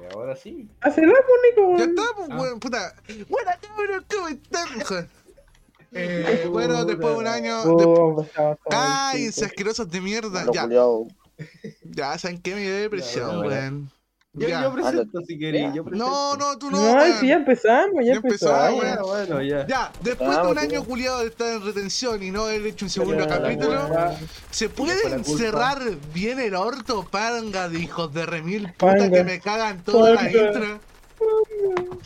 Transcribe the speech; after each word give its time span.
Y 0.00 0.14
ahora 0.14 0.36
sí. 0.36 0.68
Hacela, 0.80 1.12
pues, 1.12 1.40
Nico. 1.56 1.78
Ya 1.78 1.84
está, 1.84 2.02
pues, 2.16 2.28
Ah. 2.30 2.38
weón, 2.40 2.60
puta. 2.60 2.94
Buena 3.28 3.58
cabrón, 3.60 4.06
¿cómo 4.10 4.28
están? 4.28 5.08
Eh, 5.92 6.46
bueno, 6.50 6.84
después 6.84 7.12
de 7.14 7.18
un 7.18 7.26
año. 7.26 7.62
Oh, 7.62 7.76
todo 7.76 8.26
Cállense, 8.70 9.40
el 9.40 9.46
asquerosos 9.46 9.90
de 9.90 10.00
mierda. 10.00 10.46
Ya, 10.52 10.68
ya, 11.82 12.18
¿saben 12.18 12.40
qué? 12.40 12.54
Me 12.54 12.60
dio 12.62 12.74
depresión, 12.76 13.44
weón. 13.44 13.90
Yo, 14.40 14.48
Ya. 14.48 14.62
yo 14.62 14.72
presento 14.72 15.20
si 15.26 15.38
queréis. 15.38 15.74
Yo 15.74 15.84
presento. 15.84 16.06
No, 16.10 16.34
no, 16.36 16.58
tú 16.58 16.70
no. 16.70 16.80
No, 16.96 17.04
si 17.20 17.26
ya 17.28 17.34
empezamos, 17.34 17.96
ya, 18.02 18.12
Ya 18.12 18.16
empezamos. 18.16 18.82
weón. 18.82 18.94
Ya, 18.96 19.02
bueno, 19.02 19.42
ya. 19.42 19.66
Ya, 19.66 19.92
después 20.02 20.30
de 20.30 20.36
Vamos, 20.36 20.52
un 20.52 20.58
año 20.58 20.68
tío. 20.70 20.84
culiado 20.84 21.20
de 21.20 21.26
estar 21.26 21.52
en 21.52 21.62
retención 21.62 22.22
y 22.22 22.30
no 22.30 22.44
haber 22.44 22.64
hecho 22.66 22.86
un 22.86 22.90
segundo 22.90 23.28
capítulo, 23.28 23.86
¿se 24.50 24.70
puede 24.70 25.12
encerrar 25.14 25.78
bien 26.14 26.40
el 26.40 26.54
orto, 26.54 27.06
panga 27.10 27.68
de 27.68 27.80
hijos 27.80 28.14
de 28.14 28.24
remil 28.24 28.72
puta 28.78 28.92
Panga. 28.96 29.10
que 29.10 29.24
me 29.24 29.40
cagan 29.40 29.84
toda 29.84 30.10
la 30.14 30.16
Panga. 30.22 30.30
intro? 30.46 30.80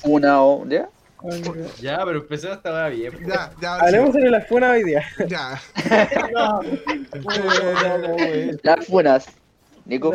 Funao, 0.03 0.67
¿ya? 0.69 0.89
Ya, 1.81 2.05
pero 2.05 2.19
empezó 2.19 2.53
esta 2.53 2.71
weá 2.73 2.89
bien. 2.89 3.13
po. 3.13 3.19
Ya, 3.29 3.51
ya, 3.63 3.75
Hablemos 3.77 4.11
sobre 4.13 4.31
la 4.31 4.41
funa 4.43 4.73
hoy 4.73 4.83
día. 4.85 5.03
ya. 5.29 5.63
No, 6.33 6.61
no, 6.63 7.99
no, 7.99 8.13
güey. 8.15 8.51
Las 8.63 8.87
funas. 8.87 9.27
Nico. 9.87 10.13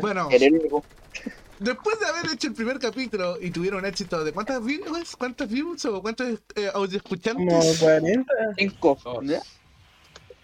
Bueno, 0.00 0.28
eres 0.30 0.50
Nico. 0.52 0.82
Después 1.62 1.98
de 1.98 2.06
haber 2.06 2.32
hecho 2.32 2.48
el 2.48 2.54
primer 2.54 2.78
capítulo 2.78 3.38
y 3.40 3.50
tuvieron 3.50 3.84
éxito 3.84 4.22
de 4.24 4.32
cuántas 4.32 4.64
views, 4.64 5.16
cuántas 5.16 5.48
views 5.48 5.84
o 5.86 6.02
cuántos 6.02 6.28
eh, 6.54 6.70
audio 6.74 6.74
Como 6.74 6.96
escuchantes, 6.96 7.78
40, 7.78 8.34
Cinco, 8.56 8.98
Dos. 9.02 9.24
¿ya? 9.24 9.42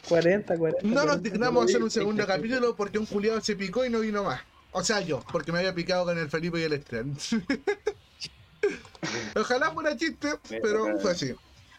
40, 0.08 0.56
40. 0.56 0.82
no 0.82 0.94
nos 0.94 1.04
40. 1.04 1.30
dignamos 1.30 1.62
a 1.62 1.64
hacer 1.66 1.82
un 1.82 1.90
segundo 1.90 2.26
capítulo 2.26 2.74
porque 2.74 2.98
un 2.98 3.06
culiado 3.06 3.40
se 3.40 3.56
picó 3.56 3.84
y 3.84 3.90
no 3.90 4.00
vino 4.00 4.24
más. 4.24 4.40
O 4.72 4.82
sea, 4.82 5.00
yo, 5.00 5.22
porque 5.32 5.52
me 5.52 5.58
había 5.58 5.74
picado 5.74 6.04
con 6.04 6.18
el 6.18 6.28
Felipe 6.28 6.60
y 6.60 6.62
el 6.62 6.74
Esteban. 6.74 7.16
Ojalá 9.36 9.70
fuera 9.70 9.96
chiste, 9.96 10.30
pero 10.62 10.98
fue 10.98 11.12
así. 11.12 11.34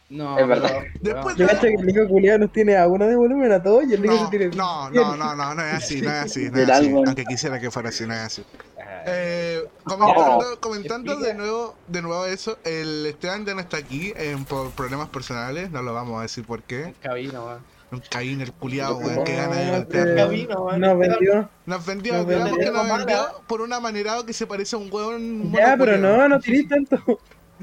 No, 0.10 0.40
Es 0.40 0.48
verdad. 0.48 0.72
pero- 0.74 0.92
Después 1.16 1.36
Yo 1.36 1.48
cacho 1.48 1.62
que 1.62 1.74
el 1.76 1.86
Nico 1.86 2.08
culiado 2.08 2.40
nos 2.40 2.52
tiene 2.52 2.76
a 2.76 2.88
uno 2.88 3.06
de 3.06 3.16
volumen 3.16 3.52
a 3.52 3.62
todos 3.62 3.84
y 3.88 3.94
el 3.94 4.02
Nico 4.02 4.16
se 4.18 4.24
No, 4.24 4.30
tiene. 4.30 4.48
no, 4.50 4.90
no, 4.90 5.16
no, 5.16 5.36
no, 5.36 5.54
no 5.56 5.62
es 5.64 5.74
así, 5.76 6.02
no 6.02 6.10
es 6.10 6.16
así, 6.18 6.50
no 6.50 6.58
es 6.60 6.70
así. 6.70 6.92
Aunque 6.92 7.26
quisiera 7.26 7.60
que 7.60 7.70
fuera 7.70 7.90
así, 7.90 8.06
no 8.08 8.14
es 8.16 8.20
así. 8.22 8.44
Ah, 8.80 9.04
Eh, 9.06 9.64
comentando 9.84 10.60
comentando 10.60 11.16
de 11.18 11.34
nuevo, 11.36 11.76
de 11.88 12.02
nuevo 12.02 12.26
eso, 12.26 12.58
el 12.64 13.06
Esteban 13.06 13.46
ya 13.46 13.54
no 13.54 13.62
está 13.62 13.78
aquí 13.78 14.12
eh, 14.16 14.36
por 14.48 14.72
problemas 14.72 15.10
personales, 15.10 15.70
no 15.72 15.82
lo 15.84 15.94
vamos 15.94 16.20
a 16.20 16.24
decir 16.24 16.44
por 16.44 16.64
qué. 16.64 16.94
Cabina, 17.02 17.42
weón. 17.44 17.60
Un 17.92 18.02
caín 18.10 18.42
el 18.42 18.52
culiado, 18.52 18.98
weón, 18.98 19.24
que 19.24 19.34
No, 19.36 19.42
gana 19.44 19.56
de 19.56 19.66
te- 19.66 19.72
golpearlo. 19.78 20.16
Cabina, 20.16 20.60
weón. 20.60 20.80
Nos 20.82 20.98
vendió. 21.00 21.50
Nos 21.66 21.86
vendió, 21.86 22.14
Nos 22.14 22.26
vendió 22.26 22.72
nos 22.74 22.98
vendió 22.98 23.28
por 23.48 23.62
un 23.62 23.74
amanerado 23.74 24.26
que 24.26 24.34
se 24.34 24.46
parece 24.48 24.76
a 24.76 24.80
un 24.80 24.90
hueón. 24.92 25.52
Ya, 25.54 25.76
pero 25.78 25.98
no, 25.98 26.28
no 26.28 26.40
tirís 26.40 26.68
tanto. 26.68 26.98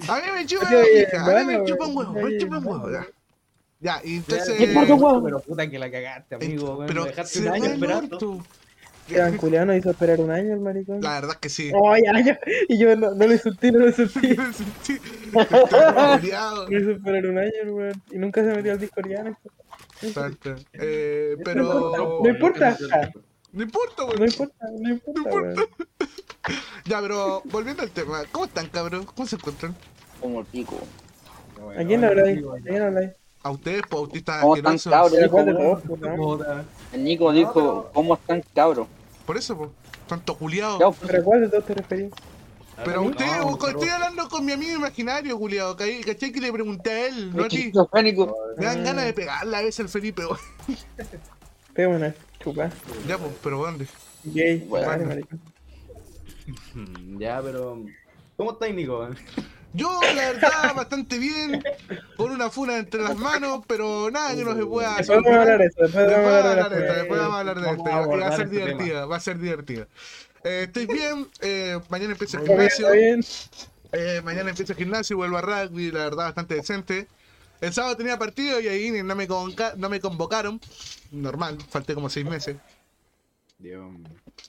A 0.08 0.16
mí 0.16 0.22
me 0.34 0.46
chupa, 0.46 0.68
a 0.68 1.44
mí 1.44 1.44
me 1.46 1.64
chupa 1.64 1.86
un 1.86 1.96
huevo, 1.96 2.12
me 2.12 2.38
chupa 2.38 2.58
un 2.58 2.66
huevo, 2.66 2.90
ya. 2.90 3.06
Ya, 3.80 4.00
y 4.04 4.16
entonces. 4.16 4.56
¿Qué 4.56 4.68
pasó, 4.68 4.94
weón? 4.96 5.22
Pero 5.24 5.40
puta 5.40 5.68
que 5.68 5.78
la 5.78 5.90
cagaste, 5.90 6.34
amigo, 6.36 6.74
weón. 6.76 6.86
pero 6.86 7.04
dejaste 7.04 7.40
un 7.40 7.48
año 7.48 7.64
esperando. 7.66 8.42
Esteban 9.06 9.36
culiado 9.36 9.66
nos 9.66 9.76
hizo 9.76 9.90
esperar 9.90 10.20
un 10.20 10.32
año 10.32 10.54
el 10.54 10.60
maricón. 10.60 11.00
La 11.00 11.20
verdad 11.20 11.30
es 11.34 11.36
que 11.38 11.48
sí. 11.48 11.70
Oh, 11.72 11.94
ya, 11.96 12.20
ya. 12.24 12.40
Y 12.68 12.76
yo 12.76 12.96
no, 12.96 13.14
no 13.14 13.26
le 13.26 13.38
sentí, 13.38 13.70
no 13.70 13.78
le 13.78 13.92
sentí. 13.92 14.36
Sí, 14.82 14.98
estoy 15.26 16.18
culiado. 16.20 16.66
Me 16.68 16.80
hizo 16.80 16.90
esperar 16.90 17.26
un 17.26 17.38
año, 17.38 17.50
weón. 17.66 18.02
Y 18.10 18.18
nunca 18.18 18.42
se 18.42 18.48
metió 18.48 18.72
al 18.72 18.80
discordiano. 18.80 19.38
Exacto. 20.02 20.56
Eh, 20.72 21.34
No 21.38 21.44
pero. 21.44 22.20
No 22.24 22.28
importa. 22.28 22.76
No 23.56 23.62
importa, 23.62 24.02
No 24.02 24.08
weón. 24.08 24.24
importa, 24.24 24.66
no 24.70 24.88
importa, 24.90 25.20
No 25.20 25.24
importa. 25.24 25.62
Ya, 26.84 27.00
pero 27.00 27.42
volviendo 27.46 27.82
al 27.82 27.90
tema, 27.90 28.22
¿cómo 28.30 28.44
están, 28.44 28.68
cabrón? 28.68 29.04
¿Cómo 29.06 29.26
se 29.26 29.34
encuentran? 29.36 29.74
Como 30.20 30.40
el 30.40 30.46
pico. 30.46 30.78
¿A 31.76 31.82
quién 31.84 32.00
le 32.02 32.06
habláis? 32.06 32.38
¿A 32.46 32.62
quién 32.62 32.82
habláis? 32.82 33.10
A 33.42 33.50
ustedes, 33.50 33.82
pues, 33.88 34.00
autistas 34.00 34.40
¿Cómo 34.42 34.56
están, 34.56 34.78
cabros? 34.78 35.82
Puta. 36.16 36.64
El 36.92 37.02
Nico 37.04 37.32
dijo, 37.32 37.90
¿cómo 37.92 38.14
están 38.14 38.42
cabros? 38.54 38.86
Por 39.24 39.36
eso, 39.36 39.56
pues. 39.56 39.70
Tanto 40.06 40.36
culiado. 40.36 40.78
Pues, 40.78 40.96
¿Pero 41.10 41.24
cuál 41.24 41.50
de 41.50 41.60
te 41.60 41.74
referís? 41.74 42.12
Pero 42.84 43.02
No, 43.02 43.08
usted, 43.08 43.26
no, 43.38 43.44
vos- 43.46 43.58
pero- 43.58 43.70
estoy 43.78 43.88
hablando 43.88 44.28
con 44.28 44.44
mi 44.44 44.52
amigo 44.52 44.76
imaginario, 44.76 45.36
culiado. 45.38 45.76
¿Cachai 45.76 46.30
que 46.30 46.40
le 46.40 46.52
pregunté 46.52 46.90
a 46.90 47.06
él? 47.08 47.34
No 47.34 47.44
a 47.44 47.48
ti. 47.48 47.72
Me 48.56 48.64
dan 48.66 48.84
ganas 48.84 49.04
de 49.06 49.12
pegarle 49.14 49.56
a 49.56 49.62
veces 49.62 49.80
al 49.80 49.88
Felipe, 49.88 50.22
weón. 50.24 50.38
Pégame 51.74 51.96
una 51.96 52.14
chupa. 52.46 52.70
Ya, 53.08 53.18
pues, 53.18 53.32
pero 53.42 53.58
¿dónde? 53.58 53.86
Gay. 54.24 54.58
Bueno. 54.68 54.86
Vale, 54.86 55.04
maricón. 55.04 55.40
Mm, 56.74 57.18
Ya, 57.18 57.40
pero. 57.42 57.84
¿Cómo 58.36 58.52
estáis, 58.52 58.74
Nico? 58.74 59.08
Yo, 59.72 60.00
la 60.14 60.32
verdad, 60.32 60.74
bastante 60.76 61.18
bien. 61.18 61.62
Con 62.16 62.30
una 62.30 62.50
funa 62.50 62.78
entre 62.78 63.02
las 63.02 63.16
manos, 63.16 63.62
pero 63.66 64.10
nada 64.10 64.34
que 64.34 64.44
no 64.44 64.54
se 64.54 64.64
pueda 64.64 64.96
Después 64.96 65.22
vamos 65.22 65.32
a 65.32 65.40
hablar 65.42 65.58
de 65.58 65.66
eso. 65.66 65.82
Después 65.82 66.06
vamos 66.06 66.16
a 66.16 66.22
vamos 66.22 66.32
a 66.32 66.50
hablar 66.50 66.70
de 66.70 66.80
esto, 66.80 66.94
después 66.94 67.20
vamos 67.20 67.34
a 67.34 67.40
hablar 67.40 67.60
de 67.60 67.70
esto. 67.70 67.84
Va 68.20 68.28
a 68.28 68.36
ser 68.36 68.48
divertida, 68.48 69.06
va 69.06 69.16
a 69.16 69.20
ser 69.20 69.38
divertida. 69.38 69.88
Eh, 70.44 70.62
estoy 70.66 70.86
bien, 70.86 71.26
eh, 71.40 71.80
mañana 71.88 72.12
empieza 72.12 72.38
el 72.38 72.46
gimnasio. 72.46 72.86
Eh, 73.92 74.20
mañana 74.22 74.50
empieza 74.50 74.72
el 74.72 74.78
gimnasio, 74.78 75.16
vuelvo 75.16 75.38
a 75.38 75.40
rugby, 75.40 75.90
la 75.90 76.04
verdad, 76.04 76.26
bastante 76.26 76.54
decente. 76.54 77.08
El 77.60 77.72
sábado 77.72 77.96
tenía 77.96 78.18
partido 78.18 78.60
y 78.60 78.68
ahí 78.68 79.02
no 79.02 79.14
me, 79.16 79.26
convoca- 79.26 79.74
no 79.76 79.88
me 79.88 80.00
convocaron. 80.00 80.60
Normal, 81.10 81.58
falté 81.70 81.94
como 81.94 82.08
seis 82.10 82.26
meses. 82.26 82.56
Dios. 83.58 83.86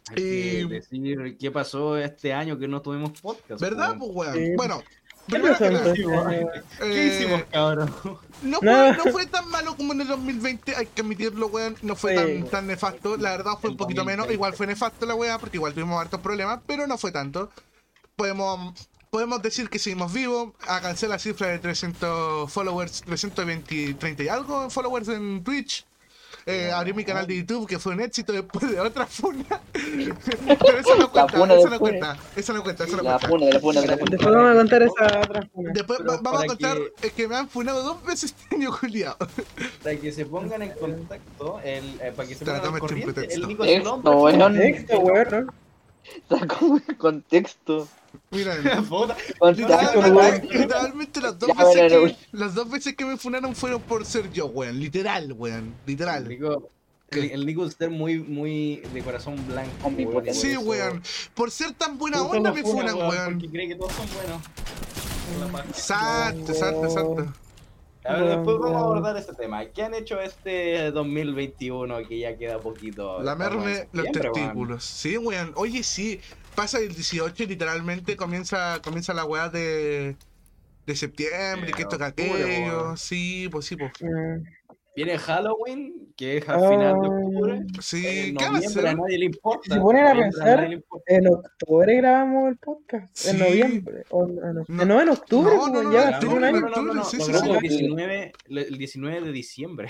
Hay 0.10 0.16
Y- 0.24 0.68
que 0.68 0.74
decir 0.76 1.38
qué 1.40 1.52
pasó 1.52 1.98
este 1.98 2.34
año 2.34 2.58
que 2.60 2.68
no 2.68 2.82
tuvimos 2.82 3.20
podcast. 3.22 3.62
¿Verdad, 3.62 3.96
pues, 3.98 4.12
weón? 4.14 4.34
Sí. 4.36 4.52
Bueno, 4.58 4.84
¿Qué 5.28 5.34
primero 5.40 5.54
pasó 5.54 5.64
que 5.66 5.72
nada, 5.72 6.36
entonces? 6.36 6.64
¿Qué 6.80 6.86
eh, 6.86 7.08
hicimos, 7.22 7.44
cabrón? 7.52 7.94
No 8.42 8.60
fue, 8.60 8.98
no 8.98 9.04
fue 9.12 9.26
tan 9.28 9.50
malo 9.50 9.76
como 9.78 9.94
en 9.94 10.02
el 10.02 10.08
2020, 10.08 10.76
hay 10.76 10.86
que 10.88 11.02
admitirlo, 11.02 11.48
weón. 11.48 11.76
No 11.82 11.96
fue 11.96 12.12
Sí. 12.18 12.40
tan, 12.42 12.50
tan 12.50 12.68
nefasto. 12.68 13.16
La 13.18 13.32
verdad 13.32 13.54
fue 13.62 13.70
un 13.70 13.78
poquito 13.78 14.02
2020. 14.02 14.06
menos. 14.24 14.34
Igual 14.34 14.54
fue 14.54 14.68
nefasto 14.68 15.06
la 15.06 15.16
weá, 15.16 15.38
porque 15.40 15.58
igual 15.58 15.74
tuvimos 15.74 16.00
hartos 16.02 16.20
problemas, 16.22 16.60
pero 16.68 16.86
no 16.88 16.98
fue 16.98 17.12
tanto. 17.12 17.50
Podemos, 18.18 18.74
podemos 19.10 19.42
decir 19.42 19.70
que 19.70 19.80
seguimos 19.80 20.14
vivos. 20.14 20.54
Alcancé 20.68 21.08
la 21.08 21.20
cifra 21.20 21.48
de 21.48 21.60
300 21.60 22.52
followers, 22.52 23.02
320, 23.02 23.94
30 23.96 24.24
y 24.24 24.28
algo 24.28 24.70
followers 24.70 25.08
en 25.10 25.44
Twitch. 25.44 25.86
Eh, 26.46 26.72
abrí 26.72 26.94
mi 26.94 27.04
canal 27.04 27.28
de 27.28 27.36
YouTube, 27.40 27.68
que 27.68 27.78
fue 27.78 27.92
un 27.94 28.00
éxito 28.00 28.32
después 28.32 28.72
de 28.72 28.80
otra 28.80 29.06
funa. 29.06 29.44
pero 29.74 30.78
eso 30.80 30.96
no 30.96 31.12
cuenta, 31.12 31.38
funa 31.38 31.54
eso 31.56 31.70
no 31.70 31.78
cuenta, 31.80 32.18
eso 32.38 32.54
no 32.54 32.64
cuenta, 32.64 32.84
eso 32.86 32.96
no 32.98 33.04
La 33.04 33.20
cuenta. 33.20 33.28
funa, 33.28 33.46
de 33.48 33.52
la 33.54 33.60
funa, 33.60 33.82
la 33.82 33.98
funa. 33.98 34.12
Después 34.12 34.30
vamos 34.34 34.52
a 34.52 34.56
contar 34.56 34.84
esa 34.84 35.20
otra 35.20 35.50
funa. 35.54 35.72
Después 35.74 36.00
Pero 36.00 36.20
vamos 36.22 36.44
a 36.44 36.48
contar 36.48 36.78
que- 36.78 37.08
es 37.08 37.14
que 37.14 37.28
me 37.28 37.36
han 37.36 37.50
funado 37.50 37.84
dos 37.84 38.02
veces 38.06 38.34
este 38.40 38.56
año, 38.56 38.72
Juliado. 38.72 39.18
Para 39.84 39.96
que 39.98 40.12
se 40.14 40.26
pongan 40.26 40.62
en 40.62 40.72
contacto, 40.72 41.60
el, 41.66 42.00
eh, 42.02 42.14
para 42.16 42.30
que 42.30 42.36
se 42.36 42.46
pongan 42.46 42.66
en 42.74 42.80
corriente, 42.80 43.14
pretexto. 43.14 43.42
el 43.42 43.48
Nico 43.50 43.64
es 43.66 43.86
un 43.86 44.54
Texto, 44.54 45.00
weón. 45.00 45.24
Texto. 45.28 45.54
Sacó 46.30 46.80
el 46.88 46.98
contexto. 46.98 47.88
Weón. 48.32 49.58
Literalmente, 50.50 51.22
las 51.22 51.40
dos 51.40 51.50
Ya, 51.50 51.64
veces 51.64 51.92
bueno, 51.92 52.08
que, 52.08 52.38
las 52.38 52.56
dos 52.56 52.70
veces 52.70 52.96
que 52.96 53.06
me 53.06 53.18
funaron 53.18 53.56
fueron 53.56 53.82
por 53.82 54.06
ser 54.06 54.32
yo, 54.32 54.48
weón. 54.48 54.80
Literal, 54.80 55.34
weón. 55.34 55.66
El 55.66 55.74
Literal. 55.86 56.28
Nico, 56.28 56.70
el, 57.10 57.32
el 57.32 57.46
Nico 57.46 57.66
es 57.66 57.74
ser 57.76 57.90
muy, 57.90 58.20
muy 58.20 58.78
de 58.94 59.02
corazón 59.02 59.36
blanco. 59.48 59.72
Omnipotente. 59.84 60.34
Sí, 60.34 60.58
weón. 60.58 61.02
Por 61.34 61.52
ser 61.52 61.72
tan 61.74 61.98
buena 61.98 62.22
onda 62.22 62.52
me 62.52 62.62
funa, 62.62 62.92
funan, 62.92 63.10
weón. 63.10 63.34
Porque 63.34 63.50
cree 63.50 63.68
que 63.68 63.76
todos 63.76 63.94
son 63.94 64.08
buenos. 64.14 64.42
Exacto, 65.70 66.52
exacto, 66.52 66.86
exacto. 66.86 67.34
A 68.06 68.14
ver, 68.14 68.38
después 68.38 68.58
vamos 68.60 68.78
a 68.78 68.80
abordar 68.80 69.18
este 69.18 69.34
tema. 69.34 69.66
¿Qué 69.66 69.84
han 69.84 69.94
hecho 69.94 70.22
este 70.22 70.92
2021 70.92 72.08
que 72.08 72.20
ya 72.20 72.38
queda 72.38 72.58
poquito? 72.60 73.22
Lamerme 73.22 73.90
los 73.92 74.06
septiembre, 74.06 74.22
weón. 74.30 74.34
testículos. 74.34 74.84
Sí, 74.86 75.18
weón. 75.18 75.52
Oye, 75.56 75.84
sí. 75.84 76.22
Pasa 76.58 76.80
el 76.80 76.88
18 76.90 77.44
y 77.44 77.46
literalmente 77.46 78.16
comienza, 78.18 78.82
comienza 78.84 79.14
la 79.14 79.26
weá 79.26 79.48
de, 79.48 80.16
de 80.88 80.96
septiembre, 80.96 81.70
Eh, 81.70 81.74
que 81.76 81.84
esto 81.84 82.00
que 82.00 82.04
aquello. 82.04 82.98
Sí, 82.98 83.48
pues 83.52 83.68
sí, 83.68 83.76
pues. 83.76 83.92
Mm. 84.02 84.44
Viene 84.96 85.20
Halloween, 85.20 86.12
que 86.18 86.38
es 86.38 86.50
al 86.50 86.60
final 86.60 87.00
de 87.00 87.08
octubre. 87.08 87.66
Sí, 87.80 88.08
En 88.30 88.38
¿qué 88.38 88.46
a 88.46 88.48
a 88.48 88.94
nadie 88.96 89.20
le 89.20 89.26
importa. 89.26 89.76
Si 89.76 89.80
ponen 89.80 90.08
a 90.08 90.14
pensar. 90.14 90.68
En 91.06 91.28
octubre 91.28 91.96
grabamos 91.98 92.50
el 92.50 92.58
podcast. 92.58 93.08
Sí. 93.16 93.30
En 93.30 93.38
noviembre. 93.38 94.04
O, 94.10 94.26
en, 94.28 94.36
No. 94.36 94.64
no. 94.68 94.86
no, 94.86 95.02
en 95.04 95.10
octubre, 95.10 95.56
No, 95.56 95.68
no, 95.68 95.84
no, 95.84 95.94
ya 95.94 96.06
en 96.06 96.14
va 96.14 96.18
a 96.18 96.20
ser 96.20 96.30
octubre, 96.30 96.38
un 96.38 96.44
año. 96.44 96.60
no, 96.62 96.82
no, 96.82 96.94
no, 96.96 97.04
sí, 97.04 97.18
Lo 97.18 97.26
sí, 97.26 97.32
grabamos 97.32 97.58
sí. 97.60 97.66
el 97.68 97.70
19, 97.70 98.34
el 98.48 98.78
19 98.80 99.22
de 99.22 99.32
diciembre. 99.32 99.90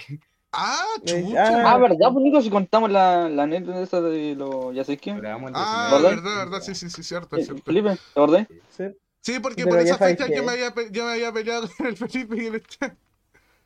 Ah, 0.59 0.83
chucha. 1.05 1.71
Ah, 1.71 1.77
¿verdad, 1.77 2.11
pues, 2.11 2.23
Nico? 2.23 2.41
Si 2.41 2.49
contamos 2.49 2.89
la, 2.89 3.29
la 3.29 3.43
anécdota 3.43 3.79
esa 3.81 4.01
de 4.01 4.33
lo... 4.35 4.73
¿Ya 4.73 4.83
sabéis 4.83 4.99
Lo 4.99 5.03
quién? 5.03 5.17
grabamos 5.19 5.49
el 5.51 5.55
Ah, 5.55 5.87
19. 5.91 6.15
¿Verdad? 6.15 6.23
verdad, 6.23 6.45
verdad, 6.45 6.61
sí, 6.65 6.73
sí, 6.75 6.89
sí, 6.89 7.03
cierto, 7.03 7.37
Eh, 7.37 7.43
cierto. 7.43 7.61
Felipe, 7.63 7.89
¿te 7.91 8.19
acordás? 8.19 8.47
Sí. 8.75 8.83
Sí, 9.21 9.39
porque 9.39 9.63
Pero 9.63 9.69
por 9.75 9.79
esa 9.85 9.97
fecha 9.97 10.25
que- 10.27 10.35
yo 10.35 10.43
me, 10.43 10.53
había, 10.53 10.73
yo 10.91 11.05
me 11.05 11.11
había 11.11 11.31
peleado 11.31 11.69
con 11.77 11.85
el 11.87 11.95
Felipe 11.97 12.41
y 12.43 12.47
el 12.47 12.55
Esteban. 12.55 12.97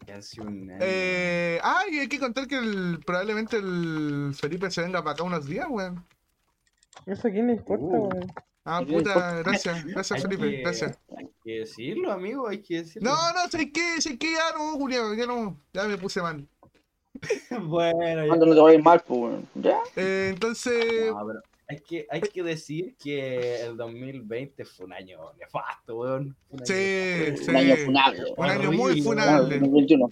Ya 0.07 0.15
hace 0.17 0.41
un 0.41 0.69
año. 0.69 0.79
Eh, 0.81 1.59
ah, 1.63 1.83
y 1.89 1.99
hay 1.99 2.07
que 2.09 2.19
contar 2.19 2.47
que 2.47 2.57
el, 2.57 2.99
probablemente 3.05 3.57
el 3.57 4.33
Felipe 4.35 4.69
se 4.71 4.81
venga 4.81 4.99
para 5.01 5.13
acá 5.13 5.23
unos 5.23 5.45
días, 5.45 5.67
weón. 5.69 6.03
Eso 7.05 7.27
a 7.27 7.31
quién 7.31 7.47
le 7.47 7.53
importa, 7.53 7.85
Uh. 7.85 8.07
weón. 8.09 8.33
Ah, 8.65 8.81
puta, 8.88 9.35
gracias, 9.43 9.85
gracias 9.85 10.17
Hay 10.17 10.21
Felipe, 10.23 10.49
que- 10.49 10.61
gracias. 10.61 10.99
Hay 11.17 11.29
que 11.43 11.59
decirlo, 11.59 12.11
amigo, 12.11 12.47
hay 12.47 12.61
que 12.61 12.81
decirlo. 12.83 13.09
No, 13.11 13.15
no, 13.33 13.49
sé 13.49 13.71
qué, 13.71 14.01
sé 14.01 14.17
que 14.17 14.33
ya 14.33 14.51
no, 14.57 14.73
Julián, 14.73 15.15
ya 15.15 15.25
no, 15.25 15.57
ya 15.73 15.83
me 15.85 15.97
puse 15.97 16.21
mal. 16.21 16.47
bueno, 17.63 18.22
ya. 18.24 18.28
Cuando 18.28 18.46
no 18.46 18.56
te 18.56 18.62
vayas 18.62 18.84
mal, 18.84 19.02
pues. 19.06 19.36
Ya. 19.56 19.78
Eh, 19.96 20.30
entonces, 20.34 21.12
No, 21.12 21.25
pero 21.28 21.40
hay 21.68 21.80
que, 21.80 22.08
hay 22.10 22.22
que 22.22 22.44
decir 22.44 22.96
que 23.02 23.62
el 23.62 23.78
2020 23.78 24.66
fue 24.66 24.86
un 24.86 24.94
año 24.94 25.19
nefasto, 25.40 25.98
weón. 26.00 26.36
Un 26.50 26.60
año 26.60 26.66
sí, 26.66 27.50
Un 27.50 27.56
año 27.56 27.75
sí, 27.75 27.86
funable. 27.86 28.24
un 28.38 28.46
año 28.46 28.72
muy 28.72 29.02
funable. 29.02 29.60
2021. 29.60 30.10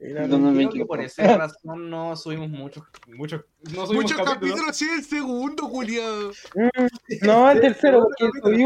Era- 0.00 0.24
Creo 0.24 0.28
2021. 0.28 0.84
que 0.84 0.86
por 0.86 1.00
esa 1.00 1.36
razón 1.38 1.88
no 1.88 2.14
subimos 2.16 2.50
muchos, 2.50 2.84
muchos, 3.06 3.42
no 3.74 3.86
subimos 3.86 3.94
Muchos 4.04 4.18
capítulos. 4.18 4.54
capítulos, 4.56 4.76
sí, 4.76 4.86
el 4.98 5.04
segundo, 5.04 5.64
Julián. 5.66 6.28
Mm, 6.54 7.26
No, 7.26 7.50
el 7.50 7.60
tercero, 7.60 8.02
porque 8.02 8.38
subí, 8.42 8.62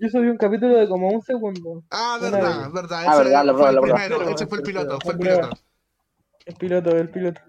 yo 0.00 0.08
subí 0.10 0.28
un 0.28 0.36
capítulo 0.36 0.76
de 0.76 0.86
como 0.88 1.08
un 1.08 1.22
segundo. 1.22 1.82
Ah, 1.90 2.18
verdad, 2.20 2.70
verdad. 2.72 3.04
Ah, 3.06 3.14
ese 3.14 3.24
verdad, 3.24 3.44
la 3.46 3.54
fue 3.54 3.70
el 3.70 3.78
primero, 3.80 4.28
ese 4.28 4.46
fue 4.46 4.58
el 4.58 4.64
piloto, 4.64 4.98
fue 5.02 5.12
el 5.14 5.18
piloto. 5.20 5.50
El 6.44 6.54
piloto, 6.56 6.96
el 6.96 7.08
piloto. 7.10 7.40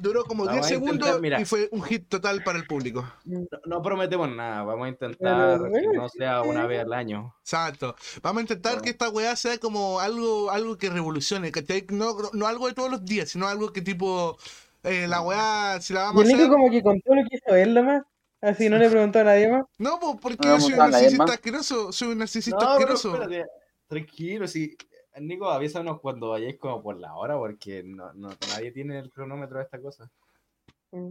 Duró 0.00 0.24
como 0.24 0.44
La 0.44 0.52
10 0.52 0.62
voy 0.62 0.70
a 0.70 0.74
intentar, 0.74 0.88
segundos 1.08 1.20
mira. 1.20 1.40
y 1.40 1.44
fue 1.44 1.68
un 1.72 1.82
hit 1.82 2.08
total 2.08 2.42
para 2.44 2.58
el 2.58 2.66
público. 2.66 3.04
No, 3.24 3.46
no 3.66 3.82
prometemos 3.82 4.30
nada, 4.30 4.62
vamos 4.62 4.86
a 4.86 4.88
intentar 4.90 5.58
Pero, 5.58 5.64
que 5.64 5.70
bueno, 5.70 6.02
no 6.02 6.08
sea 6.08 6.42
una 6.42 6.66
vez 6.66 6.82
al 6.84 6.92
año. 6.92 7.34
Exacto. 7.40 7.96
Vamos 8.22 8.38
a 8.38 8.42
intentar 8.42 8.80
que 8.80 8.90
esta 8.90 9.08
weá 9.08 9.34
sea 9.34 9.58
como 9.58 9.98
algo, 9.98 10.50
algo 10.50 10.78
que 10.78 10.88
revolucione, 10.90 11.50
¿cachai? 11.50 11.84
No, 11.90 12.16
no 12.32 12.46
algo 12.46 12.68
de 12.68 12.74
todos 12.74 12.90
los 12.90 13.04
días, 13.04 13.30
sino 13.30 13.48
algo 13.48 13.72
que 13.72 13.82
tipo, 13.82 14.38
eh, 14.84 15.06
la 15.08 15.20
weá, 15.20 15.80
si 15.80 15.92
la 15.94 16.00
Y 16.00 16.04
vamos 16.04 16.22
a 16.22 16.26
el 16.26 16.28
Nico 16.28 16.42
hacer... 16.42 16.52
como 16.52 16.70
que 16.70 16.82
contó 16.82 17.14
lo 17.14 17.22
que 17.28 17.36
hizo 17.36 17.56
él 17.56 17.74
nomás. 17.74 18.02
Así 18.40 18.68
no 18.68 18.78
le 18.78 18.88
preguntó 18.88 19.18
a 19.18 19.24
nadie 19.24 19.48
más. 19.48 19.64
No, 19.78 19.98
pues 19.98 20.16
porque 20.22 20.46
No 20.46 20.58
yo 20.58 20.60
soy 20.60 20.74
a 20.74 20.84
un 20.84 20.90
narcisista 20.92 21.32
asqueroso, 21.32 21.92
soy 21.92 22.08
un 22.08 22.18
narcisista 22.18 22.72
asqueroso. 22.72 23.14
espérate, 23.14 23.50
tranquilo, 23.88 24.46
si 24.46 24.76
Nico, 25.20 25.50
avísanos 25.50 26.00
cuando 26.00 26.30
vayáis 26.30 26.58
como 26.58 26.82
por 26.82 26.96
la 26.98 27.14
hora, 27.14 27.36
porque 27.36 27.82
no, 27.84 28.12
no, 28.14 28.28
nadie 28.50 28.72
tiene 28.72 28.98
el 28.98 29.10
cronómetro 29.10 29.58
de 29.58 29.64
esta 29.64 29.80
cosa. 29.80 30.10
Mm. 30.92 31.10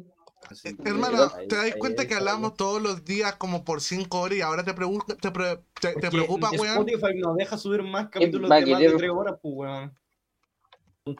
Así 0.50 0.70
Eh, 0.70 0.76
Hermano, 0.86 1.24
ahí- 1.36 1.48
¿te 1.48 1.56
das 1.56 1.66
ahí 1.66 1.80
cuenta 1.80 2.08
que 2.08 2.14
hablamos 2.16 2.54
todos 2.56 2.82
los 2.82 3.04
días 3.04 3.36
como 3.36 3.64
por 3.66 3.82
5 3.82 4.22
horas 4.22 4.38
y 4.38 4.42
ahora 4.42 4.64
te, 4.64 4.74
preocupa, 4.74 5.16
te, 5.16 5.32
pre- 5.32 5.60
te, 5.82 5.94
preocupa, 6.12 6.52
weón? 6.52 6.88
Spotify 6.88 7.20
nos 7.20 7.36
deja 7.36 7.58
subir 7.58 7.84
más 7.84 8.10
capítulos 8.10 8.50
de 8.50 8.56
más 8.56 8.60
de 8.66 8.66
querer- 8.76 8.98
3 8.98 9.12
horas, 9.12 9.36
pues, 9.42 9.54
weón. 9.56 9.94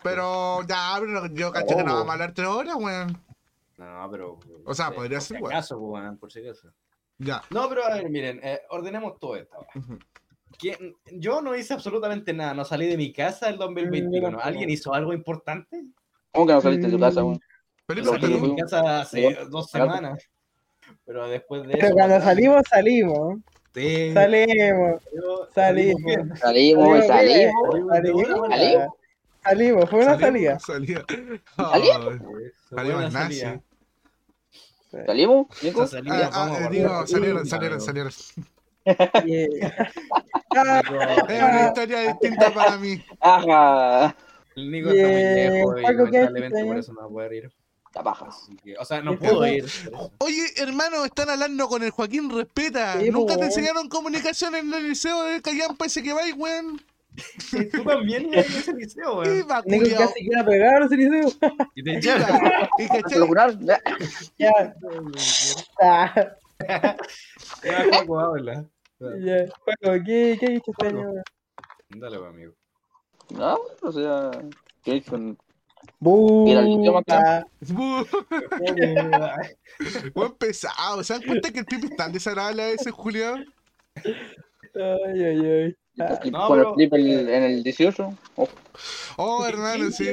Pero 0.04 0.62
ya, 0.68 0.98
pero 1.00 1.26
yo 1.28 1.52
caché 1.52 1.76
que 1.76 1.84
no 1.84 1.94
vamos 1.94 2.10
a 2.10 2.14
hablar 2.14 2.34
3 2.34 2.48
horas, 2.48 2.76
weón. 2.76 3.18
No, 3.78 4.08
pero. 4.12 4.40
O 4.66 4.74
sea, 4.74 4.88
eh, 4.90 4.92
podría 4.92 5.18
por 5.20 5.24
ser 5.28 5.36
si 5.36 5.40
igual. 5.40 5.54
acaso, 5.54 5.80
pues, 5.80 5.92
weón, 6.04 6.18
por 6.18 6.32
si 6.32 6.40
acaso. 6.46 6.70
Ya. 7.20 7.42
No, 7.50 7.68
pero 7.70 7.86
a 7.86 7.96
ver, 7.96 8.10
miren, 8.10 8.40
eh, 8.44 8.62
ordenemos 8.70 9.18
todo 9.20 9.36
esto. 9.38 9.58
Ujú. 9.76 9.98
¿Quién- 10.58 10.96
Yo 11.12 11.42
no 11.42 11.56
hice 11.56 11.74
absolutamente 11.74 12.34
nada, 12.34 12.54
no 12.54 12.66
salí 12.66 12.88
de 12.88 12.98
mi 12.98 13.14
casa 13.14 13.50
el 13.50 13.58
2021. 13.58 14.28
tampoco. 14.30 14.44
¿Alguien 14.48 14.70
hizo 14.70 14.94
algo 14.94 15.14
importante? 15.14 15.84
¿Cómo 16.32 16.48
que 16.48 16.54
no 16.54 16.62
saliste 16.62 16.88
de 16.88 16.94
tu 16.94 17.00
casa, 17.00 17.24
weón? 17.24 17.40
Felipe, 17.86 18.06
Lo 18.08 18.14
Salí 18.20 18.34
de 18.34 18.40
mi 18.42 18.56
casa 18.56 19.00
hace 19.02 19.38
dos 19.50 19.70
semanas. 19.70 20.24
Pero 21.06 21.28
después 21.28 21.64
de 21.64 21.74
Pero 21.74 21.86
eso. 21.88 21.96
cuando 21.96 22.22
salimos, 22.22 22.64
salimos. 22.70 23.38
sí, 23.74 24.12
Salimos, 24.14 25.02
salimos. 25.54 26.02
Salimos, 26.40 26.40
Salimos, 26.40 27.06
salimos. 27.08 27.08
salimos. 27.08 27.88
Salimos. 27.90 28.28
Salimos. 28.50 28.88
Salimos, 29.44 29.90
fue 29.90 30.00
una 30.02 30.20
salida. 30.20 30.60
¿Salimos? 30.60 31.06
Salimos 32.70 33.14
nazi. 33.14 33.42
¿Salimos, 34.92 35.48
salieron, 35.90 37.48
salieron, 37.48 37.82
salieron. 37.82 38.12
Yeah. 39.26 39.92
Ah, 40.56 40.82
Es 41.28 41.44
una 41.44 41.68
historia 41.68 42.00
distinta 42.02 42.54
para 42.54 42.78
mí. 42.78 43.04
Ajá. 43.20 44.16
El 44.56 44.72
Nico 44.72 44.90
está 44.90 45.08
muy 45.08 45.16
lejos 45.16 45.80
y 45.80 45.84
Paco, 45.84 46.06
¿qué 46.06 46.20
lamentablemente 46.20 46.66
por 46.66 46.78
eso 46.78 46.94
no 46.94 47.02
va 47.02 47.06
a 47.06 47.10
poder 47.10 47.34
ir. 47.34 47.52
Que, 48.64 48.76
o 48.78 48.86
sea, 48.86 49.02
no 49.02 49.18
¿Qué 49.18 49.28
pudo 49.28 49.40
pasa? 49.40 49.52
ir. 49.52 49.66
Oye, 50.20 50.46
hermano, 50.58 51.04
están 51.06 51.30
hablando 51.30 51.68
con 51.68 51.84
el 51.84 51.90
Joaquín 51.90 52.30
Respeta. 52.30 53.00
Sí, 53.00 53.10
¿Nunca 53.10 53.34
po, 53.34 53.40
te 53.40 53.46
enseñaron 53.46 53.90
comunicación 53.90 54.56
en 54.56 54.72
el 54.74 54.90
liceo 54.90 55.24
de 55.24 55.42
Callampa 55.42 55.86
ese 55.86 56.04
que 56.04 56.14
vais, 56.14 56.36
weón? 56.36 56.82
Tú 57.72 57.84
también 57.84 58.34
a 58.36 58.40
ese 58.42 58.74
liceo, 58.74 59.20
weón. 59.20 59.40
Iba, 59.40 59.64
Nico 59.66 59.98
casi 59.98 60.28
quiere 60.28 60.44
pegar 60.44 60.82
los 60.82 60.92
liceo. 60.92 61.32
Y 61.76 61.84
te 61.84 61.98
echaron. 61.98 62.52
Y 62.78 62.88
¿Se 63.10 63.20
lo 63.20 63.28
cachai? 63.30 63.66
Ya. 64.38 64.76
Ya. 65.82 66.38
Ya. 69.00 69.46
Juego, 69.60 70.04
¿qué, 70.06 70.38
qué 70.40 70.46
has 70.46 70.52
hecho 70.54 70.72
este 70.72 70.88
año? 70.88 71.14
Dale, 71.90 72.18
pues, 72.18 72.30
amigo. 72.30 72.54
No, 73.32 73.58
o 73.82 73.92
sea, 73.92 74.32
¿qué 74.84 75.02
con 75.04 75.38
al 76.58 76.66
liceo, 76.66 77.02
ah, 77.10 77.46
Bu, 77.60 78.06
Buen 80.16 80.32
pesado. 80.34 81.04
¿Se 81.04 81.14
dan 81.14 81.22
cuenta 81.24 81.52
que 81.52 81.60
el 81.60 81.66
pipi 81.66 81.88
es 81.88 81.96
tan 81.96 82.12
desagradable 82.12 82.64
a 82.64 82.68
veces, 82.68 82.92
Julio? 82.92 83.36
Ay, 83.96 85.24
ay, 85.24 85.46
ay. 85.46 85.76
Ah, 86.00 86.20
No, 86.32 86.48
con 86.48 86.60
el 86.60 86.64
pero- 86.66 86.76
clip 86.76 86.94
el- 86.94 87.30
en 87.30 87.44
el 87.44 87.64
18? 87.64 88.14
Oh, 88.36 88.48
Oh, 89.18 89.42
¿Qué- 89.44 89.50
hermano, 89.50 89.90
sí. 89.92 90.06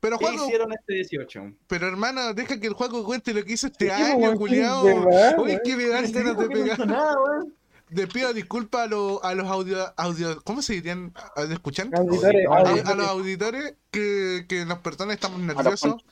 Pero 0.00 0.18
¿Qué 0.18 0.24
Juaco, 0.26 0.44
hicieron 0.46 0.72
este 0.72 0.94
18? 0.94 1.52
pero 1.68 1.86
hermano, 1.86 2.34
deja 2.34 2.58
que 2.58 2.66
el 2.66 2.72
Juaco 2.74 3.04
cuente 3.04 3.32
lo 3.32 3.44
que 3.44 3.52
hizo 3.52 3.68
este 3.68 3.92
año, 3.92 4.32
Uy, 4.32 4.48
weón. 4.48 5.60
que 5.64 5.76
me 5.76 5.86
dan 5.88 6.10
ganas 6.12 6.36
de 6.36 6.46
¿Por 6.46 6.48
qué 6.48 6.76
no 6.86 7.44
Le 7.94 8.06
pido 8.08 8.32
disculpas 8.32 8.82
a, 8.82 8.86
los 8.86 9.22
a 9.22 9.34
los 9.34 9.46
audio, 9.46 9.92
audio. 9.96 10.42
¿Cómo 10.42 10.62
se 10.62 10.74
dirían? 10.74 11.12
¿A- 11.36 11.42
¿Escuchan? 11.44 11.90
Auditores, 11.96 12.46
A, 12.50 12.56
auditores. 12.58 12.86
a 12.86 12.94
los 12.94 13.06
auditores 13.08 13.74
que, 13.90 14.46
que 14.48 14.64
nos 14.64 14.78
perdonen, 14.78 15.14
estamos 15.14 15.38
nerviosos. 15.40 16.04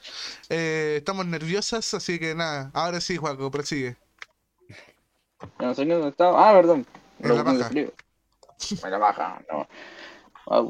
Eh, 0.49 0.95
estamos 0.99 1.27
nerviosas, 1.27 1.93
así 1.95 2.19
que 2.19 2.35
nada. 2.35 2.71
Ahora 2.75 3.01
sí, 3.01 3.17
Juaco, 3.17 3.51
prosigue. 3.51 3.97
no 5.59 5.75
sé 5.75 5.85
ni 5.85 5.93
dónde 5.93 6.09
estaba. 6.11 6.49
Ah, 6.51 6.53
perdón. 6.55 6.87
En 7.21 7.37
la 7.37 7.45
paja. 7.45 7.71
En 7.73 8.91
la 8.91 8.99
baja, 8.99 9.43
no. 9.51 9.67
Ah, 10.49 10.65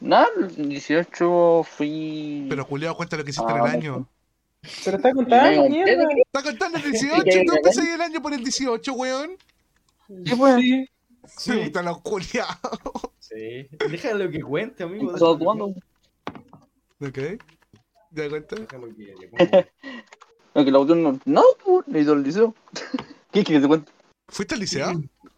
Nada, 0.00 0.28
el 0.56 0.68
18 0.68 1.64
fui. 1.64 2.46
Pero 2.48 2.64
Juliao, 2.64 2.96
cuenta 2.96 3.16
lo 3.16 3.24
que 3.24 3.30
hiciste 3.30 3.50
en 3.50 3.58
Ah, 3.58 3.64
el 3.64 3.70
año. 3.70 4.08
Pero 4.84 4.96
está 4.96 5.12
contando, 5.12 5.68
mierda. 5.68 6.04
¿Está 6.32 6.42
contando 6.42 6.78
el 6.78 6.84
18? 6.92 7.22
¿Qué- 7.24 7.44
¿Tú 7.44 7.54
empezaste 7.56 7.94
el 7.94 8.00
año 8.02 8.22
por 8.22 8.32
el 8.32 8.44
18, 8.44 8.92
weón? 8.92 9.30
¿Qué 10.24 10.36
fue? 10.36 10.60
Sí. 10.60 10.86
Sí, 11.26 11.50
me 11.50 11.64
gustan 11.64 11.84
los 11.84 12.00
culiados. 12.00 12.56
Sí. 13.18 13.68
Déjalo 13.90 14.30
que 14.30 14.40
cuente, 14.40 14.82
amigo. 14.84 15.08
¿Empezó 15.08 15.36
déjalo 15.36 15.38
que- 15.38 15.62
actuando? 17.00 17.36
¿Ok? 17.36 17.42
¿Ya 18.12 18.28
cuenta? 18.30 18.56
déjalo 18.56 18.86
que 18.96 19.14
le 19.20 19.28
cuente. 19.30 19.72
No, 20.54 20.64
que 20.64 20.70
la 20.70 20.78
autor 20.78 20.96
no. 20.96 21.20
No, 21.26 21.42
pues, 21.64 21.86
le 21.88 22.00
hizo 22.00 22.14
el 22.14 22.22
liceo. 22.22 22.54
¿Qué 23.32 23.44
quieres 23.44 23.46
que 23.46 23.60
te 23.60 23.68
cuente? 23.68 23.92
¿Fuiste 24.28 24.54
al 24.54 24.60
liceo? 24.60 24.90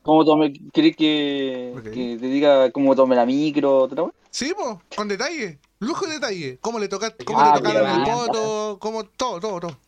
¿Cómo 0.02 0.24
tomé? 0.24 0.52
¿Querés 0.72 0.96
que, 0.96 1.74
que 1.84 2.16
te 2.20 2.26
diga 2.26 2.70
cómo 2.70 2.94
tomé 2.94 3.16
la 3.16 3.26
micro? 3.26 3.88
vez? 3.88 3.98
Sí, 4.30 4.52
po, 4.56 4.80
con 4.96 5.08
detalle. 5.08 5.58
Lujo 5.80 6.06
de 6.06 6.14
detalle. 6.14 6.58
¿Cómo 6.60 6.78
le, 6.78 6.88
toca, 6.88 7.14
cómo 7.24 7.40
Ah, 7.40 7.52
le 7.54 7.60
tocaron 7.62 7.90
el 8.00 8.04
voto? 8.14 8.78
¿Cómo? 8.80 9.04
Todo, 9.04 9.40
todo, 9.40 9.60
todo. 9.60 9.78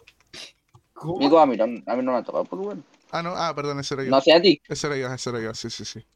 ¿Cómo? 0.94 1.18
Digo, 1.18 1.38
a 1.38 1.46
mí, 1.46 1.56
no, 1.56 1.64
a 1.64 1.96
mí 1.96 2.02
no 2.02 2.12
me 2.12 2.18
ha 2.18 2.22
tocado, 2.22 2.44
por 2.44 2.58
bueno. 2.58 2.82
Ah, 3.12 3.22
no, 3.22 3.30
ah, 3.36 3.54
perdón, 3.54 3.78
ese 3.80 3.94
era 3.94 4.04
yo. 4.04 4.10
No 4.10 4.20
sé 4.20 4.32
a 4.32 4.40
ti. 4.40 4.60
Ese 4.68 4.86
era 4.86 4.96
yo, 4.96 5.12
ese 5.12 5.30
era 5.30 5.40
yo, 5.40 5.54
sí, 5.54 5.68
sí, 5.70 5.84
sí. 5.84 6.00
Sí, 6.00 6.06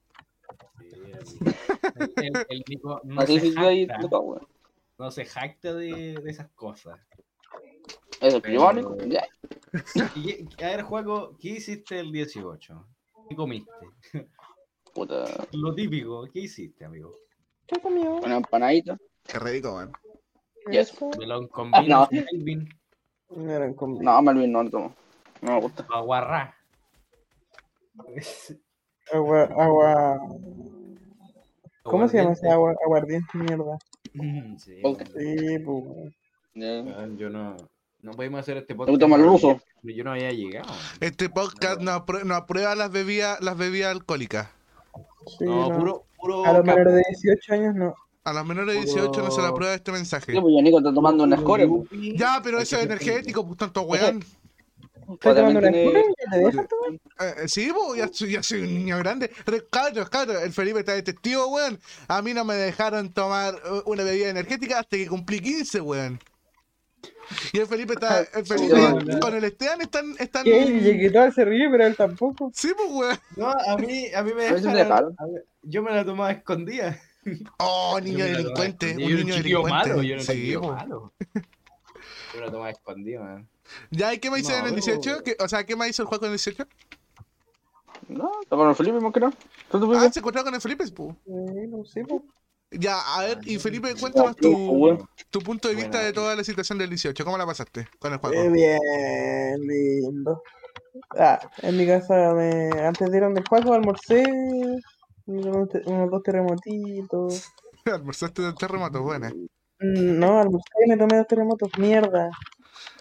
el, 1.96 2.22
el- 2.24 2.46
el 2.48 2.64
Nico 2.68 3.00
no, 3.04 3.14
No 3.16 3.26
sé 3.26 3.40
si 3.40 3.52
se 3.52 3.60
ahí 3.60 3.86
jacta, 3.86 4.08
no 4.98 5.10
se 5.10 5.24
jacta 5.26 5.74
de, 5.74 6.14
de 6.22 6.30
esas 6.30 6.48
cosas. 6.52 6.98
Eso, 8.20 8.40
Pero- 8.40 8.42
privado, 8.42 8.96
ya. 9.06 9.26
A 10.64 10.66
ver, 10.68 10.82
Juaco, 10.82 11.36
¿qué 11.38 11.50
hiciste 11.50 11.98
el 12.00 12.10
18? 12.12 12.86
¿Qué 13.28 13.36
comiste? 13.36 13.70
Puta. 14.94 15.24
Lo 15.52 15.74
típico, 15.74 16.26
¿qué 16.32 16.40
hiciste, 16.40 16.86
amigo? 16.86 17.12
¿Qué 17.66 17.78
comió? 17.80 18.16
Una 18.16 18.36
empanadita. 18.38 18.96
Qué 19.24 19.38
rico, 19.38 19.74
man. 19.74 19.92
Y 20.70 20.78
eso. 20.78 21.10
Melón 21.18 21.46
con 21.52 21.74
Ah, 21.74 21.82
vino, 21.82 22.00
no. 22.00 22.06
sin 22.06 22.24
Melvin, 22.24 22.68
No 23.28 23.86
No, 24.00 24.22
Malvin 24.22 24.52
no 24.52 24.62
lo 24.62 24.70
tomo. 24.70 24.94
No 25.42 25.52
me 25.52 25.60
gusta. 25.60 25.86
aguarrá. 25.90 26.55
Agua, 29.12 29.42
agua. 29.58 30.20
¿Cómo 31.82 32.08
se 32.08 32.18
llama 32.18 32.32
ese 32.32 32.48
agua? 32.50 32.74
Aguardiente, 32.84 33.28
mierda. 33.34 33.78
Sí, 34.58 34.80
Ok. 34.82 35.02
Sí, 35.16 35.58
pues. 35.60 35.84
Weón, 36.54 37.16
yo 37.18 37.30
no... 37.30 37.56
No 38.02 38.12
podemos 38.12 38.40
hacer 38.40 38.58
este 38.58 38.68
¿Te 38.68 38.74
podcast. 38.76 38.90
gusta 38.92 39.06
más 39.08 39.18
el 39.20 39.26
ruso? 39.26 39.60
Yo 39.82 40.04
no 40.04 40.12
había 40.12 40.30
llegado. 40.30 40.72
Este 41.00 41.28
podcast 41.28 41.80
no, 41.80 41.90
aprueba, 41.92 42.24
no 42.24 42.34
aprueba 42.34 42.74
las 42.76 42.90
bebidas, 42.92 43.40
las 43.40 43.56
bebidas 43.56 43.90
alcohólicas. 43.90 44.48
Sí, 45.38 45.44
No, 45.44 45.68
no. 45.70 45.78
puro, 45.78 46.04
puro... 46.20 46.44
A 46.46 46.52
los 46.52 46.64
menores 46.64 46.94
de 46.94 47.02
18 47.08 47.52
años 47.54 47.74
no. 47.74 47.94
A 48.24 48.32
los 48.32 48.46
menores 48.46 48.74
de 48.74 48.80
18 48.82 49.22
no 49.22 49.30
se 49.30 49.40
le 49.40 49.48
aprueba 49.48 49.74
este 49.74 49.92
mensaje. 49.92 50.32
Sí, 50.32 50.40
pues 50.40 50.54
ya 50.56 50.62
Nico 50.62 50.78
está 50.78 50.92
tomando 50.92 51.24
una 51.24 51.36
puro 51.36 51.64
score. 51.64 51.86
pues. 51.88 52.00
Ya, 52.16 52.40
pero 52.44 52.58
eso 52.60 52.76
es 52.76 52.84
energético, 52.84 53.44
pues 53.46 53.58
tanto 53.58 53.82
weón. 53.82 54.22
Estoy 55.14 55.34
tomando 55.34 55.58
una 55.60 55.70
tiene- 55.70 56.04
te 56.30 56.38
dejas. 56.38 56.66
Eh, 57.20 57.34
eh, 57.44 57.48
sí, 57.48 57.72
po, 57.72 57.94
ya, 57.94 58.08
soy- 58.12 58.32
ya 58.32 58.42
soy 58.42 58.62
un 58.62 58.74
niño 58.74 58.98
grande. 58.98 59.30
Cabros, 59.70 60.08
cabros, 60.10 60.42
el 60.42 60.52
Felipe 60.52 60.80
está 60.80 60.92
de 60.94 61.02
testigo, 61.02 61.46
weón. 61.48 61.78
A 62.08 62.22
mí 62.22 62.34
no 62.34 62.44
me 62.44 62.54
dejaron 62.54 63.12
tomar 63.12 63.54
eh, 63.54 63.82
una 63.86 64.02
bebida 64.04 64.28
energética 64.30 64.80
hasta 64.80 64.96
que 64.96 65.06
cumplí 65.06 65.40
15, 65.40 65.80
weón. 65.80 66.18
Y 67.52 67.58
el 67.58 67.66
Felipe 67.66 67.94
está. 67.94 68.20
El 68.20 68.46
Felipe 68.46 68.76
Sí, 68.76 69.20
con 69.20 69.34
el 69.34 69.44
Esteban 69.44 69.80
están. 69.80 70.14
están... 70.18 70.44
¿Qué? 70.44 70.60
Y 70.60 70.98
que 71.00 71.10
todo 71.10 71.30
se 71.32 71.44
ríe, 71.44 71.68
pero 71.70 71.86
él 71.86 71.96
tampoco. 71.96 72.50
Sí, 72.54 72.72
pues, 72.76 72.88
weón. 72.90 73.18
No, 73.36 73.50
a 73.50 73.76
mí, 73.76 74.06
a 74.14 74.22
mí 74.22 74.32
me 74.32 74.44
dejaron. 74.44 75.16
yo 75.62 75.82
me 75.82 75.90
la 75.92 76.04
tomaba 76.04 76.30
escondida. 76.32 76.98
Oh, 77.58 77.98
niño 78.00 78.24
delincuente. 78.24 78.92
Un 78.92 78.96
niño 78.98 79.34
delincuente. 79.34 79.68
malo, 79.68 80.02
yo 80.02 80.14
un 80.14 80.20
sí, 80.20 80.54
po. 80.56 80.72
malo. 80.72 81.12
Yo 82.34 82.40
me 82.40 82.46
la 82.46 82.52
tomaba 82.52 82.70
escondida, 82.70 83.20
man. 83.20 83.48
¿Ya? 83.90 84.12
¿Y 84.14 84.18
qué 84.18 84.30
me 84.30 84.38
hice 84.40 84.52
No, 84.52 84.58
en 84.58 84.64
el 84.66 84.74
pero- 84.74 84.84
18? 84.98 85.22
¿Qué- 85.24 85.36
o 85.40 85.48
sea, 85.48 85.64
¿qué 85.64 85.76
me 85.76 85.88
hizo 85.88 86.02
el 86.02 86.08
juego 86.08 86.26
en 86.26 86.32
el 86.32 86.38
18? 86.38 86.66
No, 88.08 88.30
está 88.42 88.56
con 88.56 88.68
el 88.68 88.74
Felipe, 88.74 89.00
más 89.00 89.12
que 89.12 89.20
no. 89.20 89.32
¿Tú 89.70 89.90
te 89.90 89.96
Ah, 89.96 90.10
se 90.12 90.18
encontró 90.20 90.44
con 90.44 90.54
el 90.54 90.60
Felipe, 90.60 90.84
pues. 90.94 91.10
Eh, 91.26 91.66
no 91.68 91.84
sé, 91.84 92.04
po. 92.04 92.22
Ya, 92.70 92.98
a 93.00 93.22
ver, 93.24 93.38
y 93.44 93.56
Ah, 93.56 93.60
Felipe, 93.60 93.92
no. 93.94 94.00
cuéntanos 94.00 94.36
No, 94.40 94.98
tu, 95.30 95.38
punto 95.40 95.68
de 95.68 95.74
vista 95.76 96.00
de 96.00 96.12
toda 96.12 96.34
la 96.36 96.44
situación 96.44 96.78
del 96.78 96.90
18. 96.90 97.24
¿Cómo 97.24 97.38
la 97.38 97.46
pasaste 97.46 97.88
con 97.98 98.12
el 98.12 98.16
Eh, 98.16 98.20
juego? 98.20 98.50
bien, 98.52 99.60
lindo. 99.66 100.42
Ah, 101.18 101.38
en 101.62 101.76
mi 101.76 101.86
casa, 101.86 102.32
me... 102.34 102.70
antes 102.80 103.10
de 103.10 103.16
ir 103.16 103.22
el 103.22 103.46
juego, 103.48 103.72
almorcé 103.74 104.24
unos, 105.26 105.68
dos 106.10 106.22
terremotitos. 106.22 107.52
Almorzaste 107.84 108.42
del 108.42 108.54
terremoto, 108.54 109.02
buena. 109.02 109.30
Mm, 109.30 110.18
No, 110.18 110.40
almorcé 110.40 110.68
y 110.84 110.88
me 110.88 110.96
tomé 110.96 111.16
dos 111.18 111.26
terremotos. 111.28 111.70
Mierda. 111.78 112.30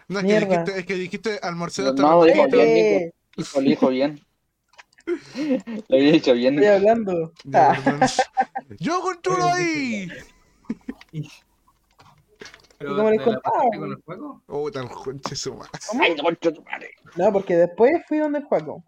No, 0.07 0.19
es 0.19 0.25
que 0.25 0.31
Mierda. 0.31 0.47
dijiste, 0.47 0.79
es 0.79 0.85
que 0.85 0.93
dijiste 0.95 1.39
almorcé 1.41 1.81
dos 1.83 1.95
No, 1.95 2.23
dijo 2.23 2.47
bien, 2.47 2.51
¿Qué? 2.51 3.11
Hijo, 3.37 3.61
lo 3.61 3.69
dijo 3.69 3.89
bien. 3.89 4.21
Lo 5.87 5.97
había 5.97 6.11
dicho 6.13 6.33
bien. 6.33 6.55
Estoy 6.55 6.75
hablando. 6.75 7.31
Ah. 7.53 7.77
¡Yo 8.79 9.01
controlo 9.01 9.45
ahí! 9.45 10.07
Pero, 12.77 12.95
cómo 12.97 13.09
les 13.09 13.23
¿te 13.23 13.29
la 13.29 13.39
contaba, 13.39 13.63
con 13.77 13.91
el 13.91 14.01
juego? 14.03 14.41
Oh, 14.47 14.71
tan 14.71 14.87
conche 14.87 15.35
su 15.35 15.53
madre. 15.53 15.71
Ay, 15.99 16.15
no, 17.15 17.31
porque 17.31 17.55
después 17.55 18.03
fui 18.07 18.17
donde 18.17 18.39
el 18.39 18.45
juego. 18.45 18.83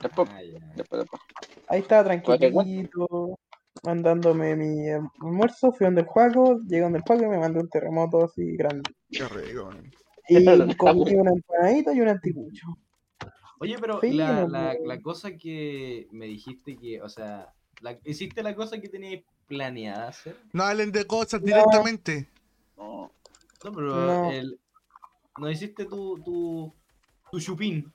Después, 0.00 0.28
Ah, 0.32 0.40
después, 0.74 1.02
después. 1.02 1.22
Ahí 1.68 1.80
estaba 1.80 2.02
¿Cuál 2.22 2.38
que 2.38 2.50
tranquilito, 2.50 3.38
mandándome 3.84 4.56
mi 4.56 4.88
almuerzo, 5.20 5.72
fui 5.72 5.84
donde 5.84 6.00
el 6.00 6.06
juego, 6.06 6.58
llegué 6.60 6.82
donde 6.82 6.98
el 6.98 7.04
juego 7.04 7.24
y 7.24 7.28
me 7.28 7.38
mandó 7.38 7.60
un 7.60 7.68
terremoto 7.68 8.24
así 8.24 8.56
grande. 8.56 8.90
Qué 9.10 9.28
rico. 9.28 9.66
man. 9.66 9.92
Y 10.28 10.44
comí 10.76 11.14
una 11.14 11.32
empanadita 11.32 11.92
y 11.94 12.00
un 12.00 12.08
anticucho. 12.08 12.66
Oye, 13.58 13.76
pero 13.80 14.00
Sí, 14.00 14.12
la, 14.12 14.46
no, 14.46 14.48
la, 14.48 15.00
cosa 15.00 15.36
que 15.36 16.08
me 16.10 16.26
dijiste 16.26 16.76
que, 16.76 17.00
o 17.00 17.08
sea, 17.08 17.54
la, 17.80 17.98
¿hiciste 18.04 18.42
la 18.42 18.56
cosa 18.56 18.80
que 18.80 18.88
tenías 18.88 19.22
planeada 19.46 20.08
hacer? 20.08 20.36
No 20.52 20.64
hablen 20.64 20.90
de 20.90 21.06
cosas 21.06 21.40
No. 21.40 21.46
directamente. 21.46 22.28
No. 22.76 23.12
No, 23.64 23.72
pero 23.72 24.06
No. 24.06 24.30
el, 24.30 24.58
no 25.38 25.50
hiciste 25.50 25.84
tu, 25.84 26.20
tu, 26.22 26.74
tu 27.30 27.40
chupín. 27.40 27.92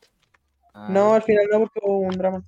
Ah, 0.73 0.87
No, 0.89 1.13
al 1.15 1.23
final 1.23 1.45
no, 1.51 1.59
porque 1.59 1.79
hubo 1.83 1.99
un 1.99 2.17
drama. 2.17 2.45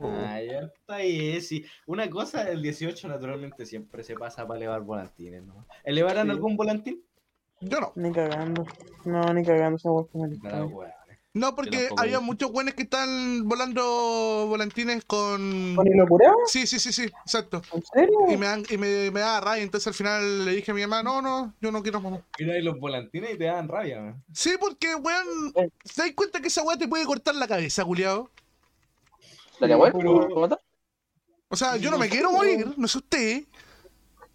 Ah, 0.00 0.40
ya 0.40 0.60
está 0.60 0.94
ahí, 0.96 1.40
sí. 1.40 1.64
Una 1.86 2.08
cosa, 2.08 2.48
el 2.48 2.62
18 2.62 3.08
naturalmente 3.08 3.66
siempre 3.66 4.04
se 4.04 4.14
pasa 4.14 4.46
para 4.46 4.58
elevar 4.58 4.82
volantines, 4.82 5.42
¿no? 5.44 5.66
¿Elevarán 5.82 6.26
Sí. 6.26 6.30
algún 6.30 6.56
volantín? 6.56 7.02
Yo 7.60 7.80
no. 7.80 7.92
Ni 7.96 8.12
cagando. 8.12 8.64
No, 9.04 9.32
ni 9.34 9.44
cagando 9.44 9.76
esa 9.76 9.90
hueá 9.90 10.06
que 10.12 10.18
weones. 10.18 10.94
No, 11.34 11.54
porque 11.54 11.88
había 11.96 12.18
muchos 12.20 12.50
buenos 12.50 12.74
que 12.74 12.82
están 12.82 13.46
volando 13.46 14.46
volantines 14.48 15.04
con. 15.04 15.74
¿Con 15.76 15.86
hilo 15.86 16.06
curado? 16.08 16.34
Sí, 16.46 16.66
sí, 16.66 16.80
sí, 16.80 16.92
sí, 16.92 17.04
exacto. 17.04 17.62
¿En 17.72 17.82
serio? 17.84 18.18
Y 18.28 18.36
me, 18.36 18.46
dan- 18.46 18.64
y 18.68 18.76
me, 18.76 19.10
me 19.12 19.20
daba 19.20 19.40
rabia, 19.40 19.62
entonces 19.62 19.86
al 19.88 19.94
final 19.94 20.46
le 20.46 20.52
dije 20.52 20.70
a 20.70 20.74
mi 20.74 20.80
mamá, 20.80 21.02
no, 21.02 21.20
no, 21.22 21.54
yo 21.60 21.70
no 21.70 21.82
quiero 21.82 22.00
mamá. 22.00 22.22
Mira 22.40 22.54
ahí 22.54 22.62
los 22.62 22.80
volantines 22.80 23.34
y 23.34 23.38
te 23.38 23.44
dan 23.44 23.68
rabia, 23.68 24.00
man. 24.00 24.24
Sí, 24.32 24.52
porque, 24.58 24.94
weón, 24.96 25.52
Eh. 25.54 25.68
¿te 25.94 26.02
das 26.02 26.12
cuenta 26.16 26.40
que 26.40 26.48
esa 26.48 26.62
weá 26.64 26.76
te 26.78 26.88
puede 26.88 27.04
cortar 27.04 27.34
la 27.36 27.46
cabeza, 27.46 27.84
culiado? 27.84 28.30
¿Cómo 29.60 30.44
está? 30.44 30.58
O 31.50 31.56
sea, 31.56 31.76
yo 31.76 31.90
no 31.90 31.98
me 31.98 32.08
quiero 32.08 32.30
morir, 32.32 32.72
no 32.76 32.88
sé 32.88 32.98
usted. 32.98 33.44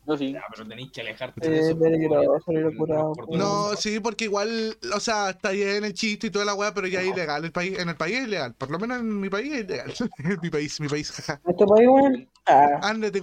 Yo 0.06 0.18
sí. 0.18 0.34
Ya, 0.34 0.44
pero 0.54 0.68
tenéis 0.68 0.92
que 0.92 1.02
alejarte 1.02 1.50
de 1.50 1.56
Eh, 1.58 1.70
eso. 1.70 1.80
peligroso. 1.80 2.44
No, 3.30 3.76
sí, 3.76 4.00
porque 4.00 4.26
igual, 4.26 4.78
o 4.94 5.00
sea, 5.00 5.30
está 5.32 5.52
bien 5.52 5.84
el 5.84 5.94
chiste 5.94 6.28
y 6.28 6.30
toda 6.30 6.46
la 6.46 6.54
weá, 6.54 6.74
pero 6.74 6.88
ya 6.88 7.02
es 7.02 7.08
ilegal. 7.08 7.46
El 7.46 7.52
país, 7.52 7.78
en 7.80 7.90
el 7.90 7.96
país 7.96 8.18
es 8.20 8.28
ilegal. 8.28 8.54
Por 8.56 8.70
lo 8.70 8.80
menos 8.80 9.00
en 9.00 9.20
mi 9.20 9.30
país 9.30 9.54
es 9.54 9.64
ilegal. 9.64 9.94
en 10.20 10.40
mi 10.42 10.50
país, 10.50 10.80
mi 10.82 10.88
país, 10.88 11.12
jaja. 11.12 11.42
¿Nuestro 11.46 11.68
país, 11.68 11.88
weón? 11.88 12.30
Ah, 12.46 12.80
Ándate. 12.84 13.22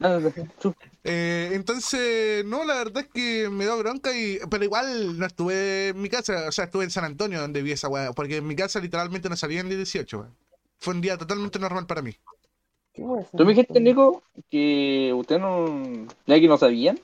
Ándale, 0.00 0.32
chu. 0.60 0.74
Eh, 1.04 1.50
entonces, 1.54 2.44
no, 2.44 2.64
la 2.64 2.74
verdad 2.74 3.04
es 3.04 3.08
que 3.08 3.48
me 3.48 3.64
dio 3.64 3.78
bronca 3.78 4.14
y. 4.14 4.38
Pero 4.50 4.64
igual 4.64 5.18
no 5.18 5.24
estuve 5.24 5.88
en 5.88 6.02
mi 6.02 6.10
casa, 6.10 6.48
o 6.48 6.52
sea, 6.52 6.66
estuve 6.66 6.84
en 6.84 6.90
San 6.90 7.04
Antonio 7.04 7.40
donde 7.40 7.62
vi 7.62 7.72
esa 7.72 7.88
weá. 7.88 8.12
Porque 8.12 8.36
en 8.36 8.46
mi 8.46 8.54
casa 8.56 8.80
literalmente 8.80 9.30
no 9.30 9.36
salía 9.36 9.60
en 9.60 9.68
el 9.68 9.76
18, 9.78 10.18
weón. 10.18 10.36
Fue 10.78 10.92
un 10.94 11.00
día 11.00 11.16
totalmente 11.16 11.58
normal 11.58 11.86
para 11.86 12.02
mí. 12.02 12.14
¿Qué 12.92 13.02
weá 13.02 13.22
es 13.22 13.30
Tú 13.30 13.44
me 13.44 13.54
dijiste? 13.54 13.80
Nico, 13.80 14.22
que 14.50 15.12
ustedes 15.14 15.40
no. 15.40 16.06
Ya 16.26 16.40
que 16.40 16.48
no 16.48 16.58
sabían. 16.58 16.98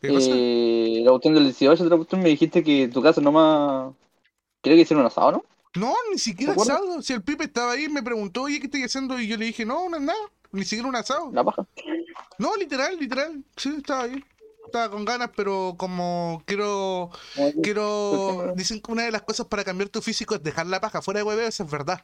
¿Qué 0.00 0.08
cosa? 0.08 0.30
Eh, 0.32 1.00
la 1.04 1.10
cuestión 1.10 1.34
del 1.34 1.44
18, 1.44 1.84
otra 1.84 1.96
cuestión 1.96 2.22
me 2.22 2.28
dijiste 2.28 2.62
que 2.62 2.84
en 2.84 2.92
tu 2.92 3.02
casa 3.02 3.20
nomás. 3.20 3.94
Creo 4.60 4.76
que 4.76 4.82
hicieron 4.82 5.02
un 5.02 5.06
asado, 5.06 5.32
¿no? 5.32 5.44
No, 5.74 5.94
ni 6.10 6.18
siquiera 6.18 6.52
asado. 6.52 7.02
Si 7.02 7.12
el 7.12 7.22
Pipe 7.22 7.44
estaba 7.44 7.72
ahí, 7.72 7.88
me 7.88 8.02
preguntó, 8.02 8.42
oye, 8.42 8.60
¿qué 8.60 8.66
estoy 8.66 8.82
haciendo? 8.82 9.18
Y 9.18 9.26
yo 9.26 9.36
le 9.36 9.46
dije, 9.46 9.64
no, 9.64 9.88
no 9.88 9.96
es 9.96 10.02
nada. 10.02 10.18
Ni 10.52 10.64
siquiera 10.64 10.88
un 10.88 10.96
asado. 10.96 11.30
La 11.32 11.42
paja. 11.42 11.66
No, 12.38 12.54
literal, 12.56 12.96
literal. 12.98 13.42
Sí, 13.56 13.74
estaba 13.76 14.04
ahí. 14.04 14.24
Estaba 14.66 14.90
con 14.90 15.04
ganas, 15.04 15.30
pero 15.34 15.74
como 15.76 16.42
quiero. 16.46 17.10
Quiero. 17.62 18.52
Dicen 18.56 18.80
que 18.80 18.92
una 18.92 19.02
de 19.02 19.10
las 19.10 19.22
cosas 19.22 19.46
para 19.46 19.64
cambiar 19.64 19.88
tu 19.88 20.00
físico 20.00 20.34
es 20.34 20.42
dejar 20.42 20.66
la 20.66 20.80
paja 20.80 21.02
fuera 21.02 21.20
de 21.20 21.24
hueveo, 21.24 21.48
eso 21.48 21.64
es 21.64 21.70
verdad. 21.70 22.02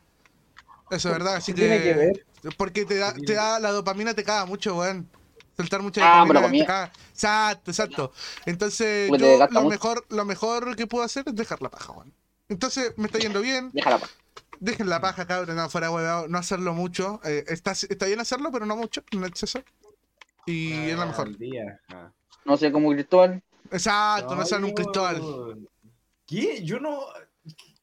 Eso 0.90 1.08
es 1.08 1.14
verdad, 1.14 1.36
así 1.36 1.52
¿Qué 1.52 1.60
tiene 1.62 1.82
que 1.82 1.94
ver? 1.94 2.26
Porque 2.56 2.84
te 2.84 2.96
da, 2.96 3.12
te 3.14 3.34
da 3.34 3.60
la 3.60 3.70
dopamina, 3.70 4.14
te 4.14 4.24
caga 4.24 4.46
mucho, 4.46 4.76
weón. 4.76 5.08
Soltar 5.56 5.82
mucha 5.82 6.00
Ah, 6.02 6.24
dopamina 6.26 6.64
te 6.64 6.66
caga. 6.66 6.92
Exacto, 7.12 7.70
exacto. 7.70 8.12
Entonces, 8.46 9.10
yo 9.10 9.38
lo 9.38 9.48
mucho. 9.48 9.68
mejor, 9.68 10.06
lo 10.08 10.24
mejor 10.24 10.76
que 10.76 10.86
puedo 10.86 11.04
hacer 11.04 11.24
es 11.26 11.34
dejar 11.34 11.62
la 11.62 11.70
paja, 11.70 11.92
weón. 11.92 12.12
Entonces, 12.48 12.94
me 12.96 13.06
está 13.06 13.18
yendo 13.18 13.40
bien. 13.40 13.70
Deja 13.72 13.90
la 13.90 13.98
paja. 13.98 14.12
Dejen 14.58 14.88
la 14.90 15.00
paja, 15.00 15.26
cabrón, 15.26 15.56
no, 15.56 15.70
fuera 15.70 15.86
de 15.88 15.94
hueveo, 15.94 16.28
no 16.28 16.36
hacerlo 16.38 16.74
mucho. 16.74 17.20
Eh, 17.24 17.44
está, 17.48 17.72
está 17.72 18.06
bien 18.06 18.20
hacerlo, 18.20 18.50
pero 18.52 18.66
no 18.66 18.76
mucho, 18.76 19.02
no 19.12 19.20
en 19.20 19.26
exceso. 19.26 19.62
Y 20.44 20.72
es 20.72 20.98
lo 20.98 21.06
mejor. 21.06 21.36
Día. 21.38 21.80
Ah. 21.88 22.10
No 22.44 22.56
sé, 22.56 22.72
como 22.72 22.90
Cristóbal. 22.90 23.42
Exacto, 23.70 24.34
no 24.34 24.44
sean 24.44 24.64
un 24.64 24.72
cristal. 24.72 25.22
¿Qué? 26.26 26.62
Yo 26.64 26.80
no. 26.80 27.00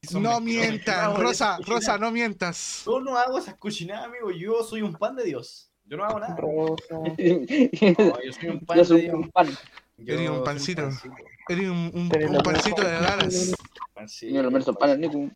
Son 0.08 0.24
No 0.24 0.40
mientas, 0.40 1.10
no 1.10 1.18
Rosa. 1.18 1.58
Rosa, 1.66 1.98
no 1.98 2.12
mientas. 2.12 2.84
Yo 2.86 3.00
no 3.00 3.18
hago 3.18 3.38
esas 3.40 3.56
cochinadas, 3.56 4.06
amigo. 4.06 4.32
Yo 4.32 4.64
soy 4.64 4.82
un 4.82 4.94
pan 4.94 5.16
de 5.16 5.24
Dios. 5.26 5.72
Yo 5.86 5.98
no 5.98 6.04
hago 6.06 6.20
nada. 6.20 6.36
Rosa. 6.36 6.84
No, 6.92 8.22
yo 8.24 8.34
soy 8.34 8.50
un 8.50 8.60
pan 8.66 8.78
Yo 8.78 8.82
de 8.84 8.86
soy 8.86 9.02
Dios. 9.02 9.14
un 9.16 9.30
pan. 9.32 9.48
Yo 9.98 10.14
Eres 10.14 10.30
un 10.30 10.36
soy 10.38 10.46
pancito. 10.46 10.90
Eres 11.50 11.70
un, 11.70 11.92
un- 11.94 12.10
Pero 12.10 12.28
un 12.28 12.34
no- 12.34 12.44
pancito 12.44 12.82
de. 12.82 12.98
Pancito, 13.94 14.34
Yo 14.36 14.44
lo 14.44 14.52
menos 14.52 14.70
pan 14.78 15.00
Nico. 15.02 15.30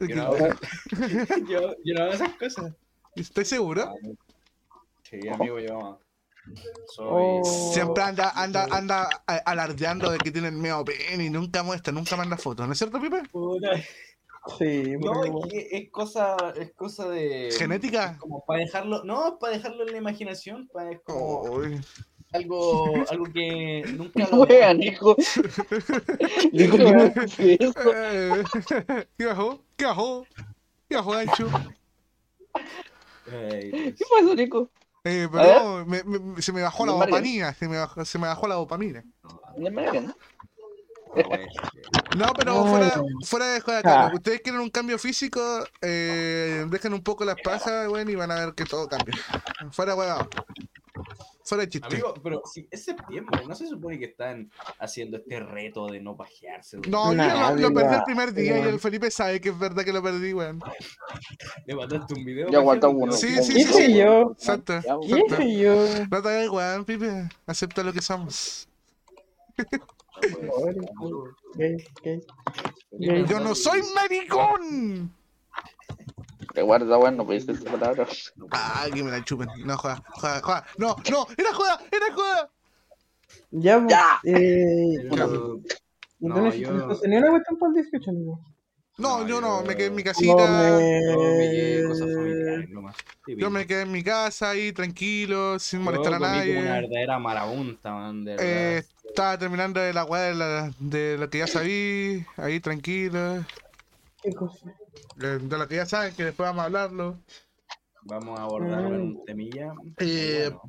Yo 0.00 0.16
no, 0.16 0.22
hago, 0.22 0.36
yo, 1.48 1.74
yo 1.84 1.94
no 1.94 2.02
hago 2.04 2.12
esas 2.12 2.34
cosas. 2.34 2.72
¿Estás 3.14 3.46
seguro? 3.46 3.94
Sí, 5.02 5.28
amigo, 5.28 5.60
yo 5.60 6.00
soy. 6.94 7.06
Oh. 7.08 7.70
Siempre 7.72 8.02
anda, 8.02 8.30
anda, 8.34 8.66
anda 8.70 9.08
a- 9.26 9.36
alardeando 9.36 10.10
de 10.10 10.18
que 10.18 10.30
tiene 10.30 10.48
el 10.48 10.54
medio 10.56 10.84
pene 10.84 11.24
y 11.24 11.30
nunca 11.30 11.62
muestra, 11.62 11.92
nunca 11.92 12.16
manda 12.16 12.36
fotos, 12.36 12.66
¿no 12.66 12.72
es 12.72 12.78
cierto, 12.78 13.00
Pipe? 13.00 13.22
Sí, 14.58 14.94
No, 14.98 15.22
es 15.24 15.52
que 15.52 15.68
es 15.70 15.90
cosa, 15.90 16.36
es 16.56 16.72
cosa 16.74 17.08
de. 17.08 17.50
¿Genética? 17.56 18.16
Como 18.18 18.44
para 18.44 18.58
dejarlo. 18.60 19.04
No, 19.04 19.28
es 19.28 19.34
para 19.38 19.52
dejarlo 19.56 19.86
en 19.86 19.92
la 19.92 19.98
imaginación. 19.98 20.68
Para, 20.72 20.90
es 20.90 21.00
como 21.04 21.42
Uy. 21.42 21.80
algo, 22.32 22.92
algo 23.08 23.24
que 23.32 23.84
nunca 23.96 24.26
lo. 24.32 24.38
Wea, 24.42 24.74
Nico. 24.74 25.14
Nico, 26.50 26.76
¿qué 26.76 26.92
me 26.92 27.02
hace 27.22 27.56
eso? 27.60 27.72
Eh, 27.94 28.42
¿Qué 29.16 29.26
bajó? 29.26 29.62
¿Qué 29.76 29.84
bajó? 29.84 30.26
¿Qué 30.88 30.96
bajó, 30.96 31.12
Ancho? 31.12 31.48
¿Qué 33.30 33.94
pasó, 34.10 34.34
Nico? 34.34 34.70
Eh, 35.04 35.28
perdón, 35.30 35.88
me- 35.88 36.04
me- 36.04 36.40
se 36.42 36.52
me 36.52 36.62
bajó 36.62 36.86
la 36.86 36.92
dopamina, 36.92 37.54
se 37.54 37.68
me 37.68 37.76
bajó, 37.78 38.04
se 38.04 38.18
me 38.18 38.28
bajó 38.28 38.46
la 38.46 38.54
dopamina. 38.54 39.02
No. 39.24 39.40
No, 42.16 42.32
pero 42.34 42.64
fuera, 42.66 43.02
fuera 43.26 43.46
de 43.48 43.60
joda, 43.60 43.78
Ah. 43.78 43.82
claro, 43.82 44.14
ustedes 44.16 44.40
quieren 44.40 44.60
un 44.62 44.70
cambio 44.70 44.98
físico, 44.98 45.40
eh, 45.82 46.64
dejen 46.70 46.94
un 46.94 47.02
poco 47.02 47.24
las 47.24 47.36
pajas, 47.42 47.88
bueno, 47.88 48.10
y 48.10 48.14
van 48.14 48.30
a 48.30 48.36
ver 48.46 48.54
que 48.54 48.64
todo 48.64 48.88
cambia. 48.88 49.14
Fuera 49.72 49.94
huevado. 49.94 50.28
Fuera 51.44 51.64
de 51.64 51.70
chiste. 51.70 51.86
Amigo, 51.86 52.14
pero 52.22 52.42
si 52.44 52.66
es 52.70 52.84
septiembre, 52.84 53.42
¿no 53.46 53.54
se 53.54 53.66
supone 53.66 53.98
que 53.98 54.06
están 54.06 54.50
haciendo 54.78 55.16
este 55.16 55.40
reto 55.40 55.86
de 55.86 56.00
no 56.00 56.16
pajearse? 56.16 56.78
weón? 56.78 56.90
No, 56.90 57.12
yo 57.12 57.54
lo, 57.56 57.68
lo 57.68 57.74
perdí 57.74 57.94
el 57.94 58.04
primer 58.04 58.32
día 58.32 58.58
y 58.58 58.68
el 58.68 58.78
Felipe 58.78 59.10
sabe 59.10 59.40
que 59.40 59.48
es 59.48 59.58
verdad 59.58 59.84
que 59.84 59.92
lo 59.92 60.02
perdí, 60.02 60.32
weón. 60.32 60.60
Le 61.66 61.74
mandaste 61.74 62.14
un 62.14 62.24
video. 62.24 62.48
Aguanto 62.56 62.86
pajeando, 62.86 62.90
uno. 62.90 63.12
Sí, 63.12 63.42
sí, 63.42 63.54
¿Qué 63.54 63.64
sí, 63.64 63.72
sí. 63.72 63.94
yo? 63.94 64.32
Exacto. 64.32 64.80
Ya, 64.80 64.96
¿Qué 65.36 65.58
yo? 65.58 65.86
No 66.10 66.22
te 66.22 66.28
hagas 66.28 66.48
weón, 66.48 66.84
Pipe. 66.84 67.28
Acepta 67.46 67.82
lo 67.82 67.92
que 67.92 68.02
somos. 68.02 68.68
Yo 72.98 73.40
no 73.40 73.54
soy 73.54 73.82
maricón. 73.94 75.12
Recuerda, 76.54 76.98
weón, 76.98 77.16
no 77.16 77.24
puedes 77.26 77.46
decir 77.46 77.64
palabras. 77.70 78.32
Ah, 78.50 78.86
que 78.92 79.02
me 79.02 79.10
la 79.10 79.24
chupen. 79.24 79.48
No, 79.64 79.76
joda, 79.76 80.02
joda, 80.10 80.40
joda. 80.42 80.66
No, 80.78 80.96
no, 81.10 81.26
era 81.36 81.52
joda, 81.54 81.80
era 81.90 82.14
joda. 82.14 82.50
Ya, 83.50 83.78
pues, 83.78 83.90
Ya. 83.90 84.20
eh, 84.24 85.06
Pero- 85.10 85.60
entonces, 86.20 86.60
yo- 86.60 86.68
entonces, 86.70 87.08
ni 87.08 87.16
una 87.16 87.30
cuestión 87.30 87.58
por 87.58 87.68
el 87.70 87.74
18, 87.82 88.10
amigo. 88.10 88.40
No, 88.98 89.26
yo 89.26 89.40
no, 89.40 89.62
me 89.62 89.74
quedé 89.74 89.86
en 89.86 89.94
mi 89.94 90.02
No 90.02 90.10
casita. 90.10 90.34
No, 90.34 91.22
me 91.38 92.66
nomás. 92.68 92.96
Yo 93.26 93.50
me 93.50 93.66
quedé 93.66 93.82
en 93.82 93.92
mi 93.92 94.02
casa 94.04 94.50
ahí, 94.50 94.72
tranquilo, 94.72 95.58
sin 95.58 95.80
Yo 95.80 95.84
molestar 95.86 96.14
a 96.14 96.18
comí 96.18 96.28
como 96.30 96.60
una 96.60 96.68
nadie. 96.68 96.80
verdadera 96.82 97.18
marabunta, 97.18 97.90
man, 97.90 98.24
de 98.24 98.36
Eh, 98.38 98.82
estaba 99.08 99.38
terminando 99.38 99.80
de 99.80 99.92
la 99.94 100.04
weá 100.04 100.22
de, 100.24 100.34
la- 100.34 100.70
de 100.78 101.16
lo 101.18 101.30
que 101.30 101.38
ya 101.38 101.46
sabí, 101.46 102.24
ahí 102.36 102.60
tranquilo. 102.60 103.44
¿Qué 104.22 104.32
cosa? 104.34 104.72
De, 105.16 105.38
lo 105.40 105.68
que 105.68 105.76
ya 105.76 105.86
saben, 105.86 106.14
que 106.14 106.24
después 106.24 106.48
vamos 106.48 106.62
a 106.62 106.66
hablarlo. 106.66 107.18
Vamos 108.02 108.38
a 108.38 108.42
abordarlo 108.42 108.94
en 108.96 109.00
Mm. 109.00 109.16
un 109.16 109.24
temilla. 109.24 109.72
Eh, 109.98 110.50
Bueno, 110.50 110.62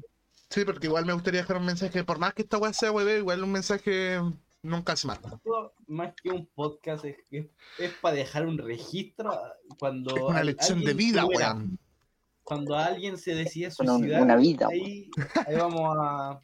Sí, 0.54 0.66
porque 0.66 0.86
igual 0.86 1.04
me 1.08 1.14
gustaría 1.14 1.42
dejar 1.42 1.58
un 1.58 1.66
mensaje, 1.66 2.04
por 2.04 2.20
más 2.20 2.36
que 2.36 2.44
esta 2.44 2.60
weá 2.60 2.72
sea 2.74 2.92
weá, 2.92 3.18
igual 3.18 3.44
un 3.44 3.52
mensaje 3.52 4.20
nunca 4.62 4.96
se 4.96 5.08
mata. 5.08 5.40
más 5.88 6.14
que 6.22 6.30
un 6.30 6.46
podcast, 6.46 7.06
es, 7.06 7.18
es, 7.80 7.94
para 8.00 8.16
dejar 8.18 8.46
un 8.46 8.60
registro 8.60 9.32
cuando. 9.80 10.16
Es 10.16 10.22
una 10.22 10.44
lección 10.44 10.84
de 10.84 10.94
vida, 10.94 11.26
weón. 11.26 11.80
Cuando 12.44 12.76
alguien 12.76 13.18
se 13.18 13.34
decide 13.34 13.72
suicidar, 13.72 14.22
una 14.22 14.36
vida, 14.36 14.68
ahí, 14.70 15.10
ahí 15.48 15.56
vamos 15.56 15.98
a, 16.00 16.40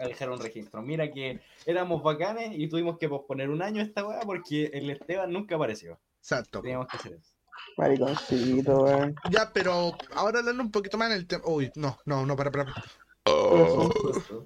a 0.00 0.06
dejar 0.08 0.30
un 0.30 0.40
registro. 0.40 0.80
Mira 0.80 1.12
que 1.12 1.40
éramos 1.66 2.02
bacanes 2.02 2.52
y 2.56 2.66
tuvimos 2.68 2.96
que 2.96 3.10
posponer 3.10 3.50
un 3.50 3.60
año 3.60 3.82
esta 3.82 4.06
weá 4.06 4.20
porque 4.20 4.70
el 4.72 4.88
Esteban 4.88 5.30
nunca 5.30 5.56
apareció. 5.56 6.00
Exacto. 6.24 6.62
Teníamos 6.62 6.88
que 6.88 6.96
hacer 6.96 7.12
eso. 7.12 7.34
Mariconcito, 7.76 8.78
weón. 8.78 9.14
Ya, 9.30 9.52
pero 9.52 9.94
ahora 10.14 10.38
hablando 10.38 10.62
un 10.62 10.70
poquito 10.70 10.96
más 10.96 11.10
en 11.10 11.18
el 11.18 11.26
tema. 11.26 11.44
Uy, 11.46 11.70
no, 11.74 11.98
no, 12.06 12.24
no, 12.24 12.34
para, 12.34 12.50
para. 12.50 12.72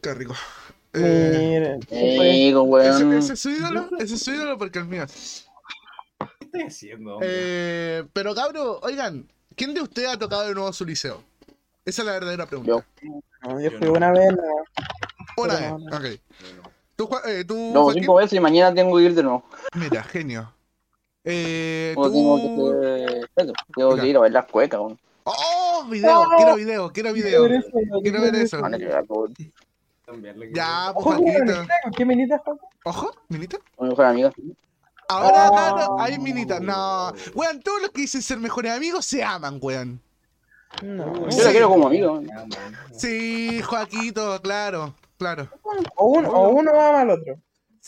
Qué 0.02 0.14
rico. 0.14 0.34
Eh, 0.92 1.36
Miren, 1.38 1.80
pues, 1.88 2.18
Amigo, 2.18 2.80
¿ese, 2.80 3.04
weón. 3.04 3.12
ese 3.18 3.34
es 3.34 3.38
su 3.40 3.50
ídolo? 3.50 3.88
Ese 4.00 4.14
es 4.16 4.24
su 4.24 4.32
ídolo 4.32 4.58
porque 4.58 4.80
el 4.80 4.86
mío. 4.86 5.04
¿Qué 6.18 6.46
estoy 6.46 6.62
haciendo? 6.62 7.20
Eh, 7.22 8.04
pero 8.12 8.34
cabro, 8.34 8.80
oigan, 8.80 9.30
¿quién 9.54 9.72
de 9.72 9.82
ustedes 9.82 10.08
ha 10.08 10.18
tocado 10.18 10.48
de 10.48 10.54
nuevo 10.54 10.72
su 10.72 10.84
liceo? 10.84 11.22
Esa 11.84 12.02
es 12.02 12.06
la 12.06 12.12
verdadera 12.14 12.46
pregunta. 12.46 12.72
Yo. 12.72 12.82
no, 13.42 13.60
yo 13.60 13.70
fui 13.78 13.86
una 13.86 14.10
vez, 14.10 14.32
no. 14.32 15.42
Una 15.44 15.54
vez, 15.54 15.70
no, 15.70 15.96
ok. 15.96 16.02
Bueno, 16.40 16.70
¿Tú, 16.96 17.06
Juan- 17.06 17.22
eh, 17.26 17.44
tú 17.44 17.90
cinco 17.92 18.16
veces 18.16 18.32
y 18.32 18.40
mañana 18.40 18.74
tengo 18.74 18.96
que 18.96 19.04
ir 19.04 19.14
de 19.14 19.22
nuevo. 19.22 19.44
Mira, 19.74 20.02
genio. 20.02 20.52
Eh, 21.24 21.92
tengo 21.94 23.54
que 23.54 23.56
Tengo 23.74 24.04
ir 24.04 24.16
a 24.16 24.20
ver 24.20 24.32
las 24.32 24.46
cuecas. 24.46 24.80
¡Oh! 25.24 25.84
Video, 25.90 26.20
¡Oh! 26.20 26.36
quiero 26.36 26.54
video, 26.56 26.92
quiero 26.92 27.12
video. 27.12 27.46
Quiero 28.02 28.20
ver 28.22 28.34
eso, 28.36 28.62
Quiero 28.62 28.82
ver 30.22 30.52
Ya, 30.54 30.92
pues 30.94 31.06
Ojo, 31.06 31.16
¿qué 31.24 31.32
minita? 31.32 31.66
¿Con 31.82 31.92
qué 31.92 32.04
minita, 32.04 32.38
Joaquín? 32.38 32.68
Ojo, 32.84 33.10
minita. 33.28 33.58
Mi 33.78 33.88
mejor 33.88 34.04
amigo. 34.06 34.30
Ahora, 35.08 35.50
Oh. 35.90 36.00
hay 36.00 36.18
minita. 36.18 36.60
No, 36.60 37.12
weón, 37.34 37.60
todos 37.60 37.82
los 37.82 37.90
que 37.90 38.02
dicen 38.02 38.22
ser 38.22 38.38
mejores 38.38 38.72
amigos 38.72 39.04
se 39.04 39.22
aman, 39.22 39.58
weón. 39.60 40.00
No. 40.82 41.28
Yo 41.28 41.44
la 41.44 41.50
quiero 41.50 41.68
como 41.68 41.86
amigo. 41.88 42.22
Sí, 42.92 43.60
Joaquito, 43.62 44.40
claro, 44.42 44.94
claro. 45.18 45.48
O 45.96 46.06
uno, 46.06 46.30
o 46.30 46.48
uno 46.50 46.70
ama 46.70 47.00
al 47.02 47.10
otro. 47.10 47.38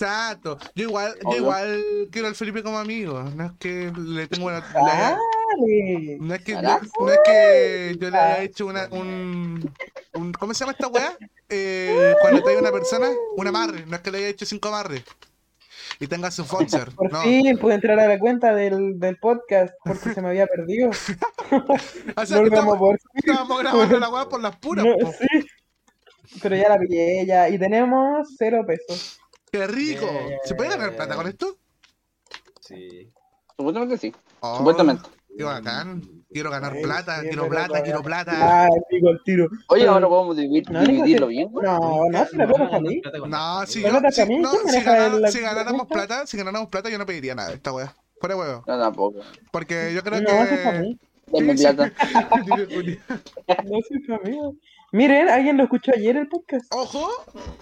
Exacto. 0.00 0.56
Yo 0.74 0.84
igual, 0.84 1.14
yo 1.30 1.36
igual 1.36 1.84
quiero 2.10 2.28
al 2.28 2.34
Felipe 2.34 2.62
como 2.62 2.78
amigo. 2.78 3.22
No 3.22 3.44
es 3.46 3.52
que 3.58 3.92
le 3.98 4.26
tengo 4.28 4.46
una. 4.46 4.60
Dale. 4.60 6.16
no 6.20 6.34
es 6.34 6.42
que, 6.42 6.54
no, 6.54 6.62
Carajo. 6.62 6.86
no 7.00 7.12
es 7.12 7.18
que 7.24 7.96
yo 8.00 8.10
le 8.10 8.16
haya 8.16 8.42
hecho 8.42 8.66
una, 8.66 8.88
un, 8.92 9.70
un- 10.14 10.32
¿Cómo 10.32 10.54
se 10.54 10.60
llama 10.60 10.72
esta 10.72 10.88
weá? 10.88 11.12
Eh, 11.50 12.14
cuando 12.22 12.42
trae 12.42 12.56
una 12.56 12.72
persona, 12.72 13.08
un 13.36 13.46
amarre. 13.46 13.84
No 13.86 13.96
es 13.96 14.02
que 14.02 14.10
le 14.10 14.18
haya 14.18 14.28
hecho 14.28 14.46
cinco 14.46 14.68
amarres. 14.68 15.02
Y 15.98 16.06
tenga 16.06 16.30
su 16.30 16.44
sponsor. 16.44 16.94
Por 16.94 17.12
No. 17.12 17.20
fin 17.20 17.58
pude 17.58 17.74
entrar 17.74 17.98
a 18.00 18.06
la 18.06 18.18
cuenta 18.18 18.54
del, 18.54 18.98
del 18.98 19.18
podcast 19.18 19.74
porque 19.84 20.14
se 20.14 20.22
me 20.22 20.28
había 20.28 20.46
perdido. 20.46 20.90
O 22.16 22.24
sea, 22.26 22.38
No 22.40 22.46
estamos, 22.46 22.78
poder 22.78 23.00
estábamos 23.14 23.58
grabando 23.58 23.98
la 23.98 24.08
weá 24.08 24.28
por 24.28 24.40
las 24.40 24.56
puras. 24.56 24.86
No, 24.86 24.94
sí. 25.12 25.46
Pero 26.40 26.54
ya 26.56 26.68
la 26.68 26.78
pillé 26.78 27.26
ya. 27.26 27.48
Y 27.48 27.58
tenemos 27.58 28.28
cero 28.38 28.64
pesos. 28.66 29.19
¡Qué 29.52 29.66
rico! 29.66 30.06
¿Se 30.44 30.54
puede 30.54 30.70
ganar 30.70 30.94
plata 30.96 31.14
con 31.16 31.26
esto? 31.26 31.56
Sí. 32.60 33.10
Supuestamente 33.56 33.98
sí. 33.98 34.14
Oh, 34.40 34.58
Supuestamente. 34.58 35.08
Qué 35.36 35.44
bacán. 35.44 36.02
Quiero 36.32 36.50
ganar 36.50 36.72
Sí, 36.76 36.82
plata, 36.82 37.20
sí, 37.22 37.26
quiero 37.28 37.48
plata, 37.48 37.82
quiero 37.82 38.02
plata. 38.02 38.32
Ah, 38.64 38.68
digo 38.90 39.10
el 39.10 39.20
tiro. 39.24 39.48
Oye, 39.68 39.86
ahora 39.86 40.08
podemos 40.08 40.36
dividir- 40.36 40.70
No, 40.70 40.80
dividirlo 40.84 41.26
bien. 41.26 41.48
No, 41.52 42.04
no, 42.08 42.26
si 42.26 42.36
la 42.36 42.44
a 42.44 42.46
plata 42.46 42.78
plata 42.78 43.18
con 43.18 43.30
No, 43.30 43.66
si 43.66 43.80
¿Pero 43.82 43.94
yo, 43.94 44.00
plata 44.00 44.12
si, 44.14 44.20
también? 44.20 44.42
no, 44.42 44.50
¿Quién 44.50 44.60
si, 44.60 44.66
maneja 44.66 44.92
ganara- 44.92 45.18
la- 45.18 45.30
si 45.32 45.40
la 45.40 45.48
ganáramos 45.54 45.86
plata, 45.88 46.26
si 46.26 46.36
ganáramos 46.36 46.68
plata, 46.68 46.88
yo 46.88 46.98
no 46.98 47.06
pediría 47.06 47.34
nada 47.34 47.48
de 47.48 47.54
esta 47.56 47.72
weá. 47.72 47.94
Fuera 48.20 48.36
huevo. 48.36 48.64
No, 48.66 48.78
tampoco. 48.78 49.20
Porque 49.50 49.92
yo 49.92 50.02
creo 50.04 50.20
No, 50.20 50.28
si 50.28 50.36
es 50.54 50.60
para 50.60 50.72
que. 50.72 50.78
mí. 50.80 50.98
Sí. 51.56 51.62
plata. 51.62 51.92
No, 53.64 53.76
si 53.88 53.94
es 53.94 54.06
para 54.06 54.22
mí. 54.30 54.38
Miren, 54.92 55.28
alguien 55.28 55.56
lo 55.56 55.64
escuchó 55.64 55.92
ayer 55.94 56.16
el 56.16 56.28
podcast. 56.28 56.66
Ojo, 56.72 57.08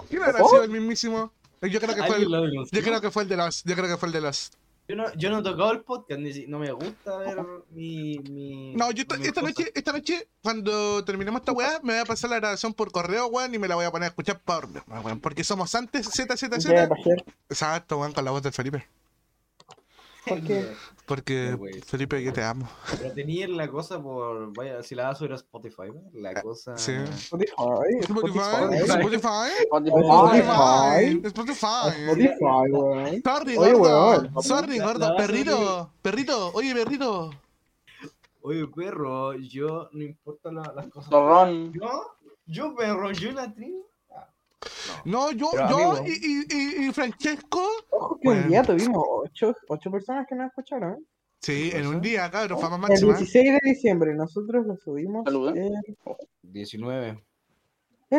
¿quién 0.08 0.22
habrá 0.22 0.40
Ojo. 0.42 0.50
sido 0.50 0.64
el 0.64 0.70
mismísimo? 0.70 1.32
Yo 1.62 1.80
creo 1.80 1.94
que 1.94 2.02
fue 2.04 2.16
¿Alguien 2.16 2.34
el, 2.34 2.66
yo 2.70 2.82
creo 2.82 3.00
que 3.00 3.10
fue 3.10 3.22
el 3.24 3.28
de 3.28 3.36
los, 3.36 3.62
yo 3.64 3.74
creo 3.74 3.88
que 3.88 3.96
fue 3.96 4.08
el 4.08 4.12
de 4.12 4.20
los. 4.20 4.50
Yo 4.88 4.96
no, 4.96 5.04
yo 5.16 5.28
no 5.28 5.40
he 5.40 5.42
tocado 5.42 5.72
el 5.72 5.80
podcast, 5.82 6.18
ni 6.18 6.32
si- 6.32 6.46
no 6.46 6.58
me 6.58 6.70
gusta 6.72 7.18
ver 7.18 7.36
mi. 7.72 8.18
mi 8.20 8.74
No, 8.74 8.90
yo 8.90 9.02
esta, 9.02 9.18
mi 9.18 9.26
esta 9.26 9.40
cosa. 9.42 9.52
noche, 9.52 9.72
esta 9.74 9.92
noche, 9.92 10.28
cuando 10.42 11.04
terminemos 11.04 11.40
esta 11.40 11.52
weá, 11.52 11.78
me 11.82 11.92
voy 11.92 12.00
a 12.02 12.04
pasar 12.06 12.30
la 12.30 12.36
grabación 12.36 12.72
por 12.72 12.90
correo, 12.90 13.26
weón, 13.26 13.54
y 13.54 13.58
me 13.58 13.68
la 13.68 13.74
voy 13.74 13.84
a 13.84 13.90
poner 13.90 14.04
a 14.06 14.08
escuchar 14.08 14.40
por 14.40 14.66
weón, 15.04 15.20
porque 15.20 15.44
somos 15.44 15.74
antes 15.74 16.08
Z 16.08 16.36
Z 16.36 16.56
Ya, 16.56 16.62
Z. 16.62 16.88
para 16.88 17.00
hacer. 17.00 17.24
Exacto, 17.50 17.98
weón, 17.98 18.12
con 18.14 18.24
la 18.24 18.30
voz 18.30 18.42
de 18.42 18.50
Felipe. 18.52 18.86
¿Por 20.26 20.42
qué? 20.42 20.72
Porque 21.08 21.48
Sí, 21.52 21.56
güey. 21.56 21.80
Felipe, 21.80 22.22
yo 22.22 22.32
te 22.34 22.42
amo. 22.44 22.68
Pero 22.98 23.12
tenía 23.14 23.48
la 23.48 23.66
cosa 23.68 24.00
por. 24.00 24.52
Vaya, 24.54 24.82
si 24.82 24.94
la 24.94 25.04
vas 25.04 25.16
a 25.16 25.18
subir 25.18 25.32
a 25.32 25.36
Spotify, 25.36 25.88
¿no? 25.92 26.02
La 26.12 26.40
cosa. 26.42 26.76
sí. 26.76 26.92
Spotify. 26.92 27.54
Spotify, 28.02 28.38
Spotify. 28.84 29.48
Spotify, 29.64 30.00
Spotify. 30.04 31.20
Spotify, 31.24 31.90
Spotify. 32.04 33.22
Sorry, 33.24 33.56
gordo. 33.56 34.42
Sorry, 34.42 34.78
gordo. 34.78 35.16
Perrito, 35.16 35.92
perrito. 36.02 36.50
Oye, 36.54 36.74
perrito. 36.74 37.30
Oye, 38.42 38.66
perro, 38.68 39.34
yo 39.34 39.88
no 39.92 40.04
importa 40.04 40.52
la- 40.52 40.72
las 40.74 40.88
cosas. 40.88 41.10
Yo, 41.72 42.16
yo, 42.46 42.74
perro, 42.74 43.10
yo 43.12 43.32
la 43.32 43.52
tribu. 43.52 43.86
No, 45.04 45.30
yo, 45.32 45.50
Pero, 45.52 45.68
yo 45.68 45.92
amigo. 45.92 46.04
y, 46.06 46.10
y, 46.12 46.82
y, 46.84 46.88
y 46.88 46.92
Francesco. 46.92 47.62
Ojo 47.90 48.18
que 48.20 48.28
Bueno. 48.28 48.42
un 48.42 48.48
día 48.48 48.62
tuvimos 48.62 49.04
ocho, 49.08 49.54
ocho 49.68 49.90
personas 49.90 50.26
que 50.28 50.34
nos 50.34 50.48
escucharon. 50.48 50.94
¿eh? 50.94 51.04
Sí, 51.40 51.70
en 51.72 51.86
un 51.86 52.00
día, 52.00 52.28
cabrón, 52.30 52.58
fama 52.60 52.74
El 52.76 52.82
máxima. 52.82 53.16
16 53.16 53.52
de 53.52 53.60
diciembre 53.70 54.14
nosotros 54.14 54.66
lo 54.66 54.76
subimos. 54.76 55.24
Saludos. 55.24 55.54
El, 55.56 55.72
19. 56.42 57.08
el 57.10 57.16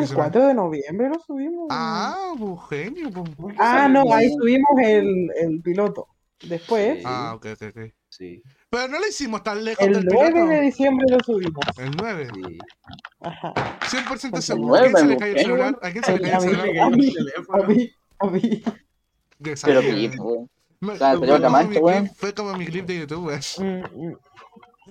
19. 0.00 0.14
4 0.14 0.46
de 0.48 0.54
noviembre 0.54 1.08
lo 1.10 1.20
subimos. 1.20 1.66
Ah, 1.70 2.32
pues 2.38 2.58
genio, 2.70 3.10
pues. 3.10 3.54
Ah, 3.58 3.88
no, 3.88 4.10
ahí 4.14 4.30
subimos 4.30 4.70
el, 4.82 5.30
el 5.36 5.60
piloto. 5.60 6.08
Después, 6.48 6.98
Sí. 6.98 7.04
Ah, 7.04 7.34
ok, 7.36 7.46
ok, 7.52 7.62
ok. 7.76 7.92
Sí, 8.08 8.42
Pero 8.70 8.86
no 8.88 9.00
lo 9.00 9.06
hicimos 9.08 9.42
tan 9.42 9.64
lejos 9.64 9.84
el 9.84 9.94
del 9.94 10.04
9 10.06 10.30
piloto. 10.32 10.46
de 10.52 10.60
diciembre 10.60 11.06
lo 11.10 11.18
subimos. 11.24 11.64
El 11.76 11.90
9. 11.96 12.28
sí. 12.34 12.58
Ajá. 13.20 13.52
100% 13.80 14.36
El 14.36 14.42
seguro. 14.42 14.74
¿A 14.76 14.80
quién 14.82 14.96
se 14.96 15.06
le 15.06 15.16
cayó 15.16 15.32
el 15.34 15.38
celular? 15.40 15.78
¿A 15.82 15.90
quién 15.90 16.04
se 16.04 16.12
le 16.12 16.20
cayó 16.20 16.34
el 16.36 16.40
celular? 16.56 16.78
a 16.86 16.90
mí, 16.90 17.14
a 18.20 18.26
mí, 18.26 18.62
a 18.64 19.54
Pero 19.64 19.80
clip, 19.80 20.14
weón. 20.20 20.48
Camacho, 21.42 21.68
mi 21.68 21.76
weón. 21.78 22.06
clip- 22.06 22.14
Fue 22.16 22.32
como 22.34 22.56
mi 22.56 22.66
clip 22.66 22.86
de 22.86 22.98
YouTube, 23.00 23.26
weón. 23.26 23.40
Mm, 23.58 24.08
mm. 24.08 24.16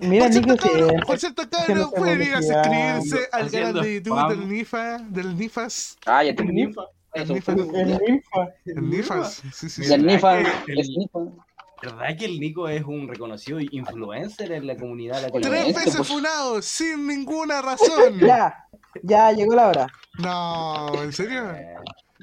Mira, 0.02 0.24
Por 0.26 0.32
cierto, 0.32 0.56
cabrón, 0.56 0.88
que 1.00 1.06
por 1.06 1.18
cierto, 1.18 1.42
cabrón, 1.50 1.90
pueden 1.96 2.22
ir 2.22 2.34
a 2.34 2.42
suscribirse 2.42 3.28
al 3.32 3.50
canal 3.50 3.82
de 3.82 3.94
YouTube 3.94 4.16
spam. 4.18 4.28
del 4.30 4.48
NIFA, 4.48 4.98
del 5.10 5.36
NIFAS. 5.38 5.98
Cállate. 6.04 6.42
el 6.42 6.54
Nifa, 6.54 6.82
El. 7.14 7.28
NIFAS. 7.32 7.56
el 7.58 7.98
Nifa. 7.98 8.48
El 8.64 8.90
NIFAS. 8.90 9.32
Sí, 9.52 9.68
sí, 9.68 9.82
Y 9.82 9.84
sí. 9.86 9.92
el 9.92 10.06
Nifa. 10.06 10.38
El 10.38 10.44
Nifa. 10.76 11.18
¿Verdad 11.82 12.16
que 12.18 12.24
el 12.26 12.38
Nico 12.40 12.68
es 12.68 12.84
un 12.84 13.08
reconocido 13.08 13.58
influencer 13.60 14.52
en 14.52 14.66
la 14.66 14.76
comunidad 14.76 15.20
Tres 15.20 15.32
latinoamericana? 15.32 15.68
Este, 15.68 15.80
veces 15.84 15.96
pues. 15.96 16.08
funado 16.08 16.62
sin 16.62 17.06
ninguna 17.06 17.62
razón. 17.62 18.18
Ya, 18.20 18.54
ya 19.02 19.32
llegó 19.32 19.54
la 19.54 19.68
hora. 19.68 19.86
No, 20.18 21.02
¿en 21.02 21.12
serio? 21.12 21.50
Eh, 21.52 21.74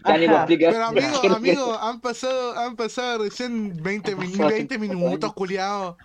Ajá. 0.03 0.45
Pero 0.47 0.85
amigo, 0.85 1.35
amigo, 1.35 1.79
han 1.81 1.99
pasado, 1.99 2.57
han 2.57 2.75
pasado 2.75 3.23
recién 3.23 3.75
20, 3.81 4.15
min- 4.15 4.37
20 4.47 4.77
minutos, 4.77 5.33
culiao. 5.33 5.97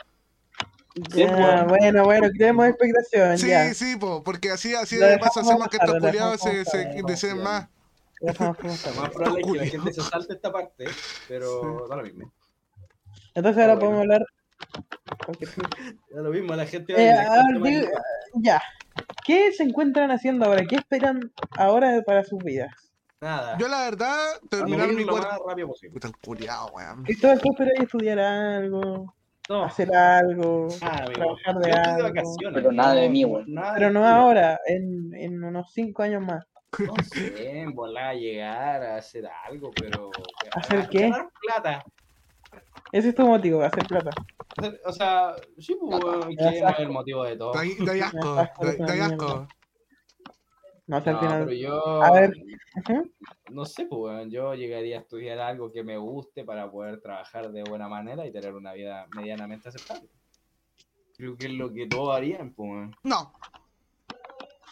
Ya, 1.15 1.65
bueno, 1.65 2.05
bueno, 2.05 2.29
creemos 2.37 2.67
expectación, 2.69 3.38
Sí, 3.38 3.49
ya. 3.49 3.73
sí, 3.73 3.97
po, 3.97 4.23
porque 4.23 4.51
así, 4.51 4.75
así 4.75 4.97
de 4.97 5.19
paso 5.19 5.41
hacemos 5.41 5.69
que 5.69 5.79
estos 5.79 5.99
culiados 5.99 6.41
se, 6.41 6.65
se 6.65 7.03
deseen 7.07 7.43
más. 7.43 7.69
Lo 8.21 8.33
más 8.95 9.11
probable 9.11 9.41
es 9.41 9.47
que 9.47 9.59
la 9.59 9.67
gente 9.67 9.93
se 9.93 10.03
salte 10.03 10.35
esta 10.35 10.53
parte, 10.53 10.85
pero 11.29 11.87
da 11.88 11.97
lo 11.97 12.03
mismo. 12.03 12.33
Entonces 13.35 13.62
ahora 13.62 13.75
Bueno. 13.75 13.81
podemos 13.81 14.01
hablar. 14.01 14.27
Da 16.11 16.23
lo 16.23 16.31
mismo, 16.31 16.55
la 16.55 16.66
gente 16.66 16.92
Eh, 16.97 17.11
a 17.11 17.42
ver, 17.61 17.90
ya. 18.42 18.62
¿Qué 19.25 19.53
se 19.53 19.62
encuentran 19.64 20.11
haciendo 20.11 20.47
ahora? 20.47 20.64
¿Qué 20.68 20.77
esperan 20.77 21.21
ahora 21.57 22.03
para 22.07 22.25
sus 22.25 22.38
vidas? 22.42 22.71
Nada. 23.21 23.57
Yo 23.59 23.68
la 23.68 23.85
verdad, 23.85 24.16
terminar 24.51 24.88
mi 24.92 25.05
lo 25.05 25.12
cuarto... 25.12 25.29
más 25.31 25.38
rápido 25.47 25.68
posible. 25.68 25.92
Puta 25.95 26.09
el 26.09 26.14
culiao, 26.16 26.71
weón. 26.75 27.05
Cristóbal, 27.05 27.40
¿tú 27.40 27.49
esperas 27.53 27.75
estudiar 27.81 28.18
algo? 28.18 29.14
No, 29.49 29.64
¿Hacer 29.64 29.95
algo? 29.95 30.68
nada, 30.81 31.05
amigo. 31.05 31.12
trabajar 31.14 31.55
de 31.59 31.73
algo. 31.73 32.03
vacaciones. 32.09 32.55
Pero 32.55 32.73
nada 32.73 32.95
de 32.95 33.09
mí, 33.09 33.25
weón. 33.25 33.47
Pero 33.75 33.90
no 33.90 34.07
ahora, 34.07 34.59
en, 34.66 35.14
en 35.14 35.42
unos 35.45 35.73
5 35.73 36.03
años 36.03 36.23
más. 36.23 36.45
No 36.79 36.95
sé, 37.05 37.66
volar 37.73 38.05
a 38.11 38.14
llegar 38.14 38.83
a 38.83 38.97
hacer 38.97 39.29
algo, 39.47 39.71
pero. 39.79 40.11
¿Hacer 40.55 40.81
a- 40.81 40.88
qué? 40.88 41.01
Ganar 41.03 41.29
plata. 41.40 41.85
Ese 42.92 43.09
es 43.09 43.14
tu 43.14 43.26
motivo, 43.26 43.62
hacer 43.62 43.87
plata. 43.87 44.11
O 44.85 44.92
sea, 44.92 45.35
sí, 45.59 45.74
pues, 45.81 45.98
que 46.37 46.59
es 46.59 46.78
el 46.78 46.90
motivo 46.90 47.24
de 47.24 47.37
todo. 47.37 47.52
Da 47.55 47.62
da 47.94 48.07
asco, 48.07 48.66
esa 48.66 48.85
da 48.85 49.07
asco. 49.07 49.48
No 50.87 50.98
No, 50.98 51.02
pero 51.05 51.52
yo. 51.52 52.02
A 52.02 52.12
ver. 52.12 52.35
No 53.50 53.64
sé, 53.64 53.87
pues, 53.87 53.98
weón, 53.98 54.31
yo 54.31 54.55
llegaría 54.55 54.98
a 54.98 55.00
estudiar 55.00 55.38
algo 55.38 55.72
que 55.72 55.83
me 55.83 55.96
guste 55.96 56.44
para 56.44 56.70
poder 56.70 57.00
trabajar 57.00 57.50
de 57.50 57.62
buena 57.64 57.88
manera 57.88 58.26
y 58.26 58.33
tener 58.33 58.55
una 58.55 58.74
vida 58.74 59.07
medianamente 59.16 59.70
aceptable. 59.70 60.11
Creo 61.16 61.37
que 61.37 61.46
es 61.46 61.52
lo 61.52 61.72
que 61.72 61.87
todos 61.87 62.14
harían, 62.14 62.52
pues. 62.52 62.70
weón. 62.70 62.96
No. 63.05 63.33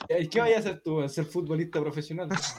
¿Qué 0.08 0.40
vayas 0.40 0.56
a 0.66 0.70
hacer 0.70 0.80
tú? 0.82 1.08
¿Ser 1.08 1.24
futbolista 1.24 1.80
profesional? 1.80 2.28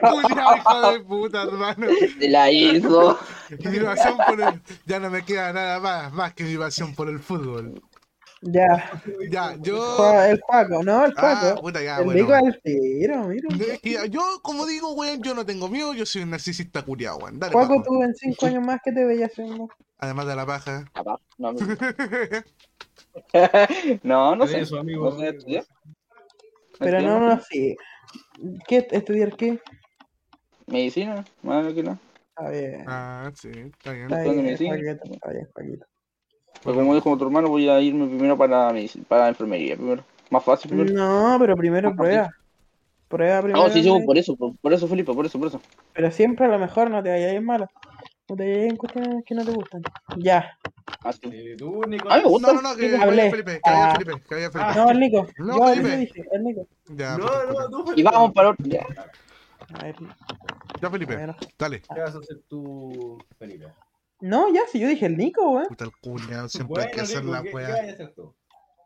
Culiao, 0.00 0.56
hijo 0.56 0.92
de 0.92 1.00
puta, 1.00 1.42
hermano. 1.42 1.86
Se 2.18 2.28
la 2.28 2.50
hizo. 2.50 3.18
Mi 3.50 3.78
pasión 3.80 4.16
por 4.26 4.40
el... 4.40 4.60
Ya 4.86 5.00
no 5.00 5.10
me 5.10 5.24
queda 5.24 5.52
nada 5.52 5.80
más, 5.80 6.12
más 6.12 6.34
que 6.34 6.44
mi 6.44 6.56
pasión 6.56 6.94
por 6.94 7.08
el 7.08 7.18
fútbol. 7.18 7.80
Ya. 8.42 8.90
Ya, 9.30 9.54
yo... 9.60 10.12
El 10.24 10.40
Juaco, 10.40 10.82
no, 10.82 11.04
el 11.04 11.12
Ah, 11.16 11.36
Juaco. 11.40 11.60
puta, 11.60 11.82
ya, 11.82 11.98
el 11.98 12.04
bueno. 12.04 12.34
Al 12.34 12.60
tiro, 12.62 13.24
mira. 13.24 13.48
Que 13.82 14.08
yo, 14.10 14.20
como 14.42 14.66
digo, 14.66 14.92
weón, 14.94 15.22
yo 15.22 15.34
no 15.34 15.44
tengo 15.44 15.68
miedo, 15.68 15.92
yo 15.94 16.06
soy 16.06 16.22
un 16.22 16.30
narcisista 16.30 16.82
culiao, 16.82 17.18
weón. 17.18 17.38
Dale, 17.38 17.52
Juaco, 17.52 17.76
Paco. 17.76 17.84
tú 17.86 18.02
en 18.02 18.14
5 18.14 18.46
años 18.46 18.64
más, 18.64 18.80
¿qué 18.84 18.92
te 18.92 19.04
veías 19.04 19.30
haciendo? 19.32 19.68
Además 19.98 20.26
de 20.26 20.36
la 20.36 20.46
paja. 20.46 20.84
Capaz, 20.94 21.20
No, 21.38 21.52
no, 21.52 21.58
no, 24.02 24.36
no 24.36 24.46
sé. 24.46 24.64
Amigo, 24.78 25.10
No 25.10 25.18
sé 25.18 25.28
estudiar. 25.28 25.64
Pero 26.78 27.00
no, 27.02 27.20
no, 27.20 27.40
sí. 27.40 27.76
¿Qué? 28.66 28.86
¿Estudiar 28.90 29.36
qué? 29.36 29.60
Medicina, 30.66 31.26
más 31.42 31.72
que 31.74 31.82
no. 31.82 31.98
Está 32.28 32.50
bien. 32.50 32.84
Ah, 32.86 33.30
sí, 33.34 33.48
está 33.48 33.92
bien. 33.92 34.04
Está 34.12 34.22
¿Dónde 34.22 34.42
bien, 34.42 34.44
medicina? 34.44 34.70
Paquito, 34.76 35.14
está 35.14 35.30
bien, 35.30 35.48
Paquito. 35.54 35.86
Pero 36.62 36.74
como 36.76 36.94
dijo 36.94 37.16
tu 37.16 37.24
hermano, 37.24 37.48
voy 37.48 37.68
a 37.68 37.80
irme 37.80 38.06
primero 38.06 38.36
para 38.36 38.70
medici- 38.72 39.04
para 39.04 39.28
enfermería 39.28 39.76
primero. 39.76 40.04
Más 40.30 40.44
fácil 40.44 40.70
primero. 40.70 40.92
No, 40.94 41.36
pero 41.38 41.56
primero 41.56 41.88
Ah, 41.90 41.94
prueba. 41.96 42.30
Prueba 43.08 43.42
primero. 43.42 43.64
No, 43.64 43.70
sí, 43.70 43.82
yo 43.82 43.98
por 44.04 44.16
eso, 44.16 44.36
por, 44.36 44.56
por 44.58 44.72
eso, 44.72 44.86
Felipe, 44.86 45.12
por 45.12 45.26
eso, 45.26 45.38
por 45.38 45.48
eso. 45.48 45.60
Pero 45.92 46.10
siempre 46.12 46.46
a 46.46 46.48
lo 46.48 46.58
mejor 46.58 46.90
no 46.90 47.02
te 47.02 47.10
vayas 47.10 47.32
a 47.32 47.34
ir 47.34 47.42
mala. 47.42 47.68
No 48.30 48.36
te 48.36 48.44
a 48.44 48.66
en 48.68 48.76
cuestiones 48.76 49.24
que 49.24 49.34
no 49.34 49.44
te 49.44 49.50
gustan. 49.50 49.82
Ya. 50.18 50.56
Ah, 51.02 51.12
sí. 51.12 51.20
¿Y 51.32 51.56
tú, 51.56 51.82
Nico? 51.88 52.08
A 52.08 52.16
me 52.18 52.28
gusta. 52.28 52.52
No, 52.52 52.62
no, 52.62 52.70
no, 52.70 52.76
que 52.76 52.96
Hablé. 52.96 53.28
Felipe, 53.30 53.60
que 53.60 53.70
vaya 53.70 53.90
Ah. 53.90 53.92
Felipe, 53.98 54.22
que 54.28 54.34
vaya 54.36 54.50
Felipe. 54.52 54.72
No, 54.76 54.90
el 54.92 55.00
Nico. 55.00 55.26
No, 55.38 55.58
yo, 55.58 55.74
Felipe. 55.82 55.96
dije, 55.96 56.24
el 56.30 56.44
Nico. 56.44 56.68
Ya, 56.90 57.16
No, 57.18 57.26
no, 57.26 57.84
tú, 57.84 57.92
Y 57.96 58.02
vamos 58.04 58.32
para 58.32 58.50
otro. 58.50 58.64
Ya. 58.68 58.86
A 59.74 59.82
ver, 59.84 59.96
ya 60.80 60.88
a 60.88 60.90
Felipe, 60.92 61.16
ver. 61.16 61.34
dale. 61.58 61.80
¿Qué 61.80 62.00
vas 62.00 62.14
a 62.14 62.18
hacer 62.18 62.40
tú, 62.48 63.18
Felipe? 63.36 63.66
No, 64.20 64.52
ya, 64.54 64.60
si 64.70 64.78
yo 64.78 64.86
dije 64.86 65.06
el 65.06 65.16
Nico, 65.16 65.50
weón. 65.50 65.66
Puta 65.66 65.84
el 65.86 65.92
culiao, 66.00 66.48
siempre 66.48 66.84
hay 66.84 66.90
que 66.92 67.00
hacer 67.00 67.24
Nico, 67.24 67.32
la 67.34 67.42
¿qué, 67.42 67.48
¿qué 67.50 67.54
weá. 67.56 67.96
a? 68.14 68.36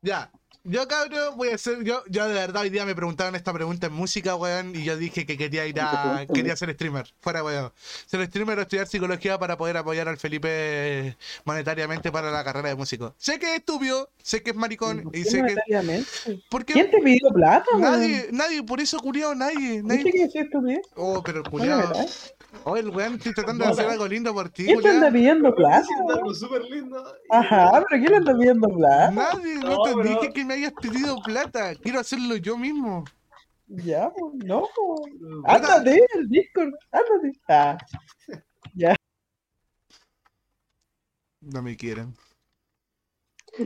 Ya, 0.00 0.30
yo 0.62 0.86
cabrón 0.88 1.36
voy 1.36 1.48
a 1.48 1.54
hacer, 1.56 1.82
yo, 1.82 2.02
yo 2.08 2.28
de 2.28 2.34
verdad 2.34 2.62
hoy 2.62 2.70
día 2.70 2.84
me 2.84 2.94
preguntaron 2.94 3.34
esta 3.34 3.52
pregunta 3.52 3.88
en 3.88 3.92
música, 3.92 4.36
weón, 4.36 4.74
y 4.74 4.84
yo 4.84 4.96
dije 4.96 5.26
que 5.26 5.36
quería 5.36 5.66
ir 5.66 5.80
a, 5.80 6.26
quería 6.34 6.56
ser 6.56 6.72
streamer, 6.72 7.12
fuera 7.20 7.42
weón. 7.42 7.72
Ser 8.06 8.26
streamer 8.26 8.58
o 8.58 8.62
estudiar 8.62 8.86
psicología 8.86 9.38
para 9.38 9.56
poder 9.56 9.76
apoyar 9.76 10.08
al 10.08 10.16
Felipe 10.16 11.16
monetariamente 11.44 12.12
para 12.12 12.30
la 12.30 12.44
carrera 12.44 12.68
de 12.68 12.74
músico. 12.74 13.14
Sé 13.18 13.38
que 13.38 13.52
es 13.52 13.58
estúpido, 13.58 14.10
sé 14.22 14.42
que 14.42 14.50
es 14.50 14.56
maricón, 14.56 15.10
y 15.12 15.24
sé 15.24 15.38
que... 15.38 15.42
Monetariamente. 15.42 16.08
¿Por 16.48 16.64
¿Quién 16.64 16.90
te 16.90 16.98
pidió 16.98 17.28
plata, 17.34 17.66
weón? 17.72 17.82
Nadie, 17.82 18.28
nadie, 18.32 18.62
por 18.62 18.80
eso 18.80 18.98
culiao, 18.98 19.34
nadie, 19.34 19.82
¿Viste 19.82 19.82
nadie. 19.82 20.12
que 20.12 20.22
es 20.24 20.34
estupidez? 20.34 20.80
Oh, 20.94 21.22
pero 21.22 21.42
verdad. 21.42 22.06
Oh, 22.62 22.76
el 22.76 22.88
weón, 22.88 23.14
estoy 23.14 23.34
tratando 23.34 23.64
de 23.64 23.72
hacer 23.72 23.86
algo 23.86 24.06
lindo 24.06 24.32
por 24.32 24.48
ti, 24.48 24.64
¿Quién 24.64 24.80
te 24.80 24.88
anda 24.88 25.10
pidiendo 25.10 25.54
plata? 25.54 25.86
Algo 26.14 26.34
súper 26.34 26.62
lindo. 26.62 27.04
Ajá, 27.30 27.84
pero 27.88 28.00
¿quién 28.00 28.12
le 28.12 28.16
anda 28.18 28.36
pidiendo 28.38 28.68
plata? 28.68 29.10
Nadie, 29.10 29.54
no, 29.56 29.70
No, 29.70 30.02
te 30.02 30.08
dije 30.08 30.32
que 30.32 30.43
me 30.44 30.54
hayas 30.54 30.72
pedido 30.72 31.16
plata, 31.22 31.74
quiero 31.74 32.00
hacerlo 32.00 32.36
yo 32.36 32.56
mismo. 32.56 33.04
Ya, 33.66 34.10
pues, 34.10 34.34
no. 34.44 34.68
pues. 34.74 35.12
Ándate, 35.44 36.06
el 36.14 36.28
Discord, 36.28 36.72
ándate. 36.92 37.40
Ah, 37.48 37.78
No 41.40 41.62
me 41.62 41.76
quieren. 41.76 42.14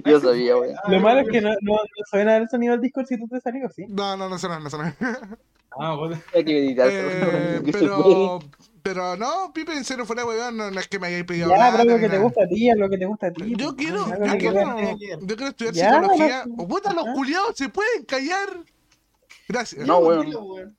Yo 0.05 0.21
sabía, 0.21 0.57
weón. 0.57 0.77
lo 0.89 1.01
malo 1.01 1.21
es 1.21 1.29
que 1.31 1.41
no, 1.41 1.51
no, 1.63 1.75
no 1.75 2.05
suena 2.11 2.37
el 2.37 2.49
sonido 2.49 2.73
del 2.73 2.83
Discord 2.83 3.07
si 3.07 3.19
tú 3.19 3.27
te 3.29 3.41
salió, 3.41 3.69
¿sí? 3.71 3.87
No, 3.89 4.17
no, 4.17 4.29
no 4.29 4.39
suena, 4.39 4.59
no 4.59 4.69
suena. 4.69 4.95
Ah, 5.79 5.95
bueno. 5.99 6.21
Hay 6.35 6.45
que 6.45 6.59
editar. 6.59 6.89
Eh, 6.91 7.63
pero, 7.73 8.39
pero 8.83 9.17
no, 9.17 9.53
Pipe, 9.55 9.73
en 9.73 9.85
serio, 9.85 10.05
fuera 10.07 10.23
de 10.23 10.29
weón, 10.29 10.57
no, 10.57 10.71
no 10.71 10.81
es 10.81 10.89
que 10.89 10.99
me 10.99 11.09
hayáis 11.09 11.25
pedido 11.25 11.49
Ya, 11.51 11.71
pero 11.77 11.85
lo 11.85 11.97
que 11.97 12.03
te 12.03 12.09
nada. 12.09 12.21
gusta 12.23 12.45
a 12.45 12.49
ti, 12.49 12.71
es 12.71 12.77
lo 12.77 12.89
que 12.91 12.99
te 12.99 13.07
gusta 13.07 13.27
a 13.29 13.33
ti. 13.33 13.55
Yo 13.57 13.75
pues, 13.75 13.87
quiero, 13.87 14.09
yo 14.09 14.39
quiero, 14.39 14.99
yo 15.21 15.37
quiero 15.37 15.47
estudiar 15.49 15.75
Ya, 15.75 16.01
psicología. 16.03 16.45
no, 16.47 16.55
Oh, 16.59 16.69
puta, 16.69 16.93
los 16.93 17.07
ah. 17.07 17.13
culiados 17.15 17.57
se 17.57 17.69
pueden 17.69 18.05
callar. 18.05 18.49
Gracias. 19.49 19.87
No, 19.87 19.99
weón. 19.99 20.77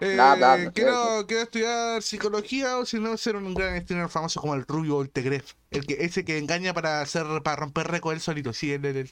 Eh, 0.00 0.16
Nada, 0.16 0.34
nada, 0.36 0.56
no 0.58 0.72
quiero, 0.72 1.24
quiero 1.28 1.42
estudiar 1.44 2.02
psicología 2.02 2.78
o 2.78 2.84
si 2.84 2.98
no 2.98 3.16
ser 3.16 3.36
un 3.36 3.54
gran 3.54 3.80
streamer 3.82 4.08
famoso 4.08 4.40
como 4.40 4.54
el 4.54 4.66
Rubio 4.66 4.96
o 4.96 5.02
el 5.02 5.10
Tegref. 5.10 5.52
El 5.70 5.86
que, 5.86 5.98
ese 6.00 6.24
que 6.24 6.38
engaña 6.38 6.74
para 6.74 7.00
hacer, 7.02 7.24
para 7.44 7.56
romper 7.56 7.86
récord 7.86 8.14
él 8.14 8.20
solito, 8.20 8.52
sí, 8.52 8.72
él, 8.72 8.84
él, 8.84 8.96
él. 8.96 9.10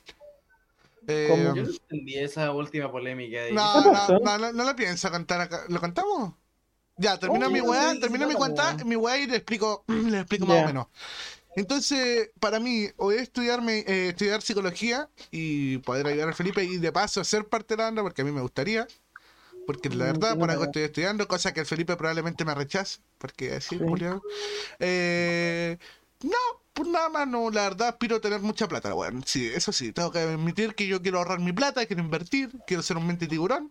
Eh. 1.11 1.53
Yo 1.55 1.63
no 1.63 1.69
entendí 1.71 2.19
esa 2.19 2.53
última 2.53 2.91
polémica. 2.91 3.43
de- 3.43 3.53
No, 3.53 3.63
¿Qué 3.83 3.91
no, 3.91 4.19
no, 4.21 4.39
no, 4.39 4.53
no 4.53 4.65
lo 4.65 4.77
pienso 4.77 5.11
contar 5.11 5.41
acá. 5.41 5.65
¿Lo 5.69 5.81
contamos? 5.81 6.35
Ya, 6.97 7.19
termina 7.19 7.47
Oh, 7.47 7.51
mi 7.51 7.61
weá, 7.61 7.89
no 7.89 7.95
sé 7.95 8.01
termina 8.01 8.27
de 8.27 8.35
mi 8.35 8.55
trata, 8.55 8.85
mi 8.85 8.97
weá 8.97 9.17
y 9.19 9.27
le 9.27 9.37
explico, 9.37 9.85
le 9.89 10.19
explico 10.21 10.47
más 10.47 10.57
Ya. 10.59 10.63
o 10.65 10.67
menos. 10.67 10.87
Entonces, 11.57 12.31
para 12.39 12.61
mí, 12.61 12.89
o 12.97 13.11
es 13.11 13.23
estudiarme, 13.23 13.79
eh, 13.81 14.09
estudiar 14.11 14.41
psicología 14.43 15.09
y 15.31 15.79
poder 15.79 16.07
ayudar 16.07 16.29
a 16.29 16.33
Felipe 16.33 16.63
y 16.63 16.77
de 16.77 16.93
paso 16.93 17.25
ser 17.25 17.47
parte 17.47 17.75
de 17.75 17.79
la 17.79 17.85
banda, 17.85 18.03
porque 18.03 18.23
a 18.23 18.25
mí 18.25 18.33
me 18.33 18.41
gustaría. 18.43 18.87
Porque 19.67 19.89
la 19.89 19.97
Mm, 20.07 20.09
verdad, 20.13 20.39
por 20.39 20.51
algo 20.51 20.65
estoy 20.65 20.83
estudiando, 20.83 21.27
cosa 21.29 21.53
que 21.53 21.61
el 21.61 21.67
Felipe 21.67 21.97
probablemente 21.97 22.45
me 22.45 22.55
rechace, 22.55 23.01
porque 23.19 23.55
así, 23.55 23.79
Sí. 23.79 23.85
Julián. 23.85 24.21
Eh, 24.79 25.79
no, 26.23 26.60
pues 26.81 26.93
nada 26.93 27.11
más, 27.11 27.29
no, 27.29 27.51
la 27.51 27.65
verdad, 27.65 27.89
aspiro 27.89 28.17
a 28.17 28.21
tener 28.21 28.41
mucha 28.41 28.67
plata, 28.67 28.95
weón. 28.95 29.23
Sí, 29.27 29.47
eso 29.55 29.71
sí, 29.71 29.93
tengo 29.93 30.11
que 30.11 30.21
admitir 30.21 30.75
que 30.75 30.87
yo 30.87 31.03
quiero 31.03 31.19
ahorrar 31.19 31.39
mi 31.39 31.53
plata, 31.53 31.85
quiero 31.85 32.03
invertir, 32.03 32.51
quiero 32.67 32.83
ser 32.83 32.97
un 32.97 33.07
mente 33.07 33.27
tiburón. 33.27 33.71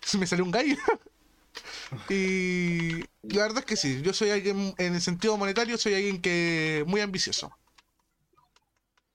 Se 0.00 0.18
me 0.18 0.26
salió 0.26 0.44
un 0.44 0.52
gallo. 0.52 0.76
y 2.08 3.00
la 3.22 3.42
verdad 3.42 3.58
es 3.58 3.64
que 3.64 3.74
sí, 3.74 4.02
yo 4.02 4.12
soy 4.12 4.30
alguien, 4.30 4.72
en 4.78 4.94
el 4.94 5.00
sentido 5.00 5.36
monetario, 5.36 5.76
soy 5.78 5.94
alguien 5.94 6.22
que 6.22 6.84
muy 6.86 7.00
ambicioso. 7.00 7.50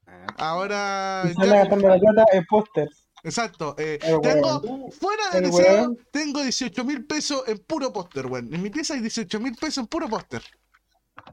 Ah. 0.05 0.27
Ahora, 0.37 1.23
ya- 1.37 1.45
la 1.45 1.69
plata 1.69 2.25
en 2.33 2.45
pósters. 2.45 3.05
exacto, 3.23 3.73
eh, 3.77 3.99
tengo, 4.21 4.91
fuera 4.91 5.29
de 5.31 5.41
deseo, 5.41 5.95
tengo 6.11 6.41
18 6.41 6.83
mil 6.83 7.05
pesos 7.05 7.41
en 7.47 7.59
puro 7.59 7.93
póster, 7.93 8.25
weón. 8.25 8.53
En 8.53 8.61
mi 8.61 8.69
pieza 8.69 8.95
hay 8.95 8.99
18 8.99 9.39
mil 9.39 9.55
pesos 9.55 9.77
en 9.77 9.87
puro 9.87 10.09
póster. 10.09 10.43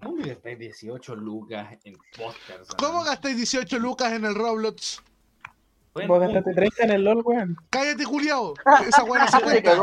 ¿Cómo 0.02 0.22
gastáis 0.24 0.58
18 0.58 1.16
lucas 1.16 1.78
en 1.84 1.96
pósters? 2.16 2.68
¿Cómo 2.78 3.04
gastáis 3.04 3.36
18 3.36 3.78
lucas 3.78 4.12
en 4.12 4.24
el 4.24 4.34
Roblox? 4.34 5.02
Vos 5.92 6.20
gastaste 6.20 6.54
30 6.54 6.84
en 6.84 6.90
el 6.92 7.04
LOL, 7.04 7.22
weón. 7.24 7.56
Cállate, 7.68 8.04
culiao. 8.04 8.54
Esa 8.88 9.04
weá 9.04 9.24
no 9.24 9.30
se 9.30 9.40
cuenta. 9.42 9.74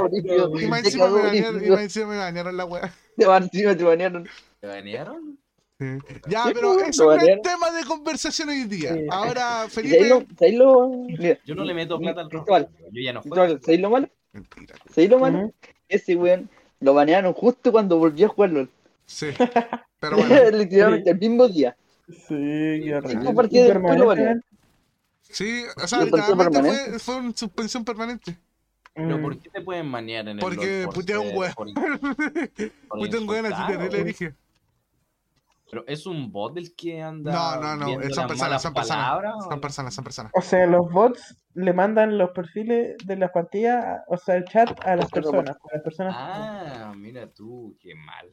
Y 0.62 0.66
más 0.68 0.86
encima 0.86 2.08
me 2.08 2.18
banearon, 2.18 2.58
la 2.58 2.66
weá. 2.66 2.94
Te 3.18 3.26
banearon. 3.26 4.28
¿Te 4.62 4.68
banearon? 4.68 5.38
Sí. 5.80 5.86
Ya, 6.28 6.46
pero 6.54 6.80
eso 6.80 7.06
no 7.06 7.22
es 7.22 7.42
tema 7.44 7.70
de 7.72 7.84
conversación 7.86 8.50
hoy 8.50 8.64
día. 8.64 8.96
Sí. 8.96 9.06
Ahora, 9.12 9.66
¿Y 9.68 9.70
sabéis 9.70 10.10
lo, 10.10 10.16
Felipe. 10.22 10.36
sabéis 10.40 10.58
lo- 10.58 10.88
mira, 10.90 11.38
Yo 11.46 11.56
no 11.56 11.64
le 11.64 11.74
meto 11.74 12.00
plata 12.00 12.22
al 12.22 12.32
rojo. 12.32 12.58
Yo 12.58 13.02
ya 13.04 13.14
no 13.14 13.22
juego. 13.22 13.60
¿sabéis 13.60 13.82
lo 13.82 13.90
malo? 13.92 14.10
Mentira. 14.32 14.76
¿Sabéis 14.90 15.10
lo 15.12 15.20
malo? 15.20 15.38
Ujú. 15.40 15.54
Ese 15.88 16.16
weón 16.16 16.50
lo 16.80 16.94
banearon 16.94 17.34
justo 17.34 17.72
cuando 17.72 17.98
volvió 17.98 18.26
a 18.28 18.30
jugarlo. 18.30 18.68
Sí. 19.06 19.28
Pero 20.00 20.18
bueno. 20.18 20.36
Literalmente 20.58 21.10
el 21.12 21.18
mismo 21.20 21.48
día. 21.48 21.76
Sí, 22.10 22.36
qué. 22.36 23.02
Cinco 23.10 23.34
partidos 23.36 23.68
después 23.68 24.00
lo 24.00 24.06
banearon. 24.08 24.44
Sí, 25.22 25.64
o 25.84 25.88
sea, 25.88 26.04
literalmente 26.04 26.36
fue, 26.36 26.62
permanente. 26.62 27.00
fue 27.00 27.16
una 27.18 27.32
suspensión 27.36 27.84
permanente. 27.84 28.38
Pero 28.94 29.18
Mm. 29.18 29.22
¿por 29.22 29.38
qué 29.40 29.50
te 29.50 29.62
pueden 29.62 29.86
manear 29.88 30.28
en 30.28 30.38
el 30.38 30.40
Porque 30.40 30.88
putea 30.94 31.20
un 31.20 31.36
weón. 31.38 31.54
Puta 32.90 33.18
un 33.20 33.30
weón 33.30 33.46
así 33.46 33.68
terrible, 33.68 34.02
o- 34.02 34.04
dije. 34.06 34.34
Pero 35.70 35.84
es 35.86 36.06
un 36.08 36.32
bot 36.32 36.58
el 36.58 36.74
que 36.74 37.02
anda 37.02 37.32
No, 37.60 37.76
no, 37.76 37.76
no, 37.76 38.10
son 38.16 38.26
personas, 38.28 38.62
son 38.62 38.74
personas. 38.74 39.22
Son 39.50 39.60
personas, 39.60 39.94
son 39.94 40.04
personas. 40.06 40.32
O 40.34 40.42
sea, 40.42 40.66
los 40.66 40.90
bots 40.90 41.36
le 41.56 41.74
mandan 41.74 42.18
los 42.18 42.30
perfiles 42.32 42.96
de 43.06 43.18
las 43.18 43.32
partidas, 43.32 44.02
o 44.08 44.18
sea, 44.18 44.36
el 44.38 44.46
chat 44.46 44.70
a 44.86 44.96
las 44.96 45.12
personas. 45.12 45.58
Las 45.74 45.82
personas 45.84 46.16
Ah, 46.18 46.94
mira 46.96 47.28
tú, 47.30 47.76
qué 47.82 47.94
mal. 47.96 48.32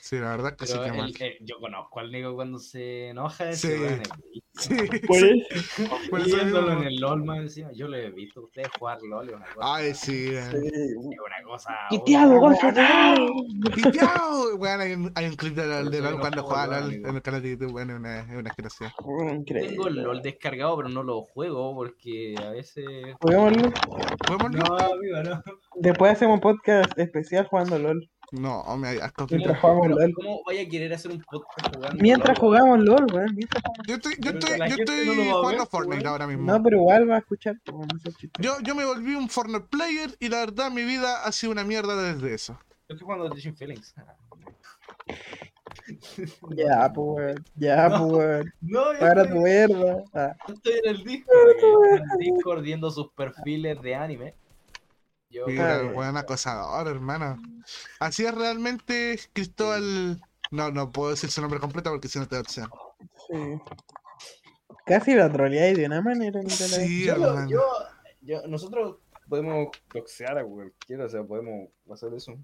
Sí, 0.00 0.18
la 0.18 0.30
verdad 0.30 0.56
Pero 0.58 0.82
que 0.84 0.92
mal. 0.92 1.12
eh, 1.20 1.38
yo 1.40 1.58
conozco 1.58 2.00
al 2.00 2.12
Nico 2.12 2.34
cuando 2.34 2.58
se 2.58 3.08
enoja. 3.08 3.52
Sí. 3.52 3.68
Sí, 4.56 4.76
Por 5.08 5.16
eso. 5.16 5.88
Por 6.10 6.20
eso 6.20 6.70
en 6.70 6.84
el 6.84 6.96
LOL 7.00 7.24
más 7.24 7.38
encima. 7.38 7.72
Yo 7.72 7.88
lo 7.88 7.96
he 7.96 8.10
visto 8.10 8.38
a 8.40 8.44
ustedes 8.44 8.68
jugar 8.78 8.98
LOL. 9.02 9.28
Es 9.28 9.34
una 9.34 9.46
cosa, 9.46 9.74
Ay, 9.74 9.94
sí. 9.94 10.28
eh. 10.30 10.42
Sí. 10.52 10.66
es 10.68 10.96
una 10.96 11.42
cosa. 11.44 11.74
¡Quiteado, 11.90 12.38
concha 12.40 12.70
de 12.70 12.82
madre! 12.82 13.26
¡Quiteado! 13.74 14.54
Weón, 14.56 14.80
hay 14.80 14.92
un, 14.92 15.12
hay 15.16 15.26
un 15.26 15.34
clip 15.34 15.56
de, 15.56 15.66
LOL 16.00 16.20
cuando 16.20 16.44
juega 16.44 16.80
LOL, 16.80 16.94
en 16.94 17.16
el 17.16 17.22
canal 17.22 17.42
de 17.42 17.50
YouTube, 17.50 17.72
bueno, 17.72 17.94
es 17.94 17.98
una, 17.98 18.26
una. 18.30 19.34
Increíble. 19.34 19.70
Tengo 19.70 19.88
el 19.88 19.96
LOL 19.96 20.22
descargado, 20.22 20.76
pero 20.76 20.88
no 20.88 21.02
lo 21.02 21.22
juego 21.22 21.74
porque 21.74 22.36
a 22.38 22.50
veces. 22.50 22.84
Juguémoslo. 23.20 23.72
¿Podemos 24.24 24.50
No, 24.52 24.76
no? 24.76 24.76
amigo, 24.94 25.22
no. 25.24 25.42
Después 25.80 26.12
hacemos 26.12 26.34
un 26.34 26.40
podcast 26.40 26.96
especial 26.96 27.46
jugando 27.48 27.76
LOL. 27.78 28.08
No, 28.40 28.76
me 28.76 28.88
hay 28.88 28.98
asco. 28.98 29.26
Mientras 29.30 29.60
jugamos 29.60 29.88
LOL. 29.88 30.12
¿Cómo 30.14 30.42
vaya 30.46 30.62
a 30.62 30.66
querer 30.68 30.92
hacer 30.92 31.10
un 31.12 31.20
podcast 31.22 31.74
jugando? 31.76 32.02
Mientras 32.02 32.38
LOL? 32.38 32.48
jugamos 32.48 32.78
LOL, 32.80 33.06
weón. 33.12 33.34
Mientras 33.34 33.62
jugamos- 33.62 33.86
Yo 33.86 33.94
estoy, 33.94 34.12
yo 34.14 34.18
Pero 34.22 34.38
estoy, 34.38 34.58
la 34.58 34.68
yo 34.68 34.76
gente 34.76 34.92
estoy 34.92 35.06
no 35.06 35.14
lo 35.14 35.20
va 35.20 35.30
a 35.30 35.34
jugando 35.40 35.58
ver, 35.62 35.68
Fortnite 35.68 35.96
weón. 35.96 36.06
ahora 36.08 36.26
mismo. 36.26 36.44
No, 36.52 36.62
pero 36.62 36.76
igual 36.78 37.10
va 37.10 37.14
a 37.14 37.18
escuchar. 37.18 37.56
no 37.66 37.98
sé, 38.02 38.12
chiste. 38.12 38.42
Yo, 38.42 38.56
yo 38.62 38.74
me 38.74 38.84
volví 38.84 39.14
un 39.14 39.28
Fortnite 39.28 39.66
player 39.70 40.10
y 40.18 40.28
la 40.28 40.38
verdad 40.38 40.70
mi 40.70 40.82
vida 40.84 41.24
ha 41.24 41.32
sido 41.32 41.52
una 41.52 41.64
mierda 41.64 41.96
desde 42.12 42.34
eso. 42.34 42.58
Yo 42.88 42.94
estoy 42.94 43.04
jugando 43.04 43.30
Teaching 43.30 43.54
Feelings. 43.56 43.94
Ya, 46.56 46.90
pues, 46.94 47.06
weón. 47.16 47.44
Ya, 47.56 47.88
No. 47.88 48.08
pues, 48.08 48.12
weón. 48.26 48.52
No, 48.62 48.92
yo 48.94 48.98
Para 49.00 49.22
estoy, 49.22 49.36
tu 49.38 49.42
mierda. 49.44 50.04
Ah, 50.14 50.36
yo 50.48 50.54
estoy 50.54 50.72
en 50.82 50.90
el 50.90 51.04
Discord. 51.04 51.50
Estoy 51.50 51.88
en 51.98 52.10
el 52.10 52.18
Discord 52.34 52.62
viendo 52.62 52.90
sus 52.90 53.10
perfiles 53.12 53.80
de 53.82 53.94
anime. 53.94 54.34
Yo, 55.34 55.46
Mira, 55.46 55.82
buen 55.92 56.16
acosador, 56.16 56.86
hermano. 56.86 57.42
Así 57.98 58.24
es 58.24 58.32
realmente 58.34 59.18
Cristóbal. 59.32 60.20
No, 60.50 60.70
no 60.70 60.92
puedo 60.92 61.10
decir 61.10 61.30
su 61.30 61.40
nombre 61.40 61.58
completo 61.58 61.90
porque 61.90 62.06
si 62.08 62.18
no 62.20 62.28
te 62.28 62.36
da 62.36 62.42
opción. 62.42 62.70
sí. 63.28 63.58
Casi 64.86 65.14
la 65.14 65.32
troleáis 65.32 65.76
de 65.78 65.86
una 65.86 66.02
manera. 66.02 66.40
Sí, 66.48 67.06
yo, 67.06 67.16
lo- 67.16 67.28
hermano. 67.30 67.48
yo, 67.50 67.62
yo- 68.20 68.46
nosotros 68.46 68.98
podemos 69.28 69.68
doxear 69.92 70.36
a 70.38 70.44
cualquiera, 70.44 71.06
o 71.06 71.08
sea, 71.08 71.22
podemos 71.24 71.70
hacer 71.90 72.12
eso. 72.14 72.36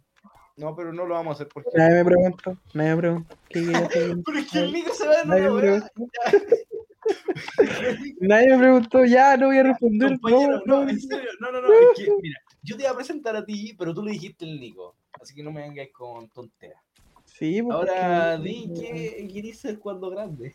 No, 0.56 0.74
pero 0.74 0.90
no 0.92 1.04
lo 1.06 1.14
vamos 1.14 1.32
a 1.32 1.34
hacer 1.34 1.48
porque. 1.52 1.68
Nadie 1.74 1.96
me 1.96 2.04
preguntó. 2.06 2.56
Nadie 2.72 2.90
me 2.90 2.96
preguntó. 2.96 3.36
Pero 3.52 4.38
es 4.38 4.50
que 4.50 4.58
el 4.58 4.72
Nico 4.72 4.94
se 4.94 5.06
va 5.06 5.22
wea. 5.26 5.50
preguntó. 5.58 5.86
Nadie 8.20 8.48
me 8.50 8.58
preguntó. 8.58 9.04
Ya, 9.04 9.36
no 9.36 9.46
voy 9.46 9.58
a 9.58 9.62
responder. 9.64 10.18
No, 10.22 10.48
no, 10.48 10.62
no. 10.64 10.88
en 10.88 11.00
serio, 11.00 11.30
no, 11.40 11.52
no, 11.52 11.60
no, 11.62 11.68
es 11.68 11.96
que, 11.96 12.10
mira, 12.22 12.38
yo 12.62 12.76
te 12.76 12.82
iba 12.82 12.92
a 12.92 12.96
presentar 12.96 13.36
a 13.36 13.44
ti, 13.44 13.74
pero 13.78 13.94
tú 13.94 14.02
le 14.02 14.12
dijiste 14.12 14.44
el 14.44 14.60
Nico, 14.60 14.94
así 15.20 15.34
que 15.34 15.42
no 15.42 15.50
me 15.50 15.62
vengáis 15.62 15.92
con 15.92 16.28
tonteras. 16.28 16.82
Sí, 17.24 17.62
pues, 17.62 17.74
Ahora, 17.74 18.36
di 18.38 18.72
que 18.74 19.28
querís 19.32 19.60
ser 19.60 19.78
cuando 19.78 20.10
grande. 20.10 20.54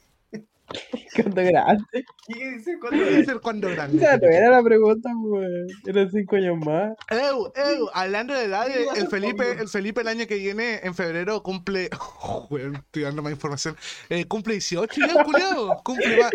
Cuando 1.15 1.43
grande. 1.43 2.05
¿Qué 2.27 2.59
ser 2.59 2.79
cuando 2.79 3.05
dice 3.05 3.35
cuando 3.41 3.67
O 3.67 3.71
grande? 3.71 3.99
sea, 3.99 4.17
no 4.17 4.27
era 4.27 4.49
la 4.49 4.63
pregunta, 4.63 5.09
pues. 5.21 5.71
Eran 5.85 6.11
cinco 6.11 6.35
años 6.35 6.57
más. 6.65 6.93
Eu, 7.09 7.53
eu, 7.55 7.89
hablando 7.93 8.33
de 8.33 8.45
edad, 8.45 8.65
¿Qué 8.67 8.81
ibas 8.81 8.97
a 8.97 9.01
el 9.01 9.07
Felipe, 9.07 9.51
el 9.51 9.69
Felipe 9.69 10.01
el 10.01 10.07
año 10.07 10.27
que 10.27 10.35
viene, 10.35 10.79
en 10.83 10.93
febrero, 10.95 11.41
cumple. 11.43 11.89
Oh, 12.27 12.49
estoy 12.57 13.03
dando 13.03 13.21
más 13.21 13.31
información. 13.31 13.77
Eh, 14.09 14.25
cumple 14.25 14.53
18 14.53 14.99
ya, 14.99 15.23
culiado. 15.23 15.81
Cumple 15.83 16.17
más. 16.17 16.31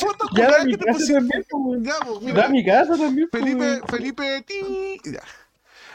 Foto, 0.00 0.26
ya 0.36 0.48
da 0.50 0.58
culiao, 0.58 0.64
mi 0.64 0.72
que 0.72 0.78
te 0.78 0.84
casa 0.84 1.12
también, 1.14 1.44
pues. 1.50 1.82
Ya, 1.82 1.94
pues, 2.06 2.34
Da 2.34 2.48
mi 2.48 2.64
casa 2.64 2.96
también, 2.96 3.28
pues. 3.30 3.42
Felipe, 3.42 3.80
Felipe, 3.88 4.42
ti. 4.46 5.00
Ya. 5.04 5.22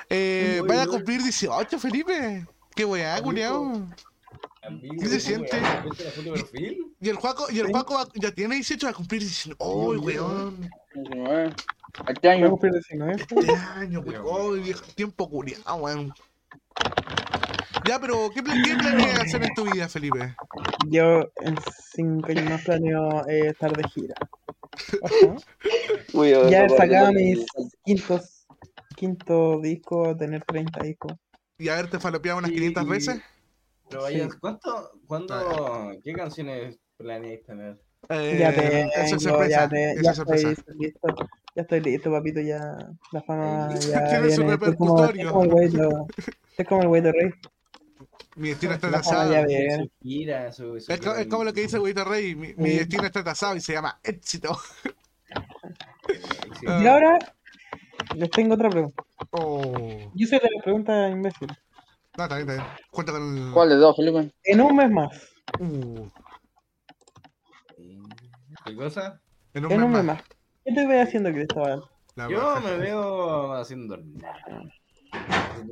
Eh, 0.10 0.62
vaya 0.68 0.84
a 0.84 0.88
cumplir 0.88 1.22
18, 1.22 1.80
Felipe. 1.80 2.46
Qué 2.76 2.86
weá, 2.86 3.16
Amigo. 3.18 3.88
Amigo, 4.62 4.96
¿Qué 5.00 5.08
se 5.08 5.20
siente? 5.22 5.58
Y 7.00 7.10
el 7.10 7.16
Juaco, 7.16 7.48
y 7.50 7.60
el 7.60 7.68
Sí. 7.68 7.72
Juaco 7.72 7.94
va- 7.96 8.08
ya 8.16 8.32
tiene 8.32 8.56
18, 8.56 8.88
va 8.88 8.92
a 8.92 8.94
cumplir 8.94 9.22
19. 9.22 9.56
¡Uy, 9.60 9.98
weón! 9.98 10.70
19. 10.94 11.46
Este 12.08 12.14
Voy 12.22 12.30
a 12.30 12.32
año. 12.34 12.50
cumplir 12.50 12.74
19, 12.74 13.26
pues. 13.30 13.46
Este 13.48 13.56
año, 13.56 14.00
weón. 14.02 14.26
¡Uy, 14.26 14.60
viejo! 14.60 14.82
Tiempo 14.96 15.30
culiao, 15.30 15.76
weón. 15.78 16.14
Ya, 17.86 18.00
pero 18.00 18.30
¿qué, 18.34 18.44
pla- 18.44 18.54
qué 18.64 18.76
planeas 18.76 19.20
hacer 19.22 19.44
en 19.44 19.54
tu 19.54 19.64
vida, 19.72 19.88
Felipe? 19.88 20.36
Yo 20.90 21.22
en 21.38 21.56
cinco 21.94 22.28
años 22.30 22.50
más 22.50 22.62
planeo 22.64 23.28
eh, 23.30 23.48
estar 23.48 23.76
de 23.76 23.84
gira. 23.90 24.16
Uy, 26.14 26.32
Ya 26.50 26.66
he 26.66 26.70
sacado 26.70 27.14
mis 27.14 27.46
quintos, 27.86 28.46
quinto 28.96 29.60
disco, 29.62 30.16
tener 30.18 30.44
30 30.44 30.82
discos. 30.84 31.14
¿Y 31.58 31.70
haberte 31.70 32.00
falopeado 32.00 32.38
unas 32.40 32.52
Y- 32.52 32.56
500 32.56 32.88
veces? 32.88 33.22
Pero 33.90 34.02
vaya, 34.04 34.26
Sí. 34.30 34.38
¿cuánto, 34.40 34.92
cuándo, 35.08 35.92
qué 36.04 36.14
canciones 36.14 36.78
planeáis 36.98 37.44
tener? 37.44 37.82
Eh, 38.10 38.38
ya 38.40 38.50
eso 38.50 38.62
tengo, 38.62 38.92
es 39.18 39.24
sorpresa. 39.24 39.50
ya, 39.50 39.70
te- 39.70 39.92
eso 39.92 40.02
ya 40.04 40.10
es 40.12 40.16
sorpresa. 40.18 40.52
estoy 40.52 40.76
listo. 40.78 41.16
Ya 41.56 41.62
estoy 41.64 41.82
listo, 41.82 42.12
papito, 42.12 42.40
ya 42.40 42.90
la 43.12 43.22
fama 43.24 43.76
ya 43.80 44.04
Tiene 44.10 44.32
su 44.32 44.42
viene. 44.42 44.54
Estoy 44.54 44.76
como, 44.76 45.04
el 45.44 45.50
güey 45.50 45.70
de- 45.70 46.06
el 46.82 46.88
güey 46.88 47.02
Rey. 47.12 47.32
Mi 48.36 48.50
destino 48.50 48.74
está 48.74 48.90
La 48.90 49.02
ya 49.02 49.42
Es, 50.78 50.88
es 50.88 51.28
como 51.28 51.44
lo 51.44 51.52
que 51.54 51.62
dice 51.62 51.78
Güeyito 51.78 52.06
Rey. 52.06 52.36
Mi, 52.36 52.54
destino 52.70 53.04
está 53.06 53.22
trazado 53.24 53.56
y 53.56 53.62
se 53.62 53.74
llama 53.74 54.00
éxito. 54.04 54.58
Ah. 56.68 56.80
Y 56.82 56.88
ahora 56.88 57.20
les 58.16 58.30
tengo 58.32 58.54
otra 58.56 58.70
pregunta. 58.70 59.04
Oh. 59.32 60.10
Yo 60.16 60.28
soy 60.28 60.40
de 60.40 60.50
las 60.54 60.64
preguntas 60.64 61.12
imbéciles. 61.12 61.58
No, 62.20 62.26
está 62.26 62.36
bien, 62.36 62.50
está 62.50 62.62
bien. 62.64 62.76
Cuenta 62.92 63.12
con 63.14 63.38
el. 63.38 63.54
¿Cuál 63.54 63.70
de 63.70 63.76
dos, 63.78 63.96
Felipe? 63.96 64.30
En 64.44 64.60
un 64.60 64.76
mes 64.76 64.92
más, 64.92 65.30
Uh, 65.58 66.06
¿Qué 68.66 68.76
cosa? 68.76 69.22
en 69.54 69.66
un 69.66 69.72
en 69.72 69.78
mes 69.78 69.86
un 69.86 69.94
mes 69.94 70.04
más. 70.04 70.18
más. 70.18 70.26
¿Qué 70.66 70.74
te 70.74 70.86
voy 70.86 70.98
haciendo, 70.98 71.32
Cristóbal? 71.32 71.82
La 72.16 72.30
Yo 72.30 72.40
baja. 72.42 72.60
me 72.60 72.78
veo 72.78 73.54
haciendo 73.54 73.96
nada. 73.96 74.66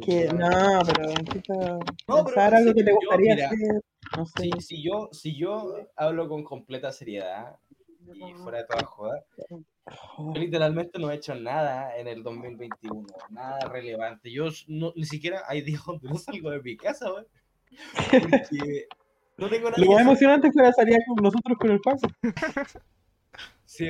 Que 0.02 0.30
no, 0.32 0.80
pero 0.86 1.10
empieza 1.10 1.54
No, 1.54 1.80
pero 2.08 2.24
pensar 2.24 2.56
algo 2.56 2.70
sí, 2.70 2.76
que 2.76 2.84
te 2.86 2.92
yo, 2.92 2.96
gustaría 2.96 3.36
mira, 3.36 3.48
hacer. 3.48 3.82
No 4.16 4.26
sé. 4.26 4.44
Si, 4.44 4.62
si, 4.62 4.84
yo, 4.84 5.10
si 5.12 5.38
yo 5.38 5.76
hablo 5.98 6.30
con 6.30 6.46
completa 6.46 6.94
seriedad 6.94 7.58
y 8.14 8.34
fuera 8.36 8.60
de 8.60 8.64
toda 8.68 8.86
joda, 8.86 9.22
yo 10.18 10.34
literalmente 10.42 11.00
no 11.00 11.10
he 11.12 11.16
hecho 11.16 11.36
nada 11.36 11.98
en 11.98 12.08
el 12.08 12.24
2021, 12.24 13.08
nada 13.30 13.60
relevante. 13.70 14.32
Yo 14.32 14.48
no, 14.68 14.92
ni 14.96 15.06
siquiera 15.06 15.44
hay 15.48 15.62
días 15.62 15.84
donde 15.86 16.10
no 16.10 16.16
salgo 16.18 16.50
de 16.52 16.62
mi 16.62 16.76
casa, 16.78 17.10
güey. 17.10 17.26
Porque 18.12 18.88
no 19.38 19.50
tengo 19.50 19.70
nada 19.70 19.78
Lo 19.78 19.88
que 19.88 19.94
más 19.94 20.02
emocionante 20.02 20.52
fue 20.52 20.64
la 20.64 20.74
salida 20.74 20.98
con 21.08 21.24
nosotros 21.24 21.58
con 21.60 21.72
el 21.72 21.80
Paco. 21.82 22.08
Sí, 23.66 23.86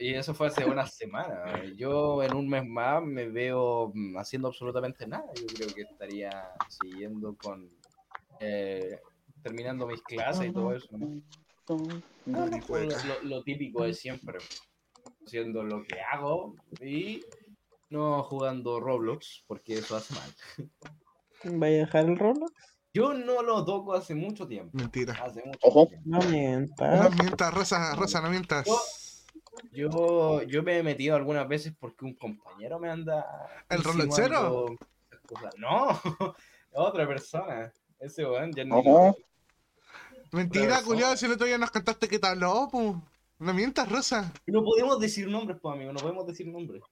y 0.00 0.14
eso 0.14 0.34
fue 0.34 0.48
hace 0.48 0.64
una 0.64 0.86
semana. 0.86 1.62
Yo 1.76 2.22
en 2.22 2.34
un 2.34 2.48
mes 2.48 2.66
más 2.66 3.00
me 3.02 3.28
veo 3.28 3.92
mm, 3.94 4.16
haciendo 4.18 4.48
absolutamente 4.48 5.06
nada. 5.06 5.26
Yo 5.36 5.46
creo 5.46 5.68
que 5.72 5.82
estaría 5.82 6.30
siguiendo 6.68 7.36
con. 7.36 7.68
eh, 8.40 8.98
terminando 9.42 9.86
mis 9.86 10.02
clases 10.02 10.48
y 10.48 10.52
todo 10.52 10.74
eso. 10.74 10.88
¿no? 10.98 11.06
No, 12.26 12.46
no, 12.46 12.58
lo, 12.68 12.84
lo- 12.88 13.22
lo 13.22 13.42
típico 13.42 13.84
de 13.84 13.94
siempre. 13.94 14.38
Haciendo 15.30 15.62
lo 15.62 15.84
que 15.84 16.00
hago 16.00 16.56
y 16.80 17.24
no 17.88 18.20
jugando 18.24 18.80
Roblox, 18.80 19.44
porque 19.46 19.74
eso 19.74 19.94
hace 19.94 20.12
mal. 20.12 20.34
¿Vaya 21.60 21.76
a 21.76 21.78
dejar 21.86 22.06
el 22.06 22.18
Roblox? 22.18 22.52
Yo 22.92 23.14
no 23.14 23.40
lo 23.40 23.64
toco 23.64 23.94
hace 23.94 24.16
mucho 24.16 24.48
tiempo. 24.48 24.76
Mentira. 24.76 25.12
Hace 25.24 25.44
mucho 25.44 25.58
Ojo. 25.62 25.86
tiempo. 25.86 26.08
No 26.08 26.18
No 26.18 26.28
mientas. 26.28 27.14
mientas, 27.14 27.54
Rosa, 27.54 27.94
Rosa, 27.94 28.20
no 28.20 28.28
mientas. 28.30 28.66
Yo- 28.66 28.80
Yo, 29.72 30.42
yo 30.42 30.62
me 30.64 30.78
he 30.78 30.82
metido 30.82 31.14
algunas 31.14 31.46
veces 31.46 31.72
porque 31.78 32.04
un 32.06 32.14
compañero 32.14 32.80
me 32.80 32.90
anda. 32.90 33.24
¿El 33.68 33.84
Robloxero? 33.84 34.74
No, 35.58 36.00
otra 36.72 37.06
persona. 37.06 37.72
Ese 38.00 38.24
weón 38.26 38.50
ya. 38.52 38.64
Ojo. 38.68 39.16
Mentira, 40.32 40.82
culiado, 40.82 41.16
si 41.16 41.26
el 41.26 41.32
otro 41.32 41.46
día 41.46 41.56
nos 41.58 41.70
cantaste 41.70 42.08
que 42.08 42.18
te 42.18 42.26
habló, 42.26 42.68
po. 42.72 43.00
No 43.40 43.54
mientas, 43.54 43.90
Rosa. 43.90 44.34
No 44.46 44.62
podemos 44.62 45.00
decir 45.00 45.26
nombres, 45.26 45.58
pues, 45.62 45.74
amigo, 45.74 45.94
no 45.94 46.00
podemos 46.00 46.26
decir 46.26 46.46
nombres. 46.46 46.82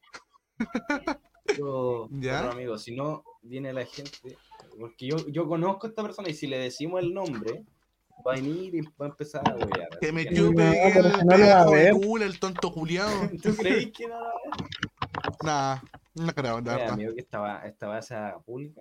Pero, 1.45 2.09
¿Ya? 2.11 2.41
pero, 2.41 2.53
amigo, 2.53 2.79
si 2.79 2.97
no 2.97 3.23
viene 3.43 3.71
la 3.75 3.85
gente, 3.85 4.39
porque 4.81 5.09
yo, 5.09 5.19
yo 5.29 5.47
conozco 5.47 5.87
a 5.87 5.91
esta 5.91 6.03
persona 6.03 6.31
y 6.31 6.35
si 6.35 6.47
le 6.47 6.59
decimos 6.59 7.03
el 7.03 7.13
nombre, 7.13 7.67
va 8.27 8.33
a 8.33 8.37
venir 8.37 8.75
y 8.75 8.81
va 8.81 9.07
a 9.07 9.09
empezar 9.11 9.43
a 9.47 9.57
huear. 9.57 9.91
Que 10.01 10.11
me 10.11 10.25
chupe 10.25 10.65
No, 10.65 10.73
el 10.73 11.27
no 11.27 11.37
lo 11.37 11.37
pedazo 11.37 11.71
de 11.73 11.91
culo, 11.93 12.25
el 12.25 12.41
tonto 12.41 12.73
culiado. 12.73 13.11
¿Tú 13.43 13.55
crees 13.55 13.93
que 13.93 14.09
no? 14.09 14.19
Nah, 15.45 15.77
no 16.15 16.33
creo, 16.33 16.63
la 16.63 16.77
verdad. 16.77 16.91
amigo, 16.93 17.15
que 17.15 17.21
estaba, 17.21 17.59
estaba 17.67 17.99
esa 17.99 18.39
pública. 18.39 18.81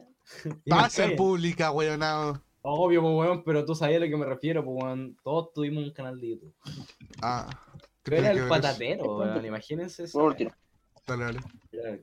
Va 0.71 0.85
a 0.85 0.89
ser 0.89 1.17
pública, 1.17 1.69
weonado. 1.73 2.41
Obvio, 2.61 3.01
pues, 3.01 3.13
weón, 3.15 3.43
pero 3.43 3.65
tú 3.65 3.75
sabías 3.75 4.01
a 4.01 4.05
lo 4.05 4.11
que 4.11 4.17
me 4.17 4.25
refiero, 4.25 4.63
pues, 4.63 4.83
weón. 4.83 5.17
Todos 5.23 5.53
tuvimos 5.53 5.83
un 5.83 5.91
canal 5.91 6.19
de 6.19 6.29
YouTube. 6.29 6.53
Ah. 7.21 7.47
¿qué 8.03 8.11
Yo 8.11 8.17
era 8.17 8.31
el 8.31 8.47
patatero, 8.47 9.17
weón, 9.17 9.45
imagínense 9.45 10.03
eso. 10.03 10.19
Por 10.19 10.29
último. 10.29 10.51
Dale, 11.05 11.23
dale. 11.25 11.39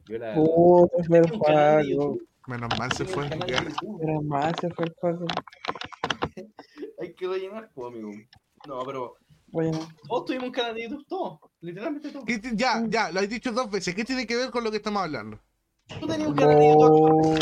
Yo 0.07 0.17
era, 0.17 0.35
el 0.35 0.40
Menos 2.47 2.79
mal 2.79 2.93
se 2.93 3.05
fue. 3.07 3.27
Era 3.27 4.21
más, 4.23 4.53
se 4.61 4.71
fue 4.71 4.85
el 4.85 4.95
juego. 5.01 5.27
Hay 7.01 7.14
que 7.14 7.27
rellenar, 7.27 7.71
pues, 7.75 7.88
amigo. 7.88 8.11
No, 8.67 8.83
pero 8.85 9.17
Bueno, 9.49 9.79
todos 10.09 10.27
tuvimos 10.27 10.47
un 10.49 10.53
canal 10.53 10.75
de 10.75 10.83
YouTube, 10.85 11.07
todos. 11.07 11.40
Literalmente 11.61 12.11
todos. 12.11 12.25
¿Qué 12.27 12.38
ti- 12.38 12.51
Ya, 12.55 12.83
ya, 12.88 13.11
lo 13.12 13.21
has 13.21 13.29
dicho 13.29 13.53
dos 13.53 13.71
veces. 13.71 13.95
¿Qué 13.95 14.05
tiene 14.05 14.27
que 14.27 14.37
ver 14.37 14.51
con 14.51 14.64
lo 14.64 14.71
que 14.71 14.79
estamos 14.79 15.03
hablando? 15.03 15.40
Tú 16.01 16.07
tenías 16.07 16.29
un 16.29 16.35
canal 16.35 16.59
de 16.59 16.69
YouTube. 16.69 17.38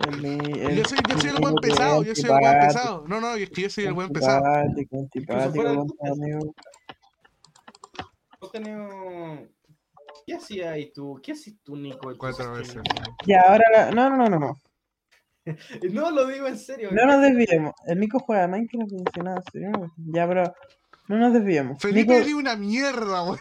El 0.00 0.76
Yo 0.76 0.84
soy, 0.84 0.98
yo 1.08 1.18
soy 1.18 1.30
el 1.30 1.36
buen 1.40 1.54
pesado, 1.56 2.02
es 2.02 2.08
yo 2.08 2.14
soy 2.14 2.30
el 2.30 2.40
buen 2.40 2.58
pesado. 2.66 3.04
No, 3.06 3.20
no, 3.20 3.34
es 3.34 3.50
que 3.50 3.62
yo 3.62 3.70
soy 3.70 3.84
el 3.84 3.92
buen 3.92 4.08
pesado. 4.10 4.42
¿Qué 10.26 10.34
hacías 10.34 10.72
ahí 10.72 10.92
tú? 10.92 11.20
¿Qué 11.22 11.32
haces 11.32 11.54
tú, 11.62 11.76
Nico? 11.76 12.12
Cuatro 12.16 12.52
veces. 12.52 12.82
Ya, 13.26 13.40
ahora 13.42 13.64
la... 13.72 13.90
No, 13.90 14.10
no, 14.10 14.16
no, 14.16 14.28
no, 14.28 14.38
no. 14.38 14.58
No, 15.92 16.10
lo 16.10 16.26
digo 16.26 16.46
en 16.46 16.58
serio. 16.58 16.90
No 16.92 17.04
nos 17.06 17.20
desviemos. 17.20 17.74
El 17.86 18.00
Nico 18.00 18.18
juega 18.18 18.44
a 18.44 18.48
Minecraft 18.48 18.92
y 18.92 18.96
dice 18.96 19.22
nada, 19.22 19.42
serio. 19.52 19.92
Ya, 19.96 20.26
pero 20.26 20.54
no 21.08 21.18
nos 21.18 21.34
desviemos. 21.34 21.78
Felipe 21.80 22.24
Nico, 22.24 22.38
una 22.38 22.56
mierda, 22.56 23.24
weón. 23.24 23.38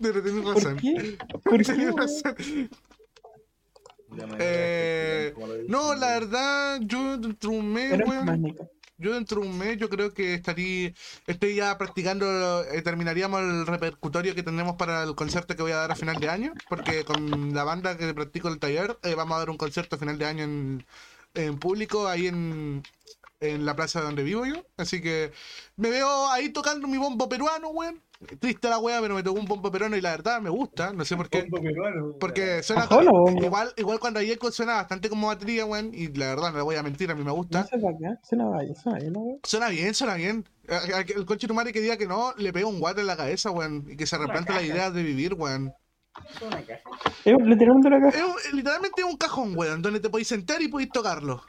Pero 0.00 0.22
tenés 0.22 0.42
¿por 0.42 0.76
qué? 0.76 1.18
¿Por 1.44 1.64
qué? 1.64 1.90
Razón. 1.90 2.70
Eh. 4.38 5.34
No, 5.66 5.94
la 5.94 6.08
verdad, 6.18 6.80
yo 6.82 7.18
dentro 7.18 7.50
de 7.50 7.56
un 7.56 7.72
mes, 7.72 8.00
weón. 8.06 8.56
Yo 9.00 9.14
dentro 9.14 9.40
de 9.42 9.46
un 9.46 9.56
mes 9.56 9.76
yo 9.78 9.88
creo 9.88 10.12
que 10.12 10.34
estaría, 10.34 10.92
estoy 11.26 11.54
ya 11.54 11.78
practicando, 11.78 12.64
eh, 12.64 12.82
terminaríamos 12.82 13.40
el 13.42 13.64
repercutorio 13.64 14.34
que 14.34 14.42
tenemos 14.42 14.74
para 14.74 15.04
el 15.04 15.14
concierto 15.14 15.54
que 15.54 15.62
voy 15.62 15.70
a 15.70 15.76
dar 15.76 15.92
a 15.92 15.96
final 15.96 16.16
de 16.16 16.28
año, 16.28 16.52
porque 16.68 17.04
con 17.04 17.54
la 17.54 17.62
banda 17.62 17.96
que 17.96 18.12
practico 18.12 18.48
en 18.48 18.54
el 18.54 18.60
taller 18.60 18.98
eh, 19.04 19.14
vamos 19.14 19.36
a 19.36 19.38
dar 19.38 19.50
un 19.50 19.56
concierto 19.56 19.94
a 19.94 19.98
final 20.00 20.18
de 20.18 20.24
año 20.26 20.42
en, 20.42 20.86
en 21.34 21.58
público 21.60 22.08
ahí 22.08 22.26
en, 22.26 22.82
en 23.40 23.64
la 23.66 23.76
plaza 23.76 24.00
donde 24.00 24.24
vivo 24.24 24.46
yo. 24.46 24.66
Así 24.76 25.00
que 25.00 25.32
me 25.76 25.90
veo 25.90 26.28
ahí 26.30 26.50
tocando 26.50 26.88
mi 26.88 26.98
bombo 26.98 27.28
peruano, 27.28 27.68
weón. 27.70 28.02
Triste 28.40 28.68
la 28.68 28.78
wea, 28.78 29.00
pero 29.00 29.14
me 29.14 29.22
tocó 29.22 29.38
un 29.38 29.46
bombo 29.46 29.70
peruano 29.70 29.96
y 29.96 30.00
la 30.00 30.10
verdad 30.10 30.40
me 30.40 30.50
gusta, 30.50 30.92
no 30.92 31.04
sé 31.04 31.16
por 31.16 31.28
qué. 31.30 31.42
Bombo 31.42 31.62
peruano, 31.62 32.16
Porque 32.18 32.64
suena 32.64 32.88
igual, 33.40 33.72
igual 33.76 34.00
cuando 34.00 34.18
hay 34.18 34.32
eco 34.32 34.50
suena 34.50 34.74
bastante 34.74 35.08
como 35.08 35.28
batería, 35.28 35.64
weón, 35.64 35.92
y 35.94 36.08
la 36.08 36.26
verdad 36.30 36.50
no 36.50 36.56
le 36.58 36.62
voy 36.64 36.74
a 36.74 36.82
mentir, 36.82 37.08
a 37.12 37.14
mí 37.14 37.20
me 37.20 37.26
No 37.26 37.34
gusta. 37.34 37.64
Suena 37.66 38.46
vaya, 38.46 38.74
suena 38.74 38.98
bien. 38.98 39.14
Suena 39.44 39.68
bien, 39.68 39.94
suena 39.94 40.14
bien. 40.14 40.44
El 41.16 41.24
coche 41.26 41.46
tu 41.46 41.54
madre 41.54 41.72
que 41.72 41.80
diga 41.80 41.96
que 41.96 42.08
no, 42.08 42.34
le 42.36 42.52
pega 42.52 42.66
un 42.66 42.80
guate 42.80 43.02
en 43.02 43.06
la 43.06 43.16
cabeza, 43.16 43.52
weón. 43.52 43.84
Y 43.88 43.96
que 43.96 44.04
se 44.06 44.16
Una 44.16 44.26
replante 44.26 44.52
la 44.52 44.62
idea 44.62 44.90
de 44.90 45.02
vivir, 45.04 45.34
weón. 45.34 45.72
Es 46.34 46.42
una 46.42 46.60
caja. 46.62 46.82
Eh, 47.24 47.36
literalmente 47.44 47.88
la 47.90 48.00
caja. 48.00 48.18
Es 48.18 48.24
un- 48.24 48.56
literalmente 48.56 49.04
un 49.04 49.16
cajón, 49.16 49.56
weón, 49.56 49.80
donde 49.80 50.00
te 50.00 50.10
podéis 50.10 50.26
sentar 50.26 50.60
y 50.60 50.66
podéis 50.66 50.90
tocarlo. 50.90 51.44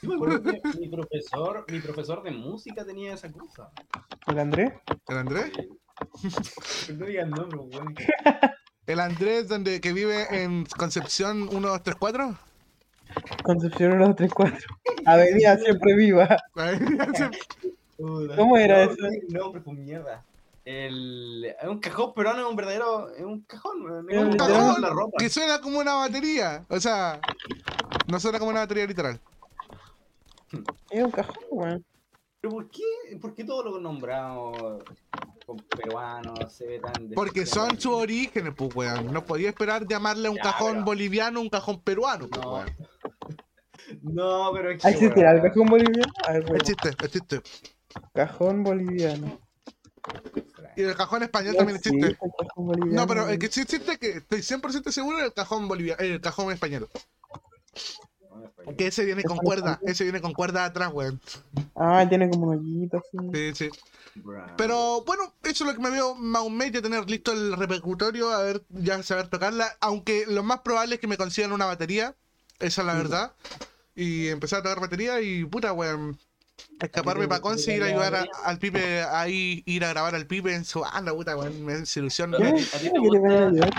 Yo 0.00 0.08
me 0.08 0.14
acuerdo 0.14 0.42
que 0.50 0.78
mi 0.80 0.88
profesor, 0.88 1.66
mi 1.68 1.80
profesor 1.80 2.22
de 2.22 2.30
música 2.30 2.86
tenía 2.86 3.12
esa 3.12 3.30
cosa. 3.30 3.70
¿El 4.26 4.38
Andrés? 4.38 4.72
¿El 5.06 5.18
Andrés? 5.18 5.52
No 6.98 7.06
digas 7.06 7.28
nombre, 7.28 7.58
weón. 7.58 7.94
¿El 8.86 9.00
Andrés 9.00 9.48
donde 9.48 9.80
que 9.80 9.92
vive 9.92 10.26
en 10.30 10.64
Concepción 10.64 11.40
1234? 11.42 12.36
Concepción 13.42 13.92
1, 13.92 14.06
2, 14.08 14.16
3, 14.16 14.30
4. 14.32 14.58
Avenida 15.06 15.56
siempre 15.58 15.94
viva. 15.94 16.36
¿Cómo 18.36 18.56
era 18.56 18.84
eso? 18.84 18.96
No, 19.28 19.52
pero 19.52 19.64
fue 19.64 19.74
mierda. 19.74 20.24
El... 20.64 21.44
Es 21.60 21.68
un 21.68 21.80
cajón 21.80 22.14
peruano, 22.14 22.40
es 22.40 22.46
un 22.46 22.56
verdadero. 22.56 23.14
Es 23.14 23.22
un 23.22 23.40
cajón, 23.42 23.82
weón. 23.82 24.10
Es 24.10 24.18
un 24.18 24.36
cajón 24.36 24.54
cajón 24.54 24.72
con 24.74 24.82
la 24.82 24.90
ropa. 24.90 25.16
que 25.18 25.28
suena 25.28 25.60
como 25.60 25.78
una 25.78 25.94
batería. 25.94 26.64
O 26.68 26.80
sea, 26.80 27.20
no 28.08 28.20
suena 28.20 28.38
como 28.38 28.50
una 28.50 28.60
batería 28.60 28.86
literal. 28.86 29.20
Es 30.90 31.04
un 31.04 31.10
cajón, 31.10 31.44
weón. 31.50 31.84
¿Pero 32.40 32.54
por 32.54 32.70
qué? 32.70 33.18
¿Por 33.20 33.34
qué 33.34 33.44
todo 33.44 33.64
lo 33.64 33.80
nombrado 33.80 34.82
con 35.50 35.56
peruanos 35.68 36.52
se 36.52 36.66
ve 36.66 36.78
tan. 36.78 37.10
Porque 37.14 37.44
son 37.44 37.70
sus 37.80 37.92
orígenes, 37.92 38.54
pues, 38.56 38.74
weón. 38.74 39.12
No 39.12 39.24
podía 39.24 39.48
esperar 39.48 39.86
llamarle 39.88 40.28
a 40.28 40.30
un 40.30 40.36
Ya, 40.36 40.42
cajón 40.44 40.72
pero- 40.74 40.84
boliviano 40.84 41.40
un 41.40 41.48
cajón 41.48 41.80
peruano, 41.82 42.28
pues, 42.28 42.44
No. 42.44 42.52
weón. 42.54 42.68
No, 44.02 44.50
pero 44.54 44.70
es 44.70 44.80
que. 44.82 44.88
¿Existirá 44.88 45.32
el 45.32 45.42
cajón 45.42 45.66
boliviano? 45.66 46.12
Es 46.54 46.62
chiste. 46.62 47.40
Cajón 48.14 48.62
boliviano. 48.62 49.40
Y 50.76 50.82
el 50.82 50.94
cajón 50.94 51.24
español 51.24 51.52
No 51.54 51.58
también 51.58 51.76
existe. 51.78 51.98
existe 51.98 52.24
el 52.24 52.32
cajón 52.46 52.66
boliviano. 52.66 53.00
No, 53.00 53.06
pero 53.08 53.28
el 53.28 53.38
que 53.40 53.48
sí 53.48 53.62
existe, 53.62 53.98
que 53.98 54.10
estoy 54.18 54.42
100% 54.42 54.92
seguro, 54.92 55.18
es 55.18 55.24
el 55.24 55.32
cajón 55.34 55.66
boliviano, 55.66 56.00
el 56.00 56.20
cajón 56.20 56.52
español. 56.52 56.88
Que 58.76 58.88
ese 58.88 59.04
viene 59.04 59.22
con 59.22 59.36
cuerda, 59.38 59.80
ese 59.82 60.04
viene 60.04 60.20
con 60.20 60.32
cuerda 60.32 60.64
atrás, 60.64 60.90
weón. 60.92 61.20
Ah, 61.76 62.06
tiene 62.08 62.28
como 62.28 62.48
un 62.48 62.58
hoyito 62.58 62.98
así. 62.98 63.18
Sí, 63.32 63.54
sí. 63.54 63.80
Pero 64.56 65.04
bueno, 65.04 65.34
eso 65.42 65.64
es 65.64 65.70
lo 65.70 65.74
que 65.74 65.82
me 65.82 65.90
veo 65.90 66.14
más 66.14 66.42
un 66.42 66.56
mes 66.56 66.72
tener 66.72 67.08
listo 67.08 67.32
el 67.32 67.56
repercutorio, 67.56 68.30
a 68.30 68.42
ver, 68.42 68.62
ya 68.70 69.02
saber 69.02 69.28
tocarla. 69.28 69.76
Aunque 69.80 70.24
lo 70.26 70.42
más 70.42 70.60
probable 70.60 70.96
es 70.96 71.00
que 71.00 71.06
me 71.06 71.16
consigan 71.16 71.52
una 71.52 71.66
batería, 71.66 72.14
esa 72.58 72.82
es 72.82 72.86
la 72.86 72.94
verdad. 72.94 73.32
Y 73.94 74.28
empezar 74.28 74.60
a 74.60 74.62
tocar 74.62 74.80
batería 74.80 75.20
y 75.20 75.44
puta, 75.44 75.72
weón. 75.72 76.18
Escaparme 76.80 77.28
para 77.28 77.40
conseguir 77.40 77.82
ayudar 77.82 78.14
a- 78.14 78.26
al 78.44 78.58
pipe 78.58 79.02
ahí, 79.02 79.62
ir 79.66 79.84
a 79.84 79.90
grabar 79.90 80.14
al 80.14 80.26
pipe 80.26 80.54
en 80.54 80.64
su 80.64 80.84
anda, 80.84 81.12
puta, 81.12 81.36
weón, 81.36 81.64
me 81.64 81.74
hace 81.74 82.00
ilusión. 82.00 82.32
¿Qué? 82.36 82.44
¿A 82.44 82.50
¿no? 82.50 82.54
ti- 82.56 82.62
a 82.72 82.78
ti 82.78 82.90
te 82.90 83.00
¿Qué 83.00 83.10
te 83.10 83.18
van 83.18 83.32
a 83.32 83.46
ayudar? 83.48 83.70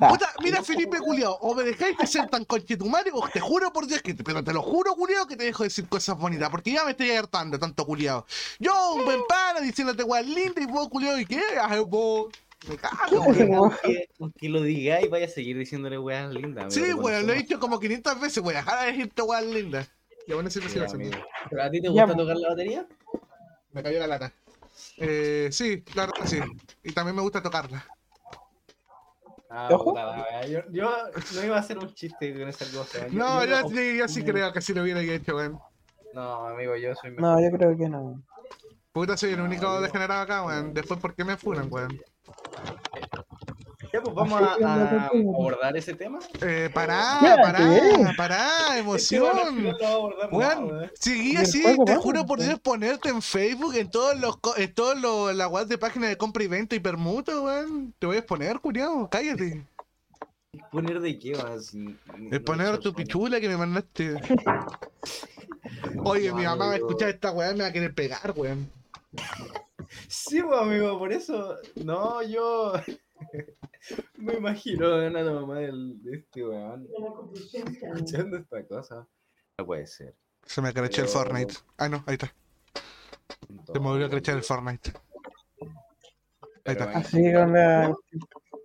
Ah, 0.00 0.08
Puta, 0.08 0.32
mira 0.42 0.62
Felipe 0.62 0.98
Culiao, 0.98 1.32
o 1.40 1.54
me 1.54 1.62
dejáis 1.62 1.96
de 1.96 2.06
ser 2.06 2.28
tan 2.28 2.44
conchetumario, 2.44 3.14
o 3.14 3.28
te 3.28 3.40
juro 3.40 3.72
por 3.72 3.86
Dios 3.86 4.02
que 4.02 4.14
te, 4.14 4.22
pero 4.24 4.42
te 4.44 4.52
lo 4.52 4.62
juro, 4.62 4.94
Culiao, 4.94 5.26
que 5.26 5.36
te 5.36 5.44
dejo 5.44 5.62
de 5.62 5.68
decir 5.68 5.88
cosas 5.88 6.18
bonitas, 6.18 6.50
porque 6.50 6.72
ya 6.72 6.84
me 6.84 6.90
estoy 6.92 7.10
hartando 7.12 7.58
tanto 7.58 7.84
Culiao. 7.86 8.26
Yo, 8.58 8.72
un 8.94 9.04
buen 9.04 9.20
pana, 9.28 9.60
diciéndote 9.60 10.02
weón 10.02 10.26
linda, 10.34 10.60
y 10.60 10.66
vos, 10.66 10.88
Culiao, 10.88 11.18
¿y 11.18 11.26
qué? 11.26 11.42
Ay, 11.62 11.80
vos. 11.86 12.28
Aunque, 13.12 14.08
aunque 14.18 14.48
lo 14.48 14.62
digáis, 14.62 15.08
vaya 15.08 15.26
a 15.26 15.28
seguir 15.30 15.56
diciéndole 15.56 15.98
weas 15.98 16.30
lindas. 16.30 16.72
Sí, 16.74 16.92
weón, 16.92 17.26
lo 17.26 17.32
he 17.32 17.36
dicho 17.36 17.58
como 17.58 17.80
500 17.80 18.20
veces, 18.20 18.38
weón, 18.42 18.56
dejar 18.56 18.84
de 18.84 18.92
decirte 18.92 19.22
weón 19.22 19.52
linda. 19.54 19.86
Y 20.30 20.32
aún 20.32 20.46
así 20.46 20.60
lo 20.60 20.66
Sí, 20.68 20.74
sigo 20.74 20.84
haciendo. 20.84 21.08
amigo. 21.08 21.26
¿Pero 21.50 21.62
a 21.64 21.70
ti 21.72 21.82
te 21.82 21.88
gusta 21.88 22.16
tocar 22.16 22.36
la 22.36 22.48
batería? 22.50 22.86
Me 23.72 23.82
cayó 23.82 23.98
la 23.98 24.06
lata. 24.06 24.32
Eh, 24.98 25.48
sí, 25.50 25.82
claro 25.82 26.12
que 26.12 26.28
sí. 26.28 26.40
Y 26.84 26.92
también 26.92 27.16
me 27.16 27.22
gusta 27.22 27.42
tocarla. 27.42 27.84
Ah, 29.48 29.66
¿Ojo? 29.72 29.86
puta 29.86 30.04
la 30.06 30.22
wea. 30.22 30.46
Yo, 30.46 30.60
yo 30.70 30.88
no 31.34 31.44
iba 31.44 31.56
a 31.56 31.58
hacer 31.58 31.78
un 31.78 31.92
chiste 31.94 32.32
con 32.38 32.48
esa 32.48 32.64
cosa. 32.70 33.08
Yo- 33.08 33.18
No, 33.18 33.44
yo 33.44 33.50
yo, 33.62 33.68
sí, 33.70 33.98
yo 33.98 34.06
sí 34.06 34.22
creo 34.22 34.52
que 34.52 34.60
sí 34.60 34.72
lo 34.72 34.82
hubiera 34.82 35.00
hecho, 35.00 35.34
weón. 35.34 35.58
No, 36.14 36.46
amigo, 36.46 36.76
yo 36.76 36.94
soy 36.94 37.10
mejor. 37.10 37.22
No, 37.22 37.40
yo 37.50 37.56
creo 37.56 37.76
que 37.76 37.88
no. 37.88 38.22
Puta, 38.92 39.16
soy 39.16 39.32
el 39.32 39.40
único 39.40 39.80
degenerado 39.80 40.20
acá, 40.22 40.44
weón. 40.44 40.72
Después, 40.72 41.00
¿por 41.00 41.12
qué 41.16 41.24
me 41.24 41.36
funan, 41.36 41.66
weón? 41.72 42.00
Ya, 43.92 44.00
pues 44.02 44.14
vamos 44.14 44.40
a, 44.40 44.54
a 44.54 45.06
abordar 45.08 45.76
ese 45.76 45.94
tema. 45.94 46.18
Eh, 46.40 46.70
pará, 46.72 47.18
pará, 47.42 47.58
pará, 48.16 48.78
emoción. 48.78 49.26
Abordar 49.82 50.30
nada, 50.32 50.58
Weón, 50.60 50.64
weón. 50.70 50.90
seguí 50.94 51.36
así, 51.36 51.62
te 51.84 51.96
juro 51.96 52.24
por. 52.24 52.40
Dios 52.40 52.60
ponerte 52.60 53.08
en 53.08 53.20
Facebook, 53.20 53.74
en 53.76 53.90
todos 53.90 54.18
los, 54.20 54.38
en 54.56 54.72
todos 54.74 54.98
los, 55.00 55.34
la 55.34 55.48
web 55.48 55.66
de 55.66 55.76
página 55.78 56.08
de 56.08 56.16
compra 56.16 56.44
y 56.44 56.46
venta 56.46 56.74
y 56.76 56.80
permuta, 56.80 57.40
weón. 57.40 57.92
Te 57.98 58.06
voy 58.06 58.16
a 58.16 58.18
exponer, 58.20 58.60
culiao, 58.60 59.08
cállate. 59.10 59.66
¿Poner 60.72 61.00
de 61.00 61.18
qué, 61.18 61.36
ni- 61.74 61.96
Es 62.30 62.40
poner 62.40 62.78
tu 62.78 62.92
pichula 62.94 63.40
que 63.40 63.48
me 63.48 63.56
mandaste. 63.56 64.14
Oye, 66.04 66.32
mi 66.32 66.44
mamá 66.44 66.66
va 66.66 66.72
a 66.72 66.76
escuchar 66.76 67.08
esta 67.10 67.30
weá, 67.32 67.52
me 67.52 67.62
va 67.62 67.66
a 67.68 67.72
querer 67.72 67.94
pegar, 67.94 68.32
weón. 68.36 68.70
Sí, 70.08 70.40
pues, 70.42 70.60
amigo, 70.60 70.98
por 70.98 71.12
eso. 71.12 71.56
No, 71.84 72.22
yo. 72.22 72.72
Me 74.16 74.34
imagino 74.34 74.86
a 74.86 75.08
la 75.08 75.32
mamá 75.32 75.58
del, 75.58 76.02
de 76.02 76.18
este 76.18 76.46
weón 76.46 76.86
escuchando 77.52 78.36
esta 78.36 78.66
cosa. 78.66 79.08
No 79.58 79.66
puede 79.66 79.86
ser. 79.86 80.14
Se 80.44 80.60
me 80.60 80.68
acaraché 80.68 81.02
el 81.02 81.08
Fortnite. 81.08 81.54
Ah, 81.78 81.88
no, 81.88 82.02
ahí 82.06 82.14
está. 82.14 82.32
Se 83.66 83.78
me 83.78 83.86
volvió 83.86 84.06
a 84.06 84.10
crechar 84.10 84.36
el 84.36 84.42
Fortnite. 84.42 84.92
Ahí 86.64 86.72
está. 86.72 86.90
Así 86.90 87.22
la. 87.32 87.94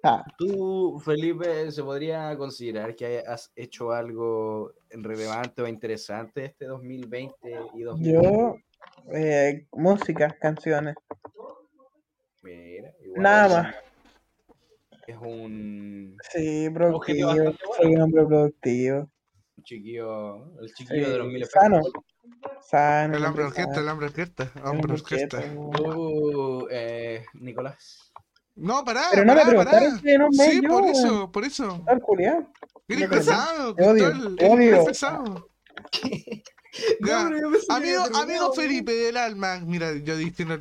Ah, 0.07 0.23
¿Tú, 0.37 1.01
Felipe, 1.03 1.71
se 1.71 1.81
podría 1.81 2.37
considerar 2.37 2.95
que 2.95 3.23
has 3.25 3.51
hecho 3.55 3.91
algo 3.91 4.71
relevante 4.91 5.63
o 5.63 5.67
interesante 5.67 6.45
este 6.45 6.65
2020 6.65 7.35
y 7.73 7.81
2021? 7.81 8.21
yo. 8.21 8.55
Eh, 9.11 9.65
música, 9.71 10.37
canciones. 10.39 10.95
Mira, 12.43 12.93
igual 13.01 13.21
Nada 13.21 13.63
más. 13.63 13.75
Es 15.07 15.17
un 15.19 16.17
Sí, 16.31 16.69
productivo. 16.73 17.31
Soy 17.77 17.95
un 17.95 18.01
hombre 18.01 18.25
productivo. 18.25 19.09
chiquillo, 19.63 20.59
el 20.61 20.73
chiquillo 20.73 21.05
Sí, 21.05 21.11
de 21.11 21.17
los 21.17 21.27
mil 21.27 21.45
sano. 21.45 21.77
efectos. 21.79 22.03
Sano. 22.61 23.17
El 23.17 23.25
hombre 23.25 23.43
orquesta, 23.45 23.79
el 23.79 23.87
hombre 23.87 24.07
orquesta, 24.07 24.51
un 24.55 24.67
hombre 24.67 24.93
orquesta. 24.93 25.37
orquesta. 25.37 25.73
Tú, 25.77 26.67
eh, 26.71 27.25
Nicolás. 27.35 28.11
No, 28.55 28.83
pará, 28.85 29.03
Pero 29.11 29.25
no 29.25 29.33
me 29.33 29.39
pará, 29.41 29.49
preguntaron 29.49 29.89
pará. 29.89 29.99
si 30.01 30.09
en 30.09 30.21
un 30.21 30.29
mes 30.29 30.47
Sí, 30.47 30.61
yo, 30.63 30.69
por 30.69 30.85
eso, 30.85 31.31
por 31.31 31.43
eso. 31.45 31.83
Tal 31.85 32.01
pesado, 33.09 33.71
odio, 33.73 33.93
Cristóbal, 34.11 34.35
te 34.37 34.45
eres 34.45 34.73
odio. 34.73 34.85
pesado. 34.85 35.49
Amigo, 37.69 38.03
amigo. 38.15 38.53
Felipe 38.53 38.91
del 38.91 39.17
alma, 39.17 39.59
mira, 39.59 39.93
yo 39.95 40.17
diciendo, 40.17 40.57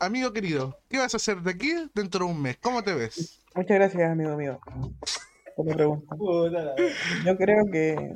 amigo 0.00 0.32
querido, 0.32 0.78
¿qué 0.88 0.98
vas 0.98 1.14
a 1.14 1.16
hacer 1.16 1.40
de 1.42 1.50
aquí 1.50 1.72
dentro 1.94 2.26
de 2.26 2.32
un 2.32 2.42
mes? 2.42 2.58
¿Cómo 2.60 2.82
te 2.82 2.94
ves? 2.94 3.42
Muchas 3.54 3.76
gracias, 3.76 4.10
amigo 4.10 4.36
mío. 4.36 4.58
Por 5.56 5.66
la 5.66 5.74
pregunta. 5.74 6.16
Yo 7.24 7.36
creo 7.36 7.64
que. 7.70 8.12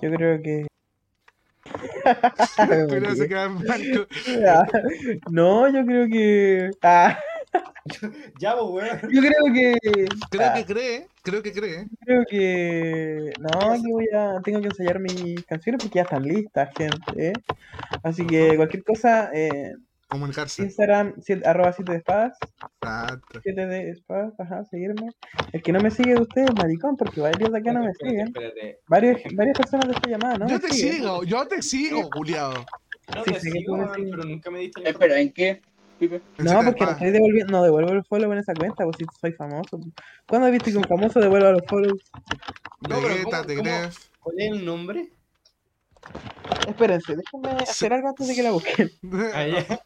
Yo 0.00 0.10
creo 0.10 0.42
que. 0.42 0.66
Pero 2.88 3.14
se 3.14 3.28
queda 3.28 3.44
en 3.44 3.58
blanco. 3.58 4.06
No, 5.30 5.68
yo 5.68 5.84
creo 5.84 6.08
que. 6.08 6.70
Ah, 6.82 7.18
Ya, 8.40 8.54
pues, 8.56 8.70
weón. 8.70 9.12
yo 9.12 9.20
creo 9.20 9.54
que. 9.54 9.76
Creo 10.30 10.48
ah, 10.50 10.54
que 10.54 10.64
cree, 10.66 11.06
creo 11.22 11.42
que 11.42 11.52
cree. 11.52 11.86
creo 12.04 12.24
que. 12.28 13.32
No, 13.38 13.72
que 13.82 13.92
voy 13.92 14.08
a. 14.14 14.40
Tengo 14.42 14.60
que 14.60 14.68
ensayar 14.68 14.98
mis 15.00 15.44
canciones 15.46 15.82
porque 15.82 15.96
ya 15.96 16.02
están 16.02 16.22
listas, 16.22 16.70
gente. 16.76 17.28
¿eh? 17.28 17.32
Así 18.02 18.26
que 18.26 18.56
cualquier 18.56 18.82
cosa, 18.84 19.30
eh, 19.32 19.72
Comunicarse. 20.08 20.62
Instagram, 20.62 21.14
siete- 21.22 21.48
arroba 21.48 21.72
7 21.72 21.90
de 21.92 21.98
espadas. 21.98 22.36
Exacto. 22.82 23.40
7 23.42 23.66
de 23.66 23.90
espadas, 23.90 24.34
ajá, 24.38 24.62
seguirme. 24.66 25.08
El 25.52 25.62
que 25.62 25.72
no 25.72 25.80
me 25.80 25.90
sigue 25.90 26.14
de 26.14 26.20
ustedes 26.20 26.50
es 26.50 26.54
maricón, 26.54 26.96
porque 26.98 27.20
varios 27.22 27.50
de 27.50 27.58
acá 27.58 27.72
no 27.72 27.80
me 27.80 27.90
Espérate, 27.90 28.10
siguen. 28.10 28.26
espérate. 28.28 28.78
Varios, 28.88 29.20
varias 29.34 29.56
personas 29.56 29.86
de 29.88 29.92
esta 29.94 30.08
llamada 30.10 30.36
no 30.38 30.48
Yo 30.48 30.60
te 30.60 30.68
sigo, 30.70 31.24
yo 31.24 31.48
te 31.48 31.62
sigo, 31.62 32.10
Juliado. 32.12 32.64
No 33.14 33.24
Sí, 33.24 33.32
te 33.32 33.40
sigo, 33.40 33.90
pero 33.94 34.24
nunca 34.24 34.50
me 34.50 34.58
diste 34.60 34.80
la 34.82 34.90
Espera, 34.90 35.18
¿en 35.18 35.32
qué? 35.32 35.62
Pipe? 36.02 36.20
No, 36.38 36.62
porque 36.64 36.84
no 36.84 36.90
estoy 36.90 37.10
devolviendo, 37.10 37.52
no 37.52 37.62
devuelvo 37.62 37.92
el 37.92 38.04
follow 38.04 38.32
en 38.32 38.38
esa 38.38 38.54
cuenta, 38.54 38.84
pues 38.84 38.96
si 38.98 39.04
soy 39.20 39.32
famoso. 39.32 39.78
¿Cuándo 40.26 40.46
has 40.46 40.52
visto 40.52 40.70
que 40.70 40.76
un 40.78 40.84
famoso 40.84 41.20
devuelva 41.20 41.52
los 41.52 41.62
follows? 41.68 42.02
No, 42.80 42.96
pero 42.96 43.00
Vegeta, 43.02 43.36
¿cómo- 43.38 43.46
te 43.46 43.56
crees. 43.56 44.10
¿Cuál 44.20 44.36
es 44.40 44.50
el 44.52 44.64
nombre? 44.64 45.12
Espérense, 46.66 47.14
déjenme 47.16 47.62
hacer 47.62 47.92
algo 47.92 48.08
antes 48.08 48.26
de 48.26 48.34
que 48.34 48.42
la 48.42 48.50
busquen. 48.50 48.90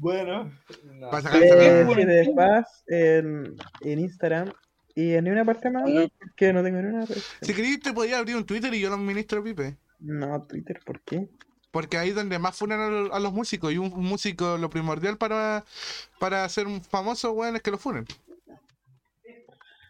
Bueno. 0.00 0.50
no. 0.84 1.10
Eh, 1.34 1.84
de 2.06 2.22
espadas 2.22 2.82
en, 2.88 3.54
en 3.82 3.98
Instagram 3.98 4.50
y 4.94 5.12
en 5.12 5.24
ninguna 5.24 5.44
parte 5.44 5.70
más, 5.70 5.84
que 6.34 6.52
no 6.52 6.62
tengo 6.62 6.80
ni 6.80 6.88
una 6.88 7.04
red. 7.04 7.18
Si 7.42 7.52
queréis, 7.52 7.80
te 7.80 7.92
podía 7.92 8.18
abrir 8.18 8.36
un 8.36 8.46
Twitter 8.46 8.72
y 8.74 8.80
yo 8.80 8.88
lo 8.88 8.94
administro, 8.96 9.44
Pipe. 9.44 9.76
No, 10.00 10.42
Twitter, 10.44 10.80
¿por 10.84 11.00
qué? 11.02 11.28
Porque 11.74 11.98
ahí 11.98 12.10
es 12.10 12.14
donde 12.14 12.38
más 12.38 12.56
funan 12.56 12.80
a, 12.80 12.88
lo- 12.88 13.12
a 13.14 13.18
los 13.18 13.32
músicos. 13.32 13.72
Y 13.72 13.78
un, 13.78 13.92
un 13.92 14.04
músico, 14.04 14.56
lo 14.56 14.70
primordial 14.70 15.18
para, 15.18 15.64
para 16.20 16.48
ser 16.48 16.68
un 16.68 16.80
famoso, 16.80 17.32
weón, 17.32 17.56
es 17.56 17.62
que 17.62 17.72
lo 17.72 17.78
funen. 17.78 18.06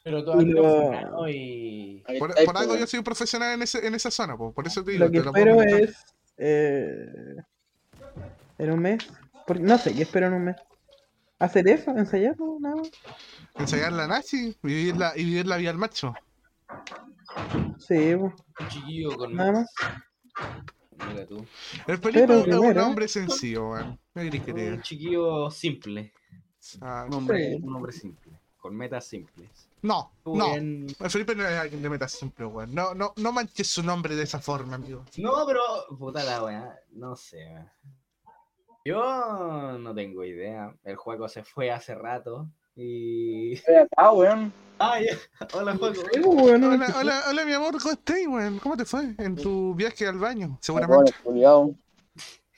Pero 0.03 0.25
tú 0.25 0.33
has 0.33 0.43
Y 1.29 2.03
Por, 2.19 2.33
algo 2.39 2.69
pues, 2.69 2.81
yo 2.81 2.87
soy 2.87 2.99
un 2.99 3.05
profesional 3.05 3.53
en, 3.55 3.63
ese, 3.63 3.87
en 3.87 3.95
esa 3.95 4.11
zona, 4.11 4.35
po. 4.37 4.53
por 4.53 4.67
eso 4.67 4.83
te 4.83 4.93
digo. 4.93 5.05
Lo 5.05 5.11
que 5.11 5.21
te 5.21 5.27
espero 5.27 5.63
es. 5.63 5.97
Eh, 6.39 7.37
en 8.59 8.71
un 8.73 8.79
mes. 8.81 9.07
porque- 9.47 9.63
no 9.63 9.77
sé, 9.79 9.95
¿qué 9.95 10.03
espero 10.03 10.27
en 10.29 10.33
un 10.35 10.45
mes? 10.45 10.57
¿Hacer 11.39 11.69
eso? 11.69 11.91
¿Ensayarlo? 11.91 12.57
Nada 12.61 12.77
más. 12.77 12.91
Ensayar 13.59 13.93
la 13.93 14.07
nazi 14.09 14.57
y 14.63 14.67
vivir 14.67 14.97
la, 14.97 15.13
y 15.17 15.25
vivir 15.25 15.47
la 15.47 15.59
vida 15.59 15.71
al 15.71 15.79
macho. 15.79 16.15
Sí, 17.79 18.15
pues, 18.19 18.33
Un 18.61 18.69
chiquillo 18.69 19.17
con. 19.19 19.35
nada 19.37 19.53
más. 19.53 19.71
Mira 21.13 21.27
tú. 21.27 21.45
El 21.87 21.99
Felipe 21.99 22.21
Pero 22.27 22.35
es 22.35 22.45
un 22.47 22.51
primero- 22.51 22.87
hombre 22.87 23.09
sencillo, 23.09 23.71
weón. 23.71 23.99
Que 24.15 24.53
Un 24.73 24.83
chiquillo 24.83 25.51
simple. 25.51 26.13
Ah, 26.81 27.05
Un 27.09 27.15
hombre, 27.15 27.51
Sí. 27.57 27.61
un 27.63 27.75
hombre 27.75 27.93
simple. 27.93 28.33
Con 28.59 28.75
metas 28.77 29.05
simples. 29.07 29.69
No, 29.83 30.11
Tú 30.25 30.35
no. 30.37 30.55
El 30.55 30.95
Felipe 31.11 31.35
no 31.35 31.47
es 31.47 31.59
alguien 31.59 31.83
de 31.83 31.91
meta 31.91 32.09
simple, 32.09 32.47
weón. 32.47 32.75
No, 32.75 32.95
no, 32.95 33.13
no 33.17 33.33
manches 33.33 33.67
su 33.69 33.83
nombre 33.83 34.17
de 34.17 34.23
esa 34.23 34.39
forma, 34.41 34.77
amigo. 34.77 35.05
No, 35.19 35.45
pero. 35.47 35.61
Puta 35.99 36.25
la 36.25 36.43
weá. 36.43 36.79
No 36.93 37.15
sé, 37.17 37.45
weón. 37.45 37.71
Yo 38.87 39.79
no 39.79 39.95
tengo 39.95 40.25
idea. 40.25 40.75
El 40.85 40.97
juego 40.97 41.29
se 41.29 41.43
fue 41.45 41.71
hace 41.71 41.95
rato. 41.95 42.49
Y. 42.77 43.53
Estoy 43.55 43.75
acá, 43.77 44.13
weón. 44.13 44.53
Ah, 44.79 44.99
ya. 45.01 45.17
Hola. 45.53 45.73
Sí, 45.73 45.79
pues, 45.79 46.25
bueno, 46.25 46.71
Hola, 46.73 46.95
hola, 46.99 47.23
hola, 47.31 47.45
mi 47.45 47.53
amor, 47.53 47.79
¿cómo 47.81 47.93
estás, 47.93 48.17
weón? 48.27 48.59
¿Cómo 48.59 48.77
te 48.77 48.85
fue 48.85 49.15
en 49.19 49.37
tu 49.37 49.75
viaje 49.75 50.07
al 50.07 50.19
baño? 50.19 50.59
Seguramente. 50.61 51.13
culiao. 51.23 51.75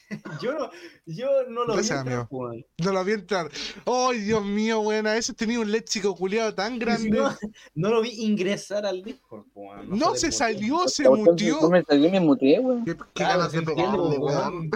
Yo 0.40 0.52
no, 0.54 0.70
yo 1.04 1.26
no 1.48 1.64
lo 1.64 1.74
Gracias, 1.74 2.04
vi. 2.04 2.12
amigo. 2.12 2.28
weón. 2.30 2.64
No 2.78 2.92
lo 2.92 3.04
vi 3.04 3.12
entrar. 3.12 3.50
¡Ay, 3.84 4.20
Dios 4.20 4.44
mío, 4.44 4.78
weón! 4.80 5.08
A 5.08 5.14
veces 5.14 5.34
tenía 5.34 5.58
un 5.58 5.68
léxico 5.70 6.14
culiado 6.14 6.54
tan 6.54 6.78
grande. 6.78 7.10
No, 7.10 7.36
no 7.74 7.90
lo 7.90 8.02
vi 8.02 8.10
ingresar 8.22 8.86
al 8.86 9.02
Discord, 9.02 9.46
weón. 9.52 9.90
No 9.90 10.10
fue 10.10 10.18
se 10.20 10.30
salió, 10.32 10.86
se 10.86 11.08
mutió. 11.10 11.58
No 11.60 11.70
me 11.70 11.82
salí 11.82 12.06
y 12.06 12.10
me 12.12 12.20
muteé, 12.20 12.60
weón. 12.60 12.84
Qué, 12.84 12.96
qué 12.96 13.02
Claro, 13.14 13.38
ganas 13.40 13.52
de 13.52 13.58
se 13.58 13.64
pegarle, 13.66 13.96
entiende, 14.04 14.18
weón. 14.18 14.70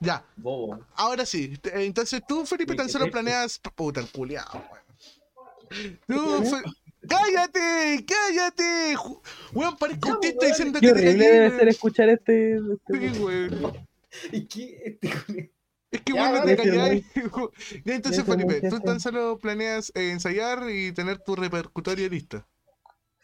Ya, 0.00 0.24
bobo. 0.36 0.84
ahora 0.96 1.26
sí. 1.26 1.58
Entonces 1.74 2.22
tú, 2.26 2.46
Felipe, 2.46 2.74
tan 2.74 2.88
solo 2.88 3.10
planeas. 3.10 3.58
Puta, 3.58 4.00
el 4.00 4.08
culiado, 4.08 4.62
weón. 4.70 6.00
Tú, 6.06 6.42
Fe- 6.44 6.62
¡Cállate! 7.08 8.04
¡Cállate! 8.06 8.96
Weón, 9.52 9.76
parezco 9.76 10.10
autista 10.12 10.38
weón. 10.40 10.50
diciendo 10.52 10.80
que 10.80 10.90
horrible 10.90 11.26
debe 11.30 11.50
ser 11.58 11.68
escuchar 11.68 12.08
este. 12.08 12.54
este- 12.56 13.12
Sí, 13.14 13.20
weón. 13.22 13.72
¿Y 14.32 14.46
qué? 14.46 14.98
Este 15.00 15.10
culiao? 15.26 15.48
Es 15.92 16.00
que 16.02 16.12
Ya, 16.14 16.30
bueno, 16.30 16.44
te 16.46 16.56
calláis. 16.56 17.04
Ya, 17.84 17.94
entonces, 17.94 18.24
Felipe, 18.24 18.60
tú 18.70 18.80
tan 18.80 19.00
solo 19.00 19.38
planeas 19.38 19.90
eh, 19.94 20.10
ensayar 20.12 20.70
y 20.70 20.92
tener 20.92 21.18
tu 21.18 21.34
repercutorio 21.36 22.08
listo. 22.08 22.46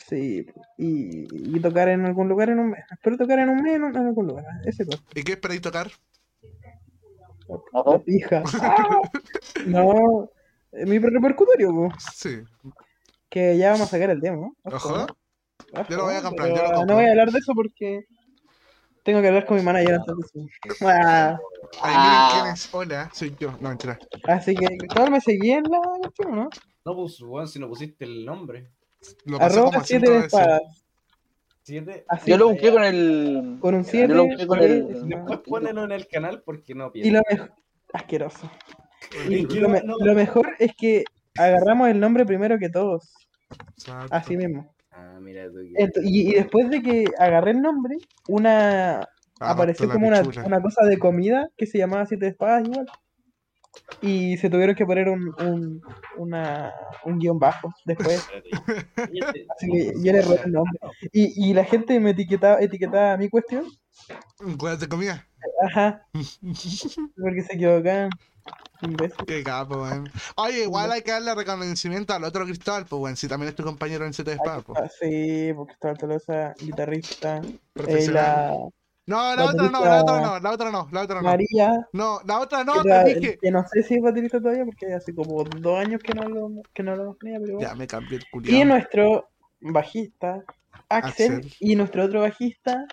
Sí, 0.09 0.47
y, 0.77 1.57
y 1.57 1.61
tocar 1.61 1.89
en 1.89 2.05
algún 2.07 2.29
lugar 2.29 2.51
en 2.51 2.59
un 2.59 2.71
mes. 2.71 2.85
Espero 2.91 3.17
tocar 3.17 3.39
en 3.39 3.49
un 3.51 3.63
mes 3.63 3.77
en, 3.77 3.85
un- 3.85 3.97
en 3.97 4.07
algún 4.07 4.27
lugar. 4.27 4.45
Ese 4.65 4.85
cosa. 4.85 5.03
¿Y 5.15 5.23
qué 5.23 5.33
esperáis 5.33 5.61
tocar? 5.63 5.91
La 7.49 7.57
Ojo. 7.81 8.03
pija. 8.03 8.43
¡Ah! 8.61 9.01
No, 9.67 10.31
mi 10.73 10.99
repercutorio, 10.99 11.71
po, 11.73 11.89
Sí. 12.15 12.41
que 13.31 13.57
ya 13.57 13.73
vamos 13.73 13.89
a 13.89 13.91
sacar 13.91 14.11
el 14.11 14.21
demo. 14.21 14.55
Ojo. 14.65 14.95
Ojo, 14.95 15.07
Yo 15.89 15.97
lo 15.97 16.05
voy 16.05 16.15
a 16.15 16.23
comprar, 16.23 16.49
pero 16.49 16.57
yo 16.57 16.63
lo 16.63 16.77
compro. 16.77 16.87
No 16.87 16.95
voy 17.01 17.05
a 17.07 17.11
hablar 17.11 17.31
de 17.33 17.39
eso 17.39 17.53
porque 17.55 18.05
tengo 19.03 19.21
que 19.23 19.29
hablar 19.29 19.47
con 19.47 19.57
mi 19.57 19.63
manager 19.63 19.95
antes 19.95 20.15
de 20.17 20.41
eso. 20.43 20.87
Ah, 20.87 21.39
Ay, 21.83 21.95
Ah. 21.97 22.29
miren 22.31 22.43
quién 22.43 22.55
es. 22.55 22.69
Hola, 22.75 23.11
soy 23.13 23.35
yo. 23.39 23.53
No, 23.61 23.69
mentira. 23.71 23.99
así 24.29 24.55
que, 24.55 24.67
¿todo 24.95 25.11
me 25.11 25.21
seguí 25.21 25.51
en 25.53 25.65
la 25.65 25.79
cuestión, 26.01 26.37
no? 26.37 26.49
No, 26.85 26.95
pues, 26.95 27.21
weón, 27.23 27.49
si 27.49 27.59
no 27.59 27.69
pusiste 27.69 28.05
el 28.05 28.25
nombre. 28.25 28.71
Lo 29.25 29.39
pasé 29.39 29.55
Arroba 29.59 29.71
como 29.73 29.85
7 29.85 30.07
cinco 30.07 30.11
de 30.13 30.17
veces. 30.23 30.33
espadas. 30.41 30.86
Siete. 31.67 32.05
Así, 32.07 32.31
Yo 32.31 32.37
lo 32.37 32.51
busqué 32.51 32.71
con 32.71 32.85
el. 32.85 33.57
con 33.61 33.75
un 33.75 33.85
7. 33.85 34.07
Yo 34.09 34.15
lo 34.15 34.27
busqué 34.27 34.47
con 34.47 34.61
el. 34.61 35.09
Después 35.09 35.41
ponelo 35.41 35.83
en 35.83 35.91
el 35.91 36.07
canal 36.07 36.41
porque 36.45 36.77
no 36.77 36.93
Y 36.95 37.03
pienso. 37.03 37.13
lo 37.15 37.23
mejor. 37.29 37.53
Asqueroso. 37.93 38.51
Y 39.29 39.43
lo, 39.43 39.63
no- 39.63 39.69
me- 39.71 39.83
no- 39.83 39.97
lo 39.99 40.15
mejor 40.15 40.51
es 40.61 40.77
que 40.77 41.03
agarramos 41.37 41.89
el 41.89 41.99
nombre 41.99 42.25
primero 42.25 42.57
que 42.61 42.69
todos. 42.69 43.13
Exacto. 43.77 44.15
Así 44.15 44.37
mismo. 44.37 44.73
Ah, 44.93 45.19
mira 45.21 45.49
tú. 45.49 45.57
que- 45.57 45.83
Ent- 45.85 46.01
y, 46.05 46.31
y 46.31 46.35
después 46.35 46.71
de 46.71 46.81
que 46.83 47.05
agarré 47.19 47.51
el 47.51 47.61
nombre, 47.63 47.97
una 48.29 49.01
Ah, 49.41 49.51
apareció 49.51 49.91
como 49.91 50.07
una, 50.07 50.23
una 50.45 50.63
cosa 50.63 50.85
de 50.85 50.99
comida 51.01 51.51
que 51.57 51.67
se 51.67 51.79
llamaba 51.79 52.07
Siete 52.07 52.29
Espadas 52.29 52.65
igual. 52.65 52.87
Y 54.03 54.37
se 54.39 54.51
tuvieron 54.51 54.75
que 54.75 54.87
poner 54.87 55.09
un, 55.09 55.35
un, 55.41 55.81
una, 56.17 56.73
un 57.05 57.19
guion 57.19 57.39
bajo 57.39 57.73
después. 57.85 58.27
Así 58.97 59.71
que 59.71 59.93
yo 60.03 60.13
le 60.13 60.23
robé 60.23 60.41
el 60.45 60.53
nombre. 60.53 60.79
Y, 61.13 61.51
y 61.51 61.55
la 61.55 61.65
gente 61.65 61.99
me 62.01 62.11
etiquetaba, 62.11 62.61
etiquetaba 62.61 63.13
a 63.13 63.17
mi 63.17 63.29
cuestión. 63.29 63.67
¿Cuál 64.59 64.79
de 64.79 64.89
comida? 64.89 65.27
Ajá. 65.63 66.07
Porque 66.13 67.43
se 67.43 67.55
equivocaban. 67.55 68.11
Qué 69.27 69.43
capo, 69.43 69.83
weón. 69.83 70.09
Oye, 70.37 70.65
igual 70.65 70.93
hay 70.93 71.03
que 71.03 71.11
darle 71.11 71.35
reconocimiento 71.35 72.13
al 72.13 72.25
otro 72.25 72.45
Cristóbal, 72.45 72.85
pues, 72.87 73.01
weón. 73.01 73.17
Si 73.17 73.27
también 73.29 73.49
es 73.49 73.57
tu 73.57 73.65
compañero 73.65 74.05
en 74.05 74.13
Z 74.13 74.31
de 74.31 74.37
Espada, 74.37 74.61
pues. 74.61 74.93
Sí, 75.01 75.53
porque 75.55 75.73
estaba 75.73 75.95
Tolosa, 75.95 76.55
guitarrista. 76.61 77.39
Eh, 77.39 77.59
Profesional. 77.73 78.25
la, 78.25 78.69
No, 79.07 79.37
la 79.37 79.45
otra 79.45 79.71
no, 79.71 79.85
la 79.85 80.03
otra 80.03 80.21
no, 80.21 80.41
la 80.41 80.51
otra 80.51 80.71
no, 80.73 80.89
la 80.91 81.03
otra 81.03 81.17
no. 81.17 81.23
María, 81.23 81.89
No, 81.93 82.21
la 82.27 82.41
otra 82.41 82.65
no, 82.65 82.73
que, 82.75 82.83
te 82.83 82.89
la- 82.89 83.05
dije. 83.05 83.39
que 83.41 83.51
no 83.53 83.65
sé 83.69 83.83
si 83.85 83.95
es 83.95 84.03
baterista 84.03 84.41
todavía 84.41 84.65
porque 84.65 84.93
hace 84.93 85.15
como 85.15 85.45
dos 85.45 85.79
años 85.79 86.01
que 86.03 86.13
no 86.13 86.29
lo, 86.29 86.63
que 86.75 86.83
no 86.83 87.17
pero 87.21 87.39
bueno. 87.39 87.61
Ya 87.61 87.75
me 87.77 87.87
cambié 87.87 88.19
el 88.19 88.25
Y 88.25 88.31
culiado. 88.31 88.65
nuestro 88.65 89.29
bajista, 89.61 90.43
Axel, 90.89 91.37
Axel. 91.37 91.53
y 91.61 91.77
nuestro 91.77 92.05
otro 92.05 92.21
bajista, 92.23 92.85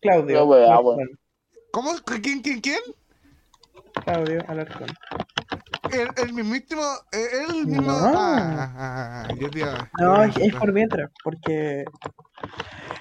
Claudio. 0.00 0.38
No, 0.40 0.44
wea, 0.46 0.64
Alarcón. 0.66 1.18
¿Cómo? 1.70 1.90
¿Quién, 2.22 2.40
quién, 2.40 2.60
quién? 2.60 2.80
Claudio 4.04 4.44
Alarcón. 4.48 4.88
El, 5.92 6.08
el 6.16 6.32
mismísimo. 6.32 6.82
eh, 7.12 7.28
El 7.48 7.66
mismo. 7.66 7.86
No. 7.86 8.06
Ah, 8.06 8.74
ah, 8.76 9.24
ah, 9.28 9.34
yo 9.38 9.50
te 9.50 9.60
iba- 9.60 9.90
No, 9.98 10.26
yo 10.26 10.42
es, 10.42 10.54
por 10.54 10.72
mientras, 10.72 11.10
porque 11.24 11.84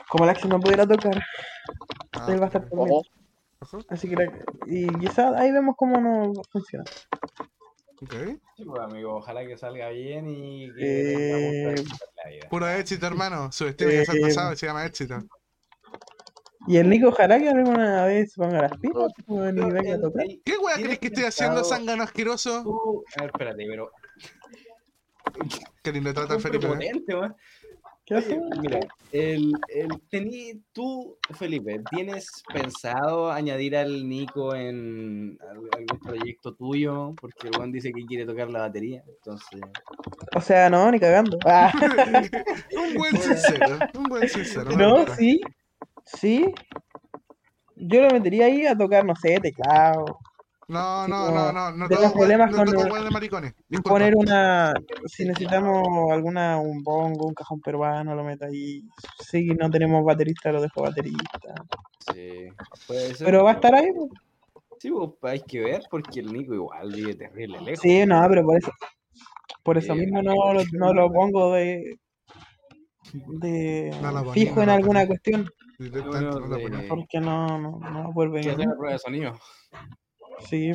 como 0.09 0.23
el 0.23 0.30
Axel 0.32 0.49
no 0.49 0.59
pudiera 0.59 0.86
tocar, 0.88 1.21
Ah, 2.13 2.28
él 2.30 2.39
va 2.39 2.45
a 2.45 2.47
estar 2.47 2.67
por 2.67 2.80
mientras. 2.88 3.13
Ajá, 3.59 3.78
Así 3.89 4.07
que 4.09 4.15
la- 4.15 4.32
y 4.67 4.88
quizás 4.99 5.34
ahí 5.36 5.51
vemos 5.51 5.75
cómo 5.78 5.99
no 5.99 6.32
funciona. 6.51 6.86
ok. 8.01 8.13
Sí, 8.55 8.63
pues, 8.65 8.82
amigo, 8.82 9.15
ojalá 9.17 9.45
que 9.45 9.57
salga 9.57 9.89
bien 9.89 10.28
y 10.30 10.71
que 10.73 11.71
Eh, 11.71 11.75
la 12.23 12.30
vida. 12.30 12.49
Puro 12.49 12.67
éxito, 12.69 13.05
hermano. 13.07 13.51
Su 13.51 13.67
estilo 13.67 13.91
ya 13.91 14.05
se 14.05 14.11
ha 14.11 14.15
Eh, 14.15 14.21
pasado 14.21 14.55
se 14.55 14.65
llama 14.67 14.86
éxito. 14.86 15.15
Y 16.68 16.78
el 16.78 16.89
Nico, 16.89 17.07
ojalá 17.09 17.39
que 17.39 17.49
alguna 17.49 18.05
vez 18.05 18.34
se 18.34 18.41
ponga 18.41 18.61
las 18.63 18.78
pilas 18.78 19.13
y 19.28 19.72
venga 19.72 19.95
a 19.95 20.01
tocar. 20.01 20.26
¿Qué 20.43 20.57
weá 20.57 20.76
¿tienes 20.76 20.84
crees 20.97 20.99
que 20.99 21.07
estoy 21.07 21.24
haciendo, 21.24 21.63
zángano 21.63 22.03
asqueroso? 22.03 22.63
tú- 22.63 23.03
A 23.18 23.22
ver, 23.22 23.32
espérate, 23.32 23.65
pero. 23.68 23.91
Qué 25.84 25.91
lindo 25.91 26.13
trata 26.13 26.36
el 26.36 26.41
Felipe. 26.41 26.65
¿eh? 26.65 26.70
prepotente, 26.70 27.15
weón. 27.15 27.36
¿Qué 28.05 28.15
hace? 28.15 28.39
mira, 28.61 28.80
el, 29.11 29.51
el, 29.68 29.89
tení, 30.09 30.61
tú, 30.72 31.18
Felipe, 31.38 31.82
¿tienes 31.91 32.41
pensado 32.53 33.30
añadir 33.30 33.76
al 33.76 34.07
Nico 34.07 34.55
en 34.55 35.38
al- 35.41 35.57
algún 35.78 35.99
proyecto 36.01 36.53
tuyo? 36.55 37.13
Porque 37.20 37.47
el 37.49 37.55
Juan 37.57 37.72
dice 37.74 37.91
que 37.91 38.05
quiere 38.05 38.26
tocar 38.26 38.49
la 38.49 38.59
batería, 38.59 39.03
entonces... 39.09 39.59
O 40.34 40.39
sea, 40.39 40.70
no, 40.70 40.89
ni 40.89 41.01
cagando. 41.01 41.38
Ah, 41.43 41.70
Un 42.78 42.93
buen 42.95 43.18
sincero, 43.18 43.78
un 43.93 44.03
buen 44.05 44.30
sincero. 44.30 44.72
no, 44.72 45.05
sí, 45.15 45.41
sí. 46.08 46.53
Yo 47.76 48.01
lo 48.01 48.10
metería 48.12 48.45
ahí 48.45 48.66
a 48.66 48.76
tocar, 48.76 49.05
no 49.05 49.16
sé, 49.16 49.38
teclado. 49.39 50.18
No, 50.68 51.05
Sí, 51.05 51.12
no, 51.12 51.32
no, 51.32 51.51
no, 51.53 51.72
no 51.72 51.88
tengo 51.88 52.01
toco 52.01 52.14
problemas 52.20 52.53
con. 52.53 52.66
Poner 53.84 54.16
una, 54.16 54.74
si 55.05 55.26
necesitamos 55.26 56.12
alguna, 56.12 56.58
un 56.60 56.84
bongo, 56.84 57.28
un 57.28 57.34
cajón 57.34 57.62
peruano, 57.62 58.16
lo 58.16 58.24
meto 58.24 58.45
ahí. 58.45 58.82
Si 59.20 59.45
no 59.45 59.70
tenemos 59.70 60.03
baterista, 60.03 60.51
lo 60.51 60.62
dejo 60.62 60.82
baterista. 60.82 61.53
Sí, 62.14 62.47
puede 62.88 63.14
ser, 63.14 63.26
Pero 63.26 63.43
va 63.43 63.51
a 63.51 63.53
estar 63.53 63.76
ahí, 63.76 63.89
pues. 63.93 64.10
Sí, 64.80 64.91
pues, 64.91 65.34
hay 65.34 65.39
que 65.41 65.60
ver 65.62 65.82
porque 65.89 66.20
el 66.20 66.32
Nico 66.32 66.53
igual 66.53 66.91
vive 66.93 67.16
terrible 67.16 67.60
lejos. 67.62 67.82
Sí, 67.82 68.05
no, 68.05 68.26
pero 68.30 68.43
por 68.43 68.58
eso. 68.58 68.72
Por 69.64 69.78
eso 69.78 69.95
mismo 69.95 70.22
no, 70.22 70.34
no, 70.74 70.93
lo- 70.93 71.12
pongo 71.12 71.53
de, 71.53 71.99
de 73.14 73.97
No 74.01 74.12
lo 74.12 74.20
ponía, 74.20 74.34
fijo 74.34 74.55
no 74.58 74.64
en 74.64 74.70
alguna 74.70 75.08
cuestión. 75.08 75.49
Directamente 75.78 76.69
no. 76.69 76.88
Porque 76.88 77.19
no, 77.19 77.59
no, 77.59 77.80
no 77.80 78.13
vuelve 78.13 78.39
a 78.39 78.53
hacer 78.53 78.65
la 78.65 78.75
prueba 78.75 78.93
de 78.93 78.99
sonido. 78.99 79.39
Sí, 80.49 80.71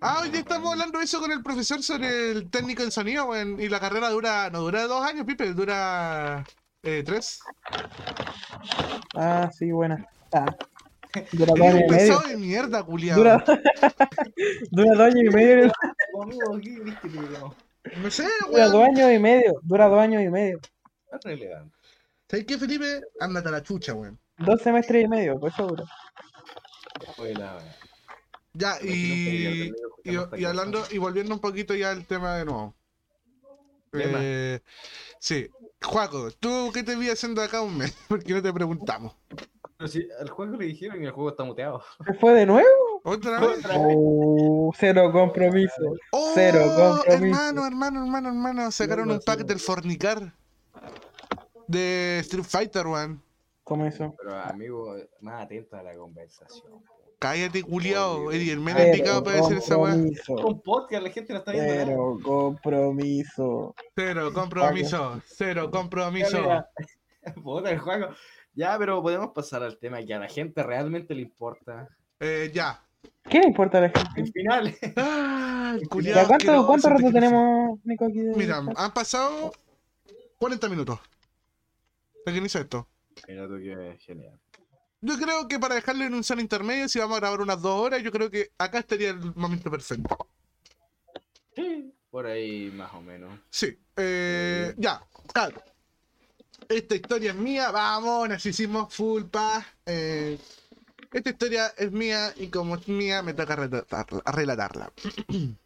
Ah, 0.00 0.20
hoy 0.22 0.30
estamos 0.34 0.70
hablando 0.72 0.98
de 0.98 1.04
eso 1.06 1.18
con 1.18 1.32
el 1.32 1.42
profesor 1.42 1.82
sobre 1.82 2.32
el 2.32 2.50
técnico 2.50 2.82
en 2.82 2.90
sonido, 2.90 3.24
weón. 3.26 3.58
Y 3.58 3.70
la 3.70 3.80
carrera 3.80 4.10
dura, 4.10 4.50
no 4.50 4.60
dura 4.60 4.86
dos 4.86 5.02
años, 5.02 5.24
Pipe, 5.24 5.54
dura 5.54 6.44
eh, 6.82 7.02
tres. 7.06 7.40
ah, 9.14 9.50
sí, 9.50 9.72
buena. 9.72 10.06
Ah. 10.32 10.44
Dura 11.32 11.52
dos 11.56 11.60
años 11.60 11.82
y 11.86 11.90
medio. 11.92 12.18
de 12.20 12.36
mierda, 12.36 12.82
culiado. 12.82 13.20
Dura, 13.22 13.44
dura 14.72 14.90
dos 14.90 15.00
años 15.00 15.22
y 15.24 15.34
medio. 15.34 15.72
Amigo, 16.20 16.60
¿qué 16.60 16.80
viste 16.80 17.08
que 17.08 17.20
no? 17.20 18.10
Sé, 18.10 18.26
Dura 18.50 18.64
dos 18.66 18.74
weón. 18.74 18.96
años 18.98 19.12
y 19.12 19.18
medio. 19.20 19.60
Dura 19.62 19.88
dos 19.88 20.00
años 20.00 20.22
y 20.22 20.28
medio. 20.28 20.58
Es 21.12 21.20
relevante. 21.24 21.73
¿Sabes 22.34 22.46
qué, 22.48 22.58
Felipe? 22.58 23.00
Ándate 23.20 23.48
a 23.48 23.52
la 23.52 23.62
chucha, 23.62 23.94
weón. 23.94 24.18
Dos 24.38 24.60
semestres 24.60 25.04
y 25.04 25.06
medio, 25.06 25.38
pues. 25.38 25.54
Fue 27.14 27.32
la 27.32 27.58
wea. 27.58 27.76
Ya, 28.54 28.76
que 28.76 28.88
y, 28.88 29.72
y, 30.02 30.44
hablando, 30.44 30.82
y 30.90 30.98
volviendo 30.98 31.32
un 31.32 31.40
poquito 31.40 31.76
ya 31.76 31.92
al 31.92 32.04
tema 32.06 32.36
de 32.36 32.44
nuevo. 32.44 32.74
Tema. 33.92 34.18
Eh, 34.20 34.60
sí. 35.20 35.48
Juaco, 35.80 36.32
¿tú 36.32 36.72
qué 36.74 36.82
te 36.82 36.96
vi 36.96 37.08
haciendo 37.08 37.40
acá 37.40 37.60
un 37.60 37.78
mes? 37.78 37.96
Porque 38.08 38.32
no 38.32 38.42
te 38.42 38.52
preguntamos. 38.52 39.14
Pero 39.76 39.86
si 39.86 40.08
al 40.18 40.28
juego 40.28 40.56
le 40.56 40.66
dijeron 40.66 41.00
y 41.00 41.06
el 41.06 41.12
juego 41.12 41.30
está 41.30 41.44
muteado. 41.44 41.84
¿Se 42.04 42.14
fue 42.14 42.32
de 42.32 42.46
nuevo? 42.46 43.00
¿Otra 43.04 43.38
vez? 43.38 43.64
Oh, 43.72 44.72
cero 44.76 45.12
compromiso. 45.12 45.94
¡Oh! 46.10 46.32
Cero 46.34 46.64
compromiso. 46.76 47.36
Hermano, 47.36 47.64
hermano, 47.64 48.02
hermano, 48.02 48.28
hermano. 48.30 48.72
Sacaron 48.72 49.08
un 49.12 49.20
pack 49.20 49.44
del 49.44 49.60
Fornicar. 49.60 50.34
De 51.66 52.18
Street 52.20 52.44
Fighter, 52.44 52.86
weón. 52.86 53.22
¿Cómo 53.62 53.86
eso? 53.86 54.14
Pero 54.18 54.36
amigo, 54.38 54.96
más 55.20 55.44
atento 55.44 55.76
a 55.76 55.82
la 55.82 55.94
conversación. 55.96 56.82
Cállate, 57.18 57.62
culiao. 57.62 58.30
Eddie, 58.30 58.52
el 58.52 58.60
menos 58.60 58.82
indicado 58.84 59.22
para 59.24 59.36
decir 59.38 59.56
esa 59.56 59.78
weá. 59.78 59.92
compromiso. 59.92 60.34
Un 60.34 60.60
podcast, 60.60 61.02
la 61.02 61.10
gente 61.10 61.32
no 61.32 61.38
está 61.38 61.52
viendo 61.52 61.72
nada. 61.72 61.84
Cero 61.86 62.18
compromiso. 62.22 63.74
Cero 63.94 64.30
compromiso. 64.34 65.22
Cero 65.26 65.70
compromiso. 65.70 66.64
Puta, 67.42 67.70
el 67.70 67.78
juego. 67.78 68.08
Ya, 68.54 68.76
pero 68.78 69.00
podemos 69.02 69.30
pasar 69.32 69.62
al 69.62 69.78
tema 69.78 70.02
que 70.04 70.12
a 70.12 70.18
la 70.18 70.28
gente 70.28 70.62
realmente 70.62 71.14
le 71.14 71.22
importa. 71.22 71.88
Eh, 72.20 72.50
ya. 72.52 72.80
¿Qué 73.28 73.38
le 73.40 73.46
importa 73.48 73.78
a 73.78 73.80
la 73.82 73.88
gente? 73.88 74.20
El 74.20 74.32
final. 74.32 74.76
Ah, 74.96 75.76
¿Ya 75.80 75.88
culiao. 75.88 76.26
cuánto, 76.26 76.66
cuánto 76.66 76.88
rato 76.90 77.10
tenemos, 77.10 77.78
Nico, 77.84 78.04
aquí? 78.04 78.18
de- 78.20 78.34
Mira, 78.36 78.62
han 78.76 78.92
pasado 78.92 79.52
40 80.38 80.68
minutos. 80.68 81.00
¿De 82.24 82.32
qué 82.32 82.38
hizo 82.38 82.58
esto? 82.58 82.88
Mira 83.28 83.46
tú 83.46 83.56
que 83.58 83.98
genial. 84.00 84.38
Yo 85.00 85.18
creo 85.18 85.46
que 85.46 85.58
para 85.58 85.74
dejarlo 85.74 86.04
en 86.04 86.14
un 86.14 86.24
sano 86.24 86.40
intermedio, 86.40 86.88
si 86.88 86.98
vamos 86.98 87.18
a 87.18 87.20
grabar 87.20 87.40
unas 87.42 87.60
dos 87.60 87.78
horas, 87.78 88.02
yo 88.02 88.10
creo 88.10 88.30
que 88.30 88.52
acá 88.56 88.78
estaría 88.78 89.10
el 89.10 89.34
momento 89.34 89.70
perfecto. 89.70 90.28
Sí, 91.54 91.92
por 92.10 92.26
ahí 92.26 92.70
más 92.74 92.94
o 92.94 93.02
menos. 93.02 93.38
Sí. 93.50 93.78
Eh, 93.96 94.74
ya, 94.78 95.02
claro. 95.32 95.62
Esta 96.68 96.94
historia 96.94 97.32
es 97.32 97.36
mía, 97.36 97.70
vamos, 97.70 98.30
nos 98.30 98.46
hicimos 98.46 98.94
full 98.94 99.24
paz. 99.24 99.66
Eh, 99.84 100.38
esta 101.12 101.30
historia 101.30 101.66
es 101.76 101.92
mía 101.92 102.32
y 102.36 102.48
como 102.48 102.76
es 102.76 102.88
mía 102.88 103.22
me 103.22 103.34
toca 103.34 103.56
relatarla. 103.56 104.22
relatarla. 104.24 104.92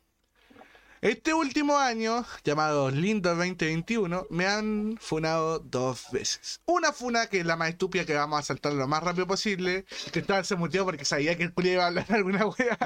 Este 1.01 1.33
último 1.33 1.79
año, 1.79 2.25
llamado 2.43 2.91
Lindo 2.91 3.31
2021, 3.35 4.27
me 4.31 4.47
han 4.47 4.99
funado 5.01 5.61
dos 5.61 6.07
veces. 6.11 6.61
Una 6.67 6.93
funa 6.93 7.29
que 7.29 7.41
es 7.41 7.47
la 7.47 7.57
más 7.57 7.69
estúpida 7.69 8.05
que 8.05 8.15
vamos 8.15 8.41
a 8.41 8.43
saltar 8.43 8.73
lo 8.73 8.89
más 8.89 9.03
rápido 9.05 9.27
posible, 9.27 9.85
que 10.13 10.19
estaba 10.19 10.43
se 10.43 10.57
muteó 10.57 10.85
porque 10.85 11.05
sabía 11.05 11.37
que 11.37 11.45
el 11.45 11.53
culiao 11.53 11.75
iba 11.75 11.85
a 11.85 11.87
hablar 11.87 12.07
alguna 12.13 12.47
wea. 12.47 12.77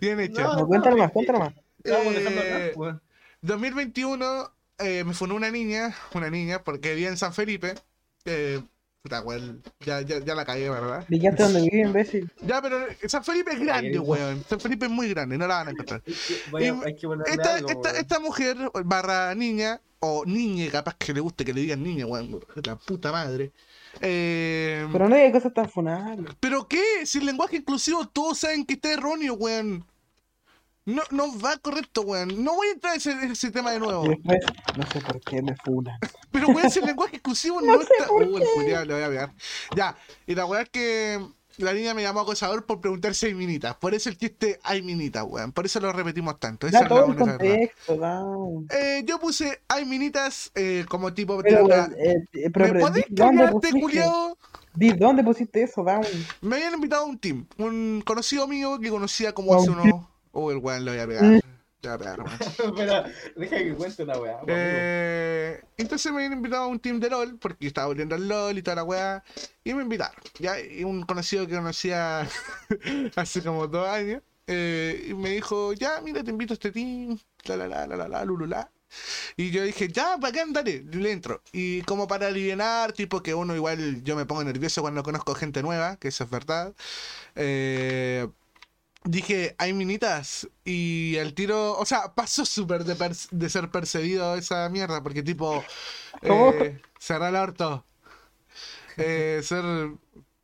Bien 0.00 0.20
hecho. 0.20 0.40
No, 0.40 0.54
No, 0.54 0.66
cuéntalo 0.68 0.96
más, 0.96 1.10
cuéntalo 1.10 1.40
más. 1.40 1.52
Eh, 1.82 2.24
hablar, 2.26 2.72
pues. 2.74 2.94
2021 3.40 4.52
eh, 4.78 5.02
me 5.04 5.14
funó 5.14 5.34
una 5.34 5.50
niña, 5.50 5.96
una 6.14 6.30
niña, 6.30 6.62
porque 6.62 6.94
vi 6.94 7.06
en 7.06 7.16
San 7.16 7.34
Felipe. 7.34 7.74
Eh, 8.24 8.62
puta, 9.08 9.22
weón, 9.22 9.62
ya, 9.80 10.00
ya, 10.02 10.18
ya 10.24 10.34
la 10.34 10.44
cagué, 10.44 10.68
¿verdad? 10.68 11.04
Dijiste 11.08 11.42
dónde 11.42 11.62
vive, 11.62 11.80
imbécil. 11.80 12.30
Ya, 12.42 12.60
pero 12.60 12.86
San 13.06 13.24
Felipe 13.24 13.52
es 13.52 13.60
grande, 13.60 13.98
weón. 13.98 14.44
San 14.48 14.60
Felipe 14.60 14.86
es 14.86 14.92
muy 14.92 15.08
grande, 15.08 15.38
no 15.38 15.46
la 15.46 15.56
van 15.56 15.68
a 15.68 15.70
encontrar. 15.70 16.02
Es 16.06 16.26
que, 16.26 16.50
vaya, 16.50 16.66
Y 16.66 16.86
hay 16.86 16.96
que 16.96 17.06
ponerle 17.06 17.32
Esta, 17.32 17.54
algo, 17.56 17.68
esta, 17.70 17.88
weón. 17.88 17.96
esta 17.96 18.20
mujer, 18.20 18.56
barra 18.84 19.34
niña, 19.34 19.80
o 20.00 20.24
niña, 20.26 20.70
capaz 20.70 20.94
que 20.96 21.12
le 21.12 21.20
guste 21.20 21.44
que 21.44 21.52
le 21.52 21.62
digan 21.62 21.82
niña, 21.82 22.06
weón, 22.06 22.40
la 22.62 22.76
puta 22.76 23.10
madre. 23.10 23.52
Eh, 24.00 24.86
Pero 24.92 25.08
no 25.08 25.16
hay 25.16 25.32
cosas 25.32 25.52
tan 25.54 25.68
funables. 25.68 26.34
¿Pero 26.38 26.68
qué? 26.68 27.04
Si 27.04 27.18
el 27.18 27.26
lenguaje 27.26 27.56
inclusivo 27.56 28.06
todos 28.06 28.38
saben 28.38 28.64
que 28.64 28.74
está 28.74 28.92
erróneo, 28.92 29.34
weón. 29.34 29.84
No, 30.88 31.02
no 31.10 31.38
va 31.38 31.58
correcto, 31.58 32.00
weón. 32.00 32.42
No 32.42 32.54
voy 32.56 32.68
a 32.68 32.72
entrar 32.72 32.94
en 32.94 32.98
ese, 32.98 33.10
en 33.12 33.30
ese 33.32 33.50
tema 33.50 33.72
de 33.72 33.78
nuevo. 33.78 34.06
Y 34.06 34.08
después, 34.08 34.38
no 34.74 34.86
sé 34.90 35.00
por 35.02 35.20
qué 35.20 35.42
me 35.42 35.54
funan. 35.56 35.98
Pero 36.30 36.48
weón, 36.48 36.70
el 36.74 36.86
lenguaje 36.86 37.16
exclusivo 37.16 37.60
no, 37.62 37.78
está. 37.78 38.10
Uh, 38.10 38.38
el 38.38 38.44
culiao, 38.54 38.84
le 38.86 38.94
voy 38.94 39.02
a 39.02 39.08
pegar. 39.08 39.34
Ya, 39.76 39.94
y 40.26 40.34
la 40.34 40.46
weá 40.46 40.62
es 40.62 40.70
que 40.70 41.20
la 41.58 41.74
niña 41.74 41.92
me 41.92 42.00
llamó 42.00 42.20
acosador 42.20 42.64
por 42.64 42.80
preguntar 42.80 43.14
si 43.14 43.26
hay 43.26 43.34
minitas. 43.34 43.74
Por 43.74 43.92
eso 43.92 44.08
el 44.08 44.16
chiste 44.16 44.60
hay 44.62 44.80
minitas, 44.80 45.24
weón. 45.28 45.52
Por 45.52 45.66
eso 45.66 45.78
lo 45.78 45.92
repetimos 45.92 46.40
tanto. 46.40 46.66
Esa 46.66 46.84
es 46.84 46.90
la 46.90 46.96
el 47.00 47.12
verdad. 47.12 47.36
contexto, 47.36 47.96
da. 47.98 48.24
Eh, 48.70 49.02
yo 49.04 49.20
puse 49.20 49.60
hay 49.68 49.84
minitas 49.84 50.50
eh, 50.54 50.86
como 50.88 51.12
tipo. 51.12 51.36
Pero, 51.42 51.66
pregunta, 51.66 51.90
eh, 51.98 52.24
eh, 52.32 52.50
pero, 52.50 52.64
¿Me 52.64 52.80
pero, 52.80 53.50
podés 53.50 53.72
culiao? 53.74 54.38
Di, 54.74 54.92
¿dónde 54.92 55.22
pusiste 55.22 55.64
eso, 55.64 55.84
Down? 55.84 56.06
Me 56.40 56.56
habían 56.56 56.72
invitado 56.72 57.02
a 57.02 57.06
un 57.06 57.18
team. 57.18 57.46
Un 57.58 58.02
conocido 58.06 58.48
mío 58.48 58.78
que 58.80 58.88
conocía 58.88 59.34
como 59.34 59.54
hace 59.54 59.68
un 59.68 59.80
unos. 59.80 60.06
Oh, 60.32 60.50
el 60.50 60.58
weón 60.58 60.84
lo 60.84 60.92
voy 60.92 61.00
a 61.00 61.06
pegar. 61.06 61.24
Mm. 61.24 61.32
Le 61.34 61.42
te 61.80 61.88
va 61.88 61.94
a 61.94 61.98
pegar, 61.98 62.20
weón. 62.20 62.38
Espera, 62.40 63.12
deja 63.36 63.58
que 63.58 63.74
cuente 63.74 64.02
una 64.02 64.18
weá. 64.18 64.40
Eh, 64.48 65.62
entonces 65.76 66.10
me 66.10 66.18
habían 66.18 66.32
invitado 66.32 66.64
a 66.64 66.66
un 66.66 66.80
team 66.80 66.98
de 66.98 67.10
LOL, 67.10 67.38
porque 67.38 67.64
yo 67.64 67.68
estaba 67.68 67.86
volviendo 67.86 68.14
al 68.14 68.26
LOL 68.26 68.58
y 68.58 68.62
toda 68.62 68.76
la 68.76 68.84
weá, 68.84 69.22
y 69.62 69.74
me 69.74 69.82
invitaron. 69.82 70.20
Ya, 70.38 70.60
y 70.60 70.82
un 70.84 71.02
conocido 71.02 71.46
que 71.46 71.54
conocía 71.54 72.28
hace 73.16 73.42
como 73.42 73.68
dos 73.68 73.88
años, 73.88 74.22
eh, 74.48 75.06
y 75.10 75.14
me 75.14 75.30
dijo, 75.30 75.72
ya, 75.74 76.00
mira, 76.00 76.24
te 76.24 76.30
invito 76.30 76.54
a 76.54 76.56
este 76.56 76.72
team, 76.72 77.18
la 77.44 77.56
la 77.56 77.68
la 77.68 77.86
la 77.86 77.96
la 77.96 78.08
la, 78.08 78.24
lulula. 78.24 78.70
Y 79.36 79.50
yo 79.50 79.62
dije, 79.62 79.88
ya, 79.88 80.16
bacán, 80.16 80.52
dale, 80.52 80.82
le 80.82 81.12
entro. 81.12 81.42
Y 81.52 81.82
como 81.82 82.08
para 82.08 82.28
aliviar, 82.28 82.92
tipo 82.92 83.22
que 83.22 83.34
uno 83.34 83.54
igual, 83.54 84.02
yo 84.02 84.16
me 84.16 84.26
pongo 84.26 84.42
nervioso 84.44 84.80
cuando 84.80 85.02
conozco 85.02 85.34
gente 85.34 85.62
nueva, 85.62 85.96
que 85.96 86.08
eso 86.08 86.24
es 86.24 86.30
verdad. 86.30 86.74
Eh, 87.36 88.26
dije, 89.08 89.56
hay 89.58 89.72
minitas. 89.72 90.48
Y 90.64 91.16
el 91.16 91.34
tiro, 91.34 91.76
o 91.78 91.86
sea, 91.86 92.14
pasó 92.14 92.44
súper 92.44 92.84
de, 92.84 93.16
de 93.30 93.50
ser 93.50 93.70
percibido 93.70 94.34
esa 94.36 94.68
mierda, 94.68 95.02
porque 95.02 95.22
tipo, 95.22 95.64
eh, 96.22 96.80
cerrar 96.98 97.30
el 97.30 97.36
orto. 97.36 97.84
Eh, 98.96 99.40
ser 99.42 99.64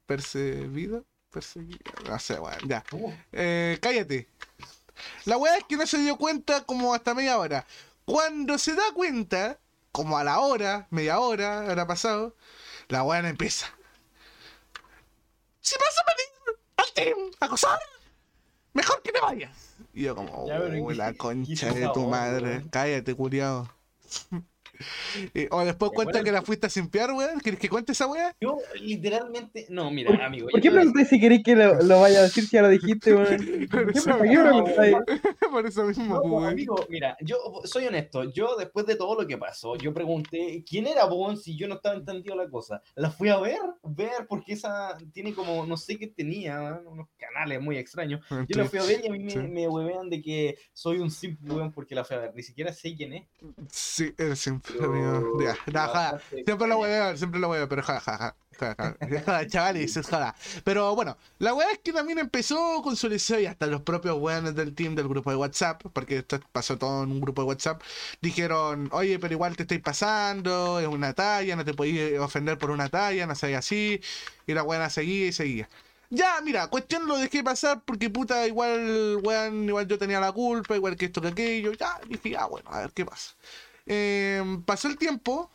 percibido, 0.06 1.04
perseguido, 1.30 1.92
no 2.06 2.18
sé, 2.18 2.38
weón, 2.38 2.58
ya. 2.66 2.84
Eh, 3.32 3.78
cállate. 3.82 4.28
La 5.24 5.36
weá 5.36 5.56
es 5.56 5.64
que 5.64 5.76
no 5.76 5.86
se 5.86 5.98
dio 5.98 6.16
cuenta 6.16 6.64
como 6.64 6.94
hasta 6.94 7.14
media 7.14 7.38
hora. 7.38 7.66
Cuando 8.04 8.58
se 8.58 8.74
da 8.74 8.92
cuenta, 8.94 9.58
como 9.92 10.16
a 10.16 10.24
la 10.24 10.38
hora, 10.38 10.86
media 10.90 11.18
hora, 11.18 11.62
habrá 11.62 11.86
pasado, 11.86 12.36
la 12.88 13.02
weá 13.02 13.18
empieza. 13.28 13.66
Si 15.60 15.74
vas 15.76 15.98
a 15.98 16.04
team 16.94 17.18
a 17.40 17.46
acosar, 17.46 17.78
mejor 18.74 19.00
que 19.02 19.12
te 19.12 19.20
vayas. 19.20 19.74
Y 19.92 20.02
yo 20.02 20.14
como, 20.14 20.46
Ya, 20.46 20.58
pero 20.60 20.84
"Oh, 20.84 20.88
¿qué- 20.88 20.94
la 20.94 21.14
concha 21.14 21.72
de 21.72 21.88
tu 21.94 22.06
madre. 22.06 22.64
Cállate, 22.70 23.14
culiao. 23.14 23.68
Y- 25.34 25.46
o 25.50 25.64
después 25.64 25.92
cuenta 25.94 26.22
que 26.22 26.32
la 26.32 26.42
fuiste 26.42 26.66
a 26.66 26.70
simpiar, 26.70 27.12
weón. 27.12 27.40
¿Quieres 27.40 27.60
que 27.60 27.68
cuente 27.68 27.92
esa 27.92 28.06
weá? 28.06 28.34
Yo 28.40 28.58
literalmente. 28.80 29.66
No, 29.68 29.90
mira, 29.90 30.24
amigo. 30.24 30.48
¿Por 30.50 30.60
qué 30.60 30.70
pregunté 30.70 31.04
si 31.04 31.20
queréis 31.20 31.42
que 31.42 31.54
lo, 31.56 31.82
lo 31.82 32.00
vaya 32.00 32.20
a 32.20 32.22
decir 32.22 32.44
si 32.44 32.56
ya 32.56 32.62
lo 32.62 32.68
dijiste, 32.68 33.14
weón? 33.14 33.68
¿Por 33.70 33.90
eso 33.90 34.10
¿Para 34.10 34.22
qué 34.22 34.28
mismo? 34.28 34.64
Por 35.50 35.66
eso 35.66 35.84
mismo, 35.84 36.14
No, 36.16 36.20
weón. 36.22 36.48
amigo, 36.52 36.76
mira, 36.88 37.16
yo 37.20 37.36
soy 37.64 37.86
honesto. 37.86 38.24
Yo, 38.32 38.56
después 38.56 38.86
de 38.86 38.96
todo 38.96 39.20
lo 39.20 39.26
que 39.26 39.38
pasó, 39.38 39.76
yo 39.76 39.92
pregunté 39.94 40.64
quién 40.68 40.86
era 40.86 41.04
Bon 41.06 41.36
si 41.36 41.56
yo 41.56 41.68
no 41.68 41.74
estaba 41.76 41.94
entendido 41.96 42.34
la 42.36 42.48
cosa. 42.48 42.80
La 42.94 43.10
fui 43.10 43.28
a 43.28 43.38
ver, 43.38 43.58
ver, 43.82 44.26
porque 44.28 44.54
esa 44.54 44.96
tiene 45.12 45.34
como, 45.34 45.66
no 45.66 45.76
sé 45.76 45.98
qué 45.98 46.06
tenía, 46.08 46.58
¿no? 46.82 46.90
unos 46.90 47.08
canales 47.18 47.60
muy 47.60 47.76
extraños. 47.76 48.24
Yo 48.48 48.62
la 48.62 48.68
fui 48.68 48.78
a 48.78 48.82
ver 48.84 49.00
y 49.04 49.08
a 49.08 49.12
mí 49.12 49.18
me, 49.18 49.30
Sí. 49.30 49.38
me 49.38 49.66
huevean 49.68 50.08
de 50.10 50.22
que 50.22 50.56
soy 50.72 50.98
un 50.98 51.10
simple 51.10 51.52
weón 51.54 51.72
porque 51.72 51.94
la 51.94 52.04
fui 52.04 52.16
a 52.16 52.20
ver. 52.20 52.34
Ni 52.34 52.42
siquiera 52.42 52.72
sé 52.72 52.94
quién 52.96 53.12
es. 53.14 53.26
Sí, 53.70 54.12
eres 54.16 54.38
siempre, 54.38 54.63
amigo. 54.80 55.40
Ya, 55.40 55.56
Siempre 56.44 56.66
lo 56.66 56.84
a 56.84 57.16
siempre 57.16 57.40
lo 57.40 57.48
voy 57.48 57.58
a 57.58 57.68
pero 57.68 57.82
joda, 57.82 58.00
joda, 58.00 58.36
joda, 58.58 58.74
joda, 58.76 58.96
joda, 59.24 59.46
chavales, 59.48 59.96
es 59.96 60.06
joda. 60.06 60.34
Pero 60.64 60.94
bueno, 60.94 61.16
la 61.38 61.54
weá 61.54 61.70
es 61.72 61.78
que 61.80 61.92
también 61.92 62.18
empezó 62.18 62.80
con 62.82 62.96
su 62.96 63.08
liceo 63.08 63.40
y 63.40 63.46
hasta 63.46 63.66
los 63.66 63.82
propios 63.82 64.16
weones 64.18 64.54
del 64.54 64.74
team 64.74 64.94
del 64.94 65.08
grupo 65.08 65.30
de 65.30 65.36
WhatsApp, 65.36 65.82
porque 65.92 66.18
esto 66.18 66.40
pasó 66.52 66.78
todo 66.78 67.02
en 67.04 67.10
un 67.10 67.20
grupo 67.20 67.42
de 67.42 67.48
WhatsApp, 67.48 67.82
dijeron, 68.20 68.88
oye, 68.92 69.18
pero 69.18 69.34
igual 69.34 69.56
te 69.56 69.62
estáis 69.64 69.82
pasando, 69.82 70.80
es 70.80 70.86
una 70.86 71.12
talla, 71.12 71.56
no 71.56 71.64
te 71.64 71.74
podéis 71.74 72.18
ofender 72.18 72.58
por 72.58 72.70
una 72.70 72.88
talla, 72.88 73.26
no 73.26 73.34
seas 73.34 73.58
así, 73.58 74.00
y 74.46 74.54
la 74.54 74.62
weá 74.62 74.88
seguía 74.90 75.26
y 75.26 75.32
seguía. 75.32 75.68
Ya, 76.10 76.40
mira, 76.42 76.68
cuestión 76.68 77.06
lo 77.08 77.16
dejé 77.18 77.42
pasar 77.42 77.82
porque 77.84 78.08
puta, 78.08 78.46
igual, 78.46 79.18
weón, 79.22 79.64
igual 79.68 79.86
yo 79.88 79.98
tenía 79.98 80.20
la 80.20 80.32
culpa, 80.32 80.76
igual 80.76 80.96
que 80.96 81.06
esto 81.06 81.20
que 81.20 81.28
aquello, 81.28 81.72
ya, 81.72 81.98
dije, 82.08 82.30
ya, 82.30 82.46
bueno, 82.46 82.70
a 82.70 82.80
ver 82.80 82.92
qué 82.92 83.04
pasa. 83.04 83.34
Eh, 83.86 84.42
pasó 84.66 84.88
el 84.88 84.96
tiempo 84.98 85.50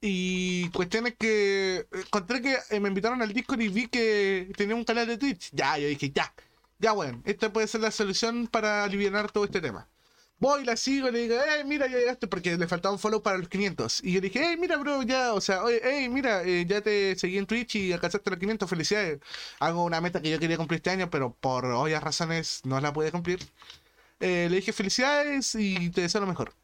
y 0.00 0.68
cuestión 0.70 1.06
es 1.06 1.14
que 1.16 1.86
encontré 1.92 2.42
que 2.42 2.58
eh, 2.70 2.80
me 2.80 2.88
invitaron 2.88 3.22
al 3.22 3.32
Discord 3.32 3.60
y 3.60 3.68
vi 3.68 3.88
que 3.88 4.52
tenía 4.56 4.74
un 4.76 4.84
canal 4.84 5.06
de 5.06 5.16
Twitch. 5.18 5.50
Ya, 5.52 5.78
yo 5.78 5.88
dije, 5.88 6.10
ya, 6.14 6.34
ya, 6.78 6.92
bueno, 6.92 7.22
esta 7.24 7.52
puede 7.52 7.66
ser 7.68 7.80
la 7.80 7.90
solución 7.90 8.46
para 8.46 8.84
aliviar 8.84 9.30
todo 9.32 9.44
este 9.44 9.60
tema. 9.62 9.88
Voy, 10.38 10.64
la 10.64 10.76
sigo, 10.76 11.10
le 11.10 11.20
digo, 11.20 11.36
hey, 11.46 11.62
mira, 11.64 11.86
ya 11.86 11.96
llegaste, 11.98 12.26
porque 12.26 12.56
le 12.58 12.68
faltaba 12.68 12.92
un 12.92 12.98
follow 12.98 13.22
para 13.22 13.38
los 13.38 13.48
500. 13.48 14.02
Y 14.04 14.12
yo 14.12 14.20
dije, 14.20 14.40
hey, 14.44 14.56
mira, 14.58 14.76
bro, 14.76 15.02
ya, 15.02 15.32
o 15.32 15.40
sea, 15.40 15.64
oye, 15.64 16.08
mira, 16.10 16.42
eh, 16.44 16.66
ya 16.66 16.82
te 16.82 17.16
seguí 17.16 17.38
en 17.38 17.46
Twitch 17.46 17.76
y 17.76 17.92
alcanzaste 17.92 18.28
los 18.30 18.38
500, 18.38 18.68
felicidades. 18.68 19.20
Hago 19.60 19.84
una 19.84 20.00
meta 20.02 20.20
que 20.20 20.30
yo 20.30 20.38
quería 20.38 20.58
cumplir 20.58 20.78
este 20.78 20.90
año, 20.90 21.08
pero 21.10 21.34
por 21.34 21.64
obvias 21.66 22.02
razones 22.02 22.60
no 22.64 22.80
la 22.80 22.92
pude 22.92 23.10
cumplir. 23.12 23.40
Eh, 24.20 24.48
le 24.50 24.56
dije, 24.56 24.72
felicidades 24.72 25.54
y 25.54 25.90
te 25.90 26.02
deseo 26.02 26.20
lo 26.22 26.26
mejor. 26.26 26.54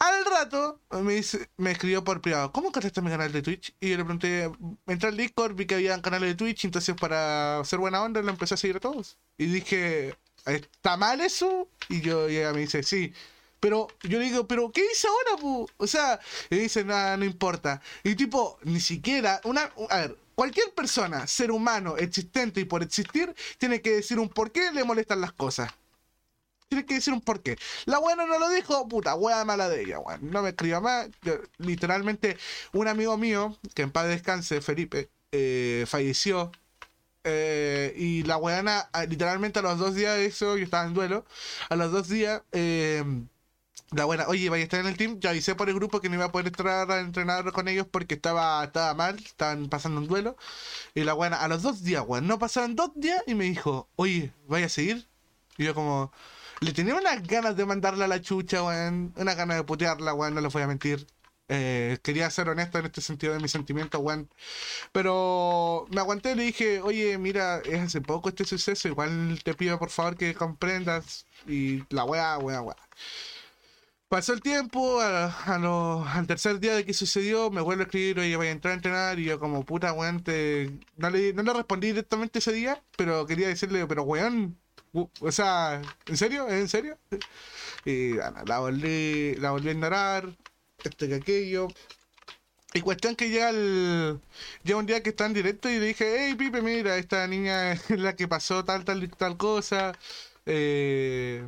Al 0.00 0.24
rato 0.24 0.80
me, 1.02 1.12
dice, 1.12 1.50
me 1.58 1.72
escribió 1.72 2.02
por 2.02 2.22
privado, 2.22 2.50
¿cómo 2.52 2.68
encontraste 2.68 3.02
mi 3.02 3.10
canal 3.10 3.32
de 3.32 3.42
Twitch? 3.42 3.74
Y 3.80 3.90
yo 3.90 3.98
le 3.98 4.04
pregunté, 4.04 4.50
entré 4.86 5.08
al 5.10 5.16
Discord, 5.16 5.54
vi 5.54 5.66
que 5.66 5.74
había 5.74 6.00
canales 6.00 6.30
de 6.30 6.34
Twitch, 6.36 6.64
entonces 6.64 6.96
para 6.98 7.60
hacer 7.60 7.78
buena 7.78 8.02
onda 8.02 8.22
lo 8.22 8.30
empecé 8.30 8.54
a 8.54 8.56
seguir 8.56 8.76
a 8.76 8.80
todos. 8.80 9.18
Y 9.36 9.44
dije, 9.44 10.16
¿está 10.46 10.96
mal 10.96 11.20
eso? 11.20 11.68
Y 11.90 12.00
yo 12.00 12.30
y 12.30 12.38
ella 12.38 12.54
me 12.54 12.60
dice, 12.60 12.82
sí. 12.82 13.12
Pero 13.60 13.88
yo 14.02 14.18
digo, 14.18 14.46
¿pero 14.46 14.72
qué 14.72 14.82
hice 14.90 15.06
ahora, 15.06 15.42
pu? 15.42 15.68
O 15.76 15.86
sea, 15.86 16.18
y 16.48 16.56
dice, 16.56 16.82
nada, 16.82 17.18
no 17.18 17.26
importa. 17.26 17.82
Y 18.02 18.14
tipo, 18.14 18.58
ni 18.62 18.80
siquiera, 18.80 19.42
una, 19.44 19.70
a 19.90 19.96
ver, 19.98 20.16
cualquier 20.34 20.72
persona, 20.72 21.26
ser 21.26 21.50
humano, 21.50 21.98
existente 21.98 22.60
y 22.60 22.64
por 22.64 22.82
existir, 22.82 23.34
tiene 23.58 23.82
que 23.82 23.96
decir 23.96 24.18
un 24.18 24.30
por 24.30 24.50
qué 24.50 24.72
le 24.72 24.82
molestan 24.84 25.20
las 25.20 25.32
cosas. 25.32 25.70
Tiene 26.70 26.86
que 26.86 26.94
decir 26.94 27.12
un 27.12 27.20
porqué. 27.20 27.58
La 27.86 27.98
buena 27.98 28.26
no 28.26 28.38
lo 28.38 28.48
dijo, 28.48 28.86
puta, 28.86 29.16
wea 29.16 29.44
mala 29.44 29.68
de 29.68 29.82
ella, 29.82 29.98
weón. 29.98 30.30
No 30.30 30.40
me 30.40 30.50
escriba 30.50 30.80
más. 30.80 31.08
Yo- 31.22 31.40
literalmente, 31.58 32.36
un 32.72 32.86
amigo 32.86 33.16
mío, 33.18 33.58
que 33.74 33.82
en 33.82 33.90
paz 33.90 34.06
descanse, 34.06 34.60
Felipe, 34.60 35.10
eh, 35.32 35.84
falleció. 35.88 36.52
Eh, 37.24 37.94
y 37.96 38.22
la 38.24 38.36
weana, 38.38 38.88
ah, 38.92 39.04
literalmente 39.06 39.58
a 39.60 39.62
los 39.62 39.78
dos 39.78 39.94
días 39.96 40.16
de 40.16 40.26
eso, 40.26 40.56
yo 40.58 40.64
estaba 40.64 40.86
en 40.86 40.94
duelo. 40.94 41.26
A 41.70 41.76
los 41.76 41.92
dos 41.92 42.08
días, 42.08 42.42
eh, 42.52 43.04
la 43.92 44.04
buena, 44.06 44.28
oye, 44.28 44.48
vaya 44.50 44.62
a 44.62 44.64
estar 44.64 44.80
en 44.80 44.86
el 44.86 44.96
team. 44.96 45.18
Ya 45.20 45.30
avisé 45.30 45.54
por 45.56 45.68
el 45.68 45.74
grupo 45.76 46.00
que 46.00 46.08
no 46.08 46.16
iba 46.16 46.26
a 46.26 46.32
poder 46.32 46.48
entrar 46.48 46.90
a 46.90 47.00
entrenar 47.00 47.50
con 47.52 47.68
ellos 47.68 47.86
porque 47.90 48.14
estaba, 48.14 48.64
estaba 48.64 48.94
mal, 48.94 49.16
estaban 49.18 49.68
pasando 49.68 50.00
un 50.00 50.08
duelo. 50.08 50.36
Y 50.94 51.04
la 51.04 51.14
buena, 51.14 51.38
a 51.42 51.48
los 51.48 51.62
dos 51.62 51.82
días, 51.84 52.04
weón, 52.06 52.26
no 52.28 52.38
pasaron 52.38 52.76
dos 52.76 52.92
días 52.96 53.22
y 53.26 53.34
me 53.34 53.44
dijo, 53.44 53.88
oye, 53.96 54.32
vaya 54.48 54.66
a 54.66 54.68
seguir. 54.70 55.08
Y 55.58 55.64
yo 55.64 55.74
como, 55.74 56.12
le 56.60 56.72
tenía 56.72 56.94
unas 56.94 57.22
ganas 57.26 57.56
de 57.56 57.64
mandarla 57.66 58.04
a 58.04 58.08
la 58.08 58.20
chucha, 58.20 58.62
weón. 58.62 59.12
Unas 59.16 59.36
ganas 59.36 59.56
de 59.56 59.64
putearla, 59.64 60.14
weón, 60.14 60.34
no 60.34 60.40
les 60.40 60.52
voy 60.52 60.62
a 60.62 60.66
mentir. 60.66 61.06
Eh, 61.48 61.98
quería 62.02 62.30
ser 62.30 62.48
honesto 62.48 62.78
en 62.78 62.86
este 62.86 63.00
sentido 63.00 63.32
de 63.32 63.40
mis 63.40 63.50
sentimientos, 63.50 64.00
weón. 64.00 64.28
Pero 64.92 65.86
me 65.90 66.00
aguanté 66.00 66.32
y 66.32 66.34
le 66.36 66.42
dije, 66.44 66.80
oye, 66.80 67.18
mira, 67.18 67.58
es 67.64 67.80
hace 67.80 68.00
poco 68.00 68.28
este 68.28 68.44
suceso, 68.44 68.88
igual 68.88 69.40
te 69.44 69.54
pido 69.54 69.78
por 69.78 69.90
favor 69.90 70.16
que 70.16 70.34
comprendas. 70.34 71.26
Y 71.46 71.82
la 71.94 72.04
weá, 72.04 72.38
weá, 72.38 72.62
weá. 72.62 72.76
Pasó 74.08 74.32
el 74.32 74.40
tiempo, 74.40 75.00
a, 75.00 75.26
al 76.16 76.26
tercer 76.26 76.58
día 76.58 76.74
de 76.74 76.84
que 76.84 76.92
sucedió, 76.92 77.48
me 77.50 77.60
vuelve 77.60 77.84
a 77.84 77.86
escribir, 77.86 78.18
oye, 78.18 78.36
voy 78.36 78.48
a 78.48 78.50
entrar 78.50 78.72
a 78.72 78.74
entrenar, 78.74 79.18
y 79.20 79.24
yo 79.24 79.38
como 79.38 79.64
puta, 79.64 79.92
weón, 79.92 80.24
no, 80.96 81.10
le, 81.10 81.32
no 81.32 81.42
le 81.44 81.52
respondí 81.52 81.88
directamente 81.88 82.40
ese 82.40 82.52
día, 82.52 82.82
pero 82.96 83.24
quería 83.26 83.46
decirle, 83.48 83.86
pero 83.86 84.02
weón, 84.02 84.58
o 84.92 85.32
sea, 85.32 85.82
¿en 86.06 86.16
serio? 86.16 86.46
¿Es 86.48 86.54
en 86.54 86.68
serio? 86.68 86.98
Y 87.84 88.14
la 88.14 88.58
volví, 88.58 89.34
la 89.36 89.52
volví 89.52 89.68
a 89.68 89.72
ignorar, 89.72 90.28
este 90.84 91.08
que 91.08 91.14
aquello. 91.16 91.68
Y 92.72 92.80
cuestión 92.82 93.16
que. 93.16 93.28
Llega 94.62 94.78
un 94.78 94.86
día 94.86 95.02
que 95.02 95.10
está 95.10 95.26
en 95.26 95.34
directo 95.34 95.68
y 95.68 95.78
le 95.78 95.86
dije, 95.86 96.16
hey 96.18 96.34
Pipe, 96.36 96.62
mira, 96.62 96.96
esta 96.96 97.26
niña 97.26 97.72
es 97.72 97.90
la 97.90 98.14
que 98.16 98.28
pasó 98.28 98.64
tal, 98.64 98.84
tal 98.84 99.02
y 99.02 99.08
tal 99.08 99.36
cosa. 99.36 99.92
Eh, 100.46 101.46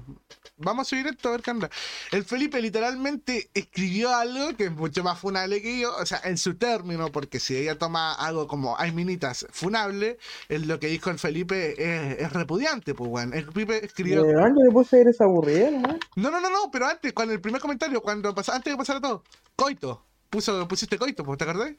vamos 0.63 0.87
a 0.87 0.91
subir 0.91 1.07
esto 1.07 1.29
a 1.29 1.33
ver 1.33 1.43
qué 1.43 1.51
anda. 1.51 1.71
El 2.11 2.25
Felipe 2.25 2.61
literalmente 2.61 3.51
escribió 3.55 4.15
algo 4.15 4.57
que 4.57 4.65
es 4.65 4.73
mucho 4.73 5.03
más 5.03 5.19
funable 5.19 5.61
que 5.61 5.81
yo, 5.81 5.95
o 5.97 6.07
sea, 6.07 6.21
en 6.25 6.39
su 6.39 6.57
término, 6.57 7.11
porque 7.13 7.41
si 7.41 7.57
ella 7.57 7.79
toma 7.79 8.15
algo 8.15 8.47
como 8.47 8.79
hay 8.79 8.93
minitas 8.93 9.47
funable, 9.51 10.19
es 10.49 10.67
lo 10.67 10.79
que 10.79 10.89
dijo 10.89 11.11
el 11.11 11.19
Felipe 11.19 11.75
es, 11.79 12.21
es 12.21 12.33
repudiante, 12.33 12.95
pues 12.95 13.11
bueno. 13.11 13.35
El 13.35 13.51
Felipe 13.53 13.85
escribió. 13.85 14.25
Eh, 14.25 14.33
yo 14.33 14.65
le 14.65 14.71
puse 14.71 15.01
eres 15.01 15.21
aburrido, 15.21 15.71
¿no? 15.71 15.99
No, 16.17 16.31
no, 16.31 16.41
no, 16.41 16.51
no, 16.51 16.71
pero 16.71 16.87
antes, 16.87 17.13
con 17.13 17.31
el 17.31 17.41
primer 17.41 17.61
comentario, 17.61 18.01
cuando 18.01 18.35
pasa, 18.35 18.55
antes 18.55 18.73
de 18.73 18.77
pasar 18.77 18.97
a 18.97 19.01
todo, 19.01 19.23
coito. 19.57 20.05
Puso, 20.31 20.67
pusiste 20.67 20.99
coito, 20.99 21.25
pues, 21.25 21.39
¿te 21.39 21.45
acordás? 21.45 21.73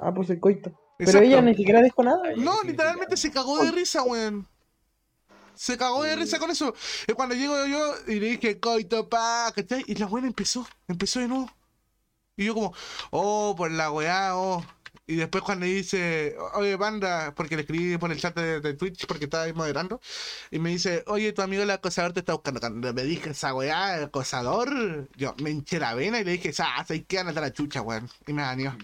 Ah, 0.00 0.12
el 0.28 0.40
coito. 0.40 0.70
Pero 0.98 1.10
Exacto. 1.10 1.26
ella 1.26 1.42
ni 1.42 1.54
siquiera 1.54 1.82
dijo 1.82 2.02
nada. 2.02 2.22
No, 2.36 2.60
¿qué 2.62 2.68
literalmente 2.68 3.16
se 3.16 3.30
cagó 3.30 3.62
de 3.64 3.70
risa, 3.70 4.02
weón. 4.02 4.46
Se 5.56 5.76
cagó 5.78 6.02
de 6.02 6.16
risa 6.16 6.38
con 6.38 6.50
eso. 6.50 6.74
Y 7.08 7.12
cuando 7.14 7.34
llego 7.34 7.66
yo 7.66 7.94
y 8.06 8.20
le 8.20 8.26
dije 8.30 8.60
coito, 8.60 9.08
pa, 9.08 9.52
¿cachai? 9.54 9.84
Y 9.86 9.94
la 9.96 10.06
weá 10.06 10.26
empezó, 10.26 10.66
empezó 10.88 11.20
de 11.20 11.28
nuevo. 11.28 11.50
Y 12.36 12.46
yo 12.46 12.54
como, 12.54 12.74
oh, 13.10 13.54
por 13.56 13.70
la 13.70 13.90
weá, 13.90 14.36
oh. 14.36 14.64
Y 15.06 15.16
después 15.16 15.44
cuando 15.44 15.66
dice, 15.66 16.36
oye, 16.54 16.76
banda, 16.76 17.34
porque 17.34 17.56
le 17.56 17.62
escribí 17.62 17.96
por 17.98 18.10
el 18.12 18.18
chat 18.20 18.34
de, 18.36 18.60
de 18.60 18.74
Twitch 18.74 19.06
porque 19.06 19.24
estaba 19.26 19.44
ahí 19.44 19.52
moderando, 19.52 20.00
y 20.50 20.58
me 20.58 20.70
dice, 20.70 21.04
oye, 21.06 21.32
tu 21.32 21.42
amigo 21.42 21.62
el 21.62 21.70
acosador 21.70 22.12
te 22.12 22.20
está 22.20 22.34
buscando. 22.34 22.60
Cuando 22.60 22.92
me 22.92 23.04
dije 23.04 23.30
esa 23.30 23.54
weá, 23.54 23.96
el 23.98 24.04
acosador, 24.04 25.08
yo 25.16 25.34
me 25.42 25.50
hinché 25.50 25.78
la 25.78 25.94
vena 25.94 26.20
y 26.20 26.24
le 26.24 26.32
dije, 26.32 26.50
ah, 26.60 26.84
¿sabes 26.86 27.04
qué? 27.08 27.18
Anda 27.20 27.32
a 27.32 27.42
la 27.42 27.52
chucha, 27.52 27.82
weón. 27.82 28.10
Y 28.26 28.32
me 28.32 28.42
dañó. 28.42 28.76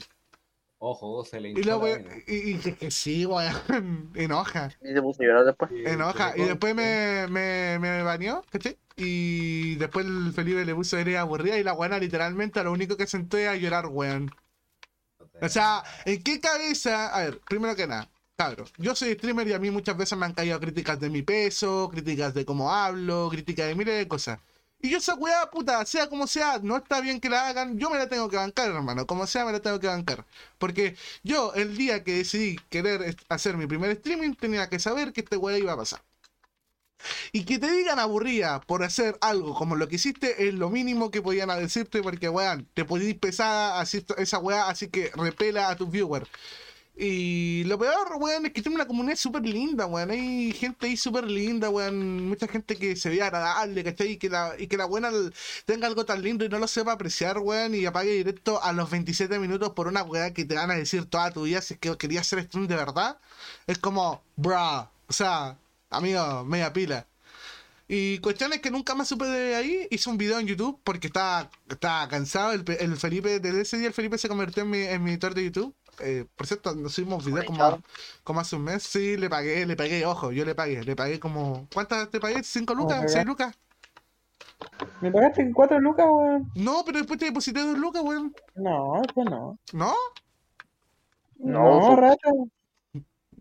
Ojo, 0.84 1.24
se 1.24 1.40
le 1.40 1.50
Y 1.50 1.62
la 1.62 1.78
y, 2.26 2.50
y 2.54 2.58
que 2.58 2.90
sí, 2.90 3.24
weón. 3.24 4.10
Enoja. 4.16 4.72
Y 4.82 4.92
te 4.92 5.00
puse 5.00 5.22
a 5.22 5.28
llorar 5.28 5.44
después. 5.44 5.70
Enoja. 5.70 6.32
se 6.32 6.40
Y 6.40 6.44
después 6.44 6.74
me, 6.74 7.28
me, 7.30 7.78
me 7.78 8.02
baneó, 8.02 8.44
¿cachai? 8.50 8.76
Y 8.96 9.76
después 9.76 10.04
el 10.06 10.32
Felipe 10.32 10.64
le 10.64 10.74
puso 10.74 10.98
eres 10.98 11.18
aburrida 11.18 11.56
y 11.56 11.62
la 11.62 11.72
buena 11.72 12.00
literalmente 12.00 12.58
a 12.58 12.64
lo 12.64 12.72
único 12.72 12.96
que 12.96 13.06
senté 13.06 13.46
a 13.46 13.54
llorar, 13.54 13.86
weón. 13.86 14.32
O 15.40 15.48
sea, 15.48 15.84
¿en 16.04 16.20
qué 16.20 16.40
cabeza? 16.40 17.14
A 17.14 17.22
ver, 17.26 17.40
primero 17.48 17.76
que 17.76 17.86
nada, 17.86 18.10
cabrón, 18.36 18.66
yo 18.76 18.96
soy 18.96 19.12
streamer 19.14 19.46
y 19.46 19.52
a 19.52 19.60
mí 19.60 19.70
muchas 19.70 19.96
veces 19.96 20.18
me 20.18 20.26
han 20.26 20.34
caído 20.34 20.58
críticas 20.58 20.98
de 20.98 21.10
mi 21.10 21.22
peso, 21.22 21.90
críticas 21.92 22.34
de 22.34 22.44
cómo 22.44 22.72
hablo, 22.72 23.28
críticas 23.30 23.68
de 23.68 23.76
miles 23.76 23.98
de 23.98 24.08
cosas. 24.08 24.40
Y 24.82 24.90
yo 24.90 24.98
esa 24.98 25.14
weá, 25.14 25.48
puta, 25.50 25.86
sea 25.86 26.08
como 26.08 26.26
sea, 26.26 26.58
no 26.62 26.76
está 26.76 27.00
bien 27.00 27.20
que 27.20 27.28
la 27.28 27.48
hagan, 27.48 27.78
yo 27.78 27.88
me 27.88 27.98
la 27.98 28.08
tengo 28.08 28.28
que 28.28 28.36
bancar, 28.36 28.68
hermano, 28.70 29.06
como 29.06 29.26
sea 29.28 29.44
me 29.44 29.52
la 29.52 29.60
tengo 29.60 29.78
que 29.80 29.86
bancar. 29.86 30.26
Porque 30.58 30.96
yo, 31.22 31.54
el 31.54 31.76
día 31.76 32.02
que 32.04 32.14
decidí 32.14 32.56
querer 32.68 33.16
hacer 33.28 33.56
mi 33.56 33.66
primer 33.66 33.90
streaming, 33.92 34.34
tenía 34.34 34.68
que 34.68 34.80
saber 34.80 35.12
que 35.12 35.20
este 35.22 35.36
weá 35.36 35.56
iba 35.58 35.72
a 35.72 35.76
pasar. 35.76 36.02
Y 37.32 37.44
que 37.44 37.58
te 37.58 37.70
digan 37.70 37.98
aburrida 37.98 38.60
por 38.60 38.82
hacer 38.84 39.16
algo 39.20 39.54
como 39.54 39.76
lo 39.76 39.88
que 39.88 39.96
hiciste 39.96 40.48
es 40.48 40.54
lo 40.54 40.70
mínimo 40.70 41.10
que 41.10 41.22
podían 41.22 41.48
decirte 41.60 42.02
porque, 42.02 42.28
weón, 42.28 42.68
te 42.74 42.84
podís 42.84 43.14
pesada 43.16 43.80
así, 43.80 44.04
esa 44.18 44.38
weá, 44.38 44.68
así 44.68 44.88
que 44.88 45.10
repela 45.14 45.70
a 45.70 45.76
tus 45.76 45.90
viewers. 45.90 46.28
Y 46.94 47.64
lo 47.64 47.78
peor, 47.78 48.16
weón, 48.18 48.46
es 48.46 48.52
que 48.52 48.60
tiene 48.60 48.76
una 48.76 48.86
comunidad 48.86 49.16
súper 49.16 49.42
linda, 49.42 49.86
weón. 49.86 50.10
Hay 50.10 50.52
gente 50.52 50.86
ahí 50.86 50.96
súper 50.96 51.24
linda, 51.24 51.70
weón. 51.70 52.28
Mucha 52.28 52.46
gente 52.46 52.76
que 52.76 52.96
se 52.96 53.08
ve 53.08 53.22
agradable, 53.22 53.82
¿cachai? 53.82 54.12
Y 54.12 54.16
que 54.18 54.28
la, 54.28 54.54
y 54.58 54.66
que 54.66 54.76
la 54.76 54.84
buena 54.84 55.10
tenga 55.64 55.86
algo 55.86 56.04
tan 56.04 56.22
lindo 56.22 56.44
y 56.44 56.48
no 56.50 56.58
lo 56.58 56.68
sepa 56.68 56.92
apreciar, 56.92 57.38
weón. 57.38 57.74
Y 57.74 57.86
apague 57.86 58.12
directo 58.12 58.62
a 58.62 58.72
los 58.72 58.90
27 58.90 59.38
minutos 59.38 59.70
por 59.70 59.88
una 59.88 60.02
weá 60.02 60.34
que 60.34 60.44
te 60.44 60.54
van 60.54 60.70
a 60.70 60.74
decir 60.74 61.06
toda 61.06 61.30
tu 61.32 61.44
vida 61.44 61.62
si 61.62 61.74
es 61.74 61.80
que 61.80 61.96
querías 61.96 62.26
hacer 62.26 62.44
stream 62.44 62.66
de 62.68 62.76
verdad. 62.76 63.18
Es 63.66 63.78
como, 63.78 64.22
bruh. 64.36 64.86
O 65.08 65.12
sea, 65.12 65.58
amigo, 65.90 66.44
media 66.44 66.72
pila. 66.72 67.06
Y 67.88 68.18
cuestiones 68.20 68.60
que 68.60 68.70
nunca 68.70 68.94
más 68.94 69.08
supe 69.08 69.26
de 69.26 69.54
ahí, 69.54 69.86
hice 69.90 70.08
un 70.08 70.18
video 70.18 70.38
en 70.38 70.46
YouTube 70.46 70.80
porque 70.84 71.08
estaba, 71.08 71.50
estaba 71.68 72.08
cansado. 72.08 72.52
El 72.52 72.96
Felipe, 72.96 73.40
desde 73.40 73.62
ese 73.62 73.78
día 73.78 73.88
el 73.88 73.94
Felipe 73.94 74.18
se 74.18 74.28
convirtió 74.28 74.62
en 74.62 74.70
mi, 74.70 74.78
en 74.78 75.02
mi 75.04 75.10
editor 75.10 75.34
de 75.34 75.44
YouTube. 75.44 75.74
Eh, 76.00 76.24
por 76.36 76.46
cierto, 76.46 76.74
nos 76.74 76.94
subimos 76.94 77.24
video 77.24 77.44
como, 77.44 77.80
como 78.24 78.40
hace 78.40 78.56
un 78.56 78.64
mes. 78.64 78.82
Sí, 78.82 79.16
le 79.16 79.28
pagué, 79.28 79.66
le 79.66 79.76
pagué, 79.76 80.04
ojo, 80.06 80.32
yo 80.32 80.44
le 80.44 80.54
pagué, 80.54 80.82
le 80.82 80.96
pagué 80.96 81.20
como. 81.20 81.68
¿Cuántas 81.72 82.10
te 82.10 82.18
pagué? 82.20 82.42
¿Cinco 82.42 82.74
lucas? 82.74 83.10
¿Seis 83.12 83.26
lucas? 83.26 83.54
¿Me 85.00 85.10
pagaste 85.10 85.42
en 85.42 85.52
4 85.52 85.80
lucas, 85.80 86.06
weón? 86.08 86.50
No, 86.54 86.82
pero 86.84 86.98
después 86.98 87.18
te 87.18 87.26
deposité 87.26 87.60
dos 87.60 87.78
lucas, 87.78 88.02
weón. 88.02 88.34
No, 88.54 89.02
eso 89.02 89.24
no. 89.24 89.58
¿No? 89.72 89.94
No, 91.38 91.80
No, 91.80 91.96
rata. 91.96 92.30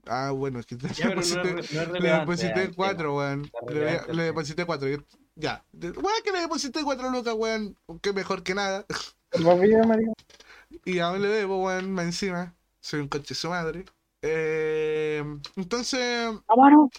Ah, 0.08 0.32
bueno, 0.32 0.60
es 0.60 0.66
que 0.66 0.76
te 0.76 0.88
Ya, 0.94 1.06
no 1.06 1.10
deposité, 1.12 1.44
re- 1.44 1.54
no 1.54 1.60
es 1.60 1.90
le 2.02 2.12
deposité 2.12 2.72
cuatro, 2.76 3.18
weón. 3.18 3.52
Le, 3.68 4.24
deposité 4.24 4.66
cuatro. 4.66 4.88
Ya. 5.36 5.64
Weón, 5.74 6.24
que 6.24 6.32
le 6.32 6.42
deposité 6.42 6.84
cuatro 6.84 7.10
lucas, 7.12 7.36
weón. 7.36 7.78
Que 8.02 8.14
mejor 8.14 8.42
que 8.44 8.56
nada. 8.56 8.86
Más. 9.40 9.58
Y 10.86 11.00
aún 11.00 11.22
le 11.22 11.28
debo, 11.30 11.64
weón, 11.64 11.92
más 11.92 12.06
encima. 12.06 12.56
Soy 12.80 13.00
un 13.02 13.08
coche 13.08 13.36
su 13.36 13.50
madre. 13.50 13.86
Eh, 14.22 15.24
entonces, 15.56 16.30
Amaro. 16.48 16.90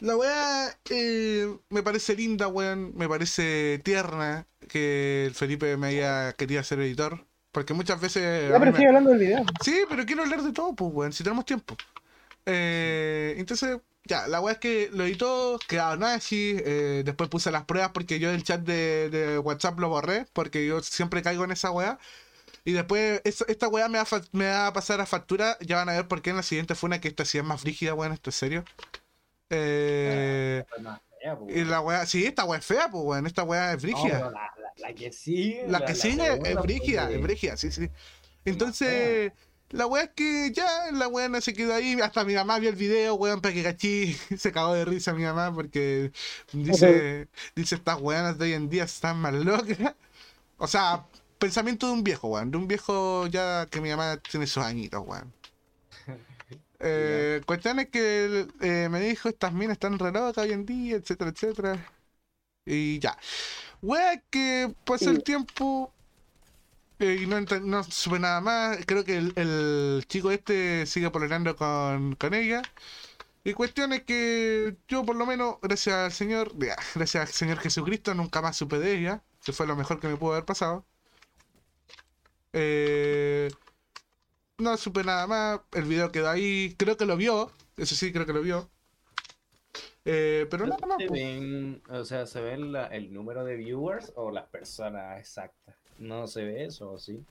la 0.00 0.16
weá 0.16 0.76
eh, 0.90 1.48
me 1.68 1.82
parece 1.82 2.14
linda, 2.16 2.48
weón. 2.48 2.92
Me 2.96 3.08
parece 3.08 3.80
tierna 3.84 4.46
que 4.68 5.26
el 5.26 5.34
Felipe 5.34 5.76
me 5.76 5.88
haya 5.88 6.32
querido 6.34 6.60
hacer 6.60 6.80
editor. 6.80 7.24
Porque 7.52 7.74
muchas 7.74 8.00
veces. 8.00 8.50
Ya, 8.50 8.58
pero 8.60 8.72
me- 8.72 8.86
hablando 8.86 9.10
del 9.10 9.18
video. 9.18 9.44
Sí, 9.62 9.80
pero 9.88 10.04
quiero 10.06 10.22
hablar 10.22 10.42
de 10.42 10.52
todo, 10.52 10.74
pues, 10.74 10.90
weón, 10.92 11.12
si 11.12 11.24
tenemos 11.24 11.44
tiempo. 11.44 11.76
Eh, 12.46 13.34
entonces, 13.38 13.78
ya, 14.04 14.26
la 14.28 14.40
weá 14.40 14.54
es 14.54 14.58
que 14.60 14.88
lo 14.92 15.04
editó, 15.04 15.58
quedaron 15.68 16.04
así. 16.04 16.56
eh, 16.64 17.02
después 17.04 17.28
puse 17.30 17.50
las 17.50 17.64
pruebas 17.64 17.90
porque 17.92 18.18
yo 18.18 18.30
el 18.30 18.42
chat 18.44 18.60
de, 18.62 19.10
de 19.10 19.38
WhatsApp 19.38 19.78
lo 19.80 19.88
borré, 19.88 20.26
porque 20.32 20.66
yo 20.66 20.80
siempre 20.82 21.22
caigo 21.22 21.44
en 21.44 21.52
esa 21.52 21.70
weá. 21.70 21.98
Y 22.64 22.72
después, 22.72 23.20
eso- 23.24 23.46
esta 23.48 23.68
weá 23.68 23.88
me 23.88 23.98
va, 23.98 24.02
a 24.02 24.06
fa- 24.06 24.22
me 24.32 24.46
va 24.48 24.66
a 24.68 24.72
pasar 24.72 25.00
a 25.00 25.06
factura. 25.06 25.56
Ya 25.60 25.76
van 25.76 25.88
a 25.88 25.92
ver 25.92 26.08
por 26.08 26.22
qué 26.22 26.30
en 26.30 26.36
la 26.36 26.42
siguiente 26.42 26.74
fue 26.74 26.88
una 26.88 27.00
que 27.00 27.08
esta 27.08 27.24
sí 27.24 27.38
es 27.38 27.44
más 27.44 27.60
frígida, 27.60 27.94
weón, 27.94 28.12
esto 28.12 28.30
es 28.30 28.36
serio. 28.36 28.64
Eh, 29.50 30.64
po, 31.36 31.46
y 31.48 31.64
la 31.64 31.80
weá, 31.80 32.06
sí, 32.06 32.24
esta 32.24 32.44
weá 32.44 32.58
es 32.60 32.66
fea, 32.66 32.88
pues, 32.90 33.02
weón, 33.04 33.26
esta 33.26 33.42
weá 33.42 33.72
es 33.72 33.76
No, 33.76 33.80
frígida. 33.80 34.20
la, 34.20 34.30
la- 34.30 34.50
la 34.76 34.94
que 34.94 35.12
sigue. 35.12 35.64
La 35.68 35.84
que 35.84 35.94
sigue 35.94 36.24
segunda, 36.24 36.48
es 36.48 36.54
pues, 36.54 36.64
brígida, 36.64 37.06
de- 37.06 37.16
es 37.16 37.22
brígida, 37.22 37.56
sí, 37.56 37.70
sí. 37.72 37.90
Entonces, 38.44 39.32
la 39.70 39.86
weá 39.86 40.04
es 40.04 40.10
que 40.14 40.50
ya 40.54 40.90
la 40.92 41.08
weá 41.08 41.40
se 41.40 41.52
quedó 41.52 41.74
ahí. 41.74 41.98
Hasta 42.00 42.24
mi 42.24 42.34
mamá 42.34 42.58
vio 42.58 42.70
el 42.70 42.76
video, 42.76 43.14
weón, 43.14 43.40
para 43.40 43.52
que 43.54 43.62
cachí. 43.62 44.16
Se 44.38 44.50
cagó 44.52 44.72
de 44.74 44.84
risa 44.84 45.12
mi 45.12 45.22
mamá 45.24 45.52
porque 45.54 46.10
dice, 46.52 47.28
dice 47.54 47.74
estas 47.74 48.00
weonas 48.00 48.38
de 48.38 48.44
hoy 48.46 48.52
en 48.54 48.68
día 48.70 48.84
están 48.84 49.18
más 49.18 49.34
locas. 49.34 49.78
O 50.56 50.66
sea, 50.66 51.04
pensamiento 51.40 51.88
de 51.88 51.94
un 51.94 52.04
viejo, 52.04 52.28
weón. 52.28 52.52
De 52.52 52.58
un 52.58 52.68
viejo 52.68 53.26
ya 53.28 53.66
que 53.70 53.80
mi 53.80 53.90
mamá 53.90 54.18
tiene 54.18 54.46
sus 54.46 54.64
añitos, 54.64 55.02
weón. 55.06 55.34
Eh, 56.82 57.42
cuestión 57.46 57.78
es 57.80 57.90
que 57.90 58.48
eh, 58.62 58.88
me 58.90 59.00
dijo, 59.00 59.28
estas 59.28 59.52
minas 59.52 59.74
están 59.74 59.98
re 59.98 60.12
locas 60.12 60.44
hoy 60.44 60.52
en 60.52 60.64
día, 60.66 60.96
etcétera, 60.96 61.30
etcétera. 61.30 61.86
Y 62.66 62.98
ya. 63.00 63.18
Wea 63.82 64.22
que 64.30 64.74
pasó 64.84 65.10
el 65.10 65.22
tiempo 65.24 65.94
eh, 66.98 67.20
y 67.22 67.26
no, 67.26 67.84
supe 67.84 68.18
nada 68.18 68.40
más. 68.40 68.78
Creo 68.86 69.04
que 69.04 69.16
el, 69.16 69.32
el 69.36 70.04
chico 70.08 70.30
este 70.30 70.86
sigue 70.86 71.10
pololeando 71.10 71.56
con, 71.56 72.14
con 72.16 72.34
ella. 72.34 72.62
Y 73.44 73.54
cuestión 73.54 73.92
es 73.92 74.04
que 74.04 74.76
yo 74.88 75.04
por 75.04 75.16
lo 75.16 75.26
menos, 75.26 75.56
gracias 75.62 75.96
al 75.96 76.12
Señor, 76.12 76.52
gracias 76.94 77.16
al 77.16 77.28
Señor 77.28 77.58
Jesucristo, 77.58 78.14
nunca 78.14 78.42
más 78.42 78.56
supe 78.56 78.78
de 78.78 78.98
ella. 78.98 79.24
Que 79.44 79.52
fue 79.52 79.66
lo 79.66 79.76
mejor 79.76 80.00
que 80.00 80.08
me 80.08 80.16
pudo 80.16 80.32
haber 80.32 80.44
pasado. 80.44 80.86
Eh, 82.52 83.48
no 84.58 84.76
supe 84.76 85.04
nada 85.04 85.26
más. 85.26 85.60
El 85.72 85.84
video 85.84 86.10
quedó 86.12 86.30
ahí. 86.30 86.74
Creo 86.78 86.96
que 86.96 87.06
lo 87.06 87.16
vio. 87.16 87.50
Eso 87.76 87.94
sí, 87.94 88.12
creo 88.12 88.26
que 88.26 88.32
lo 88.32 88.42
vio. 88.42 88.68
Eh, 90.04 90.46
pero 90.50 90.66
nada 90.66 90.86
más. 90.86 90.98
¿Se 90.98 91.06
pues. 91.06 91.20
ven, 91.20 91.82
o 91.88 92.04
sea, 92.04 92.26
¿se 92.26 92.56
la- 92.56 92.86
el 92.88 93.12
número 93.12 93.44
de 93.44 93.56
viewers 93.56 94.12
o 94.16 94.30
las 94.30 94.46
personas 94.48 95.18
exactas? 95.18 95.74
No 95.98 96.26
se 96.26 96.44
ve 96.44 96.64
eso, 96.64 96.92
¿o 96.92 96.98
sí? 96.98 97.22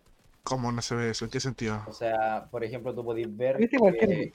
¿Cómo 0.43 0.71
no 0.71 0.81
se 0.81 0.95
ve 0.95 1.09
eso? 1.11 1.25
¿En 1.25 1.31
qué 1.31 1.39
sentido? 1.39 1.83
O 1.87 1.93
sea, 1.93 2.47
por 2.49 2.63
ejemplo, 2.63 2.93
tú 2.93 3.03
podés 3.03 3.35
ver 3.35 3.57
¿Viste 3.57 3.77
cualquier 3.77 4.09
ve? 4.09 4.33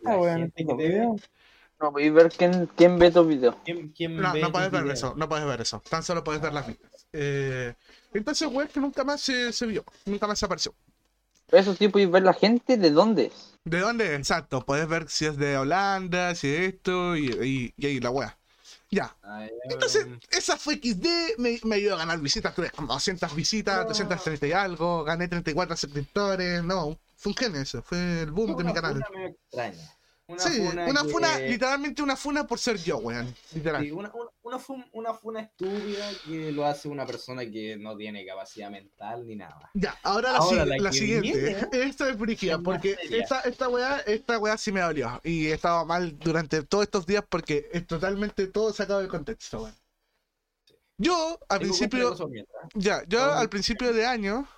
No 1.80 1.92
podéis 1.92 2.12
ver 2.12 2.28
quién, 2.30 2.66
quién 2.76 2.98
ve 2.98 3.10
tus 3.10 3.26
videos. 3.26 3.56
¿quién, 3.64 3.88
quién 3.88 4.16
No, 4.16 4.32
ve 4.32 4.40
no 4.40 4.52
puedes 4.52 4.70
ver 4.70 4.86
eso, 4.88 5.14
no 5.16 5.28
puedes 5.28 5.44
ver 5.44 5.60
eso. 5.60 5.82
Tan 5.88 6.02
solo 6.02 6.22
puedes 6.22 6.40
ver 6.40 6.52
las 6.52 6.66
vistas. 6.66 7.06
Eh, 7.12 7.74
entonces, 8.18 8.48
weón, 8.50 8.68
que 8.68 8.80
nunca 8.80 9.04
más 9.04 9.20
se, 9.20 9.52
se 9.52 9.66
vio, 9.66 9.84
nunca 10.06 10.26
más 10.26 10.42
apareció. 10.42 10.74
Pero 11.46 11.62
eso 11.62 11.74
sí 11.74 11.88
podéis 11.88 12.10
ver 12.10 12.22
la 12.22 12.32
gente 12.32 12.76
de 12.76 12.90
dónde 12.90 13.26
es. 13.26 13.54
¿De 13.64 13.80
dónde? 13.80 14.14
Exacto, 14.14 14.64
puedes 14.64 14.88
ver 14.88 15.08
si 15.08 15.26
es 15.26 15.36
de 15.36 15.56
Holanda, 15.58 16.34
si 16.34 16.48
es 16.48 16.74
esto, 16.74 17.16
y, 17.16 17.26
y, 17.26 17.74
y 17.76 17.86
ahí 17.86 18.00
la 18.00 18.10
wea. 18.10 18.36
Ya. 18.90 19.16
Entonces, 19.68 20.06
esa 20.30 20.56
fue 20.56 20.74
XD, 20.76 21.38
me, 21.38 21.58
me 21.64 21.76
ayudó 21.76 21.94
a 21.94 21.98
ganar 21.98 22.20
visitas, 22.20 22.54
tuve 22.54 22.70
como 22.70 22.92
200 22.92 23.34
visitas, 23.34 23.78
No. 23.78 23.84
230 23.88 24.46
y 24.46 24.52
algo, 24.52 25.02
gané 25.04 25.26
34 25.28 25.76
suscriptores, 25.76 26.62
no, 26.62 26.98
fue 27.16 27.30
un 27.30 27.36
genio 27.36 27.60
eso, 27.60 27.82
fue 27.82 28.22
el 28.22 28.30
boom 28.30 28.56
de 28.56 28.64
mi 28.64 28.72
canal. 28.72 29.02
extraña. 29.26 29.93
Una 30.26 30.38
sí, 30.38 30.56
funa 30.56 30.86
una 30.86 31.02
que- 31.02 31.08
funa, 31.10 31.38
literalmente 31.38 32.02
una 32.02 32.16
funa 32.16 32.46
por 32.46 32.58
ser 32.58 32.78
yo, 32.78 32.96
weón, 32.96 33.34
literal. 33.52 33.82
Sí, 33.84 33.90
una, 33.90 34.10
una, 34.14 34.30
una 34.42 34.58
fun- 34.58 34.86
una 34.92 35.12
funa 35.12 35.40
estúpida 35.40 36.10
que 36.24 36.50
lo 36.50 36.64
hace 36.64 36.88
una 36.88 37.04
persona 37.04 37.44
que 37.44 37.76
no 37.76 37.94
tiene 37.94 38.24
capacidad 38.24 38.70
mental 38.70 39.26
ni 39.26 39.36
nada. 39.36 39.70
Ya, 39.74 39.98
ahora 40.02 40.32
la, 40.32 40.38
Ahora 40.38 40.64
si- 40.64 40.80
la 40.80 40.92
siguiente. 40.92 41.30
viene 41.38 41.68
Esta 41.90 42.08
es 42.08 42.16
brígida, 42.16 42.58
porque 42.58 42.96
esta, 43.10 43.40
esta 43.42 43.68
weá, 43.68 43.98
esta 44.06 44.38
weá 44.38 44.56
sí 44.56 44.72
me 44.72 44.80
dolió. 44.80 45.20
Y 45.24 45.48
he 45.48 45.52
estado 45.52 45.84
mal 45.84 46.18
durante 46.18 46.62
todos 46.62 46.84
estos 46.84 47.04
días 47.04 47.22
porque 47.28 47.68
es 47.70 47.86
totalmente 47.86 48.46
todo 48.46 48.72
sacado 48.72 49.02
de 49.02 49.08
contexto, 49.08 49.64
weón. 49.64 49.74
Yo, 50.96 51.38
al 51.50 51.58
Tengo 51.58 51.74
principio, 51.74 52.16
ya, 52.74 53.02
yo 53.08 53.30
al 53.32 53.48
principio 53.50 53.92
de 53.92 54.06
año 54.06 54.48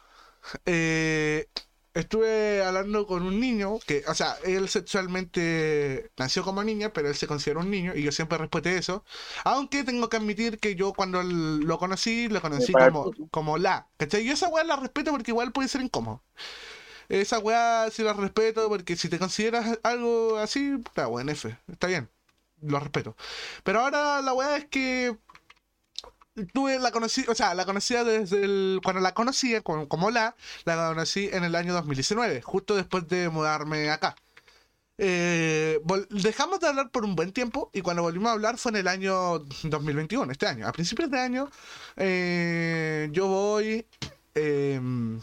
eh, 0.65 1.49
estuve 1.97 2.63
hablando 2.63 3.07
con 3.07 3.23
un 3.23 3.41
niño 3.41 3.79
que, 3.87 4.05
o 4.07 4.15
sea, 4.15 4.37
él 4.45 4.69
sexualmente 4.69 6.11
nació 6.17 6.45
como 6.45 6.63
niña, 6.63 6.93
pero 6.93 7.09
él 7.09 7.15
se 7.17 7.27
considera 7.27 7.61
un 7.61 7.71
niño 7.71 7.95
y 7.95 8.03
yo 8.03 8.13
siempre 8.13 8.39
respeté 8.39 8.77
eso. 8.77 9.05
Aunque 9.45 9.83
tengo 9.85 10.09
que 10.09 10.19
admitir 10.19 10.59
que 10.59 10.75
yo 10.75 10.93
cuando 10.93 11.23
lo 11.23 11.79
conocí, 11.79 12.29
lo 12.29 12.41
conocí 12.43 12.73
como, 12.73 13.13
como 13.31 13.59
la, 13.59 13.89
¿cachai? 13.97 14.25
Yo 14.25 14.35
esa 14.35 14.49
weá 14.49 14.65
la 14.65 14.77
respeto 14.77 15.11
porque 15.11 15.31
igual 15.31 15.53
puede 15.53 15.69
ser 15.69 15.81
incómodo. 15.81 16.23
Esa 17.09 17.39
weá 17.39 17.89
sí 17.91 18.03
la 18.03 18.13
respeto 18.13 18.69
porque 18.69 18.97
si 18.97 19.09
te 19.09 19.19
consideras 19.19 19.79
algo 19.83 20.39
así, 20.39 20.75
está 20.85 21.07
bueno, 21.07 21.33
F, 21.33 21.57
está 21.69 21.87
bien, 21.87 22.11
lo 22.61 22.81
respeto. 22.81 23.17
Pero 23.65 23.81
ahora 23.81 24.21
la 24.23 24.35
weá 24.35 24.57
es 24.57 24.67
que 24.67 25.17
tuve 26.53 26.79
la 26.79 26.91
conocí, 26.91 27.25
o 27.29 27.35
sea, 27.35 27.55
la 27.55 27.65
conocía 27.65 28.05
desde 28.05 28.45
el 28.45 28.81
cuando 28.83 29.01
la 29.01 29.15
conocía 29.15 29.63
como, 29.63 30.11
la 30.11 30.37
la 30.65 30.89
conocí 30.89 31.29
en 31.33 31.45
el 31.45 31.55
año 31.55 31.75
2019, 31.75 32.43
justo 32.43 32.77
después 32.77 33.09
de 33.09 33.29
mudarme 33.29 33.91
acá. 33.91 34.17
Eh, 34.99 35.79
dejamos 36.11 36.61
de 36.61 36.69
hablar 36.69 36.91
por 36.91 37.05
un 37.05 37.15
buen 37.17 37.33
tiempo 37.33 37.71
y 37.75 37.83
cuando 37.83 38.03
volvimos 38.03 38.31
a 38.31 38.33
hablar 38.33 38.57
fue 38.57 38.71
en 38.73 38.77
el 38.77 38.89
año 38.89 39.41
2021, 39.65 40.33
este 40.33 40.47
año. 40.47 40.67
A 40.67 40.73
principios 40.73 41.11
de 41.11 41.19
año 41.21 41.51
eh, 41.97 43.09
yo 43.13 43.27
voy, 43.27 43.87
em, 44.35 45.21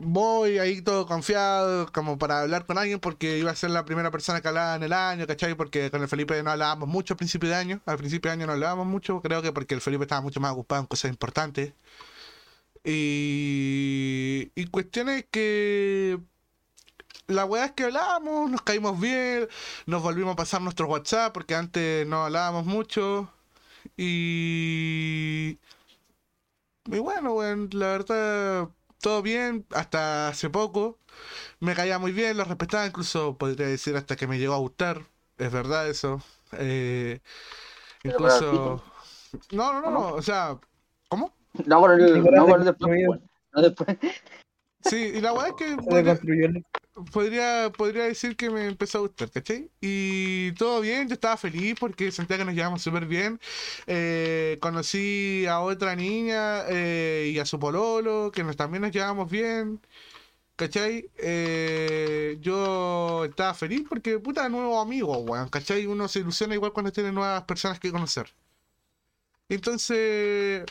voy 0.00 0.58
ahí 0.58 0.82
todo 0.82 1.06
confiado 1.06 1.90
como 1.92 2.18
para 2.18 2.40
hablar 2.40 2.66
con 2.66 2.78
alguien 2.78 3.00
porque 3.00 3.38
iba 3.38 3.50
a 3.50 3.56
ser 3.56 3.70
la 3.70 3.84
primera 3.84 4.10
persona 4.10 4.40
que 4.40 4.48
hablaba 4.48 4.74
en 4.76 4.82
el 4.82 4.92
año, 4.92 5.26
¿cachai? 5.26 5.54
Porque 5.54 5.90
con 5.90 6.02
el 6.02 6.08
Felipe 6.08 6.42
no 6.42 6.50
hablábamos 6.50 6.88
mucho 6.88 7.14
al 7.14 7.18
principio 7.18 7.48
de 7.50 7.54
año, 7.56 7.82
al 7.86 7.98
principio 7.98 8.30
de 8.30 8.34
año 8.34 8.46
no 8.46 8.52
hablábamos 8.54 8.86
mucho, 8.86 9.20
creo 9.22 9.42
que 9.42 9.52
porque 9.52 9.74
el 9.74 9.80
Felipe 9.80 10.04
estaba 10.04 10.22
mucho 10.22 10.40
más 10.40 10.52
ocupado 10.52 10.80
en 10.82 10.86
cosas 10.86 11.10
importantes. 11.10 11.74
Y, 12.84 14.50
y 14.54 14.66
cuestiones 14.68 15.26
que 15.30 16.18
la 17.26 17.44
weá 17.44 17.66
es 17.66 17.72
que 17.72 17.84
hablábamos, 17.84 18.50
nos 18.50 18.62
caímos 18.62 18.98
bien, 19.00 19.48
nos 19.86 20.02
volvimos 20.02 20.32
a 20.34 20.36
pasar 20.36 20.62
nuestros 20.62 20.88
WhatsApp 20.90 21.32
porque 21.32 21.54
antes 21.54 22.06
no 22.06 22.24
hablábamos 22.24 22.66
mucho. 22.66 23.32
Y. 23.96 25.58
Y 26.86 26.98
bueno, 26.98 27.34
weón, 27.34 27.68
la 27.72 27.86
verdad, 27.88 28.70
todo 29.00 29.22
bien, 29.22 29.66
hasta 29.70 30.28
hace 30.28 30.50
poco. 30.50 30.98
Me 31.58 31.74
caía 31.74 31.98
muy 31.98 32.12
bien, 32.12 32.36
lo 32.36 32.44
respetaba, 32.44 32.86
incluso 32.86 33.36
podría 33.36 33.66
decir 33.66 33.96
hasta 33.96 34.16
que 34.16 34.26
me 34.26 34.38
llegó 34.38 34.54
a 34.54 34.58
gustar. 34.58 35.02
Es 35.38 35.52
verdad 35.52 35.88
eso. 35.88 36.22
Eh, 36.52 37.20
incluso. 38.04 38.82
No, 39.52 39.72
no, 39.72 39.80
no, 39.80 39.88
¿O 39.88 39.90
no, 39.90 40.00
no? 40.10 40.14
o 40.16 40.22
sea, 40.22 40.58
¿cómo? 41.08 41.32
No, 41.66 41.80
no 41.86 42.44
weón. 42.44 43.22
No 43.52 43.62
después. 43.62 43.96
Sí, 44.82 45.12
y 45.16 45.20
la 45.20 45.32
weá 45.32 45.48
es 45.48 45.54
que 45.54 45.68
Se 45.68 46.64
podría, 47.12 47.70
podría 47.76 48.04
decir 48.04 48.36
que 48.36 48.50
me 48.50 48.66
empezó 48.66 48.98
a 48.98 49.00
gustar, 49.02 49.30
¿cachai? 49.30 49.70
Y 49.80 50.52
todo 50.52 50.80
bien, 50.80 51.08
yo 51.08 51.14
estaba 51.14 51.36
feliz 51.36 51.76
porque 51.78 52.10
sentía 52.12 52.38
que 52.38 52.44
nos 52.44 52.54
llevamos 52.54 52.82
súper 52.82 53.06
bien. 53.06 53.40
Eh, 53.86 54.58
conocí 54.60 55.46
a 55.46 55.60
otra 55.60 55.96
niña 55.96 56.64
eh, 56.68 57.30
y 57.34 57.38
a 57.38 57.46
su 57.46 57.58
pololo, 57.58 58.30
que 58.32 58.44
nos, 58.44 58.56
también 58.56 58.82
nos 58.82 58.92
llevamos 58.92 59.30
bien. 59.30 59.80
¿Cachai? 60.56 61.10
Eh, 61.18 62.38
yo 62.40 63.24
estaba 63.24 63.54
feliz 63.54 63.84
porque, 63.88 64.18
puta, 64.18 64.48
nuevo 64.48 64.80
amigo, 64.80 65.18
weón. 65.18 65.48
¿Cachai? 65.48 65.86
Uno 65.86 66.08
se 66.08 66.20
ilusiona 66.20 66.54
igual 66.54 66.72
cuando 66.72 66.92
tiene 66.92 67.12
nuevas 67.12 67.44
personas 67.44 67.80
que 67.80 67.92
conocer. 67.92 68.30
Entonces, 69.48 70.64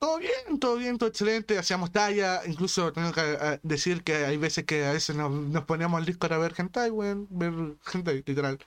todo 0.00 0.18
bien, 0.18 0.58
todo 0.58 0.76
bien, 0.76 0.98
todo 0.98 1.08
excelente. 1.10 1.58
Hacíamos 1.58 1.92
talla. 1.92 2.42
Incluso 2.46 2.92
tengo 2.92 3.12
que 3.12 3.20
eh, 3.22 3.60
decir 3.62 4.02
que 4.02 4.14
hay 4.24 4.36
veces 4.38 4.64
que 4.64 4.84
a 4.86 4.92
veces 4.92 5.14
nos, 5.16 5.30
nos 5.30 5.64
poníamos 5.64 5.98
al 5.98 6.06
disco 6.06 6.26
a 6.30 6.38
ver 6.38 6.54
hentai, 6.56 6.90
weón. 6.90 7.26
Ver 7.30 7.52
hentai, 7.92 8.24
literal. 8.26 8.58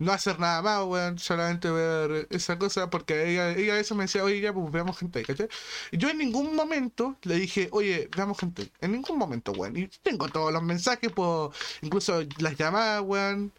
No 0.00 0.12
hacer 0.12 0.40
nada 0.40 0.62
más, 0.62 0.84
weón. 0.86 1.18
Solamente 1.18 1.70
ver 1.70 2.26
esa 2.30 2.58
cosa. 2.58 2.90
Porque 2.90 3.30
ella, 3.32 3.52
ella 3.52 3.74
a 3.74 3.76
veces 3.76 3.96
me 3.96 4.04
decía, 4.04 4.24
oye, 4.24 4.40
ya, 4.40 4.52
pues 4.52 4.70
veamos 4.72 5.00
hentai, 5.00 5.24
¿cachai? 5.24 5.48
Y 5.92 5.98
yo 5.98 6.10
en 6.10 6.18
ningún 6.18 6.56
momento 6.56 7.16
le 7.22 7.36
dije, 7.36 7.68
oye, 7.72 8.08
veamos 8.16 8.42
hentai. 8.42 8.72
En 8.80 8.92
ningún 8.92 9.18
momento, 9.18 9.52
weón. 9.52 9.76
Y 9.76 9.88
tengo 10.02 10.28
todos 10.28 10.52
los 10.52 10.62
mensajes, 10.62 11.12
puedo, 11.12 11.52
incluso 11.82 12.22
las 12.38 12.56
llamadas, 12.56 13.02
weón. 13.02 13.52